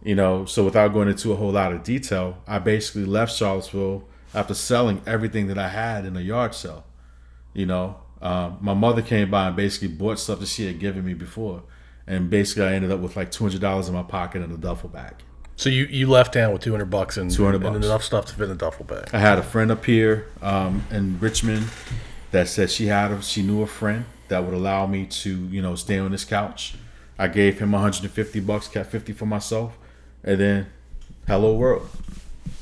you 0.03 0.15
know, 0.15 0.45
so 0.45 0.65
without 0.65 0.89
going 0.89 1.07
into 1.07 1.31
a 1.31 1.35
whole 1.35 1.51
lot 1.51 1.71
of 1.71 1.83
detail, 1.83 2.37
I 2.45 2.59
basically 2.59 3.05
left 3.05 3.33
Charlottesville 3.33 4.03
after 4.33 4.53
selling 4.53 5.01
everything 5.05 5.47
that 5.47 5.57
I 5.57 5.69
had 5.69 6.05
in 6.05 6.17
a 6.17 6.21
yard 6.21 6.53
sale. 6.53 6.85
You 7.53 7.67
know, 7.67 7.97
um, 8.21 8.57
my 8.59 8.73
mother 8.73 9.01
came 9.01 9.31
by 9.31 9.47
and 9.47 9.55
basically 9.55 9.87
bought 9.87 10.19
stuff 10.19 10.39
that 10.39 10.47
she 10.49 10.65
had 10.65 10.79
given 10.79 11.05
me 11.05 11.13
before. 11.13 11.63
And 12.05 12.29
basically, 12.29 12.65
I 12.65 12.73
ended 12.73 12.91
up 12.91 12.99
with 12.99 13.15
like 13.15 13.31
$200 13.31 13.87
in 13.87 13.93
my 13.93 14.03
pocket 14.03 14.41
and 14.41 14.51
a 14.51 14.57
duffel 14.57 14.89
bag. 14.89 15.15
So 15.55 15.69
you, 15.69 15.85
you 15.85 16.09
left 16.09 16.33
town 16.33 16.51
with 16.51 16.61
200 16.63 16.85
bucks 16.85 17.17
and, 17.17 17.29
200 17.29 17.63
and 17.63 17.83
enough 17.83 18.03
stuff 18.03 18.25
to 18.25 18.33
fit 18.33 18.45
in 18.45 18.51
a 18.51 18.55
duffel 18.55 18.85
bag. 18.85 19.09
I 19.13 19.19
had 19.19 19.37
a 19.37 19.43
friend 19.43 19.71
up 19.71 19.85
here 19.85 20.27
um, 20.41 20.83
in 20.89 21.19
Richmond 21.19 21.69
that 22.31 22.47
said 22.47 22.71
she 22.71 22.87
had 22.87 23.11
a, 23.11 23.21
she 23.21 23.43
knew 23.43 23.61
a 23.61 23.67
friend 23.67 24.05
that 24.29 24.43
would 24.43 24.53
allow 24.53 24.87
me 24.87 25.05
to 25.05 25.47
you 25.47 25.61
know 25.61 25.75
stay 25.75 25.99
on 25.99 26.11
this 26.11 26.25
couch 26.25 26.73
I 27.17 27.27
gave 27.27 27.59
him 27.59 27.71
150 27.71 28.39
bucks, 28.41 28.67
kept 28.67 28.91
50 28.91 29.13
for 29.13 29.25
myself, 29.25 29.77
and 30.23 30.39
then 30.39 30.67
hello 31.27 31.55
world, 31.55 31.87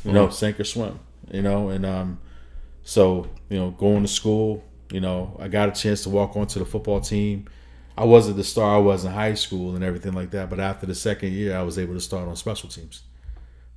you 0.04 0.12
know, 0.12 0.30
sink 0.30 0.60
or 0.60 0.64
swim, 0.64 1.00
you 1.32 1.42
know, 1.42 1.70
and 1.70 1.86
um, 1.86 2.20
so 2.84 3.28
you 3.50 3.58
know, 3.58 3.72
going 3.72 4.02
to 4.02 4.08
school, 4.08 4.64
you 4.92 5.00
know, 5.00 5.38
I 5.40 5.48
got 5.48 5.70
a 5.70 5.72
chance 5.72 6.04
to 6.04 6.10
walk 6.10 6.36
onto 6.36 6.60
the 6.60 6.66
football 6.66 7.00
team. 7.00 7.48
I 8.02 8.06
wasn't 8.06 8.38
the 8.38 8.44
star 8.44 8.76
I 8.76 8.80
was 8.80 9.06
in 9.06 9.12
high 9.12 9.36
school 9.36 9.76
and 9.76 9.84
everything 9.84 10.14
like 10.14 10.32
that, 10.32 10.50
but 10.50 10.60
after 10.60 10.86
the 10.88 10.96
second 10.96 11.34
year, 11.34 11.56
I 11.56 11.64
was 11.64 11.78
able 11.78 11.94
to 11.94 12.02
start 12.02 12.28
on 12.28 12.36
special 12.36 12.68
teams. 12.70 13.04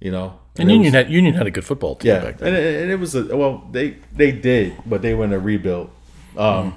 You 0.01 0.11
know, 0.11 0.39
And 0.59 0.71
it 0.71 0.73
Union 0.75 0.93
was- 0.93 1.05
had 1.05 1.11
Union 1.11 1.35
had 1.35 1.47
a 1.47 1.51
good 1.51 1.65
football 1.65 1.95
team 1.97 2.09
yeah, 2.13 2.21
back 2.25 2.41
and 2.41 2.55
it, 2.57 2.83
and 2.83 2.91
it 2.91 2.99
was 3.05 3.15
a 3.15 3.37
well, 3.37 3.69
they 3.71 3.97
they 4.21 4.33
did, 4.33 4.75
but 4.87 5.03
they 5.03 5.15
were 5.15 5.25
in 5.25 5.33
a 5.33 5.39
rebuild. 5.39 5.91
Um, 6.37 6.77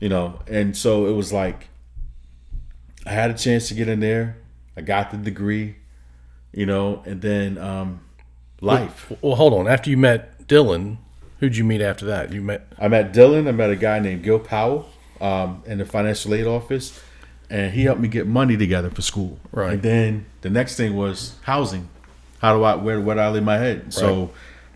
you 0.00 0.08
know, 0.08 0.40
and 0.48 0.76
so 0.76 1.06
it 1.06 1.12
was 1.12 1.32
like 1.32 1.68
I 3.06 3.10
had 3.12 3.30
a 3.30 3.34
chance 3.34 3.68
to 3.68 3.74
get 3.74 3.88
in 3.88 4.00
there. 4.00 4.36
I 4.76 4.80
got 4.80 5.10
the 5.10 5.16
degree, 5.16 5.76
you 6.52 6.66
know, 6.66 7.02
and 7.06 7.20
then 7.22 7.58
um, 7.58 8.00
life. 8.60 9.10
Well, 9.22 9.34
hold 9.36 9.54
on. 9.54 9.66
After 9.68 9.90
you 9.90 9.96
met 9.96 10.46
Dillon, 10.46 10.98
who'd 11.40 11.56
you 11.56 11.64
meet 11.64 11.80
after 11.80 12.04
that? 12.06 12.32
You 12.32 12.40
met 12.42 12.66
I 12.78 12.88
met 12.88 13.12
Dillon. 13.12 13.48
I 13.48 13.52
met 13.52 13.70
a 13.70 13.76
guy 13.76 13.98
named 13.98 14.22
Gil 14.24 14.38
Powell 14.38 14.88
um, 15.22 15.62
in 15.66 15.78
the 15.78 15.84
financial 15.86 16.34
aid 16.34 16.46
office, 16.46 17.00
and 17.48 17.72
he 17.72 17.84
helped 17.84 18.00
me 18.00 18.08
get 18.08 18.26
money 18.26 18.56
together 18.56 18.90
for 18.90 19.02
school. 19.02 19.38
Right. 19.52 19.74
And 19.74 19.82
then 19.82 20.26
the 20.40 20.50
next 20.50 20.76
thing 20.76 20.96
was 20.96 21.34
housing. 21.42 21.88
How 22.40 22.56
do 22.56 22.64
I 22.64 22.74
where 22.74 23.00
where 23.00 23.16
do 23.16 23.20
I 23.22 23.28
lay 23.28 23.40
my 23.40 23.58
head? 23.58 23.94
So, 23.94 24.30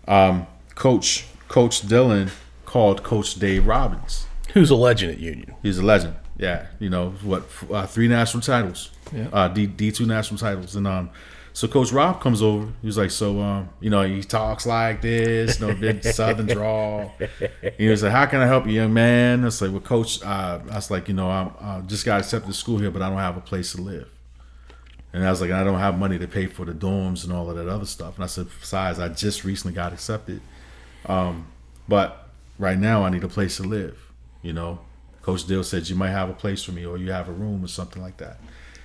um, 0.07 0.47
Coach 0.75 1.25
Coach 1.49 1.87
Dillon 1.87 2.31
called 2.65 3.03
Coach 3.03 3.35
Dave 3.35 3.67
Robbins. 3.67 4.25
who's 4.53 4.69
a 4.69 4.75
legend 4.75 5.11
at 5.11 5.19
Union. 5.19 5.53
He's 5.61 5.77
a 5.77 5.85
legend. 5.85 6.15
Yeah, 6.37 6.67
you 6.79 6.89
know 6.89 7.11
what? 7.23 7.43
Uh, 7.71 7.85
three 7.85 8.07
national 8.07 8.41
titles. 8.41 8.91
Yeah. 9.13 9.27
Uh, 9.31 9.47
D 9.47 9.65
D 9.65 9.91
two 9.91 10.05
national 10.05 10.37
titles, 10.37 10.75
and 10.75 10.87
um, 10.87 11.09
so 11.57 11.67
Coach 11.67 11.91
Rob 11.91 12.21
comes 12.21 12.43
over. 12.43 12.71
He's 12.83 12.99
like, 12.99 13.09
so 13.09 13.41
um, 13.41 13.69
you 13.79 13.89
know, 13.89 14.03
he 14.03 14.21
talks 14.21 14.67
like 14.67 15.01
this, 15.01 15.59
you 15.59 15.65
know, 15.65 15.73
big 15.73 16.03
Southern 16.03 16.45
drawl. 16.45 17.11
He 17.79 17.87
was 17.87 18.03
like, 18.03 18.11
how 18.11 18.27
can 18.27 18.41
I 18.41 18.45
help 18.45 18.67
you, 18.67 18.73
young 18.73 18.93
man? 18.93 19.41
I 19.41 19.45
was 19.45 19.59
like, 19.59 19.71
well, 19.71 19.79
Coach, 19.79 20.21
uh, 20.23 20.59
I 20.69 20.75
was 20.75 20.91
like, 20.91 21.07
you 21.07 21.15
know, 21.15 21.31
I'm 21.31 21.51
I 21.59 21.79
just 21.81 22.05
got 22.05 22.19
accepted 22.19 22.49
to 22.49 22.53
school 22.53 22.77
here, 22.77 22.91
but 22.91 23.01
I 23.01 23.09
don't 23.09 23.17
have 23.17 23.37
a 23.37 23.41
place 23.41 23.71
to 23.71 23.81
live. 23.81 24.07
And 25.13 25.25
I 25.25 25.31
was 25.31 25.41
like, 25.41 25.49
I 25.49 25.63
don't 25.63 25.79
have 25.79 25.97
money 25.97 26.19
to 26.19 26.27
pay 26.27 26.45
for 26.45 26.63
the 26.63 26.73
dorms 26.73 27.23
and 27.23 27.33
all 27.33 27.49
of 27.49 27.57
that 27.57 27.67
other 27.67 27.87
stuff. 27.87 28.17
And 28.17 28.23
I 28.23 28.27
said, 28.27 28.45
besides, 28.59 28.99
I 28.99 29.09
just 29.09 29.43
recently 29.43 29.73
got 29.73 29.93
accepted. 29.93 30.41
Um, 31.07 31.47
but 31.87 32.29
right 32.59 32.77
now 32.77 33.03
I 33.03 33.09
need 33.09 33.23
a 33.23 33.27
place 33.27 33.57
to 33.57 33.63
live. 33.63 33.97
You 34.43 34.53
know, 34.53 34.81
Coach 35.23 35.47
Dill 35.47 35.63
said 35.63 35.89
you 35.89 35.95
might 35.95 36.11
have 36.11 36.29
a 36.29 36.33
place 36.33 36.61
for 36.61 36.71
me, 36.71 36.85
or 36.85 36.99
you 36.99 37.11
have 37.11 37.27
a 37.27 37.33
room 37.33 37.65
or 37.65 37.67
something 37.67 37.99
like 37.99 38.17
that. 38.17 38.37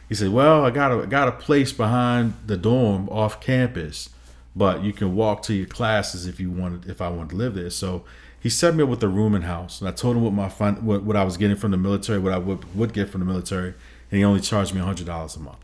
He 0.09 0.15
said, 0.15 0.31
"Well, 0.31 0.65
I 0.65 0.71
got 0.71 0.93
a 0.93 1.03
I 1.03 1.07
got 1.07 1.29
a 1.29 1.33
place 1.33 1.73
behind 1.73 2.35
the 2.47 2.57
dorm 2.57 3.09
off 3.09 3.41
campus, 3.41 4.11
but 4.55 4.83
you 4.83 4.93
can 4.93 5.15
walk 5.15 5.43
to 5.45 5.55
your 5.55 5.67
classes 5.67 6.27
if 6.27 6.39
you 6.39 6.51
wanted 6.51 6.89
if 6.89 7.01
I 7.01 7.09
wanted 7.09 7.31
to 7.31 7.37
live 7.37 7.55
there." 7.55 7.71
So 7.71 8.05
he 8.39 8.49
set 8.49 8.75
me 8.75 8.83
up 8.83 8.89
with 8.89 9.03
a 9.03 9.09
room 9.09 9.35
and 9.35 9.45
house, 9.45 9.81
and 9.81 9.89
I 9.89 9.93
told 9.93 10.17
him 10.17 10.25
what 10.25 10.33
my 10.33 10.49
fun, 10.49 10.85
what, 10.85 11.05
what 11.05 11.17
I 11.17 11.25
was 11.25 11.37
getting 11.37 11.57
from 11.57 11.71
the 11.71 11.77
military, 11.77 12.19
what 12.19 12.33
I 12.33 12.39
would 12.39 12.75
would 12.75 12.93
get 12.93 13.09
from 13.09 13.21
the 13.21 13.27
military, 13.27 13.75
and 14.11 14.19
he 14.19 14.25
only 14.25 14.41
charged 14.41 14.75
me 14.75 14.81
hundred 14.81 15.07
dollars 15.07 15.37
a 15.37 15.41
month. 15.41 15.59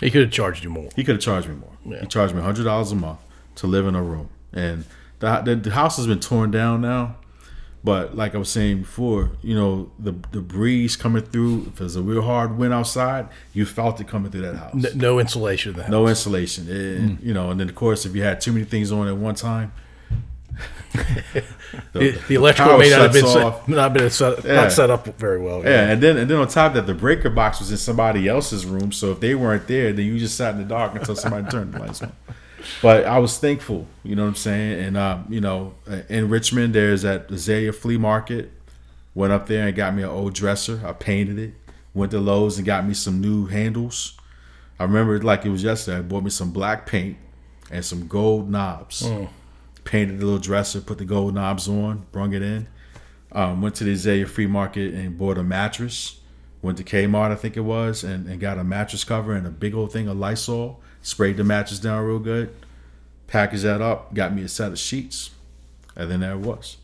He 0.00 0.10
could 0.10 0.22
have 0.22 0.30
charged 0.30 0.62
you 0.62 0.70
more. 0.70 0.90
He 0.94 1.02
could 1.02 1.16
have 1.16 1.22
charged 1.22 1.48
me 1.48 1.54
more. 1.56 1.72
Yeah. 1.84 2.00
He 2.00 2.06
charged 2.06 2.34
me 2.34 2.42
hundred 2.42 2.64
dollars 2.64 2.92
a 2.92 2.96
month 2.96 3.18
to 3.56 3.66
live 3.66 3.86
in 3.86 3.94
a 3.94 4.02
room, 4.02 4.28
and 4.52 4.84
the, 5.20 5.40
the 5.40 5.56
the 5.56 5.70
house 5.70 5.96
has 5.96 6.06
been 6.06 6.20
torn 6.20 6.50
down 6.50 6.82
now. 6.82 7.16
But 7.88 8.16
like 8.22 8.34
I 8.34 8.38
was 8.38 8.50
saying 8.50 8.76
before, 8.80 9.30
you 9.42 9.54
know 9.60 9.90
the 9.98 10.12
the 10.36 10.40
breeze 10.56 10.94
coming 11.04 11.22
through. 11.32 11.54
If 11.68 11.76
there's 11.76 11.96
a 11.96 12.02
real 12.02 12.22
hard 12.32 12.50
wind 12.58 12.72
outside, 12.74 13.24
you 13.54 13.64
felt 13.64 13.98
it 14.02 14.08
coming 14.08 14.30
through 14.30 14.42
that 14.48 14.56
house. 14.56 14.74
N- 14.84 14.98
no 14.98 15.18
insulation. 15.18 15.72
the. 15.78 15.88
No 15.88 16.06
insulation, 16.06 16.66
It- 16.68 17.24
you 17.26 17.32
know. 17.32 17.50
And 17.50 17.58
then 17.60 17.68
of 17.68 17.74
course, 17.74 18.04
if 18.06 18.14
you 18.16 18.22
had 18.22 18.40
too 18.42 18.52
many 18.52 18.66
things 18.66 18.92
on 18.92 19.08
at 19.08 19.16
one 19.16 19.34
time, 19.34 19.72
The, 21.92 22.18
the 22.28 22.34
electrical 22.34 22.72
power 22.72 22.78
may 22.78 22.90
not 22.90 23.00
have 23.00 23.12
been 23.12 23.26
set, 23.26 23.68
not 23.68 23.92
been 23.92 24.10
set, 24.10 24.44
Yeah. 24.44 24.54
not 24.62 24.72
set 24.72 24.90
up 24.90 25.06
very 25.18 25.40
well. 25.40 25.62
Yeah, 25.62 25.90
and 25.90 26.02
then 26.02 26.16
and 26.16 26.28
then 26.30 26.38
on 26.38 26.48
top 26.48 26.68
of 26.70 26.74
that, 26.76 26.86
the 26.92 26.98
breaker 26.98 27.30
box 27.30 27.60
was 27.60 27.70
in 27.70 27.76
somebody 27.76 28.26
else's 28.28 28.64
room. 28.66 28.90
So 28.92 29.12
if 29.12 29.20
they 29.20 29.34
weren't 29.34 29.66
there, 29.68 29.92
then 29.92 30.04
you 30.06 30.18
just 30.18 30.36
sat 30.36 30.54
in 30.54 30.58
the 30.62 30.64
dark 30.64 30.94
until 30.94 31.14
somebody 31.14 31.48
turned 31.50 31.74
the 31.74 31.78
lights 31.80 32.02
on. 32.02 32.12
But 32.82 33.06
I 33.06 33.18
was 33.18 33.38
thankful, 33.38 33.86
you 34.02 34.14
know 34.14 34.22
what 34.22 34.28
I'm 34.28 34.34
saying. 34.34 34.84
And 34.84 34.96
um, 34.96 35.26
you 35.28 35.40
know, 35.40 35.74
in 36.08 36.28
Richmond, 36.28 36.74
there's 36.74 37.02
that 37.02 37.30
Azalea 37.30 37.72
Flea 37.72 37.98
Market. 37.98 38.52
Went 39.14 39.32
up 39.32 39.48
there 39.48 39.66
and 39.66 39.74
got 39.74 39.94
me 39.94 40.02
an 40.04 40.10
old 40.10 40.34
dresser. 40.34 40.80
I 40.84 40.92
painted 40.92 41.38
it. 41.38 41.54
Went 41.92 42.12
to 42.12 42.20
Lowe's 42.20 42.56
and 42.58 42.66
got 42.66 42.86
me 42.86 42.94
some 42.94 43.20
new 43.20 43.46
handles. 43.46 44.16
I 44.78 44.84
remember 44.84 45.16
it 45.16 45.24
like 45.24 45.44
it 45.44 45.50
was 45.50 45.64
yesterday. 45.64 45.98
I 45.98 46.02
bought 46.02 46.22
me 46.22 46.30
some 46.30 46.52
black 46.52 46.86
paint 46.86 47.16
and 47.70 47.84
some 47.84 48.06
gold 48.06 48.48
knobs. 48.48 49.02
Painted 49.82 50.20
the 50.20 50.24
little 50.24 50.38
dresser, 50.38 50.80
put 50.80 50.98
the 50.98 51.04
gold 51.04 51.34
knobs 51.34 51.68
on, 51.68 52.06
brung 52.12 52.32
it 52.32 52.42
in. 52.42 52.68
Um, 53.32 53.60
went 53.60 53.74
to 53.76 53.84
the 53.84 53.92
Azalea 53.92 54.26
Flea 54.26 54.46
Market 54.46 54.94
and 54.94 55.18
bought 55.18 55.36
a 55.38 55.42
mattress. 55.42 56.20
Went 56.62 56.78
to 56.78 56.84
Kmart, 56.84 57.30
I 57.32 57.34
think 57.34 57.56
it 57.56 57.62
was, 57.62 58.04
and, 58.04 58.28
and 58.28 58.38
got 58.38 58.58
a 58.58 58.64
mattress 58.64 59.02
cover 59.02 59.32
and 59.32 59.46
a 59.46 59.50
big 59.50 59.74
old 59.74 59.92
thing 59.92 60.06
of 60.06 60.16
Lysol. 60.16 60.80
Sprayed 61.02 61.36
the 61.36 61.44
mattress 61.44 61.78
down 61.78 62.04
real 62.04 62.18
good. 62.18 62.54
Packaged 63.26 63.62
that 63.62 63.80
up. 63.80 64.14
Got 64.14 64.34
me 64.34 64.42
a 64.42 64.48
set 64.48 64.72
of 64.72 64.78
sheets. 64.78 65.30
And 65.96 66.10
then 66.10 66.20
there 66.20 66.32
it 66.32 66.38
was. 66.38 66.76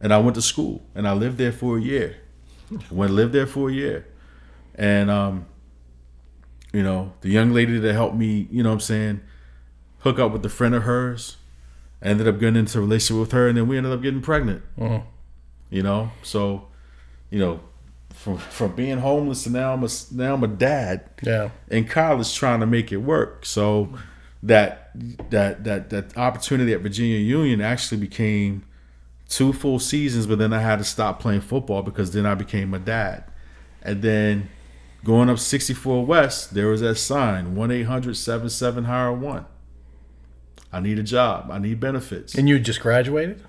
And 0.00 0.12
I 0.12 0.18
went 0.18 0.34
to 0.36 0.42
school 0.42 0.82
and 0.94 1.08
I 1.08 1.12
lived 1.12 1.38
there 1.38 1.52
for 1.52 1.78
a 1.78 1.80
year. 1.80 2.16
Went 2.90 3.12
lived 3.12 3.32
there 3.32 3.46
for 3.46 3.70
a 3.70 3.72
year. 3.72 4.06
And 4.74 5.10
um, 5.10 5.46
you 6.72 6.82
know, 6.82 7.12
the 7.22 7.30
young 7.30 7.52
lady 7.52 7.78
that 7.78 7.92
helped 7.92 8.16
me, 8.16 8.46
you 8.50 8.62
know 8.62 8.70
what 8.70 8.74
I'm 8.74 8.80
saying, 8.80 9.20
hook 10.00 10.18
up 10.18 10.32
with 10.32 10.44
a 10.44 10.48
friend 10.48 10.74
of 10.74 10.84
hers. 10.84 11.36
I 12.02 12.06
ended 12.06 12.28
up 12.28 12.38
getting 12.38 12.56
into 12.56 12.78
a 12.78 12.80
relationship 12.80 13.20
with 13.20 13.32
her 13.32 13.48
and 13.48 13.58
then 13.58 13.66
we 13.66 13.76
ended 13.76 13.92
up 13.92 14.02
getting 14.02 14.20
pregnant 14.22 14.62
you 15.70 15.82
know 15.82 16.10
so 16.22 16.68
you 17.30 17.38
know 17.40 17.60
from 18.18 18.36
from 18.38 18.74
being 18.74 18.98
homeless 18.98 19.44
to 19.44 19.50
now 19.50 19.72
I'm 19.72 19.84
a 19.84 19.88
now 20.12 20.34
I'm 20.34 20.42
a 20.44 20.48
dad 20.48 21.08
Yeah. 21.22 21.50
in 21.68 21.86
college 21.86 22.34
trying 22.34 22.60
to 22.60 22.66
make 22.66 22.90
it 22.92 22.98
work. 22.98 23.46
So 23.46 23.90
that 24.42 24.90
that 25.30 25.64
that 25.64 25.90
that 25.90 26.16
opportunity 26.16 26.72
at 26.72 26.80
Virginia 26.80 27.18
Union 27.18 27.60
actually 27.60 27.98
became 28.00 28.64
two 29.28 29.52
full 29.52 29.78
seasons 29.78 30.26
but 30.26 30.38
then 30.38 30.52
I 30.52 30.60
had 30.60 30.78
to 30.78 30.84
stop 30.84 31.20
playing 31.20 31.42
football 31.42 31.82
because 31.82 32.10
then 32.12 32.26
I 32.26 32.34
became 32.34 32.74
a 32.74 32.78
dad. 32.78 33.24
And 33.82 34.02
then 34.02 34.48
going 35.04 35.30
up 35.30 35.38
64 35.38 36.04
West 36.04 36.54
there 36.54 36.66
was 36.66 36.80
that 36.80 36.96
sign 36.96 37.54
1-800-77 37.54 38.86
hire 38.86 39.12
one. 39.12 39.46
I 40.72 40.80
need 40.80 40.98
a 40.98 41.02
job. 41.02 41.50
I 41.50 41.58
need 41.58 41.78
benefits. 41.80 42.34
And 42.34 42.48
you 42.48 42.58
just 42.58 42.80
graduated? 42.80 43.42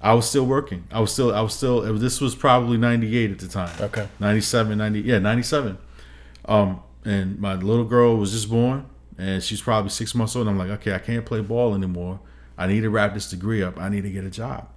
I 0.00 0.14
was 0.14 0.28
still 0.28 0.46
working. 0.46 0.84
I 0.90 1.00
was 1.00 1.12
still, 1.12 1.34
I 1.34 1.40
was 1.40 1.54
still, 1.54 1.82
it 1.84 1.98
this 1.98 2.20
was 2.20 2.34
probably 2.34 2.78
98 2.78 3.30
at 3.32 3.38
the 3.38 3.48
time. 3.48 3.74
Okay. 3.80 4.08
97, 4.18 4.78
90, 4.78 5.00
yeah, 5.00 5.18
97. 5.18 5.76
Um, 6.46 6.82
and 7.04 7.38
my 7.38 7.54
little 7.54 7.84
girl 7.84 8.16
was 8.16 8.32
just 8.32 8.48
born 8.50 8.86
and 9.18 9.42
she's 9.42 9.60
probably 9.60 9.90
six 9.90 10.14
months 10.14 10.34
old. 10.36 10.48
I'm 10.48 10.58
like, 10.58 10.70
okay, 10.70 10.94
I 10.94 10.98
can't 10.98 11.24
play 11.26 11.40
ball 11.40 11.74
anymore. 11.74 12.20
I 12.56 12.66
need 12.66 12.80
to 12.80 12.90
wrap 12.90 13.14
this 13.14 13.28
degree 13.28 13.62
up. 13.62 13.78
I 13.78 13.88
need 13.88 14.02
to 14.02 14.10
get 14.10 14.24
a 14.24 14.30
job. 14.30 14.68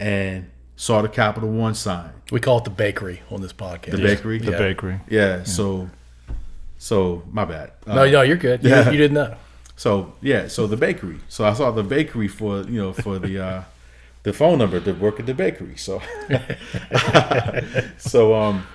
And 0.00 0.50
saw 0.76 1.02
the 1.02 1.08
Capital 1.08 1.50
One 1.50 1.74
sign, 1.74 2.10
We 2.30 2.40
call 2.40 2.58
it 2.58 2.64
the 2.64 2.70
bakery 2.70 3.22
on 3.30 3.40
this 3.40 3.52
podcast. 3.52 3.92
the 3.92 3.98
bakery. 3.98 4.38
The 4.38 4.52
yeah. 4.52 4.58
bakery. 4.58 5.00
Yeah. 5.08 5.42
So, 5.44 5.90
so 6.78 7.22
my 7.30 7.44
bad. 7.44 7.72
No, 7.86 8.08
no, 8.08 8.22
you're 8.22 8.36
good. 8.36 8.62
You, 8.62 8.70
Yeah. 8.70 8.90
you 8.90 8.98
didn't 8.98 9.14
know. 9.14 9.36
So 9.76 10.14
yeah, 10.20 10.48
so 10.48 10.66
the 10.66 10.76
bakery. 10.76 11.20
So 11.28 11.44
I 11.44 11.52
saw 11.54 11.70
the 11.70 11.84
bakery 11.84 12.26
for 12.26 12.62
you 12.62 12.80
know 12.80 12.92
for 12.92 13.20
the 13.20 13.38
uh, 13.44 13.62
the 14.22 14.32
phone 14.32 14.58
number 14.58 14.80
to 14.80 14.92
work 14.92 15.20
at 15.20 15.26
the 15.26 15.34
bakery. 15.34 15.76
So 15.76 16.02
so 17.98 18.34
um, 18.34 18.66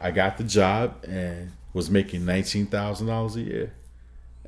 I 0.00 0.10
got 0.10 0.38
the 0.38 0.44
job 0.44 1.04
and 1.06 1.52
was 1.72 1.90
making 1.90 2.24
nineteen 2.24 2.66
thousand 2.66 3.06
dollars 3.08 3.36
a 3.36 3.42
year, 3.42 3.72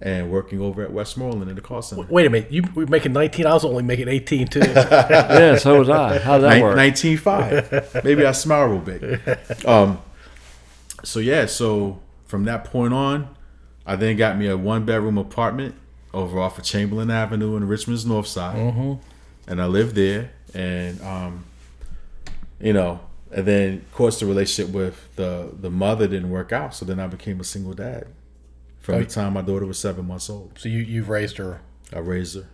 and 0.00 0.30
working 0.30 0.60
over 0.60 0.82
at 0.82 0.92
Westmoreland 0.92 1.48
in 1.50 1.56
the 1.56 1.62
call 1.62 1.82
center. 1.82 2.06
Wait 2.10 2.26
a 2.26 2.30
minute. 2.30 2.50
You 2.52 2.62
were 2.74 2.86
making 2.86 3.12
19. 3.12 3.46
I 3.46 3.54
was 3.54 3.64
only 3.64 3.82
making 3.82 4.08
18 4.08 4.46
too. 4.48 4.60
Yeah, 4.74 5.56
so 5.56 5.78
was 5.78 5.88
I. 5.88 6.18
How 6.18 6.38
did 6.38 6.44
that 6.50 6.62
work? 6.62 6.76
Nineteen 6.76 7.16
five. 7.16 8.00
Maybe 8.04 8.24
I 8.24 8.32
smile 8.32 8.62
a 8.64 8.68
real 8.68 8.80
big. 8.80 9.20
Um, 9.66 10.00
so 11.02 11.18
yeah, 11.20 11.46
so 11.46 12.00
from 12.26 12.44
that 12.44 12.64
point 12.64 12.94
on, 12.94 13.34
I 13.86 13.96
then 13.96 14.16
got 14.16 14.38
me 14.38 14.46
a 14.48 14.56
one 14.56 14.84
bedroom 14.84 15.18
apartment 15.18 15.74
over 16.12 16.38
off 16.38 16.58
of 16.58 16.64
Chamberlain 16.64 17.10
Avenue 17.10 17.56
in 17.56 17.66
Richmond's 17.66 18.06
North 18.06 18.26
Side, 18.28 18.56
and 19.46 19.60
I 19.60 19.66
lived 19.66 19.94
there. 19.94 20.30
And 20.54 21.00
um, 21.02 21.44
you 22.60 22.72
know, 22.72 23.00
and 23.32 23.46
then 23.46 23.72
of 23.74 23.92
course 23.92 24.20
the 24.20 24.26
relationship 24.26 24.72
with 24.72 25.14
the 25.16 25.50
the 25.58 25.70
mother 25.70 26.06
didn't 26.06 26.30
work 26.30 26.52
out, 26.52 26.74
so 26.74 26.84
then 26.84 27.00
I 27.00 27.06
became 27.06 27.40
a 27.40 27.44
single 27.44 27.74
dad. 27.74 28.06
From 28.80 29.00
the 29.00 29.06
time 29.06 29.32
my 29.32 29.42
daughter 29.42 29.64
was 29.64 29.78
seven 29.78 30.06
months 30.06 30.28
old, 30.28 30.58
so 30.58 30.68
you 30.68 30.80
you've 30.80 31.08
raised 31.08 31.38
her. 31.38 31.62
I 31.92 31.98
raised 31.98 32.36
her 32.36 32.46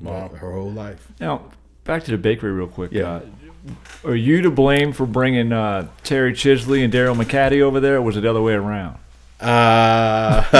my, 0.00 0.28
her 0.28 0.52
whole 0.52 0.70
life. 0.70 1.08
Now, 1.20 1.50
back 1.84 2.04
to 2.04 2.10
the 2.10 2.18
bakery 2.18 2.52
real 2.52 2.66
quick. 2.66 2.92
Yeah. 2.92 3.08
Uh, 3.08 3.22
are 4.04 4.14
you 4.14 4.42
to 4.42 4.50
blame 4.50 4.92
for 4.92 5.06
bringing 5.06 5.52
uh, 5.52 5.88
Terry 6.04 6.32
Chisley 6.32 6.84
and 6.84 6.92
Daryl 6.92 7.20
McCaddy 7.20 7.60
over 7.60 7.80
there, 7.80 7.96
or 7.96 8.02
was 8.02 8.16
it 8.16 8.20
the 8.20 8.30
other 8.30 8.42
way 8.42 8.54
around? 8.54 8.98
Uh, 9.40 10.42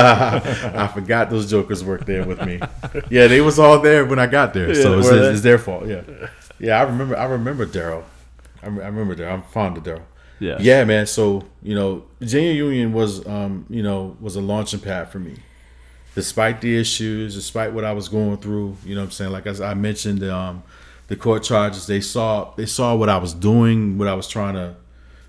I 0.75 0.91
forgot 0.93 1.31
those 1.31 1.51
jokers 1.51 1.83
worked 1.83 2.07
there 2.07 2.25
with 2.27 2.45
me. 2.45 2.61
Yeah, 3.11 3.27
they 3.27 3.41
was 3.41 3.59
all 3.59 3.81
there 3.81 4.05
when 4.05 4.19
I 4.19 4.27
got 4.27 4.53
there, 4.53 4.75
so 4.75 4.93
Yeah, 4.93 4.99
it's, 4.99 5.11
were 5.11 5.31
it's 5.31 5.41
their 5.41 5.59
fault. 5.59 5.87
Yeah, 5.87 6.03
yeah. 6.59 6.79
I 6.79 6.83
remember. 6.83 7.17
I 7.17 7.25
remember 7.25 7.65
Daryl. 7.67 8.05
I, 8.63 8.69
re- 8.69 8.85
I 8.85 8.89
remember 8.89 9.15
Daryl. 9.17 9.33
I'm 9.33 9.43
fond 9.45 9.79
of 9.79 9.85
Daryl. 9.85 10.03
Yeah. 10.39 10.59
Yeah, 10.61 10.85
man. 10.85 11.07
So 11.07 11.45
you 11.63 11.75
know, 11.75 12.05
Virginia 12.21 12.53
Union 12.53 12.93
was, 12.93 13.27
um, 13.27 13.65
you 13.71 13.83
know, 13.83 14.17
was 14.21 14.37
a 14.37 14.41
launching 14.41 14.81
pad 14.81 15.09
for 15.09 15.19
me. 15.19 15.37
Despite 16.15 16.61
the 16.61 16.79
issues, 16.79 17.35
despite 17.35 17.73
what 17.73 17.85
I 17.85 17.93
was 17.93 18.09
going 18.09 18.39
through, 18.39 18.77
you 18.85 18.95
know, 18.95 19.03
what 19.03 19.07
I'm 19.07 19.11
saying, 19.11 19.33
like 19.33 19.47
as 19.47 19.61
I 19.61 19.75
mentioned, 19.75 20.23
um, 20.25 20.63
the 21.09 21.17
court 21.17 21.43
charges, 21.43 21.87
they 21.87 22.01
saw 22.01 22.53
they 22.57 22.67
saw 22.67 22.95
what 22.95 23.09
I 23.09 23.19
was 23.19 23.33
doing, 23.33 23.99
what 23.99 24.09
I 24.09 24.15
was 24.15 24.29
trying 24.29 24.55
to, 24.55 24.77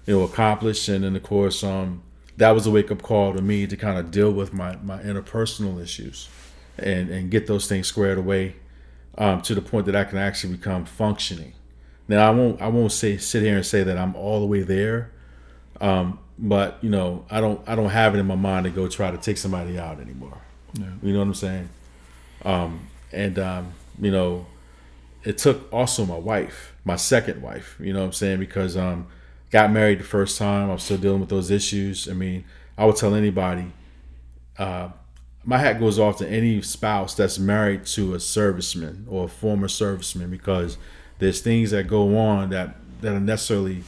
you 0.06 0.18
know, 0.18 0.24
accomplish, 0.24 0.88
and 0.90 1.04
then 1.04 1.16
of 1.16 1.24
course, 1.24 1.64
um, 1.64 2.04
that 2.38 2.52
was 2.52 2.66
a 2.66 2.72
wake 2.72 2.92
up 2.92 3.02
call 3.02 3.34
to 3.34 3.42
me 3.42 3.68
to 3.68 3.76
kind 3.76 3.98
of 3.98 4.12
deal 4.12 4.32
with 4.32 4.54
my 4.54 4.78
my 4.78 5.00
interpersonal 5.00 5.82
issues, 5.82 6.30
and 6.78 7.10
and 7.10 7.30
get 7.30 7.48
those 7.48 7.68
things 7.68 7.88
squared 7.88 8.18
away, 8.18 8.56
um, 9.18 9.42
to 9.42 9.56
the 9.56 9.62
point 9.62 9.86
that 9.88 9.96
I 9.96 10.04
can 10.04 10.18
actually 10.18 10.54
become 10.56 10.86
functioning. 10.86 11.54
Now 12.08 12.28
I 12.28 12.34
won't 12.34 12.62
I 12.62 12.68
won't 12.68 12.92
say 12.92 13.18
sit 13.18 13.44
here 13.44 13.56
and 13.56 13.66
say 13.66 13.84
that 13.84 13.98
I'm 13.98 14.16
all 14.16 14.40
the 14.40 14.46
way 14.46 14.62
there, 14.62 15.12
um, 15.82 16.20
but 16.40 16.78
you 16.82 16.90
know 16.90 17.26
I 17.30 17.42
don't 17.42 17.62
I 17.68 17.76
don't 17.76 17.90
have 17.90 18.16
it 18.16 18.20
in 18.20 18.28
my 18.28 18.36
mind 18.36 18.66
to 18.66 18.70
go 18.70 18.88
try 18.88 19.12
to 19.12 19.18
take 19.18 19.38
somebody 19.38 19.78
out 19.78 20.00
anymore. 20.00 20.38
You 21.02 21.14
know 21.14 21.20
what 21.20 21.28
I'm 21.28 21.34
saying? 21.34 21.70
Um, 22.44 22.88
and 23.12 23.40
um, 23.40 23.74
you 24.00 24.12
know, 24.12 24.46
it 25.24 25.38
took 25.38 25.72
also 25.74 26.06
my 26.06 26.18
wife, 26.18 26.76
my 26.86 26.96
second 26.96 27.42
wife. 27.42 27.76
You 27.80 27.94
know 27.94 28.00
what 28.00 28.06
I'm 28.06 28.14
saying? 28.14 28.40
Because 28.40 28.78
um, 28.78 29.08
got 29.52 29.72
married 29.72 30.00
the 30.00 30.04
first 30.04 30.38
time, 30.38 30.70
I'm 30.70 30.80
still 30.80 30.98
dealing 30.98 31.20
with 31.20 31.30
those 31.30 31.50
issues. 31.52 32.08
I 32.10 32.14
mean, 32.14 32.44
I 32.78 32.86
would 32.86 32.96
tell 32.96 33.16
anybody, 33.16 33.72
uh, 34.58 34.90
my 35.44 35.58
hat 35.58 35.80
goes 35.80 35.98
off 35.98 36.18
to 36.18 36.28
any 36.30 36.62
spouse 36.62 37.14
that's 37.16 37.40
married 37.40 37.86
to 37.88 38.14
a 38.14 38.18
serviceman 38.18 39.06
or 39.08 39.26
a 39.26 39.28
former 39.28 39.68
serviceman 39.68 40.30
because 40.30 40.78
there's 41.20 41.40
things 41.42 41.72
that 41.72 41.88
go 41.88 42.18
on 42.18 42.50
that 42.50 42.76
that 43.02 43.14
are 43.14 43.20
necessarily 43.20 43.84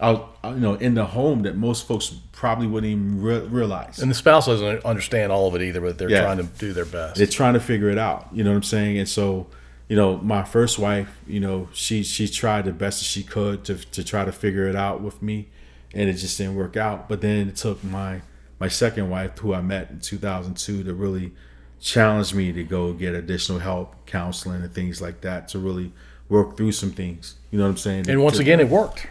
out, 0.00 0.36
you 0.44 0.56
know, 0.56 0.74
in 0.74 0.94
the 0.94 1.04
home 1.06 1.42
that 1.42 1.56
most 1.56 1.86
folks 1.86 2.14
probably 2.32 2.66
wouldn't 2.66 2.90
even 2.90 3.22
re- 3.22 3.38
realize. 3.40 3.98
And 4.00 4.10
the 4.10 4.14
spouse 4.14 4.46
doesn't 4.46 4.84
understand 4.84 5.30
all 5.30 5.46
of 5.46 5.54
it 5.54 5.62
either, 5.62 5.80
but 5.80 5.98
they're 5.98 6.10
Yeah. 6.10 6.22
trying 6.22 6.38
to 6.38 6.44
do 6.58 6.72
their 6.72 6.84
best. 6.86 7.16
they're 7.16 7.26
trying 7.26 7.54
to 7.54 7.60
figure 7.60 7.90
it 7.90 7.98
out. 7.98 8.28
You 8.32 8.42
know 8.44 8.50
what 8.50 8.56
I'm 8.56 8.62
saying? 8.62 8.98
And 8.98 9.08
so, 9.08 9.46
you 9.90 9.96
know, 9.96 10.18
my 10.18 10.44
first 10.44 10.78
wife, 10.78 11.18
you 11.26 11.40
know, 11.40 11.68
she 11.72 12.04
she 12.04 12.28
tried 12.28 12.64
the 12.66 12.72
best 12.72 13.00
that 13.00 13.06
she 13.06 13.24
could 13.24 13.64
to 13.64 13.74
to 13.76 14.04
try 14.04 14.24
to 14.24 14.30
figure 14.30 14.68
it 14.68 14.76
out 14.76 15.00
with 15.02 15.20
me, 15.20 15.48
and 15.92 16.08
it 16.08 16.12
just 16.14 16.38
didn't 16.38 16.54
work 16.54 16.76
out. 16.76 17.08
But 17.08 17.20
then 17.22 17.48
it 17.48 17.56
took 17.56 17.82
my 17.82 18.22
my 18.60 18.68
second 18.68 19.10
wife, 19.10 19.36
who 19.40 19.52
I 19.52 19.60
met 19.62 19.90
in 19.90 19.98
2002, 19.98 20.84
to 20.84 20.94
really 20.94 21.32
challenge 21.80 22.32
me 22.34 22.52
to 22.52 22.62
go 22.62 22.92
get 22.92 23.14
additional 23.16 23.58
help, 23.58 24.06
counseling, 24.06 24.62
and 24.62 24.72
things 24.72 25.02
like 25.02 25.22
that 25.22 25.48
to 25.48 25.58
really 25.58 25.92
work 26.28 26.56
through 26.56 26.70
some 26.72 26.92
things. 26.92 27.34
You 27.50 27.58
know 27.58 27.64
what 27.64 27.70
I'm 27.70 27.76
saying? 27.78 28.08
and 28.08 28.22
once 28.22 28.36
To- 28.36 28.42
again, 28.42 28.60
it 28.60 28.68
worked. 28.68 29.08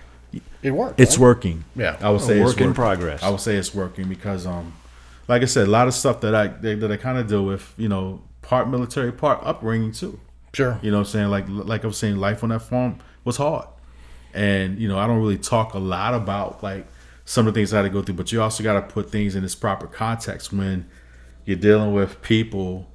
It 0.61 0.71
worked. 0.71 0.99
it's 0.99 1.17
right? 1.17 1.21
working. 1.23 1.65
Yeah. 1.75 1.97
I 1.99 2.09
would 2.09 2.21
say 2.21 2.39
work 2.39 2.51
it's 2.51 2.57
in 2.61 2.67
working. 2.67 2.73
progress. 2.75 3.21
I 3.23 3.29
would 3.29 3.41
say 3.41 3.55
it's 3.55 3.75
working 3.75 4.07
because, 4.07 4.45
um, 4.45 4.71
like 5.27 5.41
I 5.41 5.45
said, 5.45 5.67
a 5.67 5.71
lot 5.71 5.87
of 5.89 5.93
stuff 5.93 6.21
that 6.21 6.33
I 6.35 6.47
that 6.47 6.89
I 6.91 6.95
kind 6.97 7.17
of 7.17 7.27
deal 7.27 7.43
with, 7.43 7.73
you 7.77 7.89
know, 7.89 8.21
part 8.41 8.69
military, 8.69 9.11
part 9.11 9.39
upbringing 9.43 9.91
too. 9.91 10.19
Sure. 10.53 10.79
You 10.81 10.91
know 10.91 10.97
what 10.97 11.07
I'm 11.07 11.11
saying? 11.11 11.29
Like 11.29 11.45
like 11.47 11.83
I 11.83 11.87
was 11.87 11.97
saying, 11.97 12.17
life 12.17 12.43
on 12.43 12.49
that 12.49 12.61
farm 12.61 12.99
was 13.23 13.37
hard. 13.37 13.67
And, 14.33 14.79
you 14.79 14.87
know, 14.87 14.99
I 14.99 15.07
don't 15.07 15.19
really 15.19 15.37
talk 15.37 15.73
a 15.73 15.79
lot 15.79 16.13
about 16.13 16.61
like 16.61 16.87
some 17.25 17.47
of 17.47 17.53
the 17.53 17.59
things 17.59 17.73
I 17.73 17.77
had 17.77 17.83
to 17.83 17.89
go 17.89 18.01
through, 18.01 18.15
but 18.15 18.31
you 18.31 18.41
also 18.41 18.63
gotta 18.63 18.81
put 18.81 19.11
things 19.11 19.35
in 19.35 19.43
its 19.43 19.55
proper 19.55 19.87
context 19.87 20.53
when 20.53 20.87
you're 21.45 21.57
dealing 21.57 21.93
with 21.93 22.21
people 22.21 22.87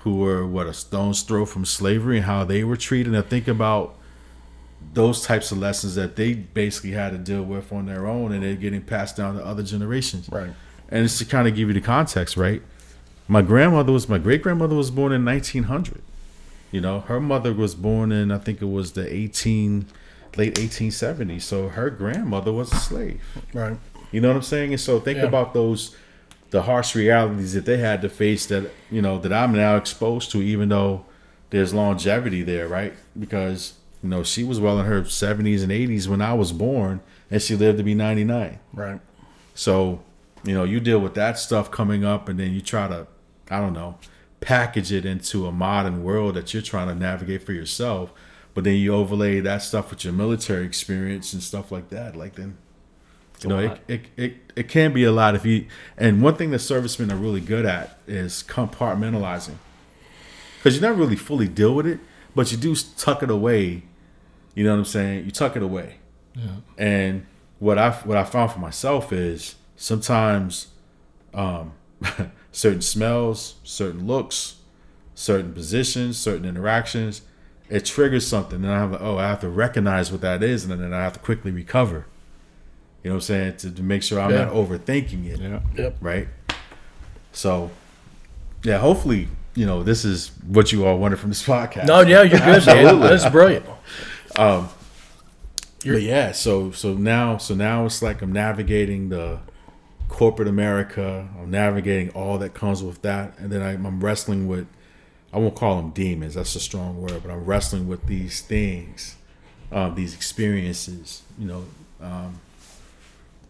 who 0.00 0.16
were 0.16 0.46
what 0.46 0.66
a 0.66 0.74
stone's 0.74 1.22
throw 1.22 1.46
from 1.46 1.64
slavery 1.64 2.18
and 2.18 2.26
how 2.26 2.44
they 2.44 2.64
were 2.64 2.76
treated. 2.76 3.14
And 3.14 3.26
think 3.26 3.48
about 3.48 3.96
those 4.92 5.24
types 5.24 5.50
of 5.50 5.58
lessons 5.58 5.94
that 5.94 6.16
they 6.16 6.34
basically 6.34 6.92
had 6.92 7.12
to 7.12 7.18
deal 7.18 7.42
with 7.42 7.72
on 7.72 7.86
their 7.86 8.06
own 8.06 8.32
and 8.32 8.42
they're 8.42 8.54
getting 8.54 8.82
passed 8.82 9.16
down 9.16 9.36
to 9.36 9.44
other 9.44 9.62
generations. 9.62 10.28
Right. 10.30 10.52
And 10.88 11.04
it's 11.04 11.18
to 11.18 11.24
kind 11.24 11.48
of 11.48 11.54
give 11.54 11.68
you 11.68 11.74
the 11.74 11.80
context, 11.80 12.36
right? 12.36 12.62
My 13.26 13.40
grandmother 13.40 13.92
was 13.92 14.08
my 14.08 14.18
great 14.18 14.42
grandmother 14.42 14.76
was 14.76 14.90
born 14.90 15.12
in 15.12 15.24
1900. 15.24 16.02
You 16.74 16.80
know, 16.80 17.00
her 17.02 17.20
mother 17.20 17.52
was 17.52 17.76
born 17.76 18.10
in 18.10 18.32
I 18.32 18.38
think 18.38 18.60
it 18.60 18.64
was 18.66 18.92
the 18.94 19.06
18 19.14 19.86
late 20.36 20.56
1870s. 20.56 21.42
So 21.42 21.68
her 21.68 21.88
grandmother 21.88 22.52
was 22.52 22.72
a 22.72 22.76
slave. 22.76 23.22
Right. 23.52 23.76
You 24.10 24.20
know 24.20 24.26
what 24.26 24.36
I'm 24.38 24.42
saying? 24.42 24.72
And 24.72 24.80
so 24.80 24.98
think 24.98 25.18
Yeah. 25.18 25.26
about 25.26 25.54
those 25.54 25.94
the 26.50 26.62
harsh 26.62 26.96
realities 26.96 27.52
that 27.52 27.64
they 27.64 27.76
had 27.76 28.02
to 28.02 28.08
face 28.08 28.46
that 28.46 28.72
you 28.90 29.00
know 29.00 29.18
that 29.18 29.32
I'm 29.32 29.52
now 29.52 29.76
exposed 29.76 30.32
to 30.32 30.42
even 30.42 30.68
though 30.70 31.04
there's 31.50 31.72
longevity 31.72 32.42
there, 32.42 32.66
right? 32.66 32.92
Because 33.16 33.74
you 34.02 34.08
know, 34.08 34.24
she 34.24 34.42
was 34.42 34.58
well 34.58 34.80
in 34.80 34.86
her 34.86 35.02
70s 35.02 35.62
and 35.62 35.70
80s 35.70 36.08
when 36.08 36.20
I 36.20 36.34
was 36.34 36.50
born 36.50 37.00
and 37.30 37.40
she 37.40 37.54
lived 37.54 37.78
to 37.78 37.84
be 37.84 37.94
99. 37.94 38.58
Right. 38.72 39.00
So, 39.54 40.00
you 40.42 40.54
know, 40.54 40.64
you 40.64 40.80
deal 40.80 40.98
with 40.98 41.14
that 41.14 41.38
stuff 41.38 41.70
coming 41.70 42.04
up 42.04 42.28
and 42.28 42.36
then 42.38 42.52
you 42.52 42.60
try 42.60 42.88
to, 42.88 43.06
I 43.48 43.60
don't 43.60 43.72
know, 43.74 43.96
package 44.44 44.92
it 44.92 45.06
into 45.06 45.46
a 45.46 45.52
modern 45.52 46.04
world 46.04 46.34
that 46.34 46.52
you're 46.52 46.62
trying 46.62 46.88
to 46.88 46.94
navigate 46.94 47.42
for 47.42 47.52
yourself. 47.52 48.12
But 48.52 48.64
then 48.64 48.76
you 48.76 48.94
overlay 48.94 49.40
that 49.40 49.62
stuff 49.62 49.90
with 49.90 50.04
your 50.04 50.12
military 50.12 50.64
experience 50.64 51.32
and 51.32 51.42
stuff 51.42 51.72
like 51.72 51.88
that. 51.88 52.14
Like 52.14 52.36
then, 52.36 52.56
you 53.42 53.48
know, 53.48 53.58
it, 53.58 53.80
it, 53.88 54.00
it, 54.16 54.34
it 54.54 54.68
can 54.68 54.92
be 54.92 55.02
a 55.04 55.10
lot 55.10 55.34
if 55.34 55.44
you, 55.44 55.66
and 55.96 56.22
one 56.22 56.36
thing 56.36 56.50
that 56.52 56.60
servicemen 56.60 57.10
are 57.10 57.16
really 57.16 57.40
good 57.40 57.66
at 57.66 57.98
is 58.06 58.44
compartmentalizing. 58.46 59.56
Because 60.58 60.76
you 60.76 60.80
never 60.80 60.94
really 60.94 61.16
fully 61.16 61.48
deal 61.48 61.74
with 61.74 61.86
it, 61.86 61.98
but 62.34 62.52
you 62.52 62.58
do 62.58 62.76
tuck 62.96 63.22
it 63.22 63.30
away. 63.30 63.82
You 64.54 64.64
know 64.64 64.70
what 64.70 64.78
I'm 64.78 64.84
saying? 64.84 65.24
You 65.24 65.30
tuck 65.30 65.56
it 65.56 65.62
away. 65.62 65.96
Yeah. 66.34 66.48
And 66.78 67.26
what 67.58 67.78
I 67.78 67.90
what 67.90 68.16
I 68.16 68.24
found 68.24 68.52
for 68.52 68.60
myself 68.60 69.12
is 69.12 69.56
sometimes 69.76 70.68
um, 71.32 71.72
certain 72.54 72.80
smells, 72.80 73.56
certain 73.64 74.06
looks, 74.06 74.56
certain 75.16 75.52
positions, 75.52 76.16
certain 76.16 76.44
interactions, 76.44 77.22
it 77.68 77.84
triggers 77.84 78.26
something, 78.26 78.62
and 78.64 78.72
I'm 78.72 78.92
like, 78.92 79.00
oh, 79.00 79.18
I 79.18 79.26
have 79.28 79.40
to 79.40 79.48
recognize 79.48 80.12
what 80.12 80.20
that 80.20 80.42
is, 80.42 80.64
and 80.64 80.80
then 80.80 80.92
I 80.92 81.02
have 81.02 81.14
to 81.14 81.18
quickly 81.18 81.50
recover. 81.50 82.06
You 83.02 83.10
know 83.10 83.16
what 83.16 83.16
I'm 83.16 83.20
saying? 83.22 83.56
To, 83.58 83.70
to 83.72 83.82
make 83.82 84.02
sure 84.02 84.20
I'm 84.20 84.30
Yeah. 84.30 84.44
not 84.44 84.54
overthinking 84.54 85.26
it. 85.26 85.40
Yeah. 85.40 85.60
Yep. 85.76 85.96
Right. 86.00 86.28
So, 87.32 87.70
yeah. 88.62 88.78
Hopefully, 88.78 89.28
you 89.54 89.66
know 89.66 89.82
this 89.82 90.04
is 90.04 90.28
what 90.46 90.72
you 90.72 90.86
all 90.86 90.98
wanted 90.98 91.18
from 91.18 91.30
this 91.30 91.42
podcast. 91.46 91.86
No, 91.86 92.00
yeah, 92.02 92.22
you're 92.22 92.38
good, 92.38 92.66
man. 92.66 93.00
That's 93.00 93.28
brilliant. 93.30 93.66
Um, 94.36 94.68
but 95.84 96.02
yeah, 96.02 96.32
so 96.32 96.70
so 96.70 96.94
now 96.94 97.36
so 97.38 97.54
now 97.54 97.84
it's 97.86 98.00
like 98.02 98.22
I'm 98.22 98.32
navigating 98.32 99.08
the 99.10 99.40
corporate 100.14 100.46
America. 100.46 101.28
I'm 101.36 101.50
navigating 101.50 102.10
all 102.10 102.38
that 102.38 102.54
comes 102.54 102.84
with 102.84 103.02
that, 103.02 103.36
and 103.38 103.50
then 103.50 103.62
I'm, 103.62 103.84
I'm 103.84 104.02
wrestling 104.02 104.46
with 104.46 104.68
I 105.32 105.38
won't 105.38 105.56
call 105.56 105.76
them 105.76 105.90
demons. 105.90 106.34
That's 106.34 106.54
a 106.54 106.60
strong 106.60 107.02
word, 107.02 107.20
but 107.24 107.32
I'm 107.32 107.44
wrestling 107.44 107.88
with 107.88 108.06
these 108.06 108.40
things, 108.40 109.16
um, 109.72 109.96
these 109.96 110.14
experiences. 110.14 111.22
You 111.36 111.46
know, 111.48 111.64
um, 112.00 112.40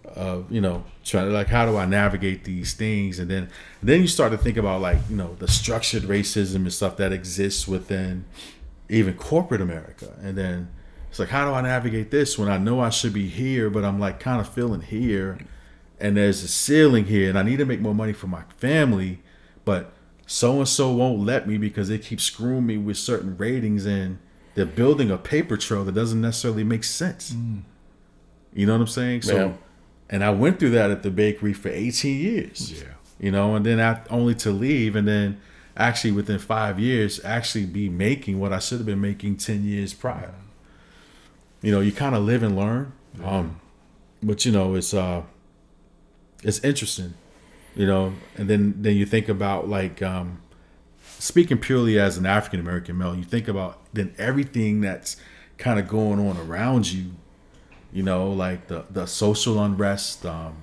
of 0.06 0.50
you 0.50 0.62
know 0.62 0.84
trying 1.04 1.26
to 1.26 1.32
like 1.32 1.48
how 1.48 1.66
do 1.66 1.76
I 1.76 1.84
navigate 1.84 2.44
these 2.44 2.72
things, 2.72 3.18
and 3.18 3.30
then 3.30 3.50
then 3.82 4.00
you 4.00 4.08
start 4.08 4.32
to 4.32 4.38
think 4.38 4.56
about 4.56 4.80
like 4.80 4.96
you 5.10 5.16
know 5.16 5.36
the 5.38 5.48
structured 5.48 6.04
racism 6.04 6.56
and 6.56 6.72
stuff 6.72 6.96
that 6.96 7.12
exists 7.12 7.68
within 7.68 8.24
even 8.88 9.12
corporate 9.14 9.60
America, 9.60 10.14
and 10.22 10.38
then 10.38 10.70
it's 11.10 11.18
like 11.18 11.28
how 11.28 11.44
do 11.46 11.52
I 11.52 11.60
navigate 11.60 12.10
this 12.10 12.38
when 12.38 12.48
I 12.48 12.56
know 12.56 12.80
I 12.80 12.88
should 12.88 13.12
be 13.12 13.28
here, 13.28 13.68
but 13.68 13.84
I'm 13.84 14.00
like 14.00 14.18
kind 14.20 14.40
of 14.40 14.48
feeling 14.48 14.80
here, 14.80 15.38
and 16.04 16.18
there's 16.18 16.42
a 16.42 16.48
ceiling 16.48 17.06
here, 17.06 17.30
and 17.30 17.38
I 17.38 17.42
need 17.42 17.56
to 17.56 17.64
make 17.64 17.80
more 17.80 17.94
money 17.94 18.12
for 18.12 18.26
my 18.26 18.42
family, 18.58 19.20
but 19.64 19.90
so 20.26 20.58
and 20.58 20.68
so 20.68 20.92
won't 20.92 21.20
let 21.20 21.48
me 21.48 21.56
because 21.56 21.88
they 21.88 21.96
keep 21.98 22.20
screwing 22.20 22.66
me 22.66 22.76
with 22.76 22.98
certain 22.98 23.38
ratings, 23.38 23.86
and 23.86 24.18
they're 24.54 24.66
building 24.66 25.10
a 25.10 25.16
paper 25.16 25.56
trail 25.56 25.82
that 25.84 25.94
doesn't 25.94 26.20
necessarily 26.20 26.62
make 26.62 26.84
sense. 26.84 27.34
You 28.52 28.66
know 28.66 28.74
what 28.74 28.82
I'm 28.82 28.86
saying? 28.86 29.22
So, 29.22 29.34
Yeah. 29.36 29.52
and 30.10 30.22
I 30.22 30.30
went 30.30 30.58
through 30.58 30.70
that 30.70 30.90
at 30.90 31.02
the 31.02 31.10
bakery 31.10 31.54
for 31.54 31.70
18 31.70 32.20
years. 32.20 32.72
Yeah. 32.82 32.88
You 33.18 33.30
know, 33.30 33.54
and 33.54 33.64
then 33.64 33.80
I, 33.80 34.00
only 34.10 34.34
to 34.36 34.50
leave, 34.50 34.94
and 34.96 35.08
then 35.08 35.38
actually 35.74 36.12
within 36.12 36.38
five 36.38 36.78
years, 36.78 37.18
actually 37.24 37.64
be 37.64 37.88
making 37.88 38.38
what 38.38 38.52
I 38.52 38.58
should 38.58 38.76
have 38.78 38.86
been 38.86 39.00
making 39.00 39.36
10 39.38 39.64
years 39.64 39.94
prior. 39.94 40.34
You 41.62 41.72
know, 41.72 41.80
you 41.80 41.92
kind 41.92 42.14
of 42.14 42.22
live 42.24 42.42
and 42.42 42.54
learn. 42.54 42.92
Um, 43.24 43.58
but 44.22 44.44
you 44.44 44.52
know, 44.52 44.74
it's 44.74 44.92
uh, 44.92 45.22
it's 46.44 46.60
interesting. 46.60 47.14
You 47.74 47.86
know, 47.86 48.12
and 48.36 48.48
then 48.48 48.74
then 48.78 48.96
you 48.96 49.04
think 49.04 49.28
about 49.28 49.68
like 49.68 50.00
um, 50.00 50.40
speaking 51.18 51.58
purely 51.58 51.98
as 51.98 52.16
an 52.16 52.26
African 52.26 52.60
American 52.60 52.96
male, 52.96 53.16
you 53.16 53.24
think 53.24 53.48
about 53.48 53.80
then 53.92 54.14
everything 54.18 54.80
that's 54.80 55.16
kind 55.58 55.80
of 55.80 55.88
going 55.88 56.20
on 56.20 56.36
around 56.36 56.92
you. 56.92 57.12
You 57.92 58.02
know, 58.02 58.30
like 58.30 58.68
the 58.68 58.84
the 58.90 59.06
social 59.06 59.62
unrest, 59.62 60.24
um, 60.24 60.62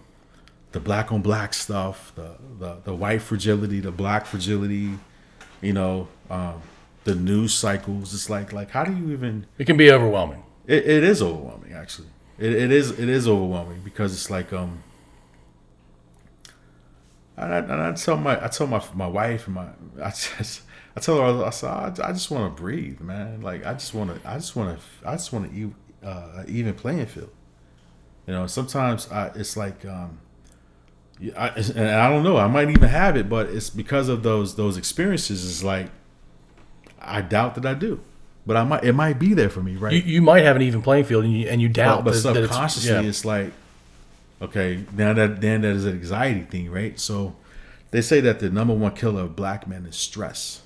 the 0.72 0.80
black 0.80 1.12
on 1.12 1.22
black 1.22 1.54
stuff, 1.54 2.14
the, 2.16 2.36
the 2.60 2.78
the 2.84 2.96
white 2.96 3.22
fragility, 3.22 3.80
the 3.80 3.92
black 3.92 4.26
fragility, 4.26 4.92
you 5.62 5.74
know, 5.74 6.08
um, 6.30 6.62
the 7.04 7.16
news 7.16 7.54
cycles. 7.54 8.14
It's 8.14 8.30
like 8.30 8.54
like 8.54 8.72
how 8.72 8.84
do 8.84 8.96
you 8.96 9.12
even? 9.12 9.48
It 9.58 9.66
can 9.66 9.78
be 9.78 9.92
overwhelming. 9.92 10.44
It, 10.68 10.86
it 10.86 11.04
is 11.04 11.22
overwhelming, 11.22 11.74
actually. 11.74 12.08
It, 12.38 12.54
it 12.54 12.72
is 12.72 12.92
it 12.92 13.10
is 13.10 13.28
overwhelming 13.28 13.82
because 13.84 14.14
it's 14.14 14.30
like 14.30 14.54
um. 14.54 14.84
And 17.42 17.54
I, 17.54 17.58
and 17.58 17.72
I 17.72 17.92
tell 17.94 18.18
my 18.18 18.44
I 18.44 18.48
tell 18.48 18.68
my 18.68 18.84
my 18.94 19.08
wife 19.08 19.48
and 19.48 19.56
my 19.56 19.68
I 20.02 20.10
just 20.10 20.62
I 20.96 21.00
tell 21.00 21.18
her 21.18 21.46
I 21.46 21.50
said 21.50 21.70
I, 21.70 22.10
I 22.10 22.12
just 22.12 22.30
want 22.30 22.56
to 22.56 22.62
breathe, 22.62 23.02
man. 23.02 23.42
Like 23.42 23.66
I 23.66 23.74
just 23.74 23.94
want 23.94 24.14
to 24.14 24.30
I 24.30 24.36
just 24.36 24.56
want 24.56 24.78
to 24.78 25.08
I 25.08 25.14
just 25.14 25.34
want 25.34 25.52
to 25.52 25.76
uh, 26.04 26.44
even 26.48 26.74
playing 26.74 27.06
field. 27.08 27.32
You 28.28 28.34
know, 28.34 28.48
sometimes 28.48 29.12
I, 29.12 29.28
it's 29.36 29.58
like 29.58 29.84
um, 29.86 30.20
I, 31.36 31.50
and 31.50 31.90
I 31.90 32.10
don't 32.10 32.24
know. 32.24 32.38
I 32.38 32.48
might 32.48 32.70
even 32.70 32.90
have 32.90 33.18
it, 33.18 33.28
but 33.28 33.50
it's 33.50 33.70
because 33.70 34.08
of 34.10 34.24
those 34.24 34.56
those 34.56 34.78
experiences. 34.78 35.44
Is 35.44 35.64
like 35.64 35.90
I 37.00 37.22
doubt 37.22 37.56
that 37.56 37.66
I 37.66 37.74
do, 37.74 38.00
but 38.46 38.56
I 38.56 38.64
might. 38.64 38.84
It 38.84 38.94
might 38.94 39.18
be 39.18 39.34
there 39.34 39.50
for 39.50 39.62
me, 39.62 39.76
right? 39.76 39.94
You, 39.94 40.02
you 40.02 40.22
might 40.22 40.44
have 40.44 40.56
an 40.56 40.62
even 40.62 40.82
playing 40.82 41.06
field, 41.06 41.24
and 41.24 41.34
you, 41.34 41.48
and 41.48 41.62
you 41.62 41.70
doubt, 41.70 42.04
but, 42.04 42.12
but 42.12 42.20
subconsciously, 42.20 42.92
it's, 42.92 43.04
yeah. 43.04 43.10
it's 43.10 43.26
like 43.26 43.54
okay, 44.42 44.84
now 44.94 45.14
that 45.14 45.42
then 45.42 45.62
that 45.62 45.76
is 45.76 45.86
an 45.86 45.94
anxiety 45.94 46.42
thing, 46.42 46.72
right? 46.72 47.00
So 47.00 47.36
they 47.92 48.02
say 48.02 48.20
that 48.22 48.40
the 48.40 48.50
number 48.50 48.74
one 48.74 48.96
killer 48.96 49.24
of 49.24 49.36
black 49.36 49.68
men 49.68 49.86
is 49.86 49.96
stress. 49.96 50.62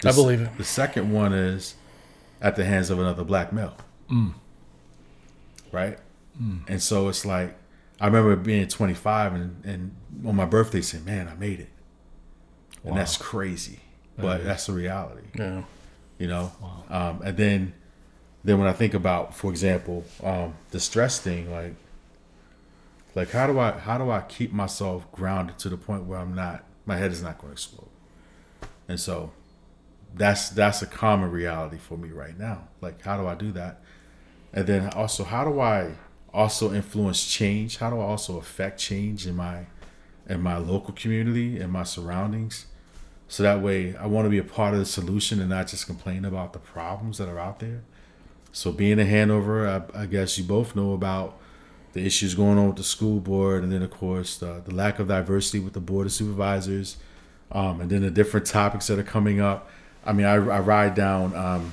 The 0.00 0.10
I 0.10 0.12
believe 0.12 0.40
it. 0.40 0.56
The 0.56 0.64
second 0.64 1.12
one 1.12 1.32
is 1.32 1.74
at 2.40 2.56
the 2.56 2.64
hands 2.64 2.90
of 2.90 3.00
another 3.00 3.24
black 3.24 3.52
male. 3.52 3.76
Right? 5.72 5.98
And 6.68 6.80
so 6.80 7.08
it's 7.08 7.24
like, 7.24 7.56
I 8.00 8.06
remember 8.06 8.36
being 8.36 8.68
25 8.68 9.34
and, 9.34 9.64
and 9.64 9.96
on 10.24 10.36
my 10.36 10.44
birthday 10.44 10.80
saying, 10.80 11.04
man, 11.04 11.26
I 11.26 11.34
made 11.34 11.58
it. 11.58 11.68
And 12.84 12.96
that's 12.96 13.16
crazy. 13.16 13.80
But 14.16 14.44
that's 14.44 14.66
the 14.66 14.72
reality, 14.72 15.26
yeah. 15.34 15.62
you 16.18 16.28
know? 16.28 16.52
Um, 16.90 17.22
and 17.22 17.36
then, 17.36 17.74
then 18.44 18.58
when 18.58 18.68
I 18.68 18.72
think 18.72 18.94
about, 18.94 19.34
for 19.34 19.50
example, 19.50 20.04
um, 20.22 20.54
the 20.70 20.80
stress 20.80 21.18
thing, 21.20 21.50
like, 21.50 21.74
like 23.14 23.30
how 23.30 23.46
do 23.46 23.58
I 23.58 23.72
how 23.72 23.98
do 23.98 24.10
I 24.10 24.20
keep 24.20 24.52
myself 24.52 25.10
grounded 25.12 25.58
to 25.60 25.68
the 25.68 25.76
point 25.76 26.04
where 26.04 26.18
I'm 26.18 26.34
not 26.34 26.64
my 26.86 26.96
head 26.96 27.12
is 27.12 27.22
not 27.22 27.38
going 27.38 27.48
to 27.48 27.52
explode, 27.52 27.90
and 28.88 28.98
so 28.98 29.32
that's 30.14 30.50
that's 30.50 30.82
a 30.82 30.86
common 30.86 31.30
reality 31.30 31.78
for 31.78 31.98
me 31.98 32.10
right 32.10 32.38
now. 32.38 32.68
Like 32.80 33.02
how 33.02 33.20
do 33.20 33.26
I 33.26 33.34
do 33.34 33.52
that, 33.52 33.82
and 34.52 34.66
then 34.66 34.90
also 34.90 35.24
how 35.24 35.44
do 35.44 35.60
I 35.60 35.94
also 36.32 36.72
influence 36.72 37.26
change? 37.26 37.78
How 37.78 37.90
do 37.90 37.98
I 38.00 38.04
also 38.04 38.38
affect 38.38 38.78
change 38.78 39.26
in 39.26 39.36
my 39.36 39.66
in 40.28 40.40
my 40.42 40.58
local 40.58 40.92
community 40.94 41.58
and 41.58 41.72
my 41.72 41.84
surroundings? 41.84 42.66
So 43.28 43.42
that 43.42 43.60
way, 43.60 43.94
I 43.94 44.06
want 44.06 44.24
to 44.24 44.30
be 44.30 44.38
a 44.38 44.44
part 44.44 44.72
of 44.72 44.80
the 44.80 44.86
solution 44.86 45.38
and 45.40 45.50
not 45.50 45.68
just 45.68 45.86
complain 45.86 46.24
about 46.24 46.54
the 46.54 46.58
problems 46.58 47.18
that 47.18 47.28
are 47.28 47.38
out 47.38 47.58
there. 47.58 47.82
So 48.52 48.72
being 48.72 48.98
a 48.98 49.04
Hanover, 49.04 49.68
I, 49.68 50.02
I 50.02 50.06
guess 50.06 50.38
you 50.38 50.44
both 50.44 50.74
know 50.74 50.94
about 50.94 51.38
the 51.92 52.04
issues 52.04 52.34
going 52.34 52.58
on 52.58 52.68
with 52.68 52.76
the 52.76 52.84
school 52.84 53.20
board, 53.20 53.62
and 53.62 53.72
then 53.72 53.82
of 53.82 53.90
course 53.90 54.36
the, 54.36 54.62
the 54.64 54.74
lack 54.74 54.98
of 54.98 55.08
diversity 55.08 55.58
with 55.58 55.72
the 55.72 55.80
board 55.80 56.06
of 56.06 56.12
supervisors, 56.12 56.96
um, 57.52 57.80
and 57.80 57.90
then 57.90 58.02
the 58.02 58.10
different 58.10 58.46
topics 58.46 58.86
that 58.88 58.98
are 58.98 59.04
coming 59.04 59.40
up. 59.40 59.70
I 60.04 60.12
mean, 60.12 60.26
I, 60.26 60.34
I 60.34 60.60
ride 60.60 60.94
down 60.94 61.34
um, 61.34 61.72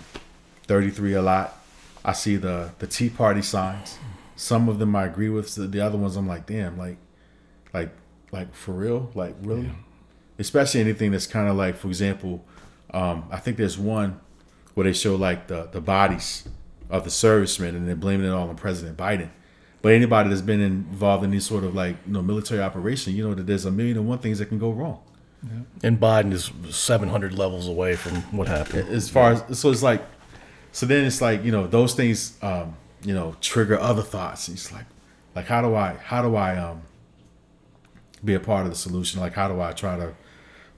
33 0.67 1.13
a 1.13 1.21
lot. 1.21 1.57
I 2.03 2.13
see 2.13 2.35
the 2.35 2.71
the 2.79 2.87
Tea 2.87 3.09
Party 3.09 3.41
signs. 3.41 3.97
Some 4.35 4.67
of 4.67 4.79
them 4.79 4.95
I 4.95 5.05
agree 5.05 5.29
with. 5.29 5.55
The 5.55 5.81
other 5.81 5.97
ones 5.97 6.15
I'm 6.15 6.27
like, 6.27 6.45
damn, 6.45 6.77
like, 6.77 6.97
like, 7.73 7.91
like 8.31 8.53
for 8.53 8.73
real, 8.73 9.11
like 9.15 9.35
really. 9.41 9.71
Especially 10.37 10.81
anything 10.81 11.11
that's 11.11 11.27
kind 11.27 11.47
of 11.47 11.55
like, 11.55 11.77
for 11.77 11.87
example, 11.87 12.43
um, 12.91 13.25
I 13.31 13.37
think 13.37 13.55
there's 13.55 13.77
one 13.77 14.19
where 14.73 14.83
they 14.83 14.93
show 14.93 15.15
like 15.15 15.47
the 15.47 15.69
the 15.71 15.81
bodies 15.81 16.47
of 16.89 17.03
the 17.03 17.09
servicemen 17.09 17.75
and 17.75 17.87
they're 17.87 17.95
blaming 17.95 18.27
it 18.27 18.31
all 18.31 18.49
on 18.49 18.55
President 18.55 18.97
Biden. 18.97 19.29
But 19.85 19.93
anybody 19.93 20.29
that's 20.29 20.41
been 20.41 20.61
involved 20.61 21.23
in 21.23 21.29
these 21.29 21.45
sort 21.45 21.63
of 21.63 21.75
like 21.75 21.95
you 22.07 22.13
know 22.13 22.23
military 22.23 22.59
operation, 22.59 23.13
you 23.13 23.23
know 23.23 23.35
that 23.35 23.45
there's 23.45 23.65
a 23.65 23.71
million 23.71 23.97
and 23.97 24.07
one 24.07 24.17
things 24.17 24.39
that 24.39 24.47
can 24.47 24.57
go 24.57 24.71
wrong. 24.71 24.99
And 25.83 25.99
Biden 25.99 26.33
is 26.33 26.49
700 26.75 27.37
levels 27.37 27.67
away 27.67 27.95
from 27.95 28.15
what 28.35 28.47
happened. 28.47 28.89
As 28.89 29.09
far 29.09 29.33
as 29.33 29.59
so 29.59 29.69
it's 29.69 29.83
like, 29.83 30.01
so 30.71 30.87
then 30.87 31.05
it's 31.05 31.21
like 31.21 31.43
you 31.43 31.51
know 31.51 31.67
those 31.67 31.93
things 31.93 32.35
um, 32.41 32.75
you 33.03 33.13
know 33.13 33.35
trigger 33.41 33.79
other 33.79 34.01
thoughts. 34.01 34.49
It's 34.49 34.71
like, 34.71 34.87
like 35.35 35.45
how 35.45 35.61
do 35.61 35.75
I 35.75 35.97
how 36.03 36.23
do 36.23 36.35
I 36.35 36.57
um 36.57 36.81
be 38.23 38.33
a 38.33 38.39
part 38.39 38.65
of 38.65 38.71
the 38.71 38.75
solution? 38.75 39.21
Like 39.21 39.33
how 39.33 39.47
do 39.47 39.61
I 39.61 39.71
try 39.73 39.97
to 39.97 40.15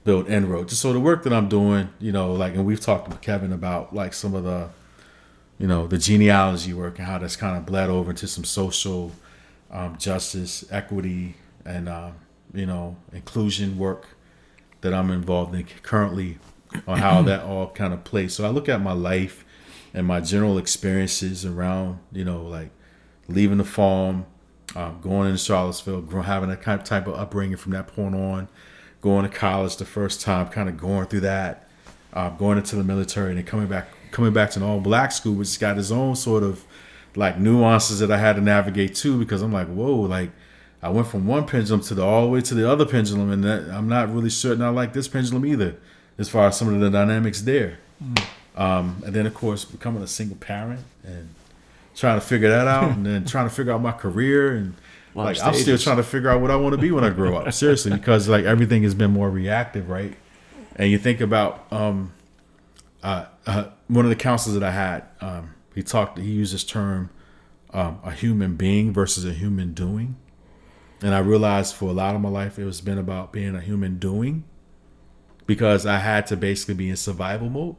build 0.03 0.27
inroad? 0.27 0.67
Just 0.67 0.81
so 0.81 0.91
the 0.91 0.99
work 0.99 1.23
that 1.23 1.31
I'm 1.31 1.47
doing, 1.47 1.91
you 1.99 2.11
know, 2.11 2.33
like 2.33 2.55
and 2.55 2.65
we've 2.65 2.81
talked 2.81 3.07
with 3.07 3.21
Kevin 3.21 3.53
about 3.53 3.95
like 3.95 4.13
some 4.13 4.35
of 4.35 4.43
the 4.43 4.67
you 5.57 5.67
know 5.67 5.87
the 5.87 5.97
genealogy 5.97 6.73
work 6.73 6.99
and 6.99 7.07
how 7.07 7.17
that's 7.17 7.35
kind 7.35 7.57
of 7.57 7.65
bled 7.65 7.89
over 7.89 8.11
into 8.11 8.27
some 8.27 8.43
social 8.43 9.11
um, 9.71 9.97
justice, 9.97 10.65
equity, 10.71 11.35
and 11.65 11.89
um, 11.89 12.13
you 12.53 12.65
know 12.65 12.97
inclusion 13.11 13.77
work 13.77 14.07
that 14.81 14.93
I'm 14.93 15.09
involved 15.11 15.55
in 15.55 15.65
currently 15.81 16.37
on 16.87 16.99
how 16.99 17.21
that 17.23 17.43
all 17.43 17.69
kind 17.69 17.93
of 17.93 18.03
plays. 18.03 18.33
So 18.33 18.45
I 18.45 18.49
look 18.49 18.69
at 18.69 18.81
my 18.81 18.93
life 18.93 19.43
and 19.93 20.05
my 20.05 20.21
general 20.21 20.57
experiences 20.57 21.45
around 21.45 21.99
you 22.11 22.23
know 22.23 22.43
like 22.43 22.69
leaving 23.27 23.57
the 23.57 23.65
farm, 23.65 24.25
um, 24.75 24.99
going 25.01 25.27
into 25.27 25.39
Charlottesville, 25.39 26.01
having 26.21 26.49
a 26.51 26.57
kind 26.57 26.79
of 26.79 26.85
type 26.85 27.07
of 27.07 27.15
upbringing 27.15 27.57
from 27.57 27.73
that 27.73 27.87
point 27.87 28.15
on, 28.15 28.47
going 29.01 29.29
to 29.29 29.35
college 29.35 29.77
the 29.77 29.85
first 29.85 30.21
time, 30.21 30.47
kind 30.47 30.69
of 30.69 30.77
going 30.77 31.07
through 31.07 31.21
that, 31.21 31.67
uh, 32.13 32.29
going 32.29 32.57
into 32.57 32.75
the 32.75 32.83
military, 32.83 33.29
and 33.29 33.37
then 33.37 33.45
coming 33.45 33.67
back 33.67 33.89
coming 34.17 34.33
back 34.33 34.49
to 34.49 34.59
an 34.59 34.65
all 34.65 34.79
black 34.79 35.11
school, 35.11 35.35
which 35.35 35.49
has 35.49 35.57
got 35.59 35.77
its 35.77 35.91
own 35.91 36.15
sort 36.15 36.41
of 36.41 36.65
like 37.15 37.37
nuances 37.37 37.99
that 37.99 38.09
I 38.09 38.17
had 38.17 38.35
to 38.37 38.41
navigate 38.41 38.95
too, 38.95 39.19
because 39.19 39.43
I'm 39.43 39.53
like, 39.53 39.67
whoa, 39.67 39.93
like 39.93 40.31
I 40.81 40.89
went 40.89 41.07
from 41.07 41.27
one 41.27 41.45
pendulum 41.45 41.81
to 41.81 41.93
the 41.93 42.03
all 42.03 42.23
the 42.23 42.29
way 42.29 42.41
to 42.41 42.55
the 42.55 42.67
other 42.67 42.83
pendulum, 42.83 43.31
and 43.31 43.43
that, 43.43 43.69
I'm 43.69 43.87
not 43.87 44.11
really 44.11 44.31
certain 44.31 44.63
I 44.63 44.69
like 44.69 44.93
this 44.93 45.07
pendulum 45.07 45.45
either, 45.45 45.75
as 46.17 46.29
far 46.29 46.47
as 46.47 46.57
some 46.57 46.73
of 46.73 46.79
the 46.79 46.89
dynamics 46.89 47.41
there. 47.41 47.77
Um, 48.55 49.03
and 49.05 49.13
then 49.13 49.27
of 49.27 49.35
course 49.35 49.65
becoming 49.65 50.01
a 50.01 50.07
single 50.07 50.37
parent 50.37 50.81
and 51.03 51.29
trying 51.95 52.19
to 52.19 52.25
figure 52.25 52.49
that 52.49 52.67
out, 52.67 52.89
and 52.89 53.05
then 53.05 53.23
trying 53.33 53.47
to 53.47 53.53
figure 53.53 53.71
out 53.71 53.81
my 53.81 53.91
career 53.93 54.55
and. 54.55 54.73
Of 55.15 55.15
Like 55.15 55.37
I'm 55.43 55.53
still 55.53 55.77
trying 55.77 55.97
to 55.97 56.03
figure 56.03 56.29
out 56.29 56.41
what 56.41 56.51
I 56.51 56.55
want 56.55 56.73
to 56.73 56.81
be 56.81 56.91
when 56.91 57.03
I 57.03 57.09
grow 57.09 57.37
up. 57.37 57.51
Seriously, 57.53 57.91
because 57.91 58.27
like 58.27 58.45
everything 58.45 58.81
has 58.83 58.93
been 58.93 59.11
more 59.11 59.29
reactive, 59.29 59.89
right? 59.89 60.15
And 60.75 60.91
you 60.91 60.99
think 60.99 61.21
about 61.21 61.65
um, 61.71 62.11
uh, 63.01 63.25
uh, 63.47 63.65
one 63.87 64.05
of 64.05 64.09
the 64.09 64.15
counselors 64.15 64.59
that 64.59 64.63
I 64.63 64.71
had, 64.71 65.03
um, 65.21 65.55
he 65.73 65.83
talked, 65.83 66.17
he 66.17 66.31
used 66.31 66.53
this 66.53 66.63
term, 66.63 67.09
um, 67.71 67.99
a 68.03 68.11
human 68.11 68.55
being 68.55 68.93
versus 68.93 69.25
a 69.25 69.33
human 69.33 69.73
doing. 69.73 70.17
And 71.01 71.13
I 71.13 71.19
realized 71.19 71.75
for 71.75 71.89
a 71.89 71.93
lot 71.93 72.15
of 72.15 72.21
my 72.21 72.29
life, 72.29 72.57
it 72.57 72.65
was 72.65 72.81
been 72.81 72.97
about 72.97 73.31
being 73.31 73.55
a 73.55 73.61
human 73.61 73.99
doing 73.99 74.43
because 75.45 75.85
I 75.85 75.99
had 75.99 76.25
to 76.27 76.37
basically 76.37 76.73
be 76.73 76.89
in 76.89 76.95
survival 76.95 77.49
mode. 77.49 77.75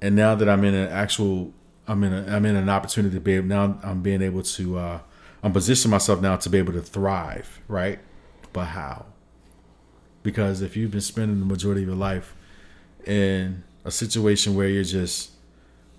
And 0.00 0.16
now 0.16 0.34
that 0.34 0.48
I'm 0.48 0.64
in 0.64 0.74
an 0.74 0.88
actual, 0.88 1.52
I'm 1.86 2.02
in 2.04 2.12
a, 2.12 2.34
I'm 2.34 2.46
in 2.46 2.56
an 2.56 2.68
opportunity 2.68 3.14
to 3.14 3.20
be 3.20 3.34
able, 3.34 3.48
now 3.48 3.78
I'm 3.82 4.02
being 4.02 4.22
able 4.22 4.42
to, 4.42 4.78
uh, 4.78 5.00
I'm 5.42 5.52
positioning 5.52 5.90
myself 5.90 6.20
now 6.20 6.36
to 6.36 6.48
be 6.48 6.58
able 6.58 6.72
to 6.72 6.82
thrive, 6.82 7.60
right? 7.68 7.98
But 8.52 8.66
how? 8.66 9.06
Because 10.22 10.62
if 10.62 10.76
you've 10.76 10.90
been 10.90 11.00
spending 11.02 11.38
the 11.38 11.46
majority 11.46 11.82
of 11.82 11.88
your 11.88 11.96
life 11.96 12.34
in 13.04 13.62
a 13.86 13.90
situation 13.90 14.54
where 14.54 14.68
you're 14.68 14.84
just 14.84 15.30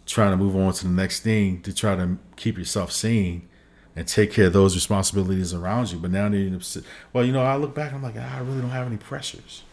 trying 0.06 0.32
to 0.32 0.38
move 0.38 0.56
on 0.56 0.74
to 0.74 0.84
the 0.84 0.94
next 0.94 1.22
thing 1.22 1.62
to 1.62 1.74
try 1.74 1.96
to 1.96 2.18
keep 2.36 2.58
yourself 2.58 2.92
sane 2.92 3.48
and 3.96 4.08
take 4.08 4.32
care 4.32 4.48
of 4.48 4.54
those 4.54 4.76
responsibilities 4.76 5.54
around 5.54 5.92
you. 5.92 5.98
But 5.98 6.12
now 6.12 6.28
a, 6.28 6.84
well, 7.14 7.26
you 7.26 7.32
know, 7.32 7.42
I 7.42 7.56
look 7.56 7.74
back, 7.74 7.94
I'm 7.94 8.04
like, 8.04 8.16
"Ah, 8.18 8.38
I 8.38 8.40
really 8.42 8.62
don't 8.62 8.70
have 8.70 8.86
any 8.86 8.98
pressures. 8.98 9.64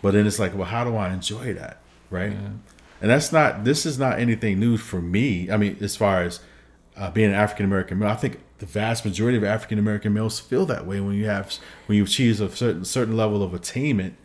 But 0.00 0.14
then 0.14 0.26
it's 0.26 0.38
like, 0.38 0.54
well, 0.54 0.64
how 0.64 0.84
do 0.84 0.96
I 0.96 1.12
enjoy 1.12 1.52
that, 1.54 1.78
right? 2.10 2.32
And 3.00 3.10
that's 3.10 3.32
not. 3.32 3.64
This 3.64 3.84
is 3.84 3.98
not 3.98 4.18
anything 4.18 4.58
new 4.58 4.76
for 4.76 5.02
me. 5.02 5.50
I 5.50 5.56
mean, 5.56 5.76
as 5.80 5.96
far 5.96 6.22
as 6.22 6.40
uh, 6.96 7.10
being 7.10 7.28
an 7.30 7.34
African 7.34 7.66
American 7.66 7.98
male, 7.98 8.08
I 8.08 8.14
think 8.14 8.40
the 8.58 8.66
vast 8.66 9.04
majority 9.04 9.36
of 9.36 9.44
African 9.44 9.78
American 9.78 10.14
males 10.14 10.40
feel 10.40 10.64
that 10.66 10.86
way 10.86 11.00
when 11.00 11.14
you 11.14 11.26
have 11.26 11.52
when 11.86 11.98
you 11.98 12.04
achieve 12.04 12.40
a 12.40 12.54
certain 12.54 12.84
certain 12.84 13.16
level 13.16 13.42
of 13.42 13.52
attainment. 13.52 14.16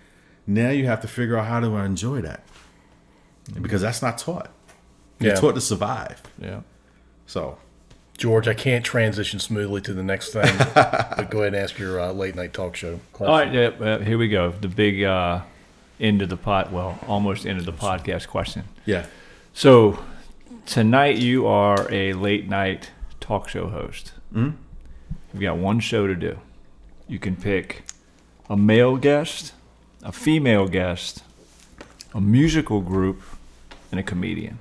Now 0.48 0.70
you 0.70 0.86
have 0.86 1.02
to 1.02 1.08
figure 1.08 1.38
out 1.38 1.48
how 1.48 1.60
do 1.60 1.76
I 1.76 1.86
enjoy 1.86 2.22
that, 2.22 2.44
because 3.62 3.82
that's 3.82 4.02
not 4.02 4.18
taught. 4.18 4.50
You're 5.20 5.34
Yeah. 5.34 5.40
taught 5.40 5.56
to 5.56 5.62
survive. 5.62 6.22
Yeah. 6.42 6.62
So 7.28 7.58
George, 8.18 8.48
I 8.48 8.54
can't 8.54 8.86
transition 8.86 9.40
smoothly 9.40 9.82
to 9.82 9.94
the 9.94 10.04
next 10.04 10.32
thing, 10.34 10.56
but 10.76 11.30
go 11.32 11.40
ahead 11.42 11.54
and 11.54 11.64
ask 11.64 11.78
your 11.80 12.00
uh, 12.00 12.12
late 12.12 12.36
night 12.36 12.54
talk 12.54 12.76
show. 12.76 13.00
All 13.20 13.28
right, 13.28 13.52
yeah, 13.52 13.68
uh, 13.80 14.00
here 14.00 14.18
we 14.18 14.28
go. 14.28 14.52
The 14.52 14.68
big 14.68 15.04
uh, 15.04 15.42
end 16.00 16.22
of 16.22 16.30
the 16.30 16.38
pot, 16.38 16.72
well, 16.72 17.00
almost 17.08 17.46
end 17.48 17.58
of 17.60 17.66
the 17.66 17.74
podcast 17.74 18.28
question. 18.28 18.66
yeah, 18.86 19.06
So 19.54 20.00
tonight 20.66 21.18
you 21.18 21.48
are 21.48 21.92
a 21.92 22.14
late 22.14 22.48
night 22.48 22.92
talk 23.20 23.48
show 23.50 23.70
host. 23.70 24.14
Mhm. 24.36 24.54
You've 25.34 25.42
got 25.42 25.58
one 25.58 25.80
show 25.80 26.06
to 26.08 26.16
do. 26.16 26.38
You 27.08 27.18
can 27.20 27.36
pick 27.36 27.84
a 28.50 28.56
male 28.58 28.98
guest, 28.98 29.54
a 30.04 30.12
female 30.12 30.68
guest, 30.68 31.24
a 32.14 32.22
musical 32.22 32.82
group, 32.82 33.22
and 33.92 34.00
a 34.00 34.04
comedian. 34.04 34.60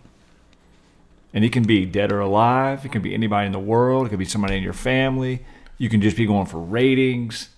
And 1.33 1.45
it 1.45 1.53
can 1.53 1.63
be 1.65 1.87
dead 1.87 2.11
or 2.11 2.21
alive. 2.21 2.85
It 2.85 2.91
can 2.93 3.03
be 3.03 3.15
anybody 3.15 3.47
in 3.47 3.53
the 3.53 3.59
world. 3.61 4.07
It 4.07 4.11
could 4.11 4.19
be 4.19 4.25
somebody 4.25 4.57
in 4.57 4.63
your 4.63 4.73
family. 4.73 5.45
You 5.79 5.89
can 5.89 6.01
just 6.03 6.17
be 6.17 6.27
going 6.27 6.47
for 6.47 6.59
ratings. 6.59 7.49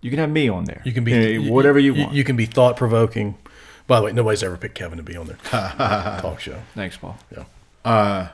You 0.00 0.10
can 0.10 0.18
have 0.20 0.30
me 0.30 0.48
on 0.48 0.64
there. 0.64 0.80
You 0.84 0.92
can 0.92 1.02
be 1.02 1.12
Eh, 1.12 1.50
whatever 1.50 1.78
you, 1.78 1.94
want. 1.94 2.12
You, 2.14 2.22
can 2.24 2.36
be 2.36 2.46
thought 2.46 2.76
provoking. 2.76 3.36
By 3.86 3.98
the 3.98 4.06
way, 4.06 4.12
nobody's 4.12 4.42
ever 4.42 4.56
picked 4.56 4.76
Kevin 4.76 4.98
to 4.98 5.02
be 5.02 5.16
on 5.16 5.26
their 5.26 5.36
talk 5.50 6.40
show. 6.40 6.60
Thanks, 6.74 6.96
Paul. 6.96 7.18
Yeah. 7.84 8.28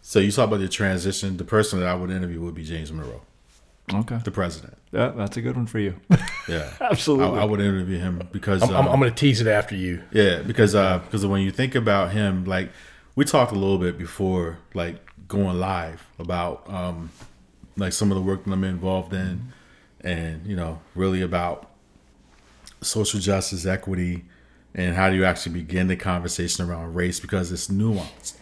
So 0.00 0.20
you 0.20 0.30
talk 0.32 0.46
about 0.48 0.60
the 0.60 0.68
transition. 0.68 1.36
The 1.36 1.44
person 1.44 1.80
that 1.80 1.88
I 1.88 1.94
would 1.94 2.10
interview 2.10 2.40
would 2.40 2.54
be 2.54 2.64
James 2.64 2.90
Monroe, 2.92 3.20
Okay. 3.92 4.18
the 4.24 4.30
president. 4.30 4.76
That, 4.92 5.16
that's 5.16 5.36
a 5.36 5.42
good 5.42 5.56
one 5.56 5.66
for 5.66 5.78
you. 5.78 5.94
Yeah, 6.48 6.72
Absolutely. 6.80 7.38
I, 7.38 7.42
I 7.42 7.44
would 7.44 7.60
interview 7.60 7.98
him 7.98 8.26
because 8.32 8.62
I'm, 8.62 8.70
I'm, 8.70 8.76
um, 8.76 8.88
I'm 8.88 9.00
going 9.00 9.12
to 9.12 9.20
tease 9.20 9.42
it 9.42 9.46
after 9.46 9.76
you. 9.76 10.02
Yeah, 10.12 10.40
because 10.40 10.74
uh, 10.74 10.96
because 11.00 11.26
when 11.26 11.42
you 11.42 11.50
think 11.50 11.74
about 11.74 12.12
him, 12.12 12.46
like 12.46 12.70
we 13.14 13.26
talked 13.26 13.52
a 13.52 13.54
little 13.54 13.76
bit 13.76 13.98
before, 13.98 14.56
like 14.72 14.96
going 15.28 15.60
live 15.60 16.06
about 16.18 16.64
um, 16.72 17.10
like 17.76 17.92
some 17.92 18.10
of 18.10 18.16
the 18.16 18.22
work 18.22 18.44
that 18.44 18.50
I'm 18.50 18.64
involved 18.64 19.12
in, 19.12 19.52
and 20.00 20.46
you 20.46 20.56
know, 20.56 20.80
really 20.94 21.20
about 21.20 21.70
social 22.80 23.20
justice, 23.20 23.66
equity, 23.66 24.24
and 24.74 24.96
how 24.96 25.10
do 25.10 25.16
you 25.16 25.26
actually 25.26 25.52
begin 25.52 25.88
the 25.88 25.96
conversation 25.96 26.64
around 26.64 26.94
race 26.94 27.20
because 27.20 27.52
it's 27.52 27.68
nuanced. 27.68 28.36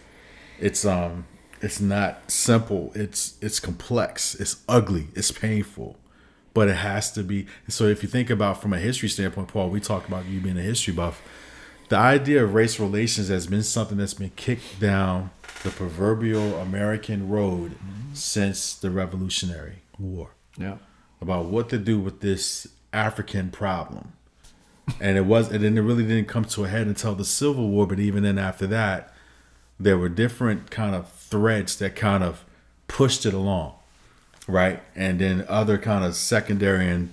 It's 0.61 0.85
um, 0.85 1.27
it's 1.61 1.81
not 1.81 2.31
simple. 2.31 2.93
It's 2.95 3.37
it's 3.41 3.61
complex. 3.61 4.35
It's 4.35 4.63
ugly. 4.69 5.09
It's 5.15 5.31
painful 5.31 5.97
but 6.57 6.69
it 6.69 6.77
has 6.77 7.13
to 7.13 7.23
be. 7.23 7.47
So 7.69 7.85
if 7.85 8.03
you 8.03 8.09
think 8.09 8.31
about 8.31 8.63
from 8.63 8.73
a 8.73 8.79
history 8.79 9.11
standpoint, 9.11 9.49
Paul, 9.49 9.69
we 9.69 9.79
talked 9.79 10.09
about 10.09 10.25
you 10.25 10.41
being 10.41 10.57
a 10.57 10.63
history 10.63 10.95
buff. 10.95 11.21
The 11.91 11.99
idea 11.99 12.43
of 12.43 12.55
race 12.55 12.81
relations 12.81 13.29
has 13.29 13.47
been 13.47 13.63
something 13.63 13.99
that's 13.99 14.15
been 14.15 14.33
kicked 14.37 14.81
down 14.81 15.33
the 15.63 15.69
proverbial 15.69 16.57
American 16.57 17.29
road 17.29 17.77
since 18.15 18.75
the 18.75 18.91
Revolutionary 18.91 19.83
War 19.99 20.31
yeah. 20.57 20.79
about 21.21 21.45
what 21.47 21.69
to 21.69 21.79
do 21.79 22.01
with 22.01 22.23
this 22.23 22.67
African 22.91 23.51
problem. 23.51 24.15
And 24.99 25.19
it 25.19 25.27
was, 25.27 25.53
and 25.53 25.63
then 25.63 25.77
it 25.77 25.83
really 25.83 26.05
didn't 26.05 26.29
come 26.29 26.47
to 26.47 26.65
a 26.65 26.69
head 26.69 26.87
until 26.87 27.15
the 27.15 27.25
Civil 27.27 27.69
War. 27.69 27.87
But 27.87 28.01
even 28.01 28.23
then, 28.23 28.39
after 28.39 28.67
that, 28.69 29.13
there 29.79 29.99
were 29.99 30.09
different 30.09 30.71
kind 30.71 30.95
of 30.95 31.13
threads 31.31 31.77
that 31.77 31.97
kind 31.97 32.23
of 32.23 32.45
pushed 32.89 33.27
it 33.27 33.35
along, 33.35 33.75
right? 34.47 34.83
And 34.95 35.21
then 35.21 35.45
other 35.49 35.79
kind 35.79 36.05
of 36.05 36.15
secondary 36.15 36.89
and 36.89 37.11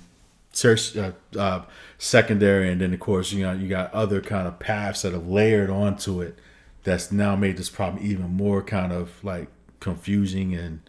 uh, 0.64 1.12
uh, 1.38 1.64
secondary, 1.98 2.72
and 2.72 2.82
then 2.82 2.94
of 2.94 3.00
course 3.00 3.32
you 3.32 3.44
got 3.44 3.58
you 3.60 3.68
got 3.68 3.92
other 3.94 4.22
kind 4.22 4.48
of 4.48 4.60
paths 4.60 5.02
that 5.02 5.14
have 5.14 5.28
layered 5.28 5.70
onto 5.70 6.22
it. 6.22 6.38
That's 6.84 7.12
now 7.12 7.36
made 7.36 7.58
this 7.58 7.70
problem 7.70 8.06
even 8.06 8.30
more 8.30 8.62
kind 8.62 8.92
of 8.92 9.24
like 9.24 9.48
confusing 9.80 10.54
and 10.54 10.82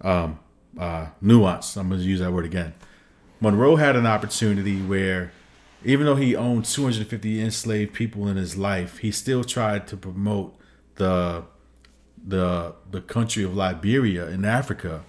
um, 0.00 0.38
uh, 0.78 1.08
nuanced. 1.22 1.76
I'm 1.76 1.88
going 1.88 2.00
to 2.00 2.06
use 2.06 2.20
that 2.20 2.32
word 2.32 2.44
again. 2.44 2.74
Monroe 3.40 3.76
had 3.76 3.96
an 3.96 4.06
opportunity 4.06 4.80
where, 4.82 5.32
even 5.84 6.06
though 6.06 6.16
he 6.16 6.36
owned 6.36 6.64
250 6.64 7.40
enslaved 7.40 7.94
people 7.94 8.28
in 8.28 8.36
his 8.36 8.56
life, 8.56 8.98
he 8.98 9.10
still 9.10 9.44
tried 9.44 9.86
to 9.88 9.96
promote 9.96 10.56
the 10.96 11.44
the 12.26 12.74
the 12.90 13.00
country 13.00 13.42
of 13.44 13.54
Liberia 13.54 14.26
in 14.28 14.44
Africa, 14.44 15.02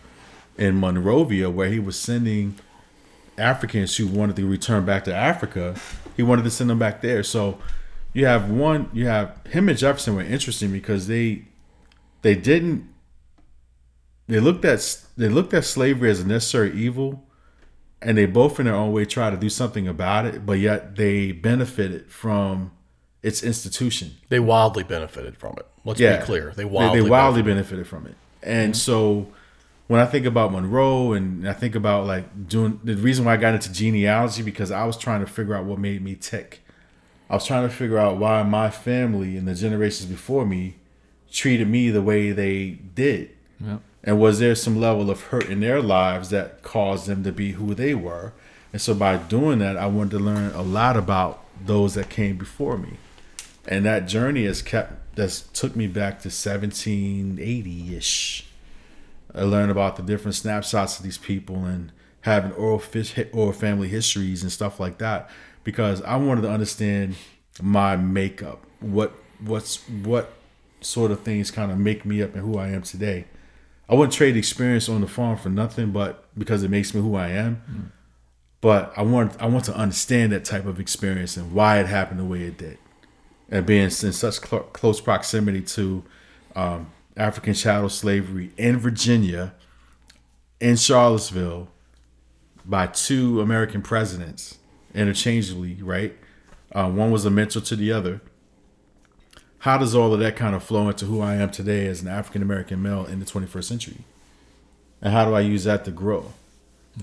in 0.57 0.79
Monrovia, 0.79 1.49
where 1.49 1.69
he 1.69 1.79
was 1.79 1.97
sending 1.99 2.55
Africans 3.37 3.95
who 3.97 4.07
wanted 4.07 4.35
to 4.35 4.47
return 4.47 4.85
back 4.85 5.03
to 5.05 5.15
Africa. 5.15 5.75
He 6.15 6.23
wanted 6.23 6.43
to 6.43 6.51
send 6.51 6.69
them 6.69 6.79
back 6.79 7.01
there. 7.01 7.23
So 7.23 7.59
you 8.13 8.25
have 8.25 8.49
one, 8.49 8.89
you 8.93 9.07
have 9.07 9.39
him 9.47 9.69
and 9.69 9.77
Jefferson 9.77 10.15
were 10.15 10.21
interesting 10.21 10.71
because 10.71 11.07
they 11.07 11.45
they 12.21 12.35
didn't 12.35 12.87
they 14.27 14.39
looked 14.39 14.65
at 14.65 15.05
they 15.17 15.29
looked 15.29 15.53
at 15.53 15.65
slavery 15.65 16.09
as 16.09 16.19
a 16.19 16.27
necessary 16.27 16.71
evil 16.73 17.23
and 18.01 18.17
they 18.17 18.25
both 18.25 18.59
in 18.59 18.65
their 18.65 18.75
own 18.75 18.91
way 18.91 19.05
tried 19.05 19.31
to 19.31 19.37
do 19.37 19.49
something 19.49 19.87
about 19.87 20.25
it 20.25 20.45
but 20.45 20.59
yet 20.59 20.95
they 20.95 21.31
benefited 21.31 22.11
from 22.11 22.71
its 23.21 23.43
institution 23.43 24.15
They 24.29 24.39
wildly 24.39 24.83
benefited 24.83 25.37
from 25.37 25.55
it. 25.57 25.65
Let's 25.85 25.99
yeah 25.99 26.19
be 26.19 26.25
clear. 26.25 26.49
They 26.55 26.63
they, 26.63 26.65
wildly, 26.65 27.01
they 27.01 27.09
wildly 27.09 27.41
benefited. 27.41 27.87
from 27.87 28.05
it 28.07 28.15
and 28.41 28.73
mm-hmm. 28.73 28.77
so 28.77 29.27
when 29.87 29.99
i 29.99 30.05
think 30.05 30.25
about 30.25 30.51
monroe 30.51 31.11
and 31.13 31.47
i 31.47 31.53
think 31.53 31.75
about 31.75 32.05
like 32.05 32.47
doing 32.47 32.79
the 32.83 32.95
reason 32.95 33.25
why 33.25 33.33
i 33.33 33.37
got 33.37 33.53
into 33.53 33.71
genealogy 33.71 34.41
because 34.41 34.71
i 34.71 34.85
was 34.85 34.97
trying 34.97 35.19
to 35.19 35.25
figure 35.25 35.53
out 35.55 35.65
what 35.65 35.77
made 35.77 36.01
me 36.01 36.15
tick 36.15 36.61
i 37.29 37.33
was 37.33 37.45
trying 37.45 37.67
to 37.67 37.73
figure 37.73 37.97
out 37.97 38.17
why 38.17 38.41
my 38.43 38.69
family 38.69 39.35
and 39.35 39.47
the 39.47 39.53
generations 39.55 40.05
before 40.09 40.45
me 40.45 40.75
treated 41.31 41.67
me 41.67 41.89
the 41.89 42.01
way 42.01 42.31
they 42.31 42.71
did 42.95 43.29
Yeah. 43.59 43.77
and 44.03 44.19
was 44.19 44.39
there 44.39 44.55
some 44.55 44.79
level 44.79 45.09
of 45.09 45.21
hurt 45.23 45.49
in 45.49 45.59
their 45.59 45.81
lives 45.81 46.29
that 46.29 46.63
caused 46.63 47.07
them 47.07 47.23
to 47.23 47.31
be 47.31 47.51
who 47.51 47.75
they 47.75 47.93
were? 47.93 48.33
And 48.71 48.81
so 48.81 48.93
by 48.93 49.17
doing 49.17 49.59
that, 49.59 49.77
I 49.77 49.87
wanted 49.87 50.11
to 50.11 50.19
learn 50.19 50.51
a 50.53 50.61
lot 50.61 50.95
about 50.95 51.43
those 51.63 51.95
that 51.95 52.09
came 52.09 52.37
before 52.37 52.77
me. 52.77 52.93
And 53.67 53.85
that 53.85 54.07
journey 54.07 54.45
has 54.45 54.61
kept 54.61 54.93
that's 55.19 55.41
took 55.41 55.75
me 55.75 55.87
back 55.87 56.21
to 56.21 56.29
1780-ish. 56.29 58.45
I 59.35 59.43
learned 59.43 59.71
about 59.71 59.97
the 59.97 60.03
different 60.03 60.35
snapshots 60.35 60.97
of 60.97 61.03
these 61.03 61.17
people 61.17 61.65
and 61.65 61.91
having 62.21 62.53
oral 62.53 62.79
fish 62.79 63.15
oral 63.33 63.51
family 63.53 63.89
histories 63.89 64.43
and 64.43 64.51
stuff 64.51 64.79
like 64.79 64.97
that 64.99 65.29
because 65.63 66.01
I 66.03 66.15
wanted 66.15 66.41
to 66.41 66.49
understand 66.49 67.15
my 67.61 67.95
makeup. 67.95 68.65
What 68.79 69.13
what's 69.39 69.87
what 69.89 70.33
sort 70.81 71.11
of 71.11 71.21
things 71.21 71.51
kind 71.51 71.71
of 71.71 71.77
make 71.77 72.05
me 72.05 72.23
up 72.23 72.33
and 72.33 72.41
who 72.41 72.57
I 72.57 72.69
am 72.69 72.81
today. 72.81 73.25
I 73.89 73.95
wouldn't 73.95 74.13
trade 74.13 74.37
experience 74.37 74.87
on 74.87 75.01
the 75.01 75.07
farm 75.07 75.37
for 75.37 75.49
nothing, 75.49 75.91
but 75.91 76.25
because 76.37 76.63
it 76.63 76.69
makes 76.69 76.93
me 76.93 77.01
who 77.01 77.15
I 77.15 77.29
am. 77.29 77.61
Mm. 77.69 77.91
But 78.61 78.93
I 78.95 79.01
want 79.01 79.41
I 79.41 79.47
want 79.47 79.65
to 79.65 79.75
understand 79.75 80.31
that 80.31 80.45
type 80.45 80.65
of 80.65 80.79
experience 80.79 81.35
and 81.37 81.53
why 81.53 81.79
it 81.79 81.87
happened 81.87 82.19
the 82.19 82.25
way 82.25 82.43
it 82.43 82.57
did, 82.57 82.77
and 83.49 83.65
being 83.65 83.83
in 83.83 83.89
such 83.89 84.39
cl- 84.39 84.63
close 84.63 85.01
proximity 85.01 85.61
to 85.61 86.03
um, 86.55 86.91
African 87.17 87.53
chattel 87.53 87.89
slavery 87.89 88.51
in 88.57 88.77
Virginia, 88.77 89.53
in 90.59 90.75
Charlottesville, 90.75 91.69
by 92.65 92.87
two 92.87 93.41
American 93.41 93.81
presidents 93.81 94.59
interchangeably. 94.93 95.81
Right, 95.81 96.15
uh, 96.73 96.89
one 96.89 97.11
was 97.11 97.25
a 97.25 97.29
mentor 97.29 97.61
to 97.61 97.75
the 97.75 97.91
other 97.91 98.21
how 99.59 99.77
does 99.77 99.93
all 99.93 100.13
of 100.13 100.19
that 100.21 100.35
kind 100.35 100.55
of 100.55 100.63
flow 100.63 100.87
into 100.87 101.05
who 101.05 101.21
I 101.21 101.35
am 101.35 101.51
today 101.51 101.87
as 101.87 102.01
an 102.01 102.07
African 102.07 102.41
American 102.41 102.81
male 102.81 103.05
in 103.05 103.19
the 103.19 103.25
21st 103.25 103.63
century? 103.63 103.97
And 105.01 105.13
how 105.13 105.25
do 105.25 105.33
I 105.33 105.41
use 105.41 105.65
that 105.65 105.85
to 105.85 105.91
grow? 105.91 106.33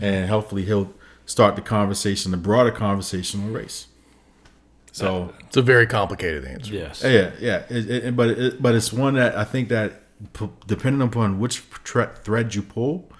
And 0.00 0.28
hopefully 0.30 0.64
he'll 0.64 0.92
start 1.26 1.54
the 1.56 1.62
conversation, 1.62 2.30
the 2.30 2.38
broader 2.38 2.70
conversation 2.70 3.42
on 3.42 3.52
race. 3.52 3.88
So 4.96 5.32
It's 5.46 5.56
a 5.56 5.62
very 5.62 5.86
complicated 5.86 6.44
answer. 6.44 6.72
Yes. 6.74 7.02
yeah, 7.04 7.30
yeah, 7.40 7.62
it, 7.68 7.90
it, 7.90 8.16
but 8.16 8.28
it, 8.30 8.62
but 8.62 8.74
it's 8.74 8.92
one 8.92 9.14
that 9.14 9.36
I 9.36 9.44
think 9.44 9.68
that 9.68 9.90
p- 10.32 10.48
depending 10.66 11.02
upon 11.06 11.38
which 11.38 11.62
tre- 11.84 12.08
thread 12.24 12.54
you 12.54 12.62
pull, 12.62 13.10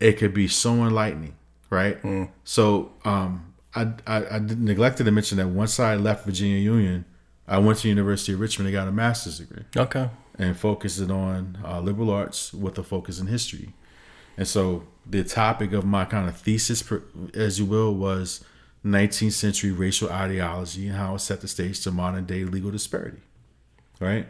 it 0.00 0.14
could 0.18 0.34
be 0.34 0.48
so 0.48 0.72
enlightening, 0.84 1.34
right? 1.70 1.96
So 2.44 2.92
um, 3.04 3.54
I, 3.74 3.92
I 4.06 4.16
I 4.36 4.38
neglected 4.40 5.04
to 5.04 5.12
mention 5.12 5.38
that 5.38 5.48
once 5.48 5.78
I 5.78 5.94
left 5.94 6.24
Virginia 6.26 6.58
Union, 6.58 7.04
I 7.46 7.58
went 7.58 7.78
to 7.80 7.88
University 7.88 8.32
of 8.32 8.40
Richmond 8.40 8.66
and 8.68 8.74
got 8.74 8.88
a 8.88 8.92
master's 8.92 9.38
degree 9.38 9.64
Okay. 9.76 10.10
and 10.38 10.56
focused 10.56 11.00
it 11.00 11.10
on 11.12 11.58
uh, 11.64 11.80
liberal 11.80 12.10
arts 12.10 12.52
with 12.52 12.76
a 12.78 12.82
focus 12.82 13.20
in 13.20 13.28
history. 13.28 13.74
And 14.36 14.48
so 14.48 14.82
the 15.08 15.22
topic 15.22 15.72
of 15.72 15.84
my 15.84 16.04
kind 16.04 16.28
of 16.28 16.36
thesis, 16.36 16.82
as 17.32 17.58
you 17.60 17.64
will, 17.64 17.94
was 17.94 18.44
19th 18.86 19.32
century 19.32 19.72
racial 19.72 20.10
ideology 20.10 20.86
and 20.86 20.96
how 20.96 21.14
it 21.16 21.18
set 21.18 21.40
the 21.40 21.48
stage 21.48 21.82
to 21.82 21.90
modern 21.90 22.24
day 22.24 22.44
legal 22.44 22.70
disparity. 22.70 23.20
Right? 24.00 24.26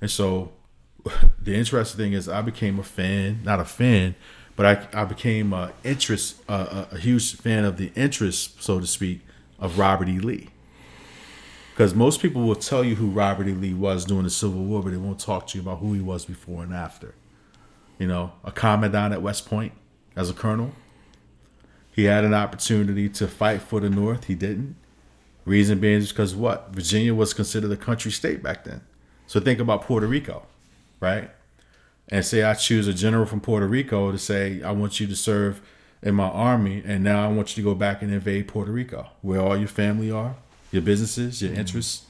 And 0.00 0.10
so 0.10 0.52
the 1.42 1.54
interesting 1.54 1.98
thing 1.98 2.12
is 2.12 2.28
I 2.28 2.42
became 2.42 2.78
a 2.78 2.84
fan, 2.84 3.40
not 3.44 3.60
a 3.60 3.64
fan, 3.64 4.14
but 4.56 4.66
I, 4.94 5.02
I 5.02 5.04
became 5.04 5.52
a 5.52 5.72
interest, 5.84 6.36
a, 6.48 6.88
a 6.92 6.98
huge 6.98 7.36
fan 7.36 7.64
of 7.64 7.76
the 7.76 7.92
interest, 7.94 8.62
so 8.62 8.80
to 8.80 8.86
speak, 8.86 9.20
of 9.58 9.78
Robert 9.78 10.08
E. 10.08 10.18
Lee. 10.18 10.48
Because 11.72 11.94
most 11.94 12.20
people 12.20 12.42
will 12.42 12.56
tell 12.56 12.82
you 12.82 12.96
who 12.96 13.08
Robert 13.08 13.46
E. 13.46 13.52
Lee 13.52 13.74
was 13.74 14.04
during 14.04 14.24
the 14.24 14.30
Civil 14.30 14.64
War, 14.64 14.82
but 14.82 14.90
they 14.90 14.96
won't 14.96 15.20
talk 15.20 15.46
to 15.48 15.58
you 15.58 15.62
about 15.62 15.78
who 15.78 15.92
he 15.92 16.00
was 16.00 16.24
before 16.24 16.64
and 16.64 16.74
after. 16.74 17.14
You 17.98 18.08
know, 18.08 18.32
a 18.44 18.50
commandant 18.50 19.12
at 19.12 19.22
West 19.22 19.46
Point 19.46 19.72
as 20.16 20.28
a 20.28 20.34
colonel. 20.34 20.72
He 21.98 22.04
had 22.04 22.22
an 22.22 22.32
opportunity 22.32 23.08
to 23.08 23.26
fight 23.26 23.60
for 23.60 23.80
the 23.80 23.90
North. 23.90 24.26
He 24.26 24.36
didn't. 24.36 24.76
Reason 25.44 25.80
being 25.80 25.98
is 25.98 26.10
because 26.10 26.32
what? 26.32 26.68
Virginia 26.70 27.12
was 27.12 27.34
considered 27.34 27.72
a 27.72 27.76
country 27.76 28.12
state 28.12 28.40
back 28.40 28.62
then. 28.62 28.82
So 29.26 29.40
think 29.40 29.58
about 29.58 29.82
Puerto 29.82 30.06
Rico, 30.06 30.46
right? 31.00 31.28
And 32.06 32.24
say 32.24 32.44
I 32.44 32.54
choose 32.54 32.86
a 32.86 32.94
general 32.94 33.26
from 33.26 33.40
Puerto 33.40 33.66
Rico 33.66 34.12
to 34.12 34.18
say, 34.18 34.62
I 34.62 34.70
want 34.70 35.00
you 35.00 35.08
to 35.08 35.16
serve 35.16 35.60
in 36.00 36.14
my 36.14 36.28
army, 36.28 36.84
and 36.86 37.02
now 37.02 37.24
I 37.24 37.32
want 37.32 37.56
you 37.56 37.64
to 37.64 37.68
go 37.68 37.74
back 37.74 38.00
and 38.00 38.14
invade 38.14 38.46
Puerto 38.46 38.70
Rico, 38.70 39.08
where 39.20 39.40
all 39.40 39.56
your 39.56 39.66
family 39.66 40.08
are, 40.08 40.36
your 40.70 40.82
businesses, 40.82 41.42
your 41.42 41.50
mm-hmm. 41.50 41.58
interests. 41.58 42.06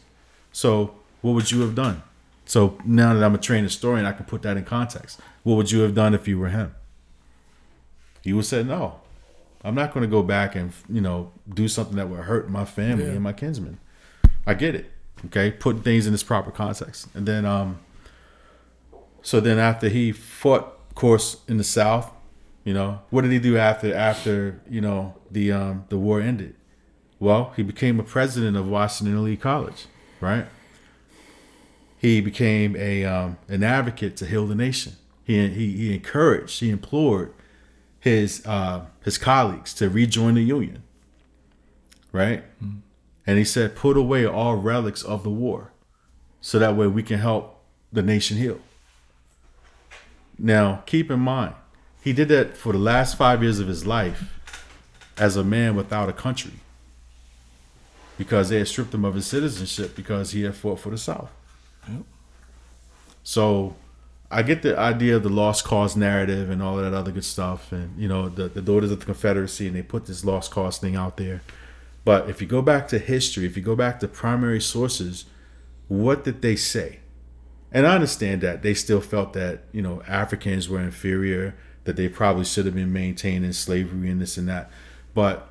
So, 0.52 0.96
what 1.22 1.32
would 1.32 1.50
you 1.50 1.62
have 1.62 1.74
done? 1.74 2.02
So 2.44 2.76
now 2.84 3.14
that 3.14 3.24
I'm 3.24 3.34
a 3.34 3.38
trained 3.38 3.64
historian, 3.64 4.04
I 4.04 4.12
can 4.12 4.26
put 4.26 4.42
that 4.42 4.58
in 4.58 4.66
context. 4.66 5.18
What 5.44 5.54
would 5.54 5.72
you 5.72 5.80
have 5.80 5.94
done 5.94 6.12
if 6.12 6.28
you 6.28 6.38
were 6.38 6.50
him? 6.50 6.74
He 8.20 8.34
would 8.34 8.44
say, 8.44 8.62
"No, 8.62 9.00
I'm 9.68 9.74
not 9.74 9.92
going 9.92 10.02
to 10.02 10.10
go 10.10 10.22
back 10.22 10.56
and 10.56 10.72
you 10.88 11.00
know 11.00 11.32
do 11.52 11.68
something 11.68 11.96
that 11.96 12.08
would 12.08 12.20
hurt 12.20 12.50
my 12.50 12.64
family 12.64 13.08
and 13.08 13.22
my 13.22 13.32
kinsmen." 13.32 13.78
I 14.46 14.54
get 14.54 14.74
it. 14.74 14.90
Okay, 15.26 15.50
put 15.50 15.84
things 15.84 16.06
in 16.06 16.14
its 16.14 16.22
proper 16.22 16.50
context, 16.50 17.08
and 17.14 17.26
then 17.26 17.44
um. 17.44 17.78
So 19.20 19.40
then 19.40 19.58
after 19.58 19.88
he 19.88 20.12
fought, 20.12 20.78
of 20.88 20.94
course, 20.94 21.38
in 21.48 21.58
the 21.58 21.64
South, 21.64 22.10
you 22.64 22.72
know, 22.72 23.00
what 23.10 23.22
did 23.22 23.32
he 23.32 23.38
do 23.38 23.58
after 23.58 23.94
after 23.94 24.60
you 24.68 24.80
know 24.80 25.14
the 25.30 25.52
um 25.52 25.84
the 25.88 25.98
war 25.98 26.20
ended? 26.20 26.54
Well, 27.20 27.52
he 27.56 27.62
became 27.62 27.98
a 27.98 28.04
president 28.04 28.56
of 28.56 28.68
Washington 28.68 29.16
and 29.16 29.24
Lee 29.24 29.36
College, 29.36 29.86
right? 30.20 30.46
He 31.98 32.20
became 32.20 32.76
a 32.76 33.04
um, 33.04 33.38
an 33.48 33.64
advocate 33.64 34.16
to 34.18 34.26
heal 34.26 34.46
the 34.46 34.54
nation. 34.54 34.92
He, 35.24 35.48
he 35.48 35.76
he 35.76 35.94
encouraged, 35.94 36.60
he 36.60 36.70
implored 36.70 37.34
his 38.00 38.46
uh, 38.46 38.86
his 39.08 39.18
colleagues 39.18 39.72
to 39.74 39.88
rejoin 39.88 40.34
the 40.34 40.42
union, 40.42 40.82
right? 42.12 42.44
And 43.26 43.38
he 43.38 43.44
said, 43.44 43.74
"Put 43.74 43.96
away 43.96 44.26
all 44.26 44.56
relics 44.56 45.02
of 45.02 45.22
the 45.22 45.30
war, 45.30 45.72
so 46.40 46.58
that 46.58 46.76
way 46.76 46.86
we 46.86 47.02
can 47.02 47.18
help 47.18 47.64
the 47.90 48.02
nation 48.02 48.36
heal." 48.36 48.60
Now, 50.38 50.82
keep 50.84 51.10
in 51.10 51.20
mind, 51.20 51.54
he 52.02 52.12
did 52.12 52.28
that 52.28 52.56
for 52.56 52.72
the 52.72 52.78
last 52.78 53.16
five 53.16 53.42
years 53.42 53.58
of 53.60 53.68
his 53.68 53.86
life 53.86 54.20
as 55.16 55.36
a 55.36 55.42
man 55.42 55.74
without 55.74 56.08
a 56.08 56.12
country 56.12 56.60
because 58.18 58.50
they 58.50 58.58
had 58.58 58.68
stripped 58.68 58.92
him 58.92 59.04
of 59.04 59.14
his 59.14 59.26
citizenship 59.26 59.96
because 59.96 60.32
he 60.32 60.42
had 60.42 60.54
fought 60.54 60.80
for 60.80 60.90
the 60.90 60.98
South. 60.98 61.30
So 63.22 63.74
I 64.30 64.42
get 64.42 64.62
the 64.62 64.78
idea 64.78 65.16
of 65.16 65.22
the 65.22 65.30
lost 65.30 65.64
cause 65.64 65.96
narrative 65.96 66.50
and 66.50 66.62
all 66.62 66.78
of 66.78 66.84
that 66.84 66.96
other 66.96 67.10
good 67.10 67.24
stuff, 67.24 67.72
and 67.72 67.98
you 67.98 68.08
know 68.08 68.28
the, 68.28 68.48
the 68.48 68.60
Daughters 68.60 68.90
of 68.90 69.00
the 69.00 69.06
Confederacy, 69.06 69.66
and 69.66 69.74
they 69.74 69.82
put 69.82 70.06
this 70.06 70.24
lost 70.24 70.50
cause 70.50 70.78
thing 70.78 70.96
out 70.96 71.16
there. 71.16 71.42
But 72.04 72.28
if 72.28 72.40
you 72.40 72.46
go 72.46 72.60
back 72.60 72.88
to 72.88 72.98
history, 72.98 73.46
if 73.46 73.56
you 73.56 73.62
go 73.62 73.76
back 73.76 74.00
to 74.00 74.08
primary 74.08 74.60
sources, 74.60 75.24
what 75.88 76.24
did 76.24 76.42
they 76.42 76.56
say? 76.56 77.00
And 77.72 77.86
I 77.86 77.94
understand 77.94 78.40
that 78.42 78.62
they 78.62 78.74
still 78.74 79.00
felt 79.00 79.32
that 79.32 79.64
you 79.72 79.80
know 79.80 80.02
Africans 80.06 80.68
were 80.68 80.80
inferior, 80.80 81.54
that 81.84 81.96
they 81.96 82.08
probably 82.08 82.44
should 82.44 82.66
have 82.66 82.74
been 82.74 82.92
maintaining 82.92 83.52
slavery 83.52 84.10
and 84.10 84.20
this 84.20 84.36
and 84.36 84.48
that. 84.48 84.70
But 85.14 85.48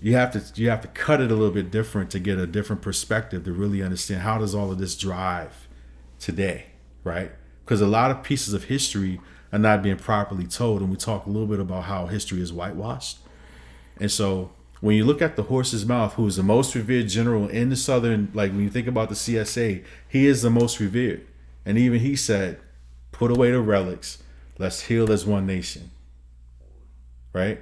you 0.00 0.14
have 0.14 0.32
to 0.32 0.60
you 0.60 0.68
have 0.68 0.80
to 0.82 0.88
cut 0.88 1.20
it 1.20 1.30
a 1.30 1.34
little 1.34 1.54
bit 1.54 1.70
different 1.70 2.10
to 2.10 2.18
get 2.18 2.38
a 2.38 2.46
different 2.46 2.82
perspective 2.82 3.44
to 3.44 3.52
really 3.52 3.82
understand 3.82 4.22
how 4.22 4.38
does 4.38 4.52
all 4.52 4.72
of 4.72 4.78
this 4.78 4.96
drive 4.96 5.68
today, 6.18 6.66
right? 7.04 7.30
Because 7.66 7.80
a 7.80 7.86
lot 7.88 8.12
of 8.12 8.22
pieces 8.22 8.54
of 8.54 8.64
history 8.64 9.20
are 9.52 9.58
not 9.58 9.82
being 9.82 9.96
properly 9.96 10.46
told, 10.46 10.82
and 10.82 10.88
we 10.88 10.96
talk 10.96 11.26
a 11.26 11.28
little 11.28 11.48
bit 11.48 11.58
about 11.58 11.82
how 11.84 12.06
history 12.06 12.40
is 12.40 12.52
whitewashed. 12.52 13.18
And 13.98 14.08
so 14.08 14.52
when 14.80 14.94
you 14.94 15.04
look 15.04 15.20
at 15.20 15.34
the 15.34 15.42
horse's 15.42 15.84
mouth, 15.84 16.14
who 16.14 16.28
is 16.28 16.36
the 16.36 16.44
most 16.44 16.76
revered 16.76 17.08
general 17.08 17.48
in 17.48 17.70
the 17.70 17.74
southern, 17.74 18.30
like 18.34 18.52
when 18.52 18.62
you 18.62 18.70
think 18.70 18.86
about 18.86 19.08
the 19.08 19.16
CSA, 19.16 19.82
he 20.08 20.26
is 20.26 20.42
the 20.42 20.50
most 20.50 20.78
revered. 20.78 21.26
And 21.64 21.76
even 21.76 21.98
he 21.98 22.14
said, 22.14 22.60
put 23.10 23.32
away 23.32 23.50
the 23.50 23.60
relics, 23.60 24.22
let's 24.58 24.82
heal 24.82 25.10
as 25.10 25.26
one 25.26 25.44
nation. 25.44 25.90
Right? 27.32 27.60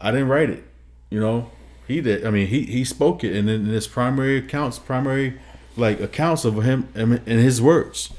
I 0.00 0.12
didn't 0.12 0.28
write 0.28 0.50
it. 0.50 0.62
You 1.10 1.18
know, 1.18 1.50
he 1.88 2.00
did. 2.00 2.24
I 2.24 2.30
mean, 2.30 2.46
he 2.46 2.62
he 2.62 2.84
spoke 2.84 3.24
it, 3.24 3.34
and 3.36 3.50
in 3.50 3.66
his 3.66 3.86
primary 3.86 4.38
accounts, 4.38 4.78
primary 4.78 5.40
like 5.76 6.00
accounts 6.00 6.44
of 6.44 6.62
him 6.62 6.88
in 6.94 7.20
his 7.26 7.60
words. 7.60 8.10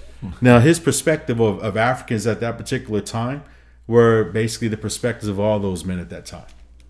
Now, 0.41 0.59
his 0.59 0.79
perspective 0.79 1.39
of, 1.39 1.59
of 1.59 1.77
Africans 1.77 2.25
at 2.25 2.39
that 2.39 2.57
particular 2.57 3.01
time 3.01 3.43
were 3.87 4.23
basically 4.23 4.67
the 4.67 4.77
perspectives 4.77 5.27
of 5.27 5.39
all 5.39 5.59
those 5.59 5.85
men 5.85 5.99
at 5.99 6.09
that 6.09 6.25
time, 6.25 6.47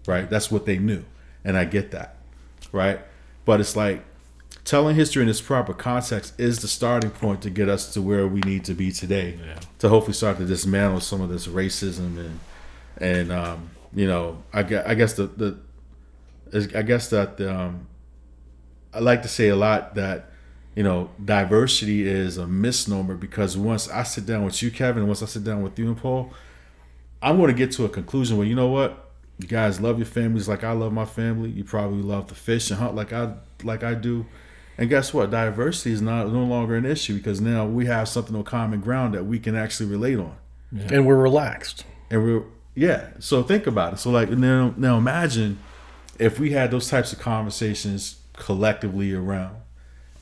right? 0.08 0.30
That's 0.30 0.50
what 0.50 0.66
they 0.66 0.78
knew, 0.78 1.04
and 1.44 1.58
I 1.58 1.66
get 1.66 1.92
that, 1.92 2.18
right? 2.72 3.00
But 3.44 3.60
it's 3.60 3.76
like 3.76 4.04
telling 4.64 4.96
history 4.96 5.22
in 5.22 5.30
its 5.30 5.42
proper 5.42 5.74
context 5.74 6.40
is 6.40 6.60
the 6.60 6.68
starting 6.68 7.12
point 7.12 7.42
to 7.44 7.50
get 7.50 7.70
us 7.70 7.94
to 7.94 8.02
where 8.02 8.28
we 8.28 8.40
need 8.42 8.66
to 8.66 8.74
be 8.74 8.92
today, 8.92 9.38
to 9.80 9.90
hopefully 9.90 10.14
start 10.14 10.38
to 10.38 10.46
dismantle 10.46 11.02
some 11.02 11.22
of 11.22 11.30
this 11.30 11.48
racism 11.48 12.18
and 12.18 12.40
and 12.98 13.32
um, 13.32 13.70
you 13.94 14.08
know, 14.08 14.44
I 14.54 14.64
guess, 14.64 14.86
I 14.88 14.96
guess 14.96 15.14
the 15.14 15.28
the 15.28 15.58
I 16.78 16.82
guess 16.82 17.10
that 17.10 17.40
um, 17.42 17.88
I 18.94 19.00
like 19.00 19.22
to 19.24 19.28
say 19.28 19.50
a 19.50 19.56
lot 19.56 19.96
that 19.96 20.32
you 20.76 20.84
know 20.84 21.10
diversity 21.24 22.08
is 22.08 22.38
a 22.38 22.48
misnomer 22.48 23.16
because 23.16 23.58
once 23.58 23.90
I 23.90 24.04
sit 24.04 24.26
down 24.26 24.44
with 24.44 24.62
you, 24.62 24.72
Kevin, 24.72 25.08
once 25.08 25.24
I 25.24 25.26
sit 25.26 25.44
down 25.44 25.62
with 25.62 25.78
you 25.80 25.88
and 25.88 25.98
Paul, 25.98 26.34
I'm 27.22 27.38
going 27.38 27.48
to 27.50 27.58
get 27.58 27.72
to 27.74 27.86
a 27.86 27.90
conclusion 27.90 28.38
where 28.38 28.46
you 28.46 28.56
know 28.56 28.68
what 28.68 29.10
you 29.40 29.48
guys 29.48 29.82
love 29.82 29.98
your 29.98 30.06
families 30.06 30.48
like 30.48 30.64
I 30.64 30.72
love 30.72 30.94
my 30.94 31.06
family. 31.06 31.50
You 31.50 31.64
probably 31.64 32.02
love 32.02 32.28
to 32.28 32.36
fish 32.36 32.70
and 32.72 32.80
hunt 32.80 32.96
like 32.96 33.12
I 33.14 33.34
like 33.64 33.84
I 33.84 33.94
do. 33.94 34.26
And 34.78 34.90
guess 34.90 35.14
what? 35.14 35.32
Diversity 35.32 35.92
is 35.92 36.02
not 36.02 36.32
no 36.32 36.44
longer 36.44 36.76
an 36.76 36.86
issue 36.86 37.16
because 37.16 37.40
now 37.40 37.66
we 37.66 37.86
have 37.86 38.10
something 38.10 38.36
on 38.36 38.44
common 38.44 38.82
ground 38.82 39.14
that 39.14 39.26
we 39.26 39.40
can 39.40 39.56
actually 39.56 39.90
relate 39.90 40.20
on. 40.20 40.36
and 40.72 41.06
we're 41.06 41.16
relaxed. 41.16 41.86
And 42.10 42.24
we're 42.24 42.44
yeah. 42.76 43.12
So 43.20 43.42
think 43.44 43.68
about 43.68 43.94
it. 43.94 43.98
So 43.98 44.12
like 44.12 44.30
now 44.30 44.74
now 44.78 44.98
imagine 44.98 45.60
if 46.20 46.40
we 46.40 46.52
had 46.52 46.72
those 46.72 46.90
types 46.90 47.14
of 47.14 47.20
conversations 47.20 48.20
collectively 48.34 49.14
around, 49.14 49.56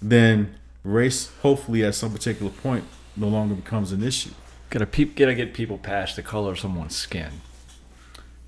then 0.09 0.55
race 0.83 1.31
hopefully 1.41 1.83
at 1.83 1.95
some 1.95 2.11
particular 2.11 2.51
point 2.51 2.83
no 3.15 3.27
longer 3.27 3.55
becomes 3.55 3.91
an 3.91 4.03
issue. 4.03 4.31
Gotta 4.69 4.85
peep, 4.85 5.15
gotta 5.15 5.33
get 5.35 5.53
people 5.53 5.77
past 5.77 6.15
the 6.15 6.23
color 6.23 6.51
of 6.51 6.59
someone's 6.59 6.95
skin, 6.95 7.29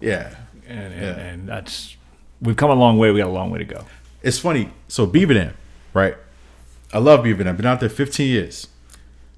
Yeah. 0.01 0.35
and 0.67 0.93
and, 0.93 1.01
Yeah. 1.01 1.11
and 1.17 1.47
that's 1.49 1.95
we've 2.41 2.55
come 2.57 2.69
a 2.71 2.75
long 2.75 2.97
way. 2.97 3.11
We 3.11 3.19
got 3.19 3.27
a 3.27 3.31
long 3.31 3.51
way 3.51 3.59
to 3.59 3.65
go. 3.65 3.85
It's 4.21 4.39
funny. 4.39 4.71
So 4.87 5.05
Beaver 5.05 5.35
Dam, 5.35 5.53
right? 5.93 6.17
I 6.93 6.97
love 6.99 7.23
Beaver 7.23 7.43
Dam. 7.43 7.55
Been 7.55 7.65
out 7.65 7.79
there 7.79 7.89
15 7.89 8.27
years. 8.27 8.67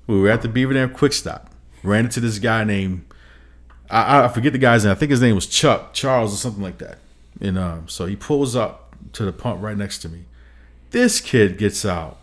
We 0.07 0.19
were 0.19 0.29
at 0.29 0.41
the 0.41 0.47
Beaver 0.47 0.73
Dam 0.73 0.89
Quick 0.93 1.11
Stop. 1.13 1.49
Ran 1.83 2.05
into 2.05 2.19
this 2.19 2.39
guy 2.39 2.63
named 2.63 3.03
I, 3.89 4.25
I 4.25 4.27
forget 4.29 4.51
the 4.53 4.59
guy's 4.59 4.83
name. 4.83 4.91
I 4.91 4.95
think 4.95 5.11
his 5.11 5.21
name 5.21 5.35
was 5.35 5.45
Chuck 5.47 5.93
Charles 5.93 6.33
or 6.33 6.37
something 6.37 6.61
like 6.63 6.77
that. 6.79 6.97
And 7.39 7.57
um, 7.57 7.87
so 7.87 8.05
he 8.05 8.15
pulls 8.15 8.55
up 8.55 8.95
to 9.13 9.23
the 9.25 9.31
pump 9.31 9.61
right 9.61 9.77
next 9.77 9.99
to 9.99 10.09
me. 10.09 10.25
This 10.91 11.19
kid 11.19 11.57
gets 11.57 11.85
out 11.85 12.17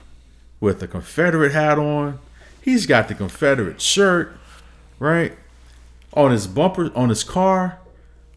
with 0.61 0.82
a 0.82 0.89
Confederate 0.89 1.53
hat 1.53 1.78
on. 1.78 2.19
He's 2.61 2.86
got 2.86 3.09
the 3.09 3.15
Confederate 3.15 3.81
shirt, 3.81 4.36
right? 4.99 5.36
On 6.15 6.31
his 6.31 6.47
bumper, 6.47 6.91
on 6.95 7.11
his 7.11 7.24
car, 7.24 7.78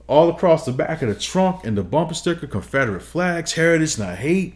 all 0.07 0.29
across 0.29 0.65
the 0.65 0.71
back 0.71 1.01
of 1.01 1.09
the 1.09 1.15
trunk 1.15 1.65
and 1.65 1.77
the 1.77 1.83
bumper 1.83 2.13
sticker, 2.13 2.47
Confederate 2.47 3.01
flags, 3.01 3.53
heritage, 3.53 3.97
not 3.97 4.17
hate. 4.17 4.55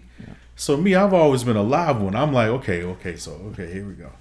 So 0.56 0.78
me, 0.78 0.94
I've 0.94 1.14
always 1.14 1.44
been 1.44 1.56
a 1.58 1.64
live 1.64 2.02
one. 2.02 2.16
I'm 2.16 2.34
like, 2.34 2.50
okay, 2.50 2.84
okay, 2.84 3.16
so 3.16 3.32
okay, 3.52 3.72
here 3.72 3.86
we 3.86 3.94
go. 3.94 4.12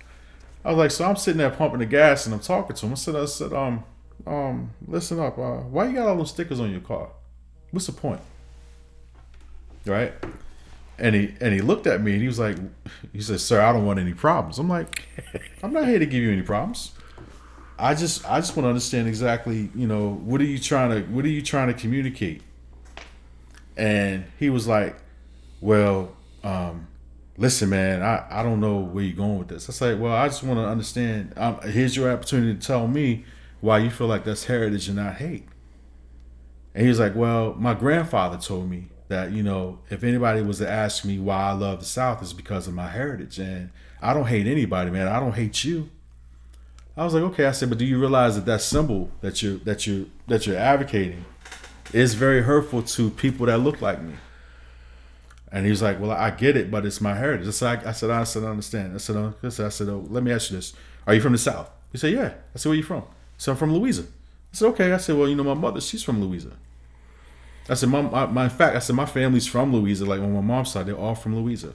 I 0.64 0.70
was 0.70 0.78
like, 0.78 0.90
so 0.90 1.04
I'm 1.04 1.16
sitting 1.16 1.38
there 1.38 1.50
pumping 1.50 1.80
the 1.80 1.86
gas 1.86 2.26
and 2.26 2.34
I'm 2.34 2.40
talking 2.40 2.76
to 2.76 2.86
him. 2.86 2.92
I 2.92 2.94
said, 2.94 3.16
I 3.16 3.24
said, 3.24 3.52
um, 3.52 3.84
um, 4.26 4.70
listen 4.86 5.18
up. 5.18 5.38
Uh, 5.38 5.58
why 5.58 5.86
you 5.86 5.94
got 5.94 6.08
all 6.08 6.16
those 6.16 6.30
stickers 6.30 6.60
on 6.60 6.70
your 6.70 6.80
car? 6.80 7.08
What's 7.70 7.86
the 7.86 7.92
point? 7.92 8.20
Right? 9.86 10.12
And 11.00 11.14
he 11.14 11.34
and 11.40 11.54
he 11.54 11.62
looked 11.62 11.86
at 11.86 12.02
me 12.02 12.12
and 12.12 12.20
he 12.20 12.26
was 12.28 12.38
like, 12.38 12.56
he 13.12 13.22
said, 13.22 13.40
"Sir, 13.40 13.60
I 13.60 13.72
don't 13.72 13.86
want 13.86 13.98
any 13.98 14.12
problems." 14.12 14.58
I'm 14.58 14.68
like, 14.68 15.02
I'm 15.62 15.72
not 15.72 15.88
here 15.88 15.98
to 15.98 16.06
give 16.06 16.22
you 16.22 16.30
any 16.30 16.42
problems. 16.42 16.92
I 17.78 17.94
just 17.94 18.28
I 18.28 18.38
just 18.40 18.54
want 18.54 18.66
to 18.66 18.68
understand 18.68 19.08
exactly, 19.08 19.70
you 19.74 19.86
know, 19.86 20.10
what 20.10 20.40
are 20.42 20.44
you 20.44 20.58
trying 20.58 20.90
to 20.90 21.00
what 21.10 21.24
are 21.24 21.28
you 21.28 21.40
trying 21.40 21.68
to 21.68 21.74
communicate? 21.74 22.42
And 23.78 24.26
he 24.38 24.50
was 24.50 24.68
like, 24.68 24.96
"Well, 25.62 26.14
um, 26.44 26.88
listen, 27.38 27.70
man, 27.70 28.02
I, 28.02 28.26
I 28.30 28.42
don't 28.42 28.60
know 28.60 28.76
where 28.76 29.02
you're 29.02 29.16
going 29.16 29.38
with 29.38 29.48
this." 29.48 29.70
I 29.70 29.72
said, 29.72 29.98
"Well, 29.98 30.12
I 30.14 30.28
just 30.28 30.42
want 30.42 30.58
to 30.58 30.66
understand. 30.66 31.32
Um, 31.38 31.60
here's 31.62 31.96
your 31.96 32.12
opportunity 32.12 32.54
to 32.58 32.66
tell 32.66 32.86
me 32.86 33.24
why 33.62 33.78
you 33.78 33.88
feel 33.88 34.06
like 34.06 34.24
that's 34.24 34.44
heritage 34.44 34.88
and 34.88 34.98
not 34.98 35.14
hate." 35.14 35.46
And 36.74 36.82
he 36.82 36.88
was 36.90 37.00
like, 37.00 37.14
"Well, 37.14 37.54
my 37.54 37.72
grandfather 37.72 38.36
told 38.36 38.68
me 38.68 38.89
that 39.10 39.32
you 39.32 39.42
know 39.42 39.78
if 39.90 40.02
anybody 40.02 40.40
was 40.40 40.58
to 40.58 40.70
ask 40.70 41.04
me 41.04 41.18
why 41.18 41.50
I 41.50 41.52
love 41.52 41.80
the 41.80 41.84
South, 41.84 42.22
it's 42.22 42.32
because 42.32 42.66
of 42.66 42.74
my 42.74 42.88
heritage, 42.88 43.38
and 43.38 43.70
I 44.00 44.14
don't 44.14 44.26
hate 44.26 44.46
anybody, 44.46 44.90
man. 44.90 45.06
I 45.06 45.20
don't 45.20 45.34
hate 45.34 45.62
you." 45.64 45.90
I 46.96 47.04
was 47.04 47.12
like, 47.12 47.22
"Okay," 47.24 47.44
I 47.44 47.52
said, 47.52 47.68
"But 47.68 47.78
do 47.78 47.84
you 47.84 48.00
realize 48.00 48.36
that 48.36 48.46
that 48.46 48.62
symbol 48.62 49.10
that 49.20 49.42
you're 49.42 49.58
that 49.58 49.86
you 49.86 50.10
that 50.28 50.46
you're 50.46 50.56
advocating 50.56 51.24
is 51.92 52.14
very 52.14 52.42
hurtful 52.42 52.82
to 52.82 53.10
people 53.10 53.46
that 53.46 53.58
look 53.58 53.82
like 53.82 54.00
me?" 54.00 54.14
And 55.52 55.64
he 55.66 55.70
was 55.70 55.82
like, 55.82 56.00
"Well, 56.00 56.12
I 56.12 56.30
get 56.30 56.56
it, 56.56 56.70
but 56.70 56.86
it's 56.86 57.00
my 57.00 57.14
heritage." 57.14 57.48
I 57.48 57.50
said, 57.50 57.86
"I, 57.86 57.92
said, 57.92 58.10
I 58.10 58.24
said, 58.24 58.44
I 58.44 58.46
understand." 58.46 58.94
I 58.94 58.98
said, 58.98 59.16
uh, 59.16 59.32
I 59.42 59.48
said, 59.50 59.66
I 59.66 59.70
said, 59.70 59.88
oh, 59.88 60.06
"Let 60.08 60.22
me 60.22 60.32
ask 60.32 60.50
you 60.50 60.56
this: 60.56 60.72
Are 61.06 61.14
you 61.14 61.20
from 61.20 61.32
the 61.32 61.38
South?" 61.38 61.68
He 61.92 61.98
said, 61.98 62.12
"Yeah." 62.12 62.32
I 62.54 62.58
said, 62.58 62.68
"Where 62.68 62.74
are 62.74 62.76
you 62.76 62.84
from?" 62.84 63.04
So 63.36 63.52
I'm 63.52 63.58
from 63.58 63.74
louisa 63.74 64.04
I 64.52 64.56
said, 64.56 64.66
okay. 64.68 64.92
I 64.92 64.96
said, 64.96 65.16
well, 65.16 65.28
you 65.28 65.36
know, 65.36 65.44
my 65.44 65.54
mother, 65.54 65.80
she's 65.80 66.02
from 66.02 66.20
Louisa. 66.20 66.50
I 67.70 67.74
said, 67.74 67.88
my, 67.88 68.02
my, 68.02 68.26
my 68.26 68.48
fact, 68.48 68.74
I 68.74 68.80
said, 68.80 68.96
my 68.96 69.06
family's 69.06 69.46
from 69.46 69.72
Louisa. 69.72 70.04
Like 70.04 70.20
on 70.20 70.34
my 70.34 70.40
mom's 70.40 70.72
side, 70.72 70.86
they're 70.86 70.96
all 70.96 71.14
from 71.14 71.36
Louisa. 71.36 71.74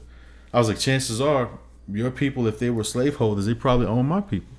I 0.53 0.59
was 0.59 0.67
like, 0.67 0.77
chances 0.77 1.21
are, 1.21 1.49
your 1.87 2.11
people, 2.11 2.47
if 2.47 2.59
they 2.59 2.69
were 2.69 2.83
slaveholders, 2.83 3.45
they 3.45 3.53
probably 3.53 3.87
own 3.87 4.05
my 4.07 4.19
people. 4.19 4.53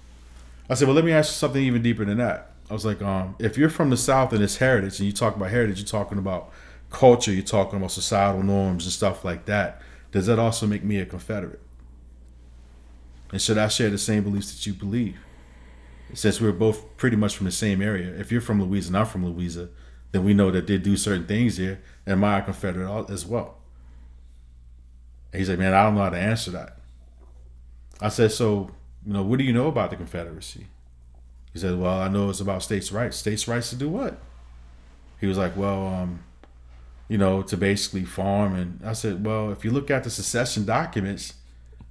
I 0.70 0.74
said, 0.74 0.88
well, 0.88 0.94
let 0.94 1.04
me 1.04 1.12
ask 1.12 1.30
you 1.30 1.34
something 1.34 1.62
even 1.62 1.82
deeper 1.82 2.04
than 2.04 2.18
that. 2.18 2.52
I 2.70 2.72
was 2.72 2.84
like, 2.84 3.02
um, 3.02 3.36
if 3.38 3.58
you're 3.58 3.68
from 3.68 3.90
the 3.90 3.96
South 3.96 4.32
and 4.32 4.42
it's 4.42 4.56
heritage, 4.56 4.98
and 4.98 5.06
you 5.06 5.12
talk 5.12 5.36
about 5.36 5.50
heritage, 5.50 5.78
you're 5.78 5.86
talking 5.86 6.18
about 6.18 6.50
culture, 6.90 7.32
you're 7.32 7.42
talking 7.42 7.78
about 7.78 7.92
societal 7.92 8.42
norms 8.42 8.84
and 8.84 8.92
stuff 8.92 9.24
like 9.24 9.44
that. 9.44 9.82
Does 10.12 10.26
that 10.26 10.38
also 10.38 10.66
make 10.66 10.82
me 10.82 10.98
a 10.98 11.06
Confederate? 11.06 11.60
And 13.30 13.42
should 13.42 13.58
I 13.58 13.68
share 13.68 13.90
the 13.90 13.98
same 13.98 14.22
beliefs 14.22 14.52
that 14.52 14.66
you 14.66 14.72
believe? 14.72 15.18
Since 16.14 16.40
we're 16.40 16.52
both 16.52 16.96
pretty 16.96 17.16
much 17.16 17.36
from 17.36 17.46
the 17.46 17.52
same 17.52 17.82
area, 17.82 18.14
if 18.18 18.32
you're 18.32 18.40
from 18.40 18.62
Louisa 18.62 18.88
and 18.88 18.96
I'm 18.96 19.06
from 19.06 19.26
Louisa, 19.26 19.68
then 20.16 20.24
we 20.24 20.32
know 20.32 20.50
that 20.50 20.66
they 20.66 20.78
do 20.78 20.96
certain 20.96 21.26
things 21.26 21.58
here. 21.58 21.78
Am 22.06 22.20
my 22.20 22.40
Confederate 22.40 23.10
as 23.10 23.26
well? 23.26 23.58
And 25.30 25.40
he's 25.40 25.50
like, 25.50 25.58
man, 25.58 25.74
I 25.74 25.82
don't 25.82 25.94
know 25.94 26.04
how 26.04 26.08
to 26.08 26.16
answer 26.16 26.50
that. 26.52 26.78
I 28.00 28.08
said, 28.08 28.32
so, 28.32 28.70
you 29.06 29.12
know, 29.12 29.22
what 29.22 29.38
do 29.38 29.44
you 29.44 29.52
know 29.52 29.68
about 29.68 29.90
the 29.90 29.96
Confederacy? 29.96 30.68
He 31.52 31.58
said, 31.58 31.78
well, 31.78 32.00
I 32.00 32.08
know 32.08 32.30
it's 32.30 32.40
about 32.40 32.62
states' 32.62 32.92
rights. 32.92 33.18
States' 33.18 33.46
rights 33.46 33.68
to 33.70 33.76
do 33.76 33.90
what? 33.90 34.16
He 35.20 35.26
was 35.26 35.36
like, 35.36 35.54
well, 35.54 35.86
um, 35.86 36.20
you 37.08 37.18
know, 37.18 37.42
to 37.42 37.56
basically 37.58 38.06
farm. 38.06 38.54
And 38.54 38.80
I 38.82 38.94
said, 38.94 39.22
well, 39.22 39.50
if 39.50 39.66
you 39.66 39.70
look 39.70 39.90
at 39.90 40.04
the 40.04 40.10
secession 40.10 40.64
documents, 40.64 41.34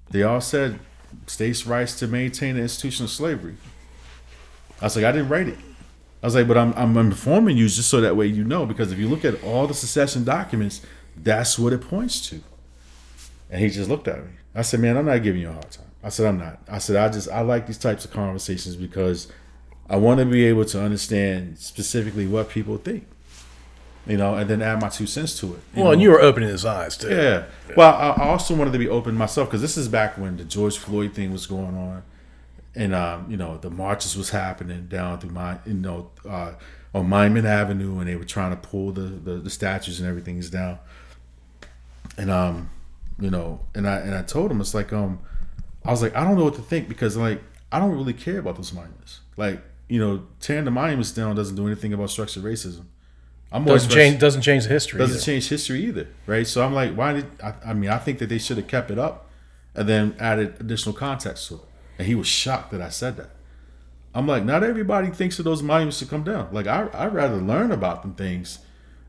they 0.10 0.24
all 0.24 0.42
said 0.42 0.80
states' 1.28 1.68
rights 1.68 1.94
to 2.00 2.08
maintain 2.08 2.56
the 2.56 2.62
institution 2.64 3.06
of 3.06 3.12
slavery. 3.12 3.58
I 4.82 4.86
was 4.86 4.96
like, 4.96 5.06
I 5.06 5.12
didn't 5.12 5.30
write 5.30 5.48
it. 5.48 5.60
I 6.26 6.28
was 6.28 6.34
like, 6.34 6.48
but 6.48 6.58
I'm, 6.58 6.74
I'm 6.74 6.98
informing 6.98 7.56
you 7.56 7.68
just 7.68 7.88
so 7.88 8.02
that 8.02 8.16
way 8.16 8.26
you 8.26 8.44
know, 8.44 8.66
because 8.66 8.92
if 8.92 8.98
you 8.98 9.08
look 9.08 9.24
at 9.24 9.44
all 9.44 9.68
the 9.68 9.76
secession 9.76 10.24
documents, 10.24 10.82
that's 11.16 11.60
what 11.60 11.72
it 11.72 11.82
points 11.82 12.20
to. 12.30 12.42
And 13.52 13.62
he 13.62 13.70
just 13.70 13.92
looked 13.92 14.08
at 14.08 14.26
me. 14.26 14.32
I 14.56 14.64
said, 14.64 14.80
man, 14.80 14.98
I'm 14.98 15.06
not 15.06 15.22
giving 15.22 15.40
you 15.40 15.50
a 15.50 15.52
hard 15.52 15.70
time. 15.70 15.86
I 16.04 16.10
said, 16.10 16.26
I'm 16.26 16.40
not. 16.40 16.62
I 16.68 16.80
said, 16.80 16.96
I 16.96 17.10
just, 17.10 17.30
I 17.30 17.42
like 17.42 17.68
these 17.68 17.78
types 17.78 18.06
of 18.06 18.12
conversations 18.12 18.76
because 18.76 19.28
I 19.88 19.98
want 19.98 20.20
to 20.20 20.26
be 20.26 20.46
able 20.46 20.66
to 20.66 20.82
understand 20.82 21.60
specifically 21.60 22.26
what 22.26 22.50
people 22.50 22.80
think, 22.80 23.06
you 24.08 24.18
know, 24.18 24.34
and 24.34 24.50
then 24.50 24.64
add 24.64 24.82
my 24.82 24.90
two 24.90 25.06
cents 25.06 25.40
to 25.42 25.54
it. 25.54 25.60
Well, 25.76 25.86
know? 25.86 25.92
and 25.92 26.02
you 26.02 26.10
were 26.10 26.22
opening 26.22 26.50
his 26.50 26.66
eyes 26.66 26.98
too. 26.98 27.10
Yeah. 27.10 27.44
Well, 27.78 27.94
I 27.94 28.24
I 28.24 28.30
also 28.30 28.56
wanted 28.56 28.74
to 28.74 28.80
be 28.80 28.90
open 28.90 29.14
myself 29.14 29.50
because 29.50 29.62
this 29.62 29.78
is 29.78 29.88
back 29.88 30.18
when 30.18 30.38
the 30.38 30.44
George 30.44 30.80
Floyd 30.80 31.14
thing 31.14 31.32
was 31.32 31.46
going 31.46 31.78
on, 31.78 32.02
and 32.76 32.94
um, 32.94 33.30
you 33.30 33.38
know 33.38 33.58
the 33.58 33.70
marches 33.70 34.18
was 34.18 34.30
happening 34.30 34.88
down 34.88 35.20
through 35.20 35.32
my 35.32 35.60
you 35.66 35.74
know 35.74 36.12
uh, 36.28 36.54
on 36.94 37.10
Monument 37.10 37.46
Avenue, 37.46 38.00
and 38.00 38.08
they 38.08 38.16
were 38.16 38.26
trying 38.26 38.52
to 38.52 38.58
pull 38.58 38.92
the, 38.92 39.02
the 39.02 39.36
the 39.38 39.50
statues 39.50 40.00
and 40.00 40.08
everything 40.10 40.38
is 40.38 40.50
down, 40.50 40.80
and 42.18 42.30
um, 42.30 42.70
you 43.20 43.30
know, 43.30 43.62
and 43.74 43.88
I 43.88 43.98
and 44.00 44.14
I 44.14 44.24
told 44.24 44.52
him 44.52 44.62
it's 44.62 44.74
like 44.74 44.92
um, 44.94 45.20
I 45.84 45.92
was 45.92 46.02
like 46.02 46.16
I 46.16 46.24
don't 46.24 46.38
know 46.38 46.44
what 46.46 46.56
to 46.56 46.62
think 46.62 46.90
because 46.90 47.16
like 47.18 47.42
I 47.72 47.80
don't 47.80 47.92
really 47.92 48.14
care 48.14 48.40
about 48.40 48.56
those 48.56 48.74
monuments, 48.74 49.22
like 49.38 49.62
you 49.88 50.00
know 50.00 50.26
tearing 50.40 50.66
the 50.66 50.72
monuments 50.72 51.12
down 51.12 51.36
doesn't 51.36 51.56
do 51.56 51.66
anything 51.68 51.94
about 51.94 52.10
structural 52.10 52.46
racism. 52.46 52.86
I'm 53.52 53.64
more 53.64 53.76
Doesn't 53.76 53.92
change. 53.92 54.20
Doesn't 54.20 54.42
change 54.42 54.64
the 54.64 54.70
history. 54.70 55.00
doesn't 55.00 55.18
either. 55.18 55.24
change 55.24 55.48
history 55.48 55.86
either, 55.86 56.08
right? 56.26 56.46
So 56.46 56.66
I'm 56.66 56.74
like, 56.74 56.94
why 56.94 57.14
did 57.14 57.26
I, 57.42 57.54
I 57.68 57.74
mean? 57.74 57.90
I 57.90 58.00
think 58.00 58.20
that 58.20 58.28
they 58.28 58.38
should 58.38 58.58
have 58.58 58.68
kept 58.68 58.92
it 58.92 59.00
up 59.00 59.30
and 59.76 59.88
then 59.88 60.16
added 60.20 60.58
additional 60.60 60.94
context 60.94 61.48
to 61.50 61.56
it. 61.56 61.62
And 61.98 62.08
he 62.08 62.16
was 62.16 62.28
shocked 62.28 62.72
that 62.72 62.82
I 62.82 62.90
said 62.90 63.18
that. 63.18 63.30
I'm 64.14 64.28
like, 64.28 64.44
not 64.46 64.64
everybody 64.64 65.10
thinks 65.10 65.38
that 65.38 65.44
those 65.44 65.62
monuments 65.62 65.98
should 65.98 66.10
come 66.10 66.24
down. 66.24 66.50
Like, 66.52 66.68
I 66.68 66.88
I'd 66.94 67.14
rather 67.14 67.36
learn 67.38 67.72
about 67.72 68.02
them 68.02 68.14
things 68.16 68.60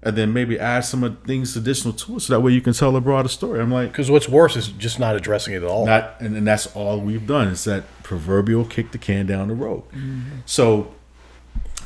and 0.02 0.16
then 0.16 0.32
maybe 0.32 0.58
add 0.58 0.80
some 0.84 1.02
of 1.02 1.22
things 1.24 1.56
additional 1.56 1.92
to 1.94 2.16
it, 2.16 2.20
so 2.20 2.32
that 2.34 2.40
way 2.40 2.52
you 2.52 2.60
can 2.60 2.72
tell 2.72 2.94
a 2.96 3.00
broader 3.00 3.28
story. 3.28 3.60
I'm 3.60 3.72
like, 3.72 3.90
Because 3.90 4.10
what's 4.10 4.28
worse 4.28 4.54
is 4.56 4.68
just 4.68 4.98
not 5.00 5.16
addressing 5.16 5.54
it 5.54 5.58
at 5.58 5.64
all. 5.64 5.86
not 5.86 6.20
and, 6.20 6.36
and 6.36 6.46
that's 6.46 6.66
all 6.76 7.00
we've 7.00 7.26
done 7.26 7.48
is 7.48 7.64
that 7.64 7.84
proverbial 8.02 8.64
kick 8.64 8.92
the 8.92 8.98
can 8.98 9.26
down 9.26 9.48
the 9.48 9.54
road 9.54 9.82
so 10.44 10.94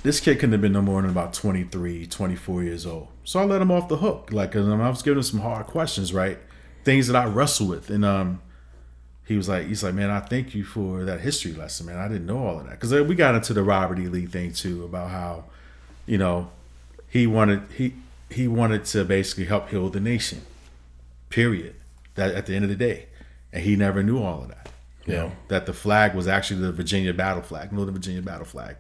this 0.03 0.19
kid 0.21 0.35
couldn't 0.37 0.53
have 0.53 0.61
been 0.61 0.73
no 0.73 0.83
more 0.83 1.01
than 1.03 1.11
about 1.11 1.33
23 1.33 2.07
24 2.07 2.63
years 2.63 2.85
old 2.85 3.09
so 3.25 3.41
i 3.41 3.45
let 3.45 3.63
him 3.63 3.71
off 3.71 3.89
the 3.89 3.99
hook 3.99 4.29
like 4.33 4.53
'cause, 4.53 4.67
um, 4.67 4.81
i 4.83 4.89
was 4.91 5.01
giving 5.03 5.19
him 5.19 5.23
some 5.23 5.41
hard 5.41 5.67
questions 5.67 6.13
right 6.13 6.39
things 6.85 7.07
that 7.07 7.17
i 7.17 7.25
wrestle 7.25 7.67
with 7.69 7.89
and 7.91 8.05
um 8.05 8.41
he 9.31 9.37
was 9.37 9.49
like 9.49 9.67
he's 9.69 9.83
like 9.85 9.95
man 9.95 10.11
i 10.11 10.19
thank 10.19 10.55
you 10.57 10.65
for 10.65 11.05
that 11.05 11.21
history 11.21 11.53
lesson 11.53 11.87
man. 11.87 11.97
I 11.99 12.09
didn't 12.09 12.27
know 12.27 12.45
all 12.47 12.59
of 12.59 12.65
that. 12.67 12.73
Because 12.73 12.93
uh, 12.93 13.05
we 13.05 13.15
got 13.15 13.37
into 13.37 13.53
the 13.55 13.63
robert 13.63 13.99
e. 14.01 14.09
Lee 14.09 14.27
thing 14.27 14.53
too 14.53 14.85
about 14.85 15.11
how 15.11 15.45
you 16.05 16.19
know 16.19 16.51
he 17.09 17.27
wanted 17.29 17.63
he 17.79 17.95
he 18.29 18.49
wanted 18.49 18.85
to 18.87 19.05
basically 19.05 19.45
help 19.45 19.69
heal 19.71 19.89
the 19.89 20.01
nation 20.01 20.41
period 21.29 21.75
that 22.17 22.35
at 22.35 22.47
the 22.47 22.55
end 22.57 22.65
of 22.65 22.71
the 22.71 22.77
day. 22.77 23.07
And 23.53 23.63
he 23.65 23.75
never 23.77 24.03
knew 24.03 24.19
all 24.23 24.43
of 24.43 24.49
that. 24.49 24.69
You 25.07 25.15
Yeah. 25.15 25.21
know 25.23 25.33
that 25.49 25.67
the 25.67 25.73
flag 25.73 26.15
was 26.15 26.27
actually 26.29 26.61
the 26.61 26.73
virginia 26.73 27.13
battle 27.15 27.43
flag 27.43 27.73
no 27.73 27.85
the 27.85 27.93
virginia 27.93 28.23
battle 28.23 28.45
flag. 28.45 28.77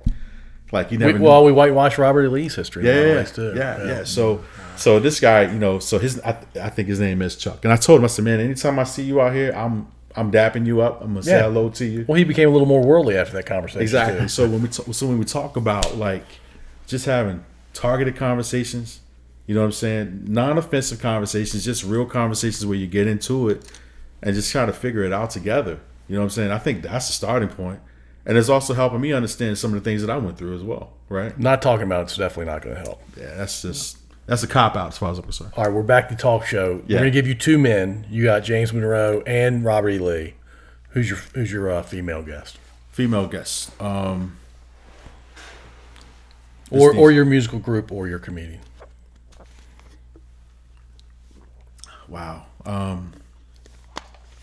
Like 0.73 0.91
he 0.91 0.97
never 0.97 1.13
We, 1.13 1.19
knew. 1.19 1.25
well, 1.27 1.45
we 1.45 1.53
whitewashed 1.53 1.99
Robert 1.99 2.25
E. 2.25 2.29
Lee's 2.29 2.55
history. 2.55 2.85
lot 2.85 2.91
yeah, 2.93 3.55
yeah, 3.55 3.87
yeah, 3.87 4.05
So, 4.05 4.45
so 4.77 5.01
this 5.01 5.19
guy, 5.19 5.43
you 5.55 5.59
know, 5.59 5.79
so 5.81 5.99
his, 5.99 6.21
I, 6.21 6.37
I 6.61 6.71
think 6.71 6.87
his 6.89 7.01
name 7.01 7.23
is 7.23 7.35
Chuck, 7.35 7.65
and 7.65 7.73
I 7.73 7.77
told 7.77 7.99
him, 8.01 8.05
I 8.05 8.09
said, 8.09 8.25
man, 8.25 8.39
anytime 8.39 8.79
I 8.79 8.85
see 8.85 9.03
you 9.03 9.21
out 9.21 9.33
here, 9.35 9.51
I'm, 9.53 9.89
I'm 10.17 10.33
dapping 10.33 10.67
you 10.67 10.81
up. 10.81 11.01
I'm 11.03 11.09
gonna 11.09 11.23
say 11.23 11.41
hello 11.41 11.69
to 11.71 11.85
you. 11.85 12.05
Well, 12.09 12.19
he 12.19 12.25
became 12.25 12.49
a 12.49 12.53
little 12.53 12.67
more 12.67 12.85
worldly 12.85 13.17
after 13.17 13.35
that 13.35 13.47
conversation. 13.47 13.83
Exactly. 13.83 14.29
So 14.29 14.49
when 14.49 14.63
we 14.63 14.69
t- 14.69 14.93
so 14.93 15.07
when 15.07 15.19
we 15.19 15.25
talk 15.25 15.57
about 15.57 15.97
like 15.97 16.25
just 16.87 17.07
having 17.07 17.45
targeted 17.75 18.17
conversations, 18.17 19.01
you 19.47 19.55
know 19.55 19.61
what 19.61 19.67
I'm 19.67 19.73
saying, 19.73 20.25
non-offensive 20.27 21.01
conversations, 21.01 21.65
just 21.65 21.85
real 21.85 22.07
conversations 22.07 22.67
where 22.67 22.77
you 22.77 22.87
get 22.87 23.07
into 23.07 23.49
it 23.49 23.71
and 24.23 24.35
just 24.35 24.51
try 24.51 24.67
to 24.67 24.73
figure 24.73 25.05
it 25.05 25.13
out 25.13 25.31
together. 25.31 25.81
You 26.09 26.17
know 26.17 26.23
what 26.23 26.27
I'm 26.27 26.31
saying? 26.31 26.51
I 26.51 26.59
think 26.59 26.83
that's 26.83 27.07
the 27.07 27.13
starting 27.13 27.49
point, 27.49 27.79
and 28.27 28.37
it's 28.37 28.49
also 28.49 28.75
helping 28.75 29.01
me 29.01 29.13
understand 29.13 29.59
some 29.59 29.73
of 29.73 29.83
the 29.83 29.89
things 29.89 30.03
that 30.03 30.11
I 30.11 30.17
went 30.17 30.37
through 30.37 30.57
as 30.57 30.63
well. 30.63 30.93
Right? 31.09 31.39
Not 31.39 31.63
talking 31.63 31.87
about 31.87 32.03
it's 32.03 32.17
definitely 32.17 32.47
not 32.47 32.63
going 32.63 32.77
to 32.77 32.83
help. 32.83 33.03
Yeah, 33.17 33.35
that's 33.37 33.63
just 33.63 33.99
that's 34.27 34.43
a 34.43 34.47
cop 34.47 34.77
out 34.77 34.89
as 34.89 34.99
far 34.99 35.11
as 35.11 35.19
I'm 35.19 35.25
concerned. 35.25 35.53
All 35.57 35.65
right, 35.65 35.73
we're 35.73 35.83
back 35.83 36.09
to 36.11 36.17
talk 36.17 36.47
show. 36.47 36.83
Yeah. 36.87 36.97
We're 36.97 37.01
going 37.01 37.05
to 37.05 37.11
give 37.11 37.27
you 37.27 37.35
two 37.35 37.59
men. 37.59 38.07
You 38.11 38.25
got 38.25 38.45
James 38.45 38.73
Monroe 38.73 39.23
and 39.27 39.65
Robert 39.65 39.91
E. 39.91 39.99
Lee. 39.99 40.35
Who's 40.91 41.09
your 41.09 41.19
Who's 41.35 41.53
your 41.53 41.71
uh, 41.71 41.83
female 41.83 42.23
guest, 42.23 42.59
Female 42.93 43.27
guest. 43.27 43.81
Um, 43.81 44.37
or 46.71 46.95
or 46.95 47.11
your 47.11 47.25
musical 47.25 47.59
group, 47.59 47.91
or 47.93 48.09
your 48.09 48.19
comedian? 48.19 48.61
wow. 52.09 52.45
Um, 52.67 53.13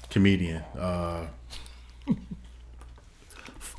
comedian. 0.10 0.64
Uh, 0.78 1.28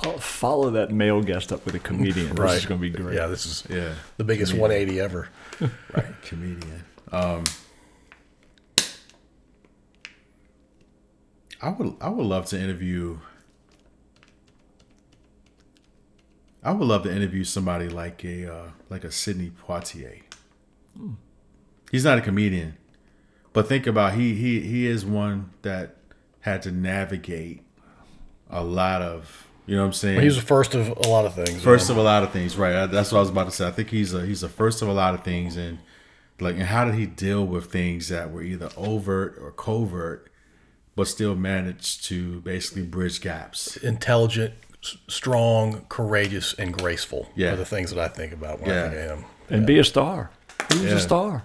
I'll 0.01 0.17
follow 0.19 0.69
that 0.71 0.91
male 0.91 1.21
guest 1.21 1.51
up 1.51 1.65
with 1.65 1.75
a 1.75 1.79
comedian. 1.79 2.33
right. 2.35 2.53
This 2.53 2.61
is 2.61 2.65
going 2.65 2.79
to 2.79 2.89
be 2.89 2.89
great. 2.89 3.15
Yeah, 3.15 3.27
this 3.27 3.45
is 3.45 3.63
yeah. 3.69 3.95
the 4.17 4.23
biggest 4.23 4.53
180 4.53 5.01
ever. 5.01 5.27
Right, 5.93 6.21
comedian. 6.21 6.85
Um, 7.11 7.43
I 11.61 11.69
would 11.69 11.95
I 11.99 12.09
would 12.09 12.25
love 12.25 12.45
to 12.47 12.59
interview. 12.59 13.19
I 16.63 16.71
would 16.71 16.87
love 16.87 17.03
to 17.03 17.13
interview 17.13 17.43
somebody 17.43 17.89
like 17.89 18.23
a 18.23 18.53
uh, 18.53 18.69
like 18.89 19.03
a 19.03 19.11
Sidney 19.11 19.51
Poitier. 19.67 20.21
He's 21.91 22.05
not 22.05 22.17
a 22.17 22.21
comedian, 22.21 22.77
but 23.51 23.67
think 23.67 23.85
about 23.85 24.13
he 24.13 24.35
he 24.35 24.61
he 24.61 24.87
is 24.87 25.05
one 25.05 25.51
that 25.63 25.95
had 26.41 26.61
to 26.61 26.71
navigate 26.71 27.63
a 28.49 28.63
lot 28.63 29.01
of 29.01 29.48
you 29.69 29.75
know 29.75 29.83
what 29.83 29.87
I'm 29.87 29.93
saying. 29.93 30.19
He 30.19 30.25
was 30.25 30.35
the 30.35 30.41
first 30.41 30.73
of 30.73 30.87
a 30.87 31.07
lot 31.07 31.25
of 31.25 31.35
things. 31.35 31.61
First 31.61 31.91
of 31.91 31.97
a 31.97 32.01
lot 32.01 32.23
of 32.23 32.31
things, 32.31 32.57
right? 32.57 32.87
That's 32.87 33.11
what 33.11 33.19
I 33.19 33.21
was 33.21 33.29
about 33.29 33.45
to 33.45 33.51
say. 33.51 33.67
I 33.67 33.71
think 33.71 33.89
he's 33.91 34.15
a 34.15 34.25
he's 34.25 34.41
the 34.41 34.49
first 34.49 34.81
of 34.81 34.87
a 34.87 34.93
lot 34.93 35.13
of 35.13 35.23
things, 35.23 35.57
and 35.57 35.77
like, 36.39 36.55
and 36.55 36.63
how 36.63 36.85
did 36.85 36.95
he 36.95 37.05
deal 37.05 37.45
with 37.45 37.71
things 37.71 38.09
that 38.09 38.31
were 38.31 38.41
either 38.41 38.69
overt 38.75 39.37
or 39.39 39.51
covert, 39.51 40.31
but 40.95 41.07
still 41.07 41.35
managed 41.35 42.03
to 42.05 42.41
basically 42.41 42.81
bridge 42.81 43.21
gaps? 43.21 43.77
intelligent, 43.77 44.55
strong, 45.07 45.85
courageous, 45.87 46.53
and 46.55 46.73
graceful. 46.73 47.29
Yeah. 47.35 47.53
are 47.53 47.55
the 47.55 47.65
things 47.65 47.91
that 47.91 47.99
I 47.99 48.07
think 48.07 48.33
about 48.33 48.61
when 48.61 48.71
I 48.71 48.89
think 48.89 48.93
of 49.11 49.19
him. 49.19 49.25
And 49.51 49.67
be 49.67 49.77
a 49.77 49.83
star. 49.83 50.31
He 50.71 50.79
was 50.79 50.85
Yeah. 50.87 50.97
a 50.97 50.99
star. 50.99 51.43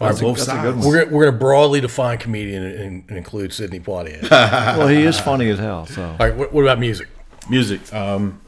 On 0.00 0.08
That's 0.08 0.18
a- 0.20 0.22
both 0.24 0.36
that's 0.38 0.48
a 0.48 0.52
good 0.52 0.62
sides. 0.74 0.76
one. 0.76 0.86
We're 0.88 1.04
gonna, 1.04 1.16
we're 1.16 1.22
going 1.24 1.34
to 1.34 1.38
broadly 1.38 1.80
define 1.80 2.18
comedian 2.18 2.64
and, 2.64 3.04
and 3.08 3.16
include 3.16 3.52
Sidney 3.52 3.78
Poitier. 3.78 4.28
well, 4.30 4.88
he 4.88 5.02
is 5.04 5.20
funny 5.20 5.48
as 5.50 5.58
hell. 5.60 5.86
So 5.86 6.02
All 6.04 6.16
right, 6.18 6.34
what, 6.34 6.52
what 6.52 6.62
about 6.62 6.80
music? 6.80 7.08
Music, 7.48 7.92
um, 7.94 8.40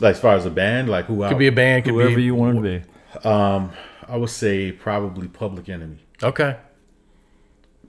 like 0.00 0.16
as 0.16 0.20
far 0.20 0.34
as 0.34 0.44
a 0.44 0.50
band, 0.50 0.88
like 0.90 1.06
who 1.06 1.22
I 1.22 1.28
Could 1.30 1.38
be 1.38 1.46
a 1.46 1.52
band, 1.52 1.84
could 1.84 1.94
whoever 1.94 2.16
be 2.16 2.24
you 2.24 2.34
want 2.34 2.56
to 2.56 2.62
be. 2.62 2.82
I 3.24 4.16
would 4.16 4.28
say 4.30 4.70
probably 4.72 5.28
Public 5.28 5.68
Enemy. 5.70 5.98
Okay, 6.22 6.56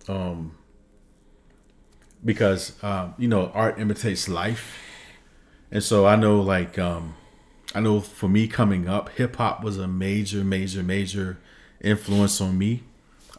Um, 0.08 0.56
because 2.24 2.82
um, 2.84 3.14
you 3.18 3.28
know 3.28 3.52
art 3.54 3.80
imitates 3.80 4.30
life, 4.30 4.78
and 5.72 5.84
so 5.84 6.06
I 6.06 6.16
know 6.16 6.40
like 6.40 6.78
um, 6.80 7.16
I 7.74 7.80
know 7.82 8.00
for 8.00 8.30
me 8.30 8.48
coming 8.48 8.88
up, 8.88 9.10
hip 9.10 9.36
hop 9.36 9.64
was 9.64 9.78
a 9.78 9.88
major, 9.88 10.44
major, 10.44 10.84
major 10.84 11.38
influence 11.82 12.40
on 12.42 12.58
me. 12.58 12.84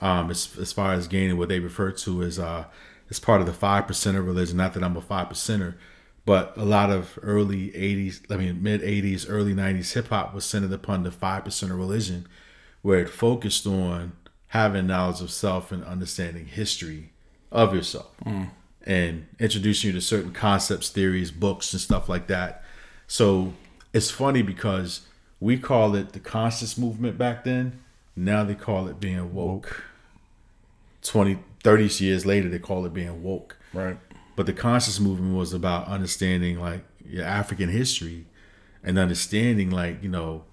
Um, 0.01 0.31
as, 0.31 0.55
as 0.59 0.75
far 0.75 0.93
as 0.93 1.09
gaining 1.09 1.39
what 1.39 1.49
they 1.49 1.59
refer 1.59 1.91
to 1.91 2.23
as 2.23 2.39
uh, 2.39 2.67
as 3.09 3.19
part 3.19 3.41
of 3.41 3.47
the 3.47 3.53
five 3.53 3.87
percenter 3.87 4.25
religion. 4.25 4.59
Not 4.59 4.75
that 4.75 4.83
I'm 4.85 4.97
a 4.97 5.01
five 5.01 5.29
percenter, 5.29 5.75
but 6.27 6.53
a 6.57 6.65
lot 6.65 6.91
of 6.91 7.19
early 7.23 7.71
'80s, 7.71 8.31
I 8.31 8.37
mean 8.37 8.63
mid 8.63 8.83
'80s, 8.83 9.27
early 9.29 9.55
'90s 9.55 9.95
hip 9.95 10.09
hop 10.09 10.35
was 10.35 10.45
centered 10.45 10.73
upon 10.73 11.03
the 11.03 11.11
five 11.11 11.45
percenter 11.45 11.79
religion, 11.79 12.27
where 12.83 13.01
it 13.01 13.09
focused 13.09 13.67
on 13.67 14.13
having 14.49 14.87
knowledge 14.87 15.21
of 15.21 15.31
self 15.31 15.73
and 15.73 15.83
understanding 15.85 16.47
history 16.47 17.13
of 17.51 17.75
yourself, 17.75 18.15
and 18.85 19.27
introducing 19.39 19.89
you 19.89 19.95
to 19.95 20.01
certain 20.01 20.33
concepts, 20.33 20.91
theories, 20.91 21.31
books, 21.31 21.73
and 21.73 21.81
stuff 21.81 22.09
like 22.09 22.27
that. 22.27 22.63
So 23.07 23.55
it's 23.93 24.11
funny 24.11 24.43
because 24.43 25.03
we 25.41 25.59
call 25.59 25.95
it 25.95 26.13
the 26.13 26.21
conscious 26.21 26.77
movement 26.77 27.17
back 27.17 27.45
then. 27.45 27.81
Now 28.17 28.45
they 28.45 28.55
call 28.55 28.89
it 28.89 28.99
being 28.99 29.35
woke. 29.35 29.85
20, 31.03 31.39
30 31.63 32.05
years 32.05 32.27
later, 32.27 32.49
they 32.49 32.59
call 32.59 32.85
it 32.87 32.95
being 32.95 33.23
woke. 33.23 33.59
Right. 33.73 33.99
But 34.35 34.47
the 34.47 34.53
conscious 34.53 34.99
movement 34.99 35.37
was 35.37 35.53
about 35.53 35.87
understanding 35.87 36.59
like 36.59 36.85
your 37.05 37.25
African 37.25 37.69
history 37.69 38.27
and 38.83 38.99
understanding 38.99 39.71
like, 39.71 40.03
you 40.03 40.09
know, 40.09 40.45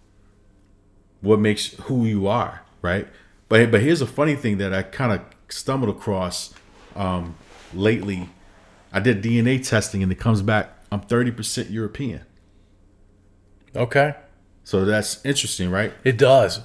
what 1.22 1.40
makes 1.40 1.73
who 1.84 2.06
you 2.06 2.27
are, 2.27 2.61
right? 2.81 3.07
But 3.49 3.72
but 3.72 3.81
here's 3.81 4.02
a 4.02 4.07
funny 4.07 4.35
thing 4.35 4.57
that 4.57 4.73
I 4.73 4.84
kind 4.84 5.14
of 5.14 5.22
stumbled 5.49 5.95
across 5.95 6.53
um, 6.95 7.35
lately. 7.73 8.30
I 8.91 8.99
did 8.99 9.23
DNA 9.23 9.65
testing 9.65 10.03
and 10.03 10.11
it 10.11 10.19
comes 10.19 10.41
back 10.41 10.84
I'm 10.94 11.02
30% 11.02 11.72
European. 11.72 12.22
Okay. 13.76 14.14
So 14.64 14.85
that's 14.85 15.26
interesting, 15.26 15.72
right? 15.72 15.91
It 16.03 16.19
does. 16.19 16.61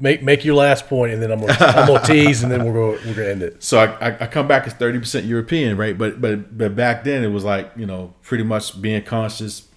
Make 0.00 0.22
make 0.22 0.44
your 0.44 0.56
last 0.56 0.88
point, 0.88 1.12
and 1.12 1.22
then 1.22 1.30
I'm 1.30 1.40
gonna, 1.40 1.56
I'm 1.58 1.86
gonna 1.86 2.02
tease, 2.04 2.42
and 2.42 2.50
then 2.50 2.64
we're 2.64 2.72
gonna 2.72 3.06
we're 3.06 3.14
gonna 3.14 3.28
end 3.28 3.42
it. 3.42 3.62
So 3.62 3.78
I, 3.78 4.08
I, 4.08 4.26
come 4.26 4.48
back 4.48 4.66
as 4.66 4.74
30% 4.74 5.26
European, 5.26 5.76
right? 5.76 5.96
But 5.96 6.20
but 6.20 6.58
but 6.58 6.74
back 6.74 7.04
then 7.04 7.22
it 7.22 7.28
was 7.28 7.44
like, 7.44 7.70
you 7.76 7.86
know, 7.86 8.12
pretty 8.22 8.42
much 8.44 8.82
being 8.82 9.02
conscious, 9.02 9.68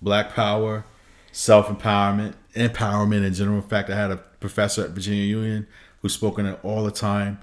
black 0.00 0.34
power, 0.34 0.84
self 1.32 1.68
empowerment, 1.68 2.34
empowerment 2.54 3.24
in 3.24 3.34
general. 3.34 3.56
In 3.56 3.62
fact, 3.62 3.90
I 3.90 3.94
had 3.94 4.10
a 4.10 4.16
professor 4.16 4.84
at 4.84 4.90
Virginia 4.90 5.24
Union 5.24 5.66
who 6.02 6.08
spoke 6.08 6.38
on 6.38 6.46
it 6.46 6.58
all 6.62 6.84
the 6.84 6.90
time. 6.90 7.38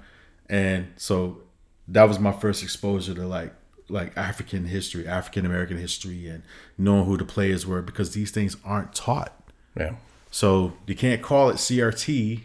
And 0.48 0.88
so 0.96 1.42
that 1.88 2.04
was 2.04 2.18
my 2.18 2.32
first 2.32 2.62
exposure 2.62 3.14
to 3.14 3.26
like 3.26 3.52
like 3.88 4.16
African 4.16 4.66
history, 4.66 5.08
African 5.08 5.44
American 5.44 5.76
history 5.76 6.28
and 6.28 6.44
knowing 6.78 7.06
who 7.06 7.16
the 7.16 7.24
players 7.24 7.66
were 7.66 7.82
because 7.82 8.12
these 8.12 8.30
things 8.30 8.56
aren't 8.64 8.94
taught. 8.94 9.34
Yeah. 9.76 9.96
So 10.30 10.74
you 10.86 10.94
can't 10.94 11.22
call 11.22 11.50
it 11.50 11.56
CRT 11.56 12.42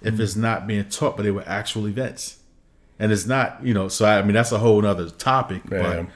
if 0.00 0.20
it's 0.20 0.32
mm-hmm. 0.32 0.42
not 0.42 0.66
being 0.66 0.88
taught, 0.88 1.16
but 1.16 1.24
they 1.24 1.30
were 1.30 1.44
actual 1.46 1.88
events. 1.88 2.38
And 2.98 3.12
it's 3.12 3.26
not, 3.26 3.64
you 3.64 3.74
know, 3.74 3.88
so 3.88 4.06
I 4.06 4.22
mean 4.22 4.34
that's 4.34 4.52
a 4.52 4.58
whole 4.58 4.80
nother 4.80 5.10
topic. 5.10 5.62
But 5.68 6.06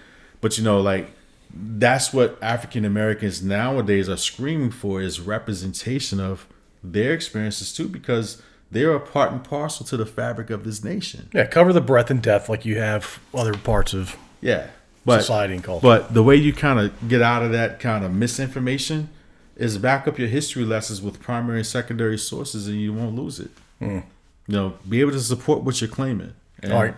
but 0.40 0.58
you 0.58 0.64
know, 0.64 0.80
like 0.80 1.10
that's 1.54 2.12
what 2.12 2.38
African 2.42 2.84
Americans 2.84 3.42
nowadays 3.42 4.08
are 4.08 4.16
screaming 4.16 4.70
for 4.70 5.00
is 5.00 5.20
representation 5.20 6.18
of 6.18 6.46
their 6.82 7.12
experiences 7.12 7.72
too, 7.72 7.88
because 7.88 8.42
they're 8.70 8.94
a 8.94 9.00
part 9.00 9.32
and 9.32 9.44
parcel 9.44 9.84
to 9.86 9.96
the 9.96 10.06
fabric 10.06 10.50
of 10.50 10.64
this 10.64 10.82
nation. 10.82 11.28
Yeah. 11.32 11.46
Cover 11.46 11.72
the 11.72 11.80
breadth 11.80 12.10
and 12.10 12.22
depth 12.22 12.48
like 12.48 12.64
you 12.64 12.78
have 12.78 13.20
other 13.34 13.54
parts 13.54 13.94
of 13.94 14.16
Yeah. 14.40 14.68
But 15.04 15.20
society 15.20 15.54
and 15.54 15.64
culture. 15.64 15.82
But 15.82 16.14
the 16.14 16.22
way 16.22 16.36
you 16.36 16.52
kind 16.52 16.78
of 16.78 17.08
get 17.08 17.22
out 17.22 17.42
of 17.42 17.52
that 17.52 17.80
kind 17.80 18.04
of 18.04 18.12
misinformation 18.12 19.08
is 19.56 19.78
back 19.78 20.06
up 20.08 20.18
your 20.18 20.28
history 20.28 20.64
lessons 20.64 21.00
with 21.02 21.20
primary 21.20 21.58
and 21.58 21.66
secondary 21.66 22.18
sources, 22.18 22.66
and 22.68 22.80
you 22.80 22.92
won't 22.92 23.14
lose 23.14 23.38
it. 23.40 23.50
You 23.80 24.02
know, 24.48 24.74
be 24.88 25.00
able 25.00 25.12
to 25.12 25.20
support 25.20 25.62
what 25.62 25.80
you're 25.80 25.90
claiming. 25.90 26.34
And 26.62 26.72
All 26.72 26.82
right. 26.82 26.94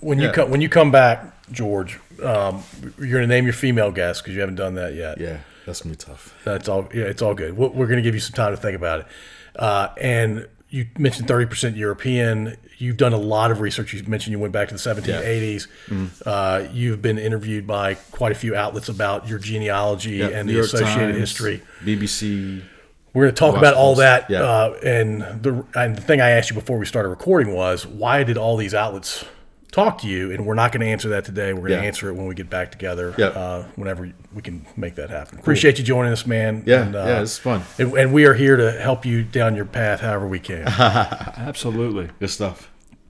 When 0.00 0.18
you 0.18 0.26
Yeah. 0.26 0.32
come 0.32 0.50
when 0.50 0.60
you 0.60 0.68
come 0.68 0.90
back, 0.90 1.24
George, 1.52 1.98
um, 2.22 2.62
you're 2.98 3.12
gonna 3.12 3.26
name 3.26 3.44
your 3.44 3.52
female 3.52 3.90
guest 3.92 4.22
because 4.22 4.34
you 4.34 4.40
haven't 4.40 4.56
done 4.56 4.74
that 4.74 4.94
yet. 4.94 5.20
Yeah, 5.20 5.38
that's 5.66 5.82
gonna 5.82 5.92
be 5.94 5.96
tough. 5.96 6.34
That's 6.44 6.68
all. 6.68 6.88
Yeah, 6.92 7.04
it's 7.04 7.22
all 7.22 7.34
good. 7.34 7.56
We're, 7.56 7.68
we're 7.68 7.86
going 7.86 7.98
to 7.98 8.02
give 8.02 8.14
you 8.14 8.20
some 8.20 8.34
time 8.34 8.52
to 8.54 8.60
think 8.60 8.76
about 8.76 9.00
it. 9.00 9.06
Uh, 9.54 9.88
and 10.00 10.48
you 10.70 10.86
mentioned 10.98 11.28
thirty 11.28 11.46
percent 11.46 11.76
European. 11.76 12.56
You've 12.82 12.96
done 12.96 13.12
a 13.12 13.16
lot 13.18 13.50
of 13.52 13.60
research. 13.60 13.92
You 13.94 14.02
mentioned 14.04 14.32
you 14.32 14.40
went 14.40 14.52
back 14.52 14.68
to 14.68 14.74
the 14.74 14.78
seventeen 14.80 15.14
eighties. 15.14 15.68
Mm-hmm. 15.88 16.06
Uh, 16.26 16.66
you've 16.72 17.00
been 17.00 17.16
interviewed 17.18 17.64
by 17.66 17.94
quite 17.94 18.32
a 18.32 18.34
few 18.34 18.56
outlets 18.56 18.88
about 18.88 19.28
your 19.28 19.38
genealogy 19.38 20.16
Yeah, 20.16 20.28
and 20.28 20.46
New 20.48 20.54
the 20.54 20.58
York 20.58 20.66
associated 20.66 21.12
Times, 21.12 21.18
history. 21.18 21.62
BBC. 21.84 22.62
We're 23.14 23.24
going 23.24 23.34
to 23.34 23.38
talk 23.38 23.56
about 23.56 23.74
all 23.74 23.94
that. 23.96 24.28
Yeah. 24.30 24.42
Uh, 24.42 24.78
and 24.82 25.20
the 25.42 25.64
and 25.76 25.94
the 25.96 26.00
thing 26.00 26.20
I 26.20 26.30
asked 26.30 26.50
you 26.50 26.54
before 26.54 26.76
we 26.78 26.86
started 26.86 27.10
recording 27.10 27.54
was 27.54 27.86
why 27.86 28.24
did 28.24 28.36
all 28.36 28.56
these 28.56 28.74
outlets 28.74 29.24
talk 29.70 29.98
to 29.98 30.08
you? 30.08 30.32
And 30.32 30.44
we're 30.44 30.54
not 30.54 30.72
going 30.72 30.80
to 30.80 30.86
answer 30.88 31.10
that 31.10 31.24
today. 31.24 31.52
We're 31.52 31.60
going 31.68 31.72
to 31.72 31.76
Yeah. 31.82 31.82
answer 31.88 32.08
it 32.08 32.14
when 32.14 32.26
we 32.26 32.34
get 32.34 32.50
back 32.50 32.72
together. 32.72 33.14
Yeah. 33.16 33.26
Uh, 33.26 33.64
whenever 33.76 34.10
we 34.34 34.42
can 34.42 34.66
make 34.76 34.94
that 34.96 35.10
happen. 35.10 35.38
Appreciate 35.38 35.78
you 35.78 35.84
joining 35.84 36.10
us, 36.12 36.26
man. 36.26 36.64
Yeah, 36.66 36.82
And, 36.82 36.96
uh, 36.96 37.04
yeah, 37.06 37.20
it's 37.22 37.38
fun. 37.38 37.62
and, 37.78 37.92
and 37.94 38.12
we 38.12 38.24
are 38.24 38.34
here 38.34 38.56
to 38.56 38.72
help 38.72 39.04
you 39.06 39.22
down 39.22 39.54
your 39.54 39.66
path 39.66 40.00
however 40.00 40.26
we 40.26 40.40
can. 40.40 40.66
Absolutely. 41.36 42.08
Good 42.18 42.30
stuff. 42.30 42.70